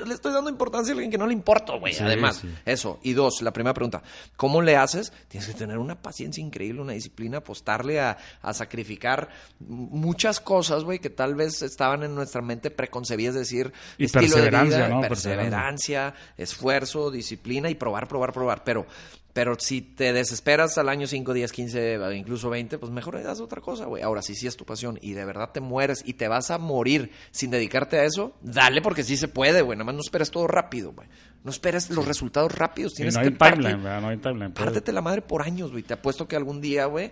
Le 0.04 0.14
estoy 0.14 0.32
dando 0.32 0.50
importancia 0.50 0.92
a 0.92 0.94
alguien 0.94 1.10
que 1.10 1.18
no 1.18 1.26
le 1.26 1.32
importa, 1.32 1.74
güey. 1.76 1.92
Sí, 1.92 2.02
Además, 2.02 2.38
sí. 2.38 2.52
eso. 2.64 2.98
Y 3.04 3.12
dos, 3.12 3.42
la 3.42 3.52
primera 3.52 3.72
pregunta. 3.72 4.02
¿Cómo 4.36 4.60
le 4.60 4.76
haces? 4.76 5.12
Tienes 5.28 5.48
que 5.48 5.54
tener 5.54 5.78
una 5.78 6.02
paciencia 6.02 6.42
increíble, 6.42 6.80
una 6.80 6.94
disciplina, 6.94 7.38
apostarle 7.38 8.00
a, 8.00 8.18
a 8.42 8.54
sacrificar 8.54 9.28
muchas 9.60 10.40
cosas, 10.40 10.82
güey, 10.82 10.98
que 10.98 11.10
tal 11.10 11.36
vez 11.36 11.62
estaban 11.62 12.02
en 12.02 12.14
nuestra 12.16 12.42
mente 12.42 12.72
preconcebidas, 12.72 13.36
es 13.36 13.42
decir, 13.42 13.72
Y 13.98 14.06
estilo 14.06 14.22
de 14.22 14.32
perseverancia, 14.32 14.76
vida, 14.78 14.88
¿no? 14.88 15.00
perseverancia, 15.02 16.14
esfuerzo, 16.36 17.10
disciplina 17.12 17.70
y 17.70 17.76
probar, 17.76 18.08
probar, 18.08 18.32
probar. 18.32 18.64
Pero, 18.64 18.86
pero 19.32 19.58
si 19.58 19.80
te 19.80 20.12
desesperas 20.12 20.76
al 20.78 20.88
año 20.88 21.06
5, 21.06 21.32
10, 21.32 21.52
15, 21.52 21.94
e 21.94 22.16
incluso 22.16 22.50
20, 22.50 22.78
pues 22.78 22.92
mejor 22.92 23.16
haz 23.16 23.40
otra 23.40 23.60
cosa, 23.60 23.86
güey. 23.86 24.02
Ahora, 24.02 24.20
si 24.22 24.34
sí 24.34 24.46
es 24.46 24.56
tu 24.56 24.64
pasión 24.66 24.98
y 25.00 25.12
de 25.14 25.24
verdad 25.24 25.50
te 25.52 25.60
mueres 25.60 26.02
y 26.04 26.14
te 26.14 26.28
vas 26.28 26.50
a 26.50 26.58
morir 26.58 27.10
sin 27.30 27.50
dedicarte 27.50 27.98
a 27.98 28.04
eso, 28.04 28.34
dale 28.42 28.82
porque 28.82 29.04
sí 29.04 29.16
se 29.16 29.28
puede, 29.28 29.62
güey. 29.62 29.76
Nada 29.78 29.86
más 29.86 29.94
no 29.94 30.00
esperes 30.02 30.30
todo 30.30 30.46
rápido, 30.46 30.92
güey. 30.92 31.08
No 31.44 31.50
esperes 31.50 31.90
los 31.90 32.06
resultados 32.06 32.52
rápidos. 32.54 32.92
Y 32.92 32.96
Tienes 32.96 33.14
no 33.14 33.20
que 33.22 33.26
hay 33.28 33.32
timeline. 33.34 33.82
No 33.82 34.08
hay 34.08 34.16
timeline. 34.18 34.52
Pero- 34.52 34.66
Pártete 34.66 34.92
la 34.92 35.00
madre 35.00 35.22
por 35.22 35.42
años, 35.42 35.70
güey. 35.72 35.82
Te 35.82 35.94
apuesto 35.94 36.28
que 36.28 36.36
algún 36.36 36.60
día, 36.60 36.84
güey, 36.84 37.10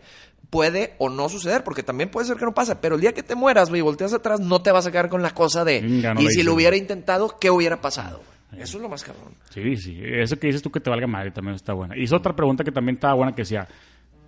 puede 0.50 0.94
o 0.98 1.08
no 1.08 1.28
suceder, 1.28 1.64
porque 1.64 1.82
también 1.82 2.10
puede 2.10 2.26
ser 2.26 2.36
que 2.36 2.44
no 2.44 2.54
pasa. 2.54 2.80
Pero 2.80 2.94
el 2.96 3.00
día 3.00 3.12
que 3.12 3.22
te 3.22 3.34
mueras, 3.34 3.70
güey, 3.70 3.80
y 3.80 3.82
volteas 3.82 4.12
atrás, 4.12 4.40
no 4.40 4.62
te 4.62 4.70
vas 4.72 4.86
a 4.86 4.92
quedar 4.92 5.08
con 5.08 5.22
la 5.22 5.30
cosa 5.34 5.64
de. 5.64 5.80
Venga, 5.80 6.14
no 6.14 6.20
y 6.20 6.28
si 6.28 6.42
lo 6.42 6.52
güey". 6.52 6.56
hubiera 6.64 6.76
intentado, 6.76 7.38
¿qué 7.40 7.50
hubiera 7.50 7.80
pasado? 7.80 8.22
Eso 8.56 8.78
es 8.78 8.82
lo 8.82 8.88
más 8.88 9.04
cabrón. 9.04 9.34
Sí, 9.50 9.76
sí. 9.76 9.98
Eso 10.02 10.36
que 10.38 10.48
dices 10.48 10.62
tú 10.62 10.70
que 10.70 10.80
te 10.80 10.90
valga 10.90 11.06
madre 11.06 11.30
también 11.30 11.54
está 11.54 11.72
buena. 11.72 11.96
Hizo 11.96 12.16
otra 12.16 12.34
pregunta 12.34 12.64
que 12.64 12.72
también 12.72 12.96
estaba 12.96 13.14
buena 13.14 13.32
que 13.32 13.42
decía, 13.42 13.66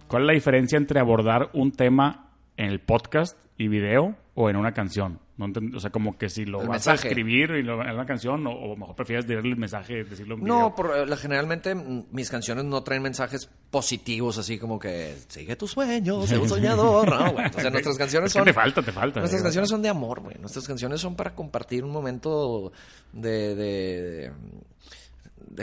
¿cuál 0.07 0.23
es 0.23 0.27
la 0.29 0.33
diferencia 0.35 0.77
entre 0.77 1.01
abordar 1.01 1.51
un 1.55 1.73
tema 1.73 2.31
en 2.57 2.67
el 2.67 2.81
podcast 2.81 3.37
y 3.63 3.69
video 3.69 4.15
o 4.35 4.51
en 4.51 4.57
una 4.57 4.73
canción? 4.73 5.21
No 5.39 5.47
o 5.75 5.81
sea, 5.81 5.91
como 5.91 6.17
que 6.19 6.29
si 6.29 6.45
lo 6.45 6.61
El 6.63 6.69
vas 6.69 6.87
a 6.87 6.95
escribir 6.95 7.51
y 7.53 7.63
lo- 7.63 7.83
en 7.83 7.91
una 7.91 8.05
canción 8.07 8.47
o, 8.47 8.51
o 8.53 8.77
mejor 8.77 8.95
prefieres 8.95 9.27
darle 9.27 9.51
el 9.51 9.57
mensaje, 9.57 10.05
decirlo 10.05 10.35
en 10.37 10.45
No, 10.45 10.75
por, 10.75 10.95
eh, 10.97 11.07
la- 11.07 11.17
generalmente 11.17 11.75
mis 11.75 12.31
canciones 12.31 12.65
no 12.65 12.83
traen 12.83 13.03
mensajes 13.03 13.49
positivos, 13.71 14.37
así 14.39 14.59
como 14.59 14.79
que 14.79 15.17
sigue 15.29 15.57
tus 15.57 15.71
sueños, 15.73 16.29
sé 16.29 16.39
un 16.39 16.49
soñador. 16.49 17.09
No, 17.09 17.33
güey. 17.33 17.47
O 17.47 17.61
sea, 17.61 17.71
nuestras 17.71 17.97
canciones 17.99 18.29
Es 18.29 18.33
que 18.35 18.39
son. 18.41 18.45
te 18.47 18.53
falta, 18.53 18.83
te 18.83 18.93
falta. 18.93 19.21
Nuestras 19.21 19.41
eh. 19.41 19.45
canciones 19.45 19.71
son 19.71 19.83
de 19.83 19.89
amor, 19.89 20.21
güey. 20.21 20.37
Nuestras 20.39 20.67
canciones 20.67 21.01
son 21.01 21.17
para 21.17 21.35
compartir 21.35 21.83
un 21.83 21.91
momento 21.91 22.73
de, 23.13 23.55
de, 23.55 24.03
de 24.03 24.33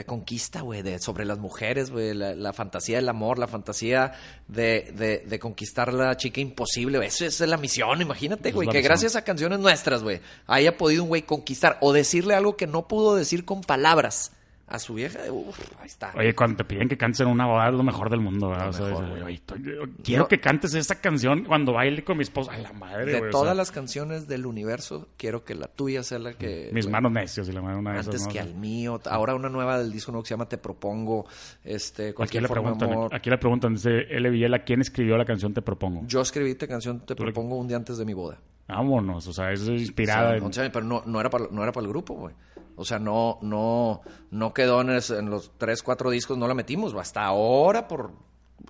conquista, 0.06 0.60
güey, 0.60 0.82
de, 0.82 0.98
sobre 0.98 1.24
las 1.24 1.38
mujeres, 1.38 1.90
güey, 1.90 2.14
la, 2.14 2.34
la 2.34 2.52
fantasía 2.52 2.96
del 2.96 3.08
amor, 3.08 3.38
la 3.38 3.48
fantasía 3.48 4.12
de, 4.48 4.92
de, 4.96 5.24
de 5.26 5.38
conquistar 5.38 5.92
la 5.92 6.16
chica 6.16 6.40
imposible. 6.40 7.04
Eso, 7.04 7.24
esa 7.24 7.44
es 7.44 7.50
la 7.50 7.56
misión, 7.56 8.00
imagínate, 8.00 8.52
güey, 8.52 8.68
que 8.68 8.78
misión. 8.78 8.84
gracias 8.84 9.16
a 9.16 9.24
canciones 9.24 9.58
nuestras, 9.58 10.02
güey, 10.02 10.20
haya 10.46 10.76
podido 10.76 11.02
un 11.02 11.08
güey 11.08 11.22
conquistar 11.22 11.78
o 11.80 11.92
decirle 11.92 12.34
algo 12.34 12.56
que 12.56 12.66
no 12.66 12.88
pudo 12.88 13.16
decir 13.16 13.44
con 13.44 13.60
palabras 13.62 14.32
a 14.70 14.78
su 14.78 14.94
vieja. 14.94 15.18
Uf, 15.30 15.58
ahí 15.80 15.86
está. 15.86 16.12
Oye, 16.16 16.34
cuando 16.34 16.56
te 16.58 16.64
piden 16.64 16.88
que 16.88 16.96
cantes 16.96 17.20
en 17.20 17.26
una 17.28 17.46
boda 17.46 17.68
es 17.68 17.74
lo 17.74 17.82
mejor 17.82 18.08
del 18.08 18.20
mundo, 18.20 18.48
¿verdad? 18.48 18.66
Lo 18.66 18.70
O 18.70 18.72
sea, 18.72 19.06
güey. 19.08 19.22
oye, 19.22 19.34
estoy- 19.34 19.62
quiero 20.02 20.22
No. 20.22 20.28
que 20.28 20.40
cantes 20.40 20.72
esa 20.74 21.00
canción 21.00 21.44
cuando 21.44 21.72
baile 21.74 22.04
con 22.04 22.16
mi 22.16 22.22
esposa. 22.22 22.52
A 22.52 22.58
la 22.58 22.72
madre, 22.72 23.04
de 23.12 23.18
güey, 23.18 23.28
o 23.28 23.32
todas 23.32 23.48
sea, 23.48 23.54
las 23.54 23.70
canciones 23.70 24.28
del 24.28 24.46
universo, 24.46 25.08
quiero 25.16 25.44
que 25.44 25.54
la 25.54 25.66
tuya 25.66 26.02
sea 26.02 26.18
la 26.18 26.32
que... 26.34 26.70
Mis 26.72 26.86
güey, 26.86 26.92
manos 26.92 27.12
necios 27.12 27.48
y 27.48 27.52
la 27.52 27.60
mano 27.60 27.80
una 27.80 27.92
de 27.92 27.96
esas, 28.00 28.06
Antes 28.14 28.26
¿no? 28.26 28.32
que 28.32 28.40
al 28.40 28.54
mío. 28.54 29.00
Ahora 29.10 29.34
una 29.34 29.48
nueva 29.48 29.78
del 29.78 29.92
disco 29.92 30.12
nuevo 30.12 30.22
que 30.22 30.28
se 30.28 30.34
llama 30.34 30.48
Te 30.48 30.56
Propongo. 30.58 31.26
Este, 31.64 32.06
Aquí 32.08 32.14
cualquier 32.14 32.42
le 32.42 32.48
forma 32.48 32.70
de 32.70 32.76
preguntan, 32.76 32.92
amor. 32.98 33.14
aquí 33.14 33.28
le 33.30 33.38
preguntan, 33.38 33.74
dice 33.74 33.90
L. 34.08 34.30
Villela, 34.30 34.60
¿quién 34.64 34.80
escribió 34.80 35.16
la 35.16 35.24
canción 35.24 35.52
Te 35.52 35.62
Propongo? 35.62 36.02
Yo 36.06 36.20
escribí 36.20 36.50
esta 36.50 36.66
canción 36.68 37.00
Te 37.00 37.14
le- 37.14 37.16
Propongo 37.20 37.56
un 37.56 37.66
día 37.68 37.76
antes 37.76 37.98
de 37.98 38.04
mi 38.04 38.14
boda. 38.14 38.38
Vámonos, 38.68 39.26
o 39.26 39.32
sea, 39.32 39.50
es 39.50 39.66
O 39.68 39.72
inspirada 39.72 40.28
sea, 40.28 40.36
en... 40.36 40.44
o 40.68 40.72
pero 40.72 40.84
no, 40.86 41.02
no 41.04 41.18
era 41.20 41.28
para, 41.28 41.46
no 41.50 41.60
era 41.62 41.72
para 41.72 41.84
el 41.86 41.90
grupo, 41.90 42.14
güey. 42.14 42.34
O 42.76 42.84
sea, 42.84 42.98
no, 42.98 43.38
no, 43.42 44.00
no 44.30 44.52
quedó 44.54 44.80
en, 44.80 44.90
es- 44.90 45.10
en 45.10 45.30
los 45.30 45.52
tres, 45.58 45.82
cuatro 45.82 46.10
discos, 46.10 46.38
no 46.38 46.46
la 46.48 46.54
metimos. 46.54 46.94
Hasta 46.94 47.24
ahora 47.24 47.86
por, 47.88 48.12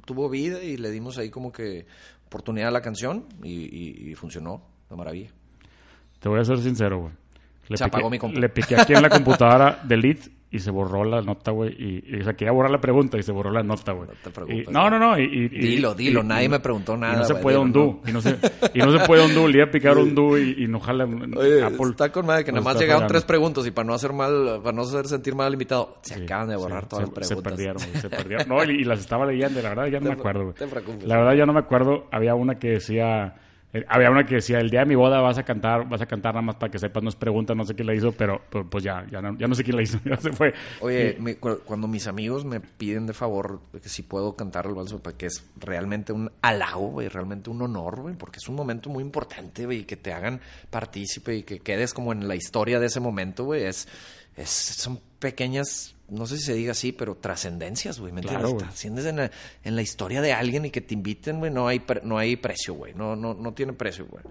tuvo 0.05 0.29
vida 0.29 0.63
y 0.63 0.77
le 0.77 0.91
dimos 0.91 1.19
ahí 1.19 1.31
como 1.31 1.53
que 1.53 1.87
oportunidad 2.27 2.69
a 2.69 2.73
la 2.73 2.81
canción 2.83 3.27
y, 3.43 3.51
y- 3.53 4.11
y 4.11 4.15
funcionó 4.15 4.63
de 4.89 4.97
maravilla. 4.97 5.31
Te 6.21 6.29
voy 6.29 6.41
a 6.41 6.45
ser 6.45 6.59
sincero, 6.59 7.01
güey. 7.01 7.13
Le 7.69 7.77
Se 7.77 7.85
apagó 7.85 8.11
mi 8.11 8.19
compu. 8.19 8.39
Le 8.39 8.49
piqué 8.49 8.77
aquí 8.81 8.95
en 8.95 9.03
la 9.03 9.09
computadora 9.11 9.81
delete 9.85 10.31
y 10.53 10.59
se 10.59 10.71
borró 10.73 11.05
la 11.05 11.23
nota, 11.23 11.53
güey. 11.53 11.71
Y, 11.79 12.05
y, 12.17 12.21
o 12.21 12.25
sea, 12.25 12.35
quería 12.35 12.51
borrar 12.53 12.73
la 12.73 12.81
pregunta 12.81 13.17
y 13.17 13.23
se 13.23 13.31
borró 13.31 13.53
la 13.53 13.63
nota, 13.63 13.93
güey. 13.93 14.09
No 14.09 14.15
te 14.23 14.31
preocupes, 14.31 14.69
Y- 14.69 14.73
No, 14.73 14.91
no, 14.91 14.99
no. 14.99 15.17
y- 15.19 15.23
y- 15.23 15.45
y- 15.45 15.49
Dilo, 15.49 15.95
dilo, 15.95 16.23
y- 16.23 16.27
nadie 16.27 16.47
y- 16.47 16.49
me 16.49 16.59
preguntó 16.59 16.97
Y 16.97 16.99
nada, 16.99 17.19
no 17.19 17.25
se 17.25 17.37
puede 17.37 17.57
dilo, 17.57 17.63
undo. 17.63 18.01
Y, 18.07 18.11
no 18.13 18.21
se, 18.21 18.37
y 18.75 18.79
no 18.81 18.91
se 18.99 19.07
puede 19.07 19.25
undo. 19.27 19.47
Le 19.47 19.59
iba 19.59 19.67
a 19.67 19.71
picar 19.71 19.97
undo 19.97 20.37
y, 20.37 20.65
y 20.65 20.67
no 20.67 20.81
jala 20.81 21.05
Oye, 21.37 21.63
Apple. 21.63 21.91
está 21.91 22.11
con 22.11 22.27
madre 22.27 22.45
que 22.45 22.51
nada 22.51 22.65
más 22.65 22.75
llegaron 22.75 23.03
fallando. 23.03 23.13
tres 23.13 23.25
preguntas 23.25 23.65
y 23.67 23.71
para 23.71 23.87
no 23.87 23.95
hacer 23.95 24.13
mal, 24.13 24.61
para 24.63 24.73
no 24.77 24.83
hacer 24.83 25.07
sentir 25.07 25.35
mal 25.37 25.47
al 25.47 25.53
invitado, 25.53 25.99
se 26.03 26.15
Sí, 26.17 26.23
acaban 26.25 26.49
de 26.49 26.57
borrar 26.57 26.83
sí, 26.83 26.89
todas 26.89 27.09
se, 27.09 27.15
las 27.21 27.29
Se 27.29 27.35
preguntas. 27.37 27.53
perdieron, 27.53 27.77
güey, 27.77 28.01
se 28.03 28.09
perdieron. 28.11 28.49
No, 28.49 28.65
y, 28.65 28.81
y 28.81 28.85
las 28.85 28.99
estaba 29.01 29.27
leyendo, 29.27 29.61
y 29.61 29.63
la 29.63 29.69
verdad 29.69 29.87
ya 29.87 30.01
no 30.01 30.07
me 30.07 30.13
acuerdo, 30.15 30.43
güey. 30.43 30.55
te 30.55 30.67
preocupes. 30.67 31.05
La 31.07 31.17
verdad 31.19 31.35
ya 31.35 31.47
no 31.47 31.53
me 31.53 31.61
acuerdo. 31.61 32.07
Había 32.11 32.35
una 32.35 32.59
que 32.59 32.71
decía... 32.71 33.37
eh, 33.73 33.85
había 33.89 34.11
una 34.11 34.25
que 34.27 34.37
decía, 34.37 34.59
el 34.61 34.71
día 34.71 34.81
de 34.81 34.87
mi 34.87 34.95
boda 34.95 35.21
vas 35.21 35.39
a 35.39 35.43
cantar, 35.45 35.89
vas 35.89 36.01
a 36.01 36.07
cantar 36.07 36.35
nada 36.35 36.43
más 36.43 36.57
para 36.57 36.71
que 36.71 36.79
sepas, 36.79 37.03
no 37.03 37.09
es 37.09 37.17
pregunta, 37.17 37.55
no 37.55 37.65
sé 37.65 37.75
quién 37.75 37.87
la 37.87 37.95
hizo, 37.95 38.13
pero 38.13 38.43
pues 38.69 38.83
ya, 38.85 39.07
ya 39.11 39.21
no, 39.23 39.37
ya 39.39 39.47
no 39.47 39.55
sé 39.55 39.63
quién 39.65 39.77
la 39.77 39.83
hizo, 39.83 39.99
ya 40.05 40.17
se 40.17 40.33
fue. 40.33 40.53
Oye, 40.81 41.17
Y- 41.25 41.35
cu- 41.35 41.61
cuando 41.65 41.87
mis 41.89 42.07
amigos 42.07 42.45
me 42.45 42.61
piden 42.61 43.07
de 43.07 43.13
favor 43.13 43.61
que 43.83 43.89
si 43.89 44.03
puedo 44.03 44.35
cantar 44.37 44.67
el 44.67 44.75
vals, 44.75 44.93
porque 45.03 45.27
es 45.27 45.45
realmente 45.57 46.13
un 46.13 46.31
halago, 46.43 46.89
güey, 46.89 47.09
realmente 47.09 47.51
un 47.51 47.63
honor, 47.63 48.01
güey, 48.01 48.15
porque 48.17 48.39
es 48.39 48.49
un 48.49 48.57
momento 48.57 48.91
muy 48.91 49.03
importante, 49.03 49.65
güey, 49.67 49.79
y 49.81 49.85
que 49.85 49.97
te 49.97 50.13
hagan 50.13 50.41
partícipe 50.71 51.35
y 51.37 51.43
que 51.43 51.61
quedes 51.61 51.95
como 51.95 52.13
en 52.13 52.27
la 52.29 52.35
historia 52.35 52.81
de 52.81 52.87
ese 52.87 53.01
momento, 53.01 53.45
güey, 53.45 53.65
es, 53.65 53.87
es, 54.37 54.49
son 54.49 55.01
pequeñas, 55.21 55.95
no 56.09 56.27
sé 56.27 56.39
si 56.39 56.45
se 56.47 56.55
diga 56.55 56.73
así, 56.73 56.91
pero 56.91 57.17
trascendencias, 57.17 58.01
güey, 58.01 58.13
¿me 58.13 58.21
Claro, 58.23 58.59
entiendes? 58.61 59.05
en 59.07 59.17
la, 59.17 59.31
en 59.63 59.77
la 59.77 59.83
historia 59.83 60.21
de 60.21 60.33
alguien 60.33 60.65
y 60.65 60.71
que 60.71 60.81
te 60.81 60.95
inviten, 60.95 61.39
güey, 61.39 61.53
no 61.53 61.69
hay, 61.69 61.79
pre- 61.79 62.01
no 62.03 62.19
hay 62.19 62.35
precio, 62.37 62.75
güey, 62.75 62.95
no, 62.95 63.15
no, 63.15 63.35
no 63.35 63.55
tiene 63.55 63.73
precio, 63.75 64.07
güey. 64.07 64.25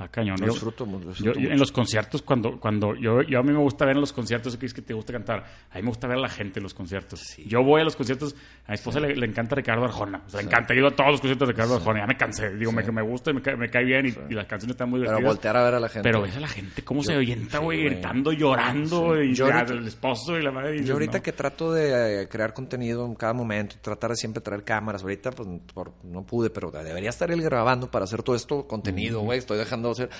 Ah, 0.00 0.06
cañón. 0.08 0.36
Lo 0.40 0.46
Yo- 0.46 0.52
disfruto, 0.52 0.86
yo- 1.22 1.32
en 1.32 1.58
los 1.58 1.72
conciertos, 1.72 2.22
cuando, 2.22 2.60
cuando 2.60 2.94
yo, 2.94 3.20
yo 3.22 3.40
a 3.40 3.42
mí 3.42 3.52
me 3.52 3.58
gusta 3.58 3.84
ver 3.84 3.96
en 3.96 4.00
los 4.00 4.12
conciertos, 4.12 4.56
¿qué 4.56 4.66
es 4.66 4.72
que 4.74 4.80
te 4.82 4.94
gusta 4.94 5.12
cantar? 5.12 5.44
A 5.70 5.76
mí 5.76 5.82
me 5.82 5.88
gusta 5.88 6.06
ver 6.06 6.18
a 6.18 6.20
la 6.20 6.28
gente 6.28 6.60
en 6.60 6.62
los 6.62 6.72
conciertos. 6.72 7.36
Yo 7.38 7.64
voy 7.64 7.80
a 7.80 7.84
los 7.84 7.96
conciertos, 7.96 8.36
a 8.66 8.70
mi 8.70 8.74
esposa 8.76 9.00
le, 9.00 9.16
le 9.16 9.26
encanta 9.26 9.56
Ricardo 9.56 9.84
Arjona. 9.84 10.22
O 10.26 10.30
sea, 10.30 10.40
le 10.40 10.46
encanta, 10.46 10.72
he 10.72 10.76
ido 10.78 10.86
a 10.86 10.90
todos 10.92 11.10
los 11.10 11.20
conciertos 11.20 11.48
de 11.48 11.52
Ricardo 11.52 11.74
Arjona. 11.76 12.00
Ya 12.00 12.06
me 12.06 12.16
cansé. 12.16 12.54
Digo, 12.54 12.70
me, 12.70 12.82
me 12.84 13.02
gusta 13.02 13.30
y 13.32 13.34
me 13.34 13.42
cae, 13.42 13.56
me 13.56 13.68
cae 13.68 13.84
bien 13.84 14.06
y, 14.06 14.32
y 14.32 14.34
las 14.34 14.46
canciones 14.46 14.74
están 14.74 14.88
muy 14.88 15.00
Pero 15.00 15.10
divertidas. 15.10 15.34
voltear 15.34 15.56
a 15.56 15.64
ver 15.64 15.74
a 15.74 15.80
la 15.80 15.88
gente. 15.88 16.08
Pero 16.08 16.22
ves 16.22 16.36
a 16.36 16.40
la 16.40 16.48
gente 16.48 16.84
cómo 16.84 17.02
se 17.02 17.16
oyenta, 17.16 17.58
güey, 17.58 17.82
gritando, 17.82 18.30
llorando, 18.32 19.20
y 19.20 19.34
ya, 19.34 19.44
ahorita- 19.46 19.72
el 19.74 19.86
esposo 19.86 20.38
y 20.38 20.42
la 20.42 20.50
madre. 20.52 20.76
y 20.76 20.84
Yo 20.84 20.94
ahorita 20.94 21.18
no. 21.18 21.22
que 21.22 21.32
trato 21.32 21.72
de 21.72 22.28
crear 22.30 22.54
contenido 22.54 23.04
en 23.04 23.14
cada 23.16 23.32
momento, 23.32 23.76
tratar 23.80 24.10
de 24.10 24.16
siempre 24.16 24.40
traer 24.42 24.62
cámaras, 24.64 25.02
ahorita 25.02 25.32
pues 25.32 25.48
por- 25.74 25.92
no 26.04 26.24
pude, 26.24 26.50
pero 26.50 26.70
debería 26.70 27.10
estar 27.10 27.30
él 27.30 27.42
grabando 27.42 27.90
para 27.90 28.04
hacer 28.04 28.22
todo 28.22 28.36
esto 28.36 28.66
contenido, 28.68 29.20
güey, 29.20 29.38
estoy 29.38 29.58
dejando 29.58 29.87
hacer... 29.92 30.10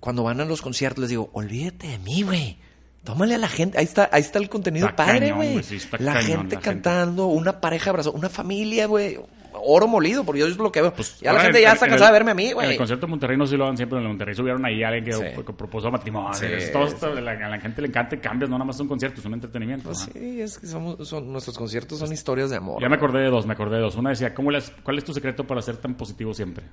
Cuando 0.00 0.22
van 0.22 0.40
a 0.40 0.44
los 0.44 0.62
conciertos 0.62 1.00
les 1.02 1.10
digo, 1.10 1.28
olvídate 1.34 1.86
de 1.88 1.98
mí, 1.98 2.22
güey. 2.22 2.56
Tómale 3.04 3.34
a 3.34 3.38
la 3.38 3.48
gente, 3.48 3.78
ahí 3.78 3.84
está, 3.84 4.08
ahí 4.12 4.20
está 4.20 4.38
el 4.38 4.48
contenido 4.50 4.86
Está 4.88 5.06
padre, 5.06 5.32
güey. 5.32 5.52
güey, 5.52 5.62
sí, 5.64 5.78
la 5.98 6.14
gente 6.16 6.32
la 6.32 6.38
gente. 6.42 6.56
cantando, 6.58 7.26
una 7.26 7.60
pareja 7.60 7.90
abrazada, 7.90 8.14
una 8.16 8.28
familia, 8.28 8.86
güey. 8.86 9.18
Oro 9.52 9.88
molido, 9.88 10.22
porque 10.22 10.40
yo 10.40 10.46
es 10.46 10.56
lo 10.58 10.70
que 10.70 10.80
veo. 10.80 10.92
Pues, 10.94 11.18
ya 11.18 11.32
la 11.32 11.40
gente 11.40 11.58
en- 11.58 11.64
ya 11.64 11.72
está 11.72 11.88
cansada 11.88 12.10
de 12.10 12.12
verme 12.12 12.30
a 12.30 12.34
mí, 12.34 12.44
En 12.44 12.48
el 12.50 12.54
güey. 12.54 12.76
concierto 12.76 13.06
de 13.06 13.10
Monterrey 13.10 13.36
no 13.36 13.46
sé 13.46 13.52
si 13.52 13.56
lo 13.56 13.64
hagan 13.64 13.76
siempre, 13.76 13.98
en 13.98 14.04
el 14.04 14.08
Monterrey 14.10 14.34
subieron 14.34 14.64
ahí 14.64 14.82
a 14.82 14.88
alguien 14.88 15.04
que, 15.06 15.12
Sí. 15.12 15.42
propuso 15.56 15.90
matrimonio. 15.90 16.32
Sí, 16.34 16.46
Es 16.46 16.72
la- 16.72 17.32
a 17.32 17.48
la 17.48 17.58
gente 17.60 17.82
le 17.82 17.88
encanta 17.88 18.14
y 18.14 18.18
cambias, 18.18 18.48
no 18.48 18.56
nada 18.56 18.66
más 18.66 18.76
son 18.76 18.86
conciertos, 18.86 19.22
son 19.22 19.34
entretenimiento. 19.34 19.84
Pues 19.86 19.98
sí, 20.12 20.40
es 20.40 20.58
que 20.58 20.66
somos, 20.66 21.06
son, 21.08 21.32
nuestros 21.32 21.58
conciertos 21.58 21.98
son 21.98 22.12
historias 22.12 22.48
de 22.50 22.56
amor. 22.56 22.80
Ya 22.80 22.88
me 22.88 22.96
acordé 22.96 23.20
de 23.20 23.28
dos, 23.30 23.44
me 23.44 23.54
acordé 23.54 23.76
de 23.76 23.82
dos. 23.82 23.96
Una 23.96 24.10
decía, 24.10 24.32
¿cómo 24.34 24.50
les- 24.50 24.70
¿cuál 24.84 24.98
es 24.98 25.04
tu 25.04 25.12
secreto 25.12 25.44
para 25.46 25.60
ser 25.62 25.78
tan 25.78 25.94
positivo 25.94 26.32
siempre? 26.32 26.64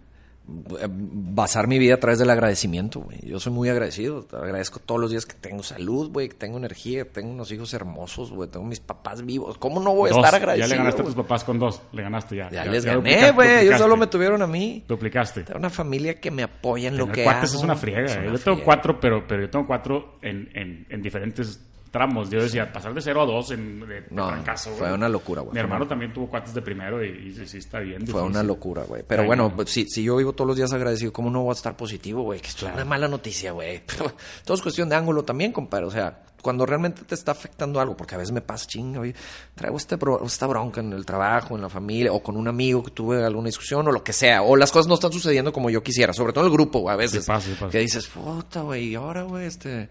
Basar 0.48 1.68
mi 1.68 1.78
vida 1.78 1.96
a 1.96 2.00
través 2.00 2.20
del 2.20 2.30
agradecimiento, 2.30 3.02
güey. 3.02 3.20
Yo 3.26 3.40
soy 3.40 3.52
muy 3.52 3.68
agradecido. 3.70 4.24
Te 4.24 4.38
agradezco 4.38 4.80
todos 4.80 5.02
los 5.02 5.12
días 5.12 5.26
que 5.26 5.34
tengo 5.34 5.62
salud, 5.64 6.10
güey, 6.12 6.30
que 6.30 6.36
tengo 6.36 6.58
energía, 6.58 7.04
que 7.04 7.10
tengo 7.10 7.32
unos 7.32 7.52
hijos 7.52 7.74
hermosos, 7.74 8.32
güey, 8.32 8.50
tengo 8.50 8.66
mis 8.66 8.80
papás 8.80 9.26
vivos. 9.26 9.58
¿Cómo 9.58 9.82
no 9.82 9.94
voy 9.94 10.10
a 10.10 10.14
Dos. 10.14 10.24
estar 10.24 10.36
agradecido? 10.36 10.68
Ya 10.68 10.74
le 10.74 10.78
ganaste 10.78 11.02
a 11.02 11.06
tus 11.06 11.16
papás 11.16 11.44
con 11.44 11.60
dos. 11.60 11.82
Le 11.92 12.02
ganaste 12.02 12.36
ya. 12.38 12.50
Ya, 12.50 12.66
les 12.66 12.84
ya 12.84 12.96
gané, 12.96 13.32
güey. 13.32 13.66
Ellos 13.66 13.78
solo 13.78 13.98
me 13.98 14.08
tuvieron 14.08 14.42
a 14.42 14.48
mí. 14.48 14.84
Duplicaste. 14.88 15.44
Tengo 15.44 15.60
una 15.60 15.70
familia 15.70 16.20
que 16.20 16.32
me 16.32 16.44
apoya 16.44 16.88
en 16.88 16.98
lo 16.98 17.12
que 17.12 17.24
cuates 17.24 17.50
hago. 17.52 17.60
es 17.60 17.64
una 17.64 17.76
friega. 17.76 18.06
Es 18.06 18.16
eh. 18.16 18.20
una 18.20 18.32
Yo 18.34 18.40
tengo 18.40 18.58
friega. 18.58 18.64
cuatro, 18.66 19.00
pero, 19.00 19.28
pero 19.28 19.42
yo 19.42 19.50
tengo 19.50 19.68
cuatro 19.68 20.18
en, 20.22 20.50
en, 20.54 20.86
en 20.90 21.02
diferentes 21.02 21.62
tramos. 21.92 22.30
Yo 22.30 22.42
decía, 22.42 22.72
pasar 22.72 22.94
de 22.94 23.02
cero 23.02 23.22
a 23.22 23.26
dos 23.26 23.52
en, 23.52 23.80
de, 23.82 24.02
de 24.02 24.08
No, 24.12 24.28
fracaso. 24.30 24.72
fue 24.72 24.92
una 24.94 25.10
locura, 25.10 25.42
güey. 25.42 25.54
Mi 25.54 25.60
hermano 25.60 25.88
también 25.88 26.14
tuvo 26.14 26.28
cuates 26.30 26.54
de 26.54 26.62
primero 26.62 27.04
y, 27.04 27.10
y 27.30 27.34
sí, 27.34 27.48
sí 27.48 27.58
está 27.58 27.80
bien. 27.80 28.06
Fue 28.08 28.22
una 28.22 28.44
locura, 28.44 28.84
güey. 28.84 29.04
Pero 29.08 29.22
Ay, 29.24 29.28
bueno, 29.28 29.50
no. 29.50 29.56
pues, 29.56 29.70
si, 29.70 29.86
si 29.88 30.04
yo 30.04 30.16
vivo 30.18 30.34
todos 30.34 30.48
los 30.48 30.58
días 30.58 30.72
agradecido, 30.74 31.12
¿cómo 31.14 31.30
no 31.30 31.42
voy 31.44 31.52
a 31.52 31.54
estar 31.54 31.76
positivo, 31.78 32.24
güey? 32.24 32.40
Que 32.40 32.48
esto 32.48 32.68
es 32.68 32.74
una 32.74 32.86
mala 32.86 33.08
noticia, 33.08 33.52
güey. 33.52 33.82
Todo 34.46 34.56
es 34.56 34.62
cuestión 34.62 34.90
de 34.90 34.96
ángulo 34.96 35.24
también, 35.24 35.52
compadre. 35.52 35.86
O 35.86 35.92
sea, 35.92 36.24
cuando 36.42 36.66
realmente 36.66 37.02
te 37.04 37.16
está 37.16 37.32
afectando 37.32 37.80
algo, 37.82 37.98
porque 37.98 38.16
a 38.16 38.18
veces 38.18 38.32
me 38.32 38.42
pasa 38.42 38.68
chinga, 38.68 39.00
güey. 39.00 39.14
Traigo 39.56 39.76
este 39.78 39.98
bro- 39.98 40.24
esta 40.26 40.46
bronca 40.48 40.80
en 40.82 40.94
el 40.94 41.06
trabajo, 41.06 41.56
en 41.56 41.62
la 41.62 41.70
familia, 41.70 42.14
o 42.14 42.22
con 42.22 42.38
un 42.38 42.48
amigo 42.48 42.84
que 42.84 42.92
tuve 42.92 43.24
alguna 43.26 43.48
discusión, 43.48 43.88
o 43.88 43.92
lo 43.92 44.04
que 44.04 44.14
sea. 44.14 44.44
O 44.44 44.56
las 44.56 44.72
cosas 44.72 44.88
no 44.88 44.94
están 44.94 45.12
sucediendo 45.12 45.52
como 45.52 45.70
yo 45.70 45.82
quisiera, 45.84 46.14
sobre 46.14 46.32
todo 46.34 46.46
en 46.46 46.52
el 46.52 46.54
grupo, 46.58 46.80
güey, 46.80 46.94
a 46.94 46.98
veces. 46.98 47.24
Sí 47.26 47.28
pasa, 47.28 47.48
sí 47.48 47.54
pasa. 47.60 47.70
Que 47.72 47.80
dices, 47.80 48.08
puta, 48.08 48.62
güey, 48.62 48.90
y 48.90 48.96
ahora, 48.96 49.24
güey, 49.24 49.46
este. 49.48 49.90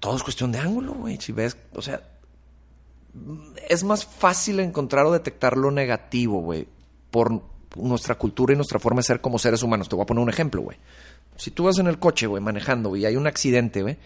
Todo 0.00 0.16
es 0.16 0.22
cuestión 0.22 0.50
de 0.50 0.58
ángulo, 0.58 0.94
güey. 0.94 1.20
Si 1.20 1.32
ves, 1.32 1.56
o 1.74 1.82
sea, 1.82 2.02
es 3.68 3.84
más 3.84 4.04
fácil 4.04 4.60
encontrar 4.60 5.06
o 5.06 5.12
detectar 5.12 5.56
lo 5.56 5.70
negativo, 5.70 6.40
güey, 6.40 6.66
por 7.10 7.42
nuestra 7.76 8.16
cultura 8.16 8.52
y 8.52 8.56
nuestra 8.56 8.78
forma 8.78 9.00
de 9.00 9.04
ser 9.04 9.20
como 9.20 9.38
seres 9.38 9.62
humanos. 9.62 9.88
Te 9.88 9.96
voy 9.96 10.02
a 10.02 10.06
poner 10.06 10.22
un 10.22 10.30
ejemplo, 10.30 10.62
güey. 10.62 10.78
Si 11.36 11.50
tú 11.50 11.64
vas 11.64 11.78
en 11.78 11.86
el 11.86 11.98
coche, 11.98 12.26
güey, 12.26 12.42
manejando, 12.42 12.96
y 12.96 13.04
hay 13.04 13.16
un 13.16 13.26
accidente, 13.26 13.82
güey, 13.82 13.96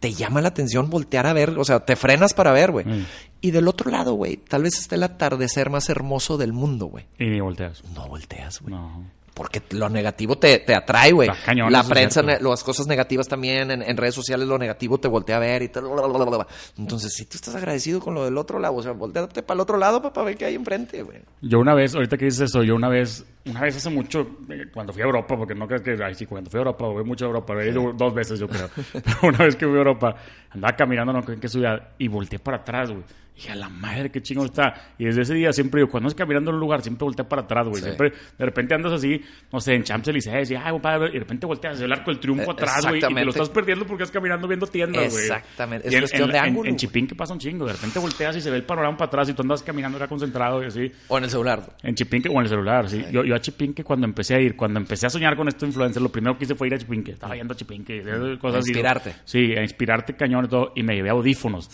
te 0.00 0.12
llama 0.12 0.42
la 0.42 0.48
atención 0.48 0.90
voltear 0.90 1.26
a 1.26 1.32
ver, 1.32 1.58
o 1.58 1.64
sea, 1.64 1.80
te 1.80 1.96
frenas 1.96 2.34
para 2.34 2.52
ver, 2.52 2.72
güey. 2.72 2.84
Mm. 2.84 3.06
Y 3.40 3.50
del 3.52 3.68
otro 3.68 3.90
lado, 3.90 4.14
güey, 4.14 4.36
tal 4.36 4.62
vez 4.62 4.78
esté 4.78 4.96
el 4.96 5.02
atardecer 5.02 5.70
más 5.70 5.88
hermoso 5.88 6.36
del 6.36 6.52
mundo, 6.52 6.86
güey. 6.86 7.06
Y 7.18 7.26
ni 7.26 7.40
volteas. 7.40 7.82
No 7.94 8.06
volteas, 8.08 8.60
güey. 8.60 8.74
No. 8.74 9.04
Porque 9.34 9.60
lo 9.72 9.88
negativo 9.88 10.38
te, 10.38 10.60
te 10.60 10.74
atrae, 10.74 11.10
güey. 11.10 11.28
La 11.68 11.82
prensa, 11.82 12.22
las 12.22 12.62
cosas 12.62 12.86
negativas 12.86 13.26
también, 13.26 13.70
en, 13.70 13.82
en 13.82 13.96
redes 13.96 14.14
sociales 14.14 14.46
lo 14.46 14.56
negativo 14.58 14.98
te 14.98 15.08
voltea 15.08 15.36
a 15.36 15.40
ver 15.40 15.62
y 15.62 15.68
tal. 15.68 15.84
bla, 15.84 16.06
bla, 16.06 16.24
bla, 16.24 16.36
bla. 16.38 16.46
Entonces, 16.78 17.12
si 17.12 17.24
tú 17.26 17.36
estás 17.36 17.54
agradecido 17.56 18.00
con 18.00 18.14
lo 18.14 18.24
del 18.24 18.38
otro 18.38 18.60
lado, 18.60 18.76
o 18.76 18.82
sea, 18.82 18.92
volteate 18.92 19.42
para 19.42 19.56
el 19.56 19.60
otro 19.60 19.76
lado 19.76 20.00
para 20.00 20.24
ver 20.24 20.36
qué 20.36 20.44
hay 20.44 20.54
enfrente, 20.54 21.02
güey. 21.02 21.18
Yo 21.42 21.58
una 21.58 21.74
vez, 21.74 21.94
ahorita 21.94 22.16
que 22.16 22.26
dices 22.26 22.42
eso, 22.42 22.62
yo 22.62 22.76
una 22.76 22.88
vez, 22.88 23.26
una 23.46 23.62
vez 23.62 23.76
hace 23.76 23.90
mucho, 23.90 24.20
eh, 24.48 24.66
cuando 24.72 24.92
fui 24.92 25.02
a 25.02 25.06
Europa, 25.06 25.36
porque 25.36 25.54
no 25.54 25.66
crees 25.66 25.82
que, 25.82 25.96
ay, 26.02 26.14
sí, 26.14 26.26
cuando 26.26 26.48
fui 26.48 26.58
a 26.58 26.62
Europa, 26.62 26.86
voy 26.86 27.04
mucho 27.04 27.24
a 27.24 27.28
Europa, 27.28 27.54
he 27.60 27.70
ido 27.70 27.92
dos 27.92 28.14
veces 28.14 28.38
yo 28.38 28.46
creo, 28.48 28.68
pero 28.92 29.16
una 29.22 29.38
vez 29.38 29.56
que 29.56 29.66
fui 29.66 29.74
a 29.74 29.78
Europa, 29.78 30.14
andaba 30.50 30.76
caminando, 30.76 31.12
no 31.12 31.22
sé 31.22 31.32
en 31.32 31.40
qué 31.40 31.48
ciudad, 31.48 31.88
y 31.98 32.08
volteé 32.08 32.38
para 32.38 32.58
atrás, 32.58 32.90
güey, 32.90 33.02
Y 33.36 33.48
a 33.48 33.56
la 33.56 33.68
madre, 33.68 34.10
qué 34.10 34.22
chingón 34.22 34.46
está. 34.46 34.92
Y 34.96 35.06
desde 35.06 35.22
ese 35.22 35.34
día 35.34 35.52
siempre 35.52 35.80
digo, 35.80 35.90
cuando 35.90 36.06
andas 36.06 36.14
caminando 36.16 36.50
en 36.52 36.54
un 36.54 36.60
lugar, 36.60 36.82
siempre 36.82 37.04
voltea 37.04 37.28
para 37.28 37.42
atrás, 37.42 37.66
güey. 37.66 37.78
Sí. 37.82 37.86
Siempre, 37.86 38.10
de 38.38 38.44
repente 38.44 38.74
andas 38.76 38.92
así, 38.92 39.20
no 39.52 39.58
sé, 39.58 39.74
en 39.74 39.82
Champs-Élysées, 39.82 40.52
y, 40.52 40.54
ay, 40.54 40.72
y 40.76 41.12
de 41.12 41.18
repente 41.18 41.44
volteas 41.44 41.80
el 41.80 41.92
arco 41.92 42.12
del 42.12 42.20
triunfo 42.20 42.50
Eh, 42.50 42.52
atrás, 42.52 42.86
güey, 42.86 42.98
y 42.98 43.00
te 43.00 43.24
lo 43.24 43.30
estás 43.30 43.50
perdiendo 43.50 43.86
porque 43.86 44.04
vas 44.04 44.12
caminando 44.12 44.46
viendo 44.46 44.68
tiendas, 44.68 45.10
güey. 45.10 45.24
Exactamente. 45.24 45.88
Es 45.88 45.92
Y 45.92 45.96
en, 45.96 46.02
cuestión 46.02 46.22
en- 46.28 46.30
de 46.32 46.38
en- 46.38 46.44
ángulo, 46.44 46.68
En. 46.70 46.76
Chipinque 46.76 47.14
pasa 47.16 47.32
un 47.32 47.40
chingo. 47.40 47.66
De 47.66 47.72
repente 47.72 47.98
volteas 47.98 48.36
y 48.36 48.40
se 48.40 48.50
ve 48.50 48.56
el 48.58 48.62
panorama 48.64 48.96
para 48.96 49.08
atrás 49.08 49.28
y 49.28 49.34
tú 49.34 49.42
andas 49.42 49.64
caminando 49.64 49.98
era 49.98 50.06
concentrado 50.06 50.62
y 50.62 50.66
así. 50.66 50.92
O 51.08 51.18
en 51.18 51.24
el 51.24 51.30
celular. 51.30 51.76
En 51.82 51.96
Chipinque 51.96 52.28
o 52.28 52.34
en 52.34 52.42
el 52.42 52.48
celular, 52.48 52.88
sí. 52.88 53.04
Yo, 53.10 53.24
yo 53.24 53.34
a 53.34 53.40
Chipinque 53.40 53.82
cuando 53.82 54.06
empecé 54.06 54.36
a 54.36 54.40
ir, 54.40 54.54
cuando 54.54 54.78
empecé 54.78 55.06
a 55.06 55.10
soñar 55.10 55.34
con 55.34 55.48
esto 55.48 55.66
influencer, 55.66 56.00
lo 56.00 56.10
primero 56.12 56.38
que 56.38 56.44
hice 56.44 56.54
fue 56.54 56.68
ir 56.68 56.74
a 56.74 56.78
Chipinque. 56.78 57.10
Estaba 57.10 57.34
yendo 57.34 57.52
a 57.52 57.56
Chipinque, 57.56 58.00
cosas 58.40 58.60
así. 58.60 58.70
inspirarte. 58.70 59.12
Sí, 59.24 59.54
a 59.56 59.62
inspirarte 59.62 60.14
cañón 60.14 60.44
y 60.44 60.48
todo. 60.48 60.72
Y 60.76 60.84
me 60.84 60.94
llevé 60.94 61.10
audífonos. 61.10 61.68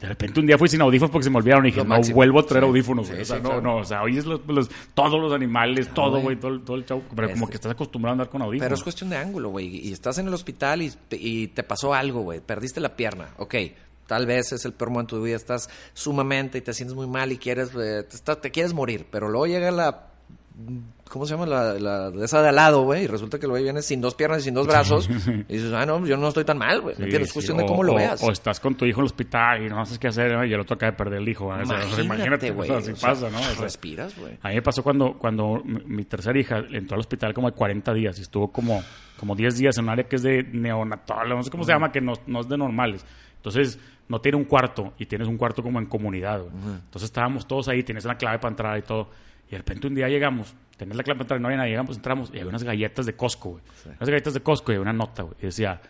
De 0.00 0.06
repente 0.06 0.38
un 0.38 0.46
día 0.46 0.56
fui 0.56 0.68
sin 0.68 0.80
audífonos 0.80 1.10
porque 1.10 1.24
se 1.24 1.30
me 1.30 1.38
olvidaron 1.38 1.66
y 1.66 1.70
dije, 1.72 1.84
no 1.84 2.00
vuelvo 2.14 2.38
a 2.38 2.46
traer 2.46 2.62
Sí. 2.64 2.68
audífonos, 2.68 3.06
Sí, 3.08 3.12
o 3.14 3.24
sea, 3.24 3.36
sí, 3.36 3.42
no, 3.42 3.48
claro. 3.48 3.62
no, 3.62 3.76
o 3.78 3.84
sea, 3.84 4.02
oyes 4.02 4.26
los, 4.26 4.40
los- 4.46 4.70
todos 4.94 5.20
los 5.20 5.32
animales, 5.32 5.88
todo, 5.92 6.20
güey. 6.20 6.36
todo, 6.36 6.60
todo 6.60 6.76
el 6.76 6.86
show. 6.86 7.02
Pero 7.16 7.28
como 7.30 7.40
Este- 7.46 7.50
que 7.50 7.56
estás 7.56 7.72
acostumbrado 7.72 8.12
a 8.12 8.14
andar 8.14 8.28
con 8.28 8.42
audífonos. 8.42 8.64
Pero 8.66 8.74
es 8.76 8.82
cuestión 8.84 9.10
de 9.10 9.16
ángulo, 9.16 9.48
güey. 9.48 9.66
Y 9.88 9.92
estás 9.92 10.18
en 10.18 10.28
el 10.28 10.34
hospital 10.34 10.82
y 10.82 10.90
te, 11.08 11.16
y 11.16 11.48
te 11.48 11.64
pasó 11.64 11.94
algo, 11.94 12.20
güey. 12.20 12.40
Perdiste 12.40 12.80
la 12.80 12.94
pierna. 12.94 13.30
Ok. 13.38 13.54
Tal 14.06 14.24
vez 14.24 14.52
es 14.52 14.64
el 14.64 14.72
peor 14.72 14.90
momento 14.90 15.16
de 15.16 15.20
tu 15.20 15.24
vida. 15.26 15.36
Estás 15.36 15.68
sumamente 15.94 16.58
y 16.58 16.60
te 16.60 16.72
sientes 16.72 16.94
muy 16.94 17.06
mal 17.08 17.32
y 17.32 17.36
quieres, 17.38 17.70
eh, 17.74 18.04
te, 18.08 18.14
está- 18.16 18.40
te 18.40 18.50
quieres 18.52 18.72
morir. 18.72 19.04
Pero 19.10 19.28
luego 19.28 19.46
llega 19.48 19.70
la. 19.72 20.04
¿Cómo 21.08 21.26
se 21.26 21.34
llama? 21.34 21.46
La, 21.46 21.74
la 21.74 22.10
de 22.10 22.24
esa 22.24 22.42
de 22.42 22.48
al 22.50 22.54
lado, 22.56 22.82
güey. 22.82 23.04
Y 23.04 23.06
resulta 23.06 23.38
que 23.38 23.46
el 23.46 23.50
güey 23.50 23.62
viene 23.62 23.82
sin 23.82 24.00
dos 24.00 24.14
piernas 24.14 24.40
y 24.40 24.44
sin 24.44 24.54
dos 24.54 24.66
brazos. 24.66 25.08
Y 25.48 25.54
dices, 25.54 25.72
ah, 25.72 25.86
no, 25.86 26.04
yo 26.06 26.16
no 26.16 26.28
estoy 26.28 26.44
tan 26.44 26.58
mal, 26.58 26.80
güey. 26.80 26.94
Sí. 26.96 27.02
Es 27.08 27.28
sí. 27.28 27.32
cuestión 27.34 27.56
de 27.58 27.66
cómo 27.66 27.82
lo 27.82 27.92
o- 27.92 27.96
veas. 27.96 28.22
O 28.22 28.30
estás 28.30 28.60
con 28.60 28.74
tu 28.76 28.84
hijo 28.84 29.00
en 29.00 29.04
el 29.04 29.06
hospital 29.06 29.64
y 29.64 29.68
no 29.68 29.84
sabes 29.84 29.98
qué 29.98 30.08
hacer 30.08 30.32
¿no? 30.32 30.44
y 30.44 30.52
el 30.52 30.60
otro 30.60 30.74
acaba 30.76 30.92
de 30.92 30.96
perder 30.98 31.20
el 31.20 31.28
hijo. 31.28 31.52
¿no? 31.54 32.02
Imagínate, 32.02 32.50
güey. 32.50 32.70
o 32.70 32.80
sea, 32.80 32.92
así 32.92 33.00
pasa, 33.00 33.30
¿no? 33.30 33.38
O 33.38 33.42
sea, 33.42 33.54
respiras, 33.62 34.18
güey. 34.18 34.38
A 34.42 34.48
mí 34.48 34.54
me 34.56 34.62
pasó 34.62 34.82
cuando, 34.82 35.14
cuando 35.18 35.62
mi, 35.64 35.80
mi 35.84 36.04
tercera 36.04 36.38
hija 36.38 36.58
entró 36.70 36.94
al 36.96 37.00
hospital 37.00 37.32
como 37.34 37.50
de 37.50 37.56
40 37.56 37.92
días 37.94 38.18
y 38.18 38.22
estuvo 38.22 38.50
como, 38.52 38.82
como 39.18 39.34
10 39.34 39.56
días 39.58 39.78
en 39.78 39.84
un 39.84 39.90
área 39.90 40.04
que 40.08 40.16
es 40.16 40.22
de 40.22 40.42
neonatal, 40.42 41.28
no 41.28 41.42
sé 41.42 41.50
cómo 41.50 41.64
se 41.64 41.72
llama, 41.72 41.90
que 41.92 42.00
no, 42.00 42.12
no 42.26 42.40
es 42.40 42.48
de 42.48 42.56
normales. 42.58 43.04
Entonces, 43.36 43.78
no 44.08 44.20
tiene 44.20 44.38
un 44.38 44.44
cuarto 44.44 44.94
y 44.98 45.06
tienes 45.06 45.28
un 45.28 45.36
cuarto 45.36 45.62
como 45.62 45.78
en 45.78 45.86
comunidad. 45.86 46.40
güey. 46.42 46.52
Entonces 46.54 47.04
estábamos 47.04 47.46
todos 47.46 47.68
ahí, 47.68 47.82
tienes 47.82 48.04
una 48.04 48.16
clave 48.16 48.38
para 48.38 48.50
entrar 48.50 48.78
y 48.78 48.82
todo. 48.82 49.10
Y 49.48 49.52
de 49.52 49.58
repente 49.58 49.86
un 49.86 49.94
día 49.94 50.08
llegamos, 50.08 50.54
tenés 50.76 50.96
la 50.96 51.02
clave 51.02 51.18
para 51.18 51.24
entrar 51.24 51.40
y 51.40 51.42
no 51.42 51.48
había 51.48 51.58
nadie, 51.58 51.70
llegamos, 51.70 51.96
entramos 51.96 52.30
y 52.30 52.38
había 52.38 52.48
unas 52.48 52.62
galletas 52.62 53.06
de 53.06 53.14
Costco, 53.14 53.50
güey. 53.50 53.62
Unas 53.86 54.08
galletas 54.08 54.34
de 54.34 54.40
Costco 54.40 54.72
y 54.72 54.74
había 54.74 54.82
una 54.82 54.92
nota, 54.92 55.22
güey. 55.22 55.36
Y 55.40 55.46
decía, 55.46 55.80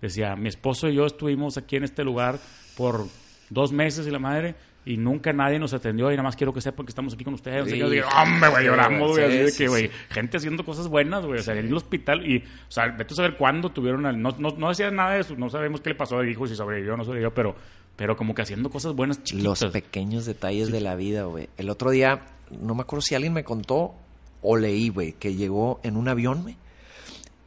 decía, 0.00 0.36
mi 0.36 0.48
esposo 0.48 0.88
y 0.88 0.94
yo 0.94 1.06
estuvimos 1.06 1.56
aquí 1.56 1.76
en 1.76 1.84
este 1.84 2.04
lugar 2.04 2.38
por 2.76 3.06
dos 3.50 3.72
meses 3.72 4.06
y 4.06 4.10
la 4.10 4.18
madre 4.18 4.54
y 4.84 4.96
nunca 4.96 5.32
nadie 5.32 5.58
nos 5.58 5.74
atendió 5.74 6.08
y 6.10 6.14
nada 6.14 6.22
más 6.22 6.36
quiero 6.36 6.52
que 6.54 6.60
sepan 6.62 6.86
que 6.86 6.90
estamos 6.90 7.12
aquí 7.12 7.22
con 7.24 7.34
ustedes. 7.34 7.66
Sí. 7.66 7.72
qué. 7.72 7.78
Yo 7.78 7.90
dije, 7.90 8.04
hombre, 8.16 8.48
güey, 8.48 8.64
lloramos, 8.64 9.10
güey. 9.12 9.26
sí, 9.30 9.36
así 9.36 9.44
de 9.44 9.52
que, 9.64 9.68
güey, 9.68 9.90
gente 10.10 10.36
haciendo 10.38 10.64
cosas 10.64 10.88
buenas, 10.88 11.26
güey. 11.26 11.40
O 11.40 11.42
sea, 11.42 11.54
en 11.58 11.66
el 11.66 11.74
hospital 11.74 12.24
y, 12.26 12.38
o 12.38 12.70
sea, 12.70 12.86
vete 12.88 13.12
a 13.12 13.16
saber 13.16 13.36
cuándo 13.36 13.70
tuvieron, 13.70 14.06
al- 14.06 14.20
no, 14.20 14.30
no, 14.38 14.50
no 14.56 14.68
decían 14.70 14.94
nada 14.96 15.14
de 15.14 15.20
eso, 15.20 15.34
no 15.36 15.50
sabemos 15.50 15.80
qué 15.82 15.90
le 15.90 15.94
pasó 15.94 16.18
al 16.18 16.28
hijo, 16.28 16.46
si 16.46 16.54
sobrevivió 16.56 16.94
o 16.94 16.96
no 16.96 17.04
sobrevivió, 17.04 17.34
pero, 17.34 17.54
pero 17.96 18.16
como 18.16 18.34
que 18.34 18.42
haciendo 18.42 18.70
cosas 18.70 18.94
buenas 18.94 19.22
chiquitas. 19.22 19.60
Los 19.62 19.72
pequeños 19.72 20.24
detalles 20.24 20.70
de 20.72 20.80
la 20.80 20.94
vida, 20.96 21.24
güey. 21.24 21.48
El 21.58 21.68
otro 21.68 21.90
día, 21.90 22.22
no 22.58 22.74
me 22.74 22.80
acuerdo 22.82 23.02
si 23.02 23.14
alguien 23.14 23.34
me 23.34 23.44
contó 23.44 23.94
o 24.40 24.56
leí, 24.56 24.88
güey, 24.88 25.12
que 25.12 25.34
llegó 25.34 25.80
en 25.82 25.96
un 25.98 26.08
avión, 26.08 26.42
güey, 26.44 26.56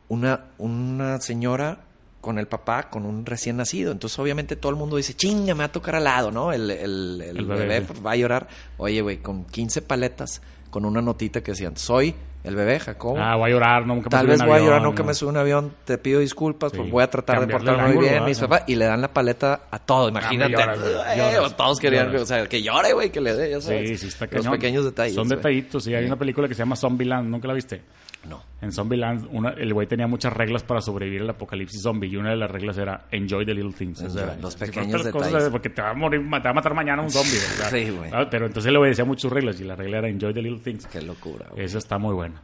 una, 0.10 0.42
una 0.58 1.20
señora 1.22 1.86
con 2.22 2.38
el 2.40 2.48
papá, 2.48 2.90
con 2.90 3.06
un 3.06 3.26
recién 3.26 3.58
nacido. 3.58 3.92
Entonces, 3.92 4.18
obviamente, 4.20 4.56
todo 4.56 4.70
el 4.72 4.78
mundo 4.78 4.96
dice, 4.98 5.14
chinga, 5.16 5.54
me 5.56 5.60
va 5.60 5.66
a 5.66 5.72
tocar 5.72 5.96
al 5.96 6.04
lado, 6.06 6.32
¿no? 6.32 6.54
El, 6.54 6.70
el, 6.72 7.22
el 7.22 7.38
El 7.38 7.46
bebé, 7.46 7.82
pues, 7.82 8.06
va 8.06 8.12
a 8.12 8.16
llorar. 8.16 8.48
Oye, 8.78 9.02
güey, 9.02 9.18
con 9.18 9.44
15 9.46 9.82
paletas, 9.82 10.42
con 10.70 10.86
una 10.86 11.02
notita 11.02 11.42
que 11.42 11.52
decían, 11.52 11.76
soy 11.78 12.14
el 12.44 12.56
bebé, 12.56 12.80
Jacobo. 12.80 13.18
Ah, 13.20 13.36
voy 13.36 13.50
a 13.52 13.54
llorar, 13.54 13.86
nunca 13.86 14.06
me 14.06 14.10
Tal 14.10 14.26
vez 14.28 14.40
voy 14.44 14.52
a 14.58 14.60
llorar, 14.60 14.82
nunca 14.82 15.04
¿no? 15.04 15.08
me 15.08 15.14
subo 15.14 15.30
a 15.30 15.34
un 15.34 15.38
avión, 15.38 15.74
te 15.86 15.98
pido 16.00 16.20
disculpas, 16.20 16.72
Sí. 16.72 16.78
pues 16.80 16.90
voy 16.90 17.04
a 17.04 17.10
tratar 17.10 17.36
de 17.36 17.42
Cambiarle 17.42 17.68
portarme 17.72 17.94
muy 17.96 18.08
bien, 18.10 18.26
mis 18.26 18.40
papás, 18.40 18.64
y 18.68 18.76
le 18.76 18.86
dan 18.86 19.00
la 19.02 19.14
paleta 19.14 19.62
a 19.70 19.78
todo, 19.80 20.10
imagínate. 20.10 20.52
lloras, 20.54 20.80
güey, 20.80 20.94
Ay, 21.06 21.18
lloras, 21.20 21.56
todos 21.58 21.80
querían, 21.80 22.08
lloras. 22.08 22.22
o 22.24 22.26
sea, 22.26 22.48
que 22.48 22.62
llore, 22.64 22.94
güey, 22.94 23.12
que 23.12 23.22
le 23.22 23.36
dé, 23.36 23.52
ya 23.52 23.62
sabes. 23.62 23.90
Sí, 23.90 23.98
sí, 23.98 24.08
está 24.08 24.26
Los 24.26 24.34
cañón. 24.44 24.54
pequeños 24.54 24.86
detalles. 24.86 25.14
Son 25.14 25.28
detallitos, 25.28 25.84
sí. 25.84 25.94
Hay 25.94 26.06
una 26.06 26.16
película 26.18 26.48
que 26.48 26.56
se 26.56 26.60
llama 26.60 26.76
Zombieland, 26.76 27.30
¿nunca 27.30 27.48
la 27.48 27.54
viste? 27.54 27.82
No. 28.30 28.42
En 28.62 28.72
Zombieland, 28.72 29.28
una, 29.32 29.50
el 29.50 29.74
güey 29.74 29.88
tenía 29.88 30.06
muchas 30.06 30.32
reglas 30.34 30.62
para 30.64 30.80
sobrevivir 30.82 31.22
al 31.22 31.30
apocalipsis 31.32 31.82
zombie 31.82 32.08
y 32.08 32.18
una 32.18 32.30
de 32.30 32.36
las 32.36 32.52
reglas 32.52 32.78
era 32.78 33.08
enjoy 33.12 33.46
the 33.46 33.54
little 33.54 33.74
things. 33.74 34.00
Enjoy, 34.02 34.22
O 34.22 34.26
sea, 34.26 34.38
los 34.40 34.56
pequeños 34.56 35.02
cosas, 35.08 35.32
detalles. 35.32 35.50
porque 35.50 35.70
te 35.70 35.82
va 35.82 35.90
a 35.90 35.94
morir, 35.96 36.22
te 36.22 36.28
va 36.40 36.50
a 36.50 36.54
matar 36.54 36.74
mañana 36.76 37.02
un 37.02 37.10
zombie. 37.12 37.30
Sí, 37.32 37.90
güey. 37.90 38.12
¿verdad? 38.12 38.28
Pero 38.30 38.46
entonces 38.46 38.72
le 38.72 38.78
obedecía 38.78 39.06
muchas 39.06 39.32
reglas 39.32 39.60
y 39.60 39.64
la 39.64 39.76
regla 39.76 39.98
era 39.98 40.08
enjoy 40.10 40.34
the 40.34 40.42
little 40.44 40.60
things. 40.60 40.86
Qué 40.86 41.02
locura, 41.02 41.48
güey. 41.52 41.66
Esa 41.66 41.80
está 41.80 41.98
muy 41.98 42.14
buena. 42.14 42.40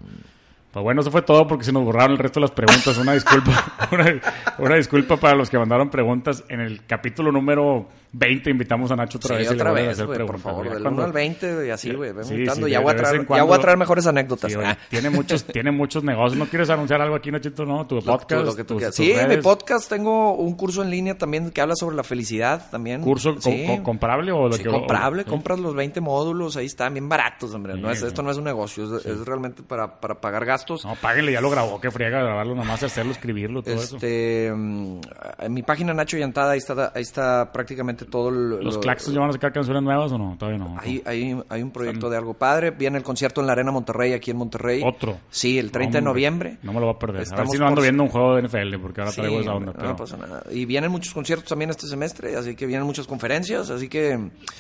Pues 0.78 0.84
bueno, 0.84 1.02
eso 1.02 1.10
fue 1.10 1.24
todo 1.24 1.48
porque 1.48 1.64
se 1.66 1.72
nos 1.72 1.84
borraron 1.84 2.12
el 2.12 2.18
resto 2.20 2.40
de 2.40 2.42
las 2.44 2.52
preguntas. 2.52 2.96
Una 3.00 3.14
disculpa. 3.14 3.66
una, 3.92 4.22
una 4.60 4.76
disculpa 4.76 5.18
para 5.18 5.36
los 5.36 5.50
que 5.50 5.58
mandaron 5.58 5.90
preguntas. 5.90 6.44
En 6.50 6.60
el 6.60 6.86
capítulo 6.86 7.32
número 7.32 7.88
20 8.12 8.52
invitamos 8.52 8.92
a 8.92 8.96
Nacho 8.96 9.18
otra 9.18 9.30
Sí, 9.38 9.40
vez. 9.40 9.48
y 9.48 9.50
le 9.50 9.56
otra 9.56 9.72
vuelven 9.72 9.86
a 9.86 9.88
vez, 9.90 9.98
hacer 9.98 10.06
güey, 10.06 10.18
por 10.20 10.26
preguntas, 10.28 10.52
favor, 10.52 10.70
del 10.70 10.82
Cuando- 10.84 11.02
1 11.02 11.06
al 11.08 11.12
20 11.14 11.68
y 11.68 11.70
así, 11.72 11.94
güey, 11.94 12.12
Sí, 12.22 12.24
sí, 12.24 12.46
ya, 12.46 12.54
de- 12.54 12.62
voy 12.62 12.74
a 12.76 12.80
de 12.80 12.86
vez 12.86 12.96
traer, 12.98 13.16
en 13.16 13.22
ya 13.24 13.28
cuando- 13.28 13.46
voy 13.48 13.58
a 13.58 13.60
traer 13.60 13.78
mejores 13.80 14.06
anécdotas. 14.08 14.56
Ah. 14.56 14.78
tiene 14.90 15.10
muchos, 15.10 15.44
tiene 15.46 15.72
muchos 15.72 16.04
negocios. 16.04 16.38
¿No 16.38 16.46
quieres 16.46 16.70
anunciar 16.70 17.02
algo 17.02 17.16
aquí, 17.16 17.32
Nachito? 17.32 17.66
No, 17.66 17.86
tu 17.88 17.96
Lo- 17.96 18.02
podcast. 18.04 18.46
lo 18.46 18.56
que 18.56 18.64
tú 18.64 18.76
tus- 18.76 18.78
quieras. 18.78 18.96
tus 18.96 19.06
Sí, 19.06 19.14
mi 19.14 19.18
redes. 19.20 19.44
podcast 19.44 19.90
tengo 19.90 20.36
un 20.36 20.54
curso 20.56 20.84
en 20.84 20.92
línea 20.92 21.18
también 21.18 21.50
que 21.50 21.60
habla 21.60 21.76
sobre 21.76 21.96
la 21.96 22.04
felicidad 22.04 22.70
también. 22.70 23.02
¿Curso 23.02 23.36
co- 23.36 23.84
comprable 23.84 24.32
o 24.32 24.48
lo 24.48 24.58
que 24.58 24.64
comprable, 24.66 25.24
o- 25.24 25.26
compras 25.26 25.60
los 25.60 25.74
20 25.76 26.02
módulos, 26.02 26.56
ahí 26.56 26.68
están 26.68 26.94
bien 26.94 27.10
baratos, 27.10 27.52
hombre. 27.56 27.76
No 27.78 27.90
es, 27.90 28.02
esto 28.04 28.22
no 28.22 28.30
es 28.32 28.38
un 28.38 28.44
negocio, 28.44 28.98
es, 28.98 29.06
es 29.06 29.26
realmente 29.26 29.64
para, 29.64 30.00
para 30.00 30.22
pagar 30.22 30.46
gastos. 30.46 30.67
No, 30.86 30.96
páguenle, 30.96 31.32
ya 31.34 31.42
lo 31.42 31.50
grabó, 31.50 31.80
que 31.80 31.92
friega 31.92 32.20
grabarlo, 32.22 32.56
nomás 32.56 32.82
hacerlo, 32.84 33.12
escribirlo, 33.12 33.62
todo 33.64 33.74
eso. 33.76 33.96
Este, 33.96 34.52
mm, 34.54 35.00
en 35.40 35.54
mi 35.54 35.64
página 35.64 35.94
Nacho 35.94 36.18
Llantada, 36.18 36.52
ahí 36.52 36.58
está, 36.60 36.92
ahí 36.96 37.02
está 37.02 37.52
prácticamente 37.52 38.06
todo 38.06 38.30
el- 38.30 38.50
¿Los 38.64 38.76
lo- 38.76 38.82
Claxos 38.82 39.14
ya 39.14 39.20
van 39.20 39.30
a 39.30 39.34
sacar 39.34 39.52
canciones 39.54 39.84
nuevas 39.84 40.12
o 40.12 40.18
no? 40.18 40.36
Todavía 40.38 40.60
no. 40.60 40.76
Hay, 40.80 41.02
hay, 41.06 41.40
hay 41.50 41.62
un 41.62 41.72
proyecto 41.72 42.10
de 42.10 42.18
algo 42.18 42.34
padre. 42.34 42.72
Viene 42.72 42.98
el 42.98 43.04
concierto 43.04 43.42
en 43.42 43.48
la 43.48 43.54
Arena 43.54 43.72
Monterrey, 43.72 44.14
aquí 44.14 44.32
en 44.32 44.38
Monterrey. 44.38 44.82
Otro. 44.86 45.18
Sí, 45.30 45.58
el 45.58 45.72
30 45.72 46.00
de 46.00 46.02
noviembre. 46.04 46.58
No 46.64 46.74
me 46.74 46.80
lo 46.80 46.88
voy 46.88 46.96
a 46.96 47.00
perder. 47.00 47.16
a 47.18 47.20
ver 47.20 47.28
Estamos 47.28 47.52
si 47.52 47.58
no 47.60 47.66
ando 47.68 47.76
por- 47.76 47.84
viendo 47.84 48.04
un 48.04 48.10
juego 48.10 48.36
de 48.36 48.42
NFL, 48.44 48.80
porque 48.82 49.02
ahora 49.02 49.12
Sí, 49.12 49.22
traigo 49.22 49.40
esa 49.40 49.54
onda. 49.54 49.74
no 49.74 49.80
Pero 49.80 49.96
pasa 49.96 50.18
nada. 50.18 50.44
Y 50.52 50.66
vienen 50.66 50.92
muchos 50.92 51.14
conciertos 51.14 51.48
también 51.50 51.70
este 51.70 51.88
semestre, 51.88 52.36
así 52.36 52.56
que 52.56 52.66
vienen 52.66 52.86
muchas 52.86 53.08
conferencias, 53.08 53.70
así 53.70 53.88
que... 53.88 54.10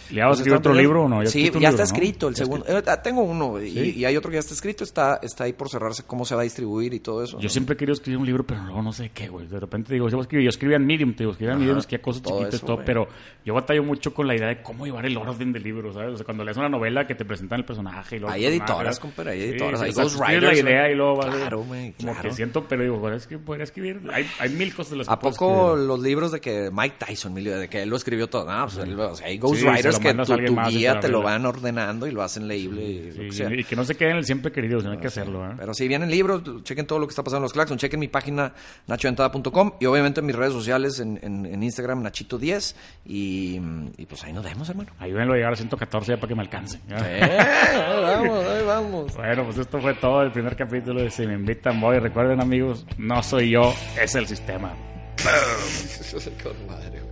¿Le 0.09 0.21
vas 0.21 0.27
a 0.27 0.27
pues, 0.29 0.39
escribir 0.39 0.57
otro 0.59 0.73
libro 0.73 1.03
o 1.03 1.09
no? 1.09 1.23
¿Ya 1.23 1.29
sí, 1.29 1.39
ya 1.39 1.51
libro, 1.51 1.59
está 1.69 1.77
no? 1.77 1.83
escrito 1.83 2.27
el 2.27 2.35
segundo. 2.35 2.65
Eh, 2.67 2.83
ah, 2.87 3.01
tengo 3.01 3.21
uno 3.23 3.61
y 3.61 4.05
hay 4.05 4.15
otro 4.17 4.29
que 4.29 4.35
ya 4.35 4.39
está 4.39 4.53
escrito, 4.53 4.83
está, 4.83 5.19
está 5.21 5.43
ahí 5.45 5.53
por 5.53 5.69
cerrarse 5.69 5.96
cómo 6.03 6.25
se 6.25 6.35
va 6.35 6.41
a 6.41 6.43
distribuir 6.43 6.93
y 6.93 6.99
todo 6.99 7.23
eso. 7.23 7.37
Yo 7.39 7.43
¿no? 7.43 7.49
siempre 7.49 7.73
he 7.73 7.77
querido 7.77 7.93
escribir 7.93 8.17
un 8.19 8.25
libro, 8.25 8.45
pero 8.45 8.61
luego 8.63 8.81
no 8.81 8.91
sé 8.93 9.11
qué, 9.13 9.27
güey. 9.27 9.47
De 9.47 9.59
repente 9.59 9.93
digo, 9.93 10.09
yo, 10.09 10.19
escribí, 10.21 10.43
yo 10.43 10.49
escribía 10.49 10.77
en 10.77 10.85
Medium, 10.85 11.13
te 11.13 11.19
digo, 11.23 11.31
escribía 11.31 11.53
en 11.53 11.59
Medium, 11.59 11.77
escribía 11.77 12.01
cosas 12.03 12.21
todo 12.21 12.37
chiquitas, 12.39 12.53
eso, 12.55 12.65
todo, 12.65 12.75
güey. 12.77 12.85
pero 12.85 13.07
yo 13.45 13.53
batallo 13.53 13.83
mucho 13.83 14.13
con 14.13 14.27
la 14.27 14.35
idea 14.35 14.47
de 14.47 14.61
cómo 14.61 14.85
llevar 14.85 15.05
el 15.05 15.17
orden 15.17 15.51
del 15.53 15.63
libro, 15.63 15.93
¿sabes? 15.93 16.13
O 16.13 16.17
sea, 16.17 16.25
cuando 16.25 16.43
lees 16.43 16.57
una 16.57 16.69
novela 16.69 17.07
que 17.07 17.15
te 17.15 17.25
presentan 17.25 17.59
el 17.59 17.65
personaje 17.65 18.17
y 18.17 18.19
luego... 18.19 18.33
Hay 18.33 18.45
editoras, 18.45 18.99
compadre, 18.99 19.31
hay 19.31 19.41
editoras, 19.43 19.79
sí, 19.79 19.85
hay 19.87 19.91
ghostwriters, 19.93 20.43
la 20.43 20.69
idea 20.69 20.81
güey. 20.81 20.91
y 20.91 20.95
luego 20.95 21.15
vas... 21.15 21.35
Claro, 21.35 21.59
güey, 21.63 21.93
Como 21.93 22.13
claro. 22.13 22.29
que 22.29 22.35
siento, 22.35 22.65
pero 22.67 22.83
digo, 22.83 22.97
bueno, 22.99 23.15
es 23.17 23.27
que 23.27 23.37
podría 23.37 23.63
escribir... 23.63 24.01
Hay, 24.13 24.27
hay 24.39 24.49
mil 24.49 24.73
cosas 24.75 24.91
de 24.91 24.97
las 24.97 25.07
que 25.07 25.13
¿A 25.13 25.19
puedo 25.19 25.33
poco 25.35 25.67
escribir. 25.69 25.87
los 25.87 25.99
libros 26.01 26.31
de 26.31 26.41
que 26.41 26.69
Mike 26.71 26.95
Tyson, 26.99 27.33
de 27.35 27.67
que 27.69 27.81
él 27.83 27.89
lo 27.89 27.95
escribió 27.95 28.27
todo? 28.27 28.45
No, 28.51 28.65
pues 28.65 28.77
él- 28.77 28.99
o 28.99 29.15
sea, 29.15 29.27
hay 29.27 29.37
ghostwriters 29.37 29.99
que 29.99 30.13
tu, 30.13 30.23
tu 30.25 30.55
guía 30.69 30.95
lo 30.95 30.99
te 30.99 31.07
lo 31.09 31.21
van 31.21 31.45
ordenando 31.45 32.07
y 32.07 32.11
lo 32.11 32.21
hacen 32.23 32.47
leíble. 32.47 33.11
que 33.31 33.59
y 33.59 33.63
que 33.63 33.75
no 33.75 33.83
se 33.85 33.95
queden 33.95 34.17
el 34.17 34.25
siempre 34.25 34.51
querido, 34.51 34.79
sino 34.79 34.91
hay 34.91 34.97
que 34.99 35.07
hacerlo, 35.07 35.45
¿eh? 35.45 35.53
Pero 35.57 35.73
si 35.78 35.88
vienen 35.88 36.09
libros, 36.11 36.41
chequen 36.63 36.86
todo 36.88 36.99
lo 36.99 37.07
que 37.07 37.11
está 37.11 37.23
pasando 37.23 37.38
en 37.39 37.43
los 37.43 37.53
Claxon, 37.53 37.78
chequen 37.78 37.99
mi 37.99 38.07
página 38.07 38.53
nachoentada.com 38.88 39.73
y 39.80 39.86
obviamente 39.86 40.21
mis 40.21 40.36
redes 40.36 40.53
sociales 40.53 40.99
en, 40.99 41.19
en- 41.21 41.45
en 41.45 41.63
Instagram 41.63 42.03
Nachito10 42.03 42.75
y, 43.05 43.59
y 43.97 44.05
pues 44.05 44.23
ahí 44.23 44.34
nos 44.34 44.43
vemos, 44.43 44.67
hermano. 44.69 44.91
Ayúdenlo 44.99 45.34
a 45.34 45.38
llegar 45.38 45.53
a 45.53 45.55
114 45.55 46.11
ya 46.13 46.17
para 46.17 46.28
que 46.28 46.36
me 46.36 46.41
alcance. 46.41 46.80
ahí 46.89 48.01
vamos, 48.01 48.45
ahí 48.47 48.63
vamos. 48.65 49.15
Bueno, 49.15 49.45
pues 49.45 49.57
esto 49.59 49.80
fue 49.80 49.93
todo 49.95 50.21
el 50.23 50.32
primer 50.32 50.55
capítulo 50.55 51.01
de 51.01 51.09
Si 51.11 51.25
me 51.25 51.34
invitan 51.34 51.80
voy. 51.80 51.99
Recuerden 51.99 52.41
amigos, 52.41 52.86
no 52.97 53.21
soy 53.23 53.51
yo, 53.51 53.73
es 54.01 54.15
el 54.15 54.28
sistema. 54.28 54.73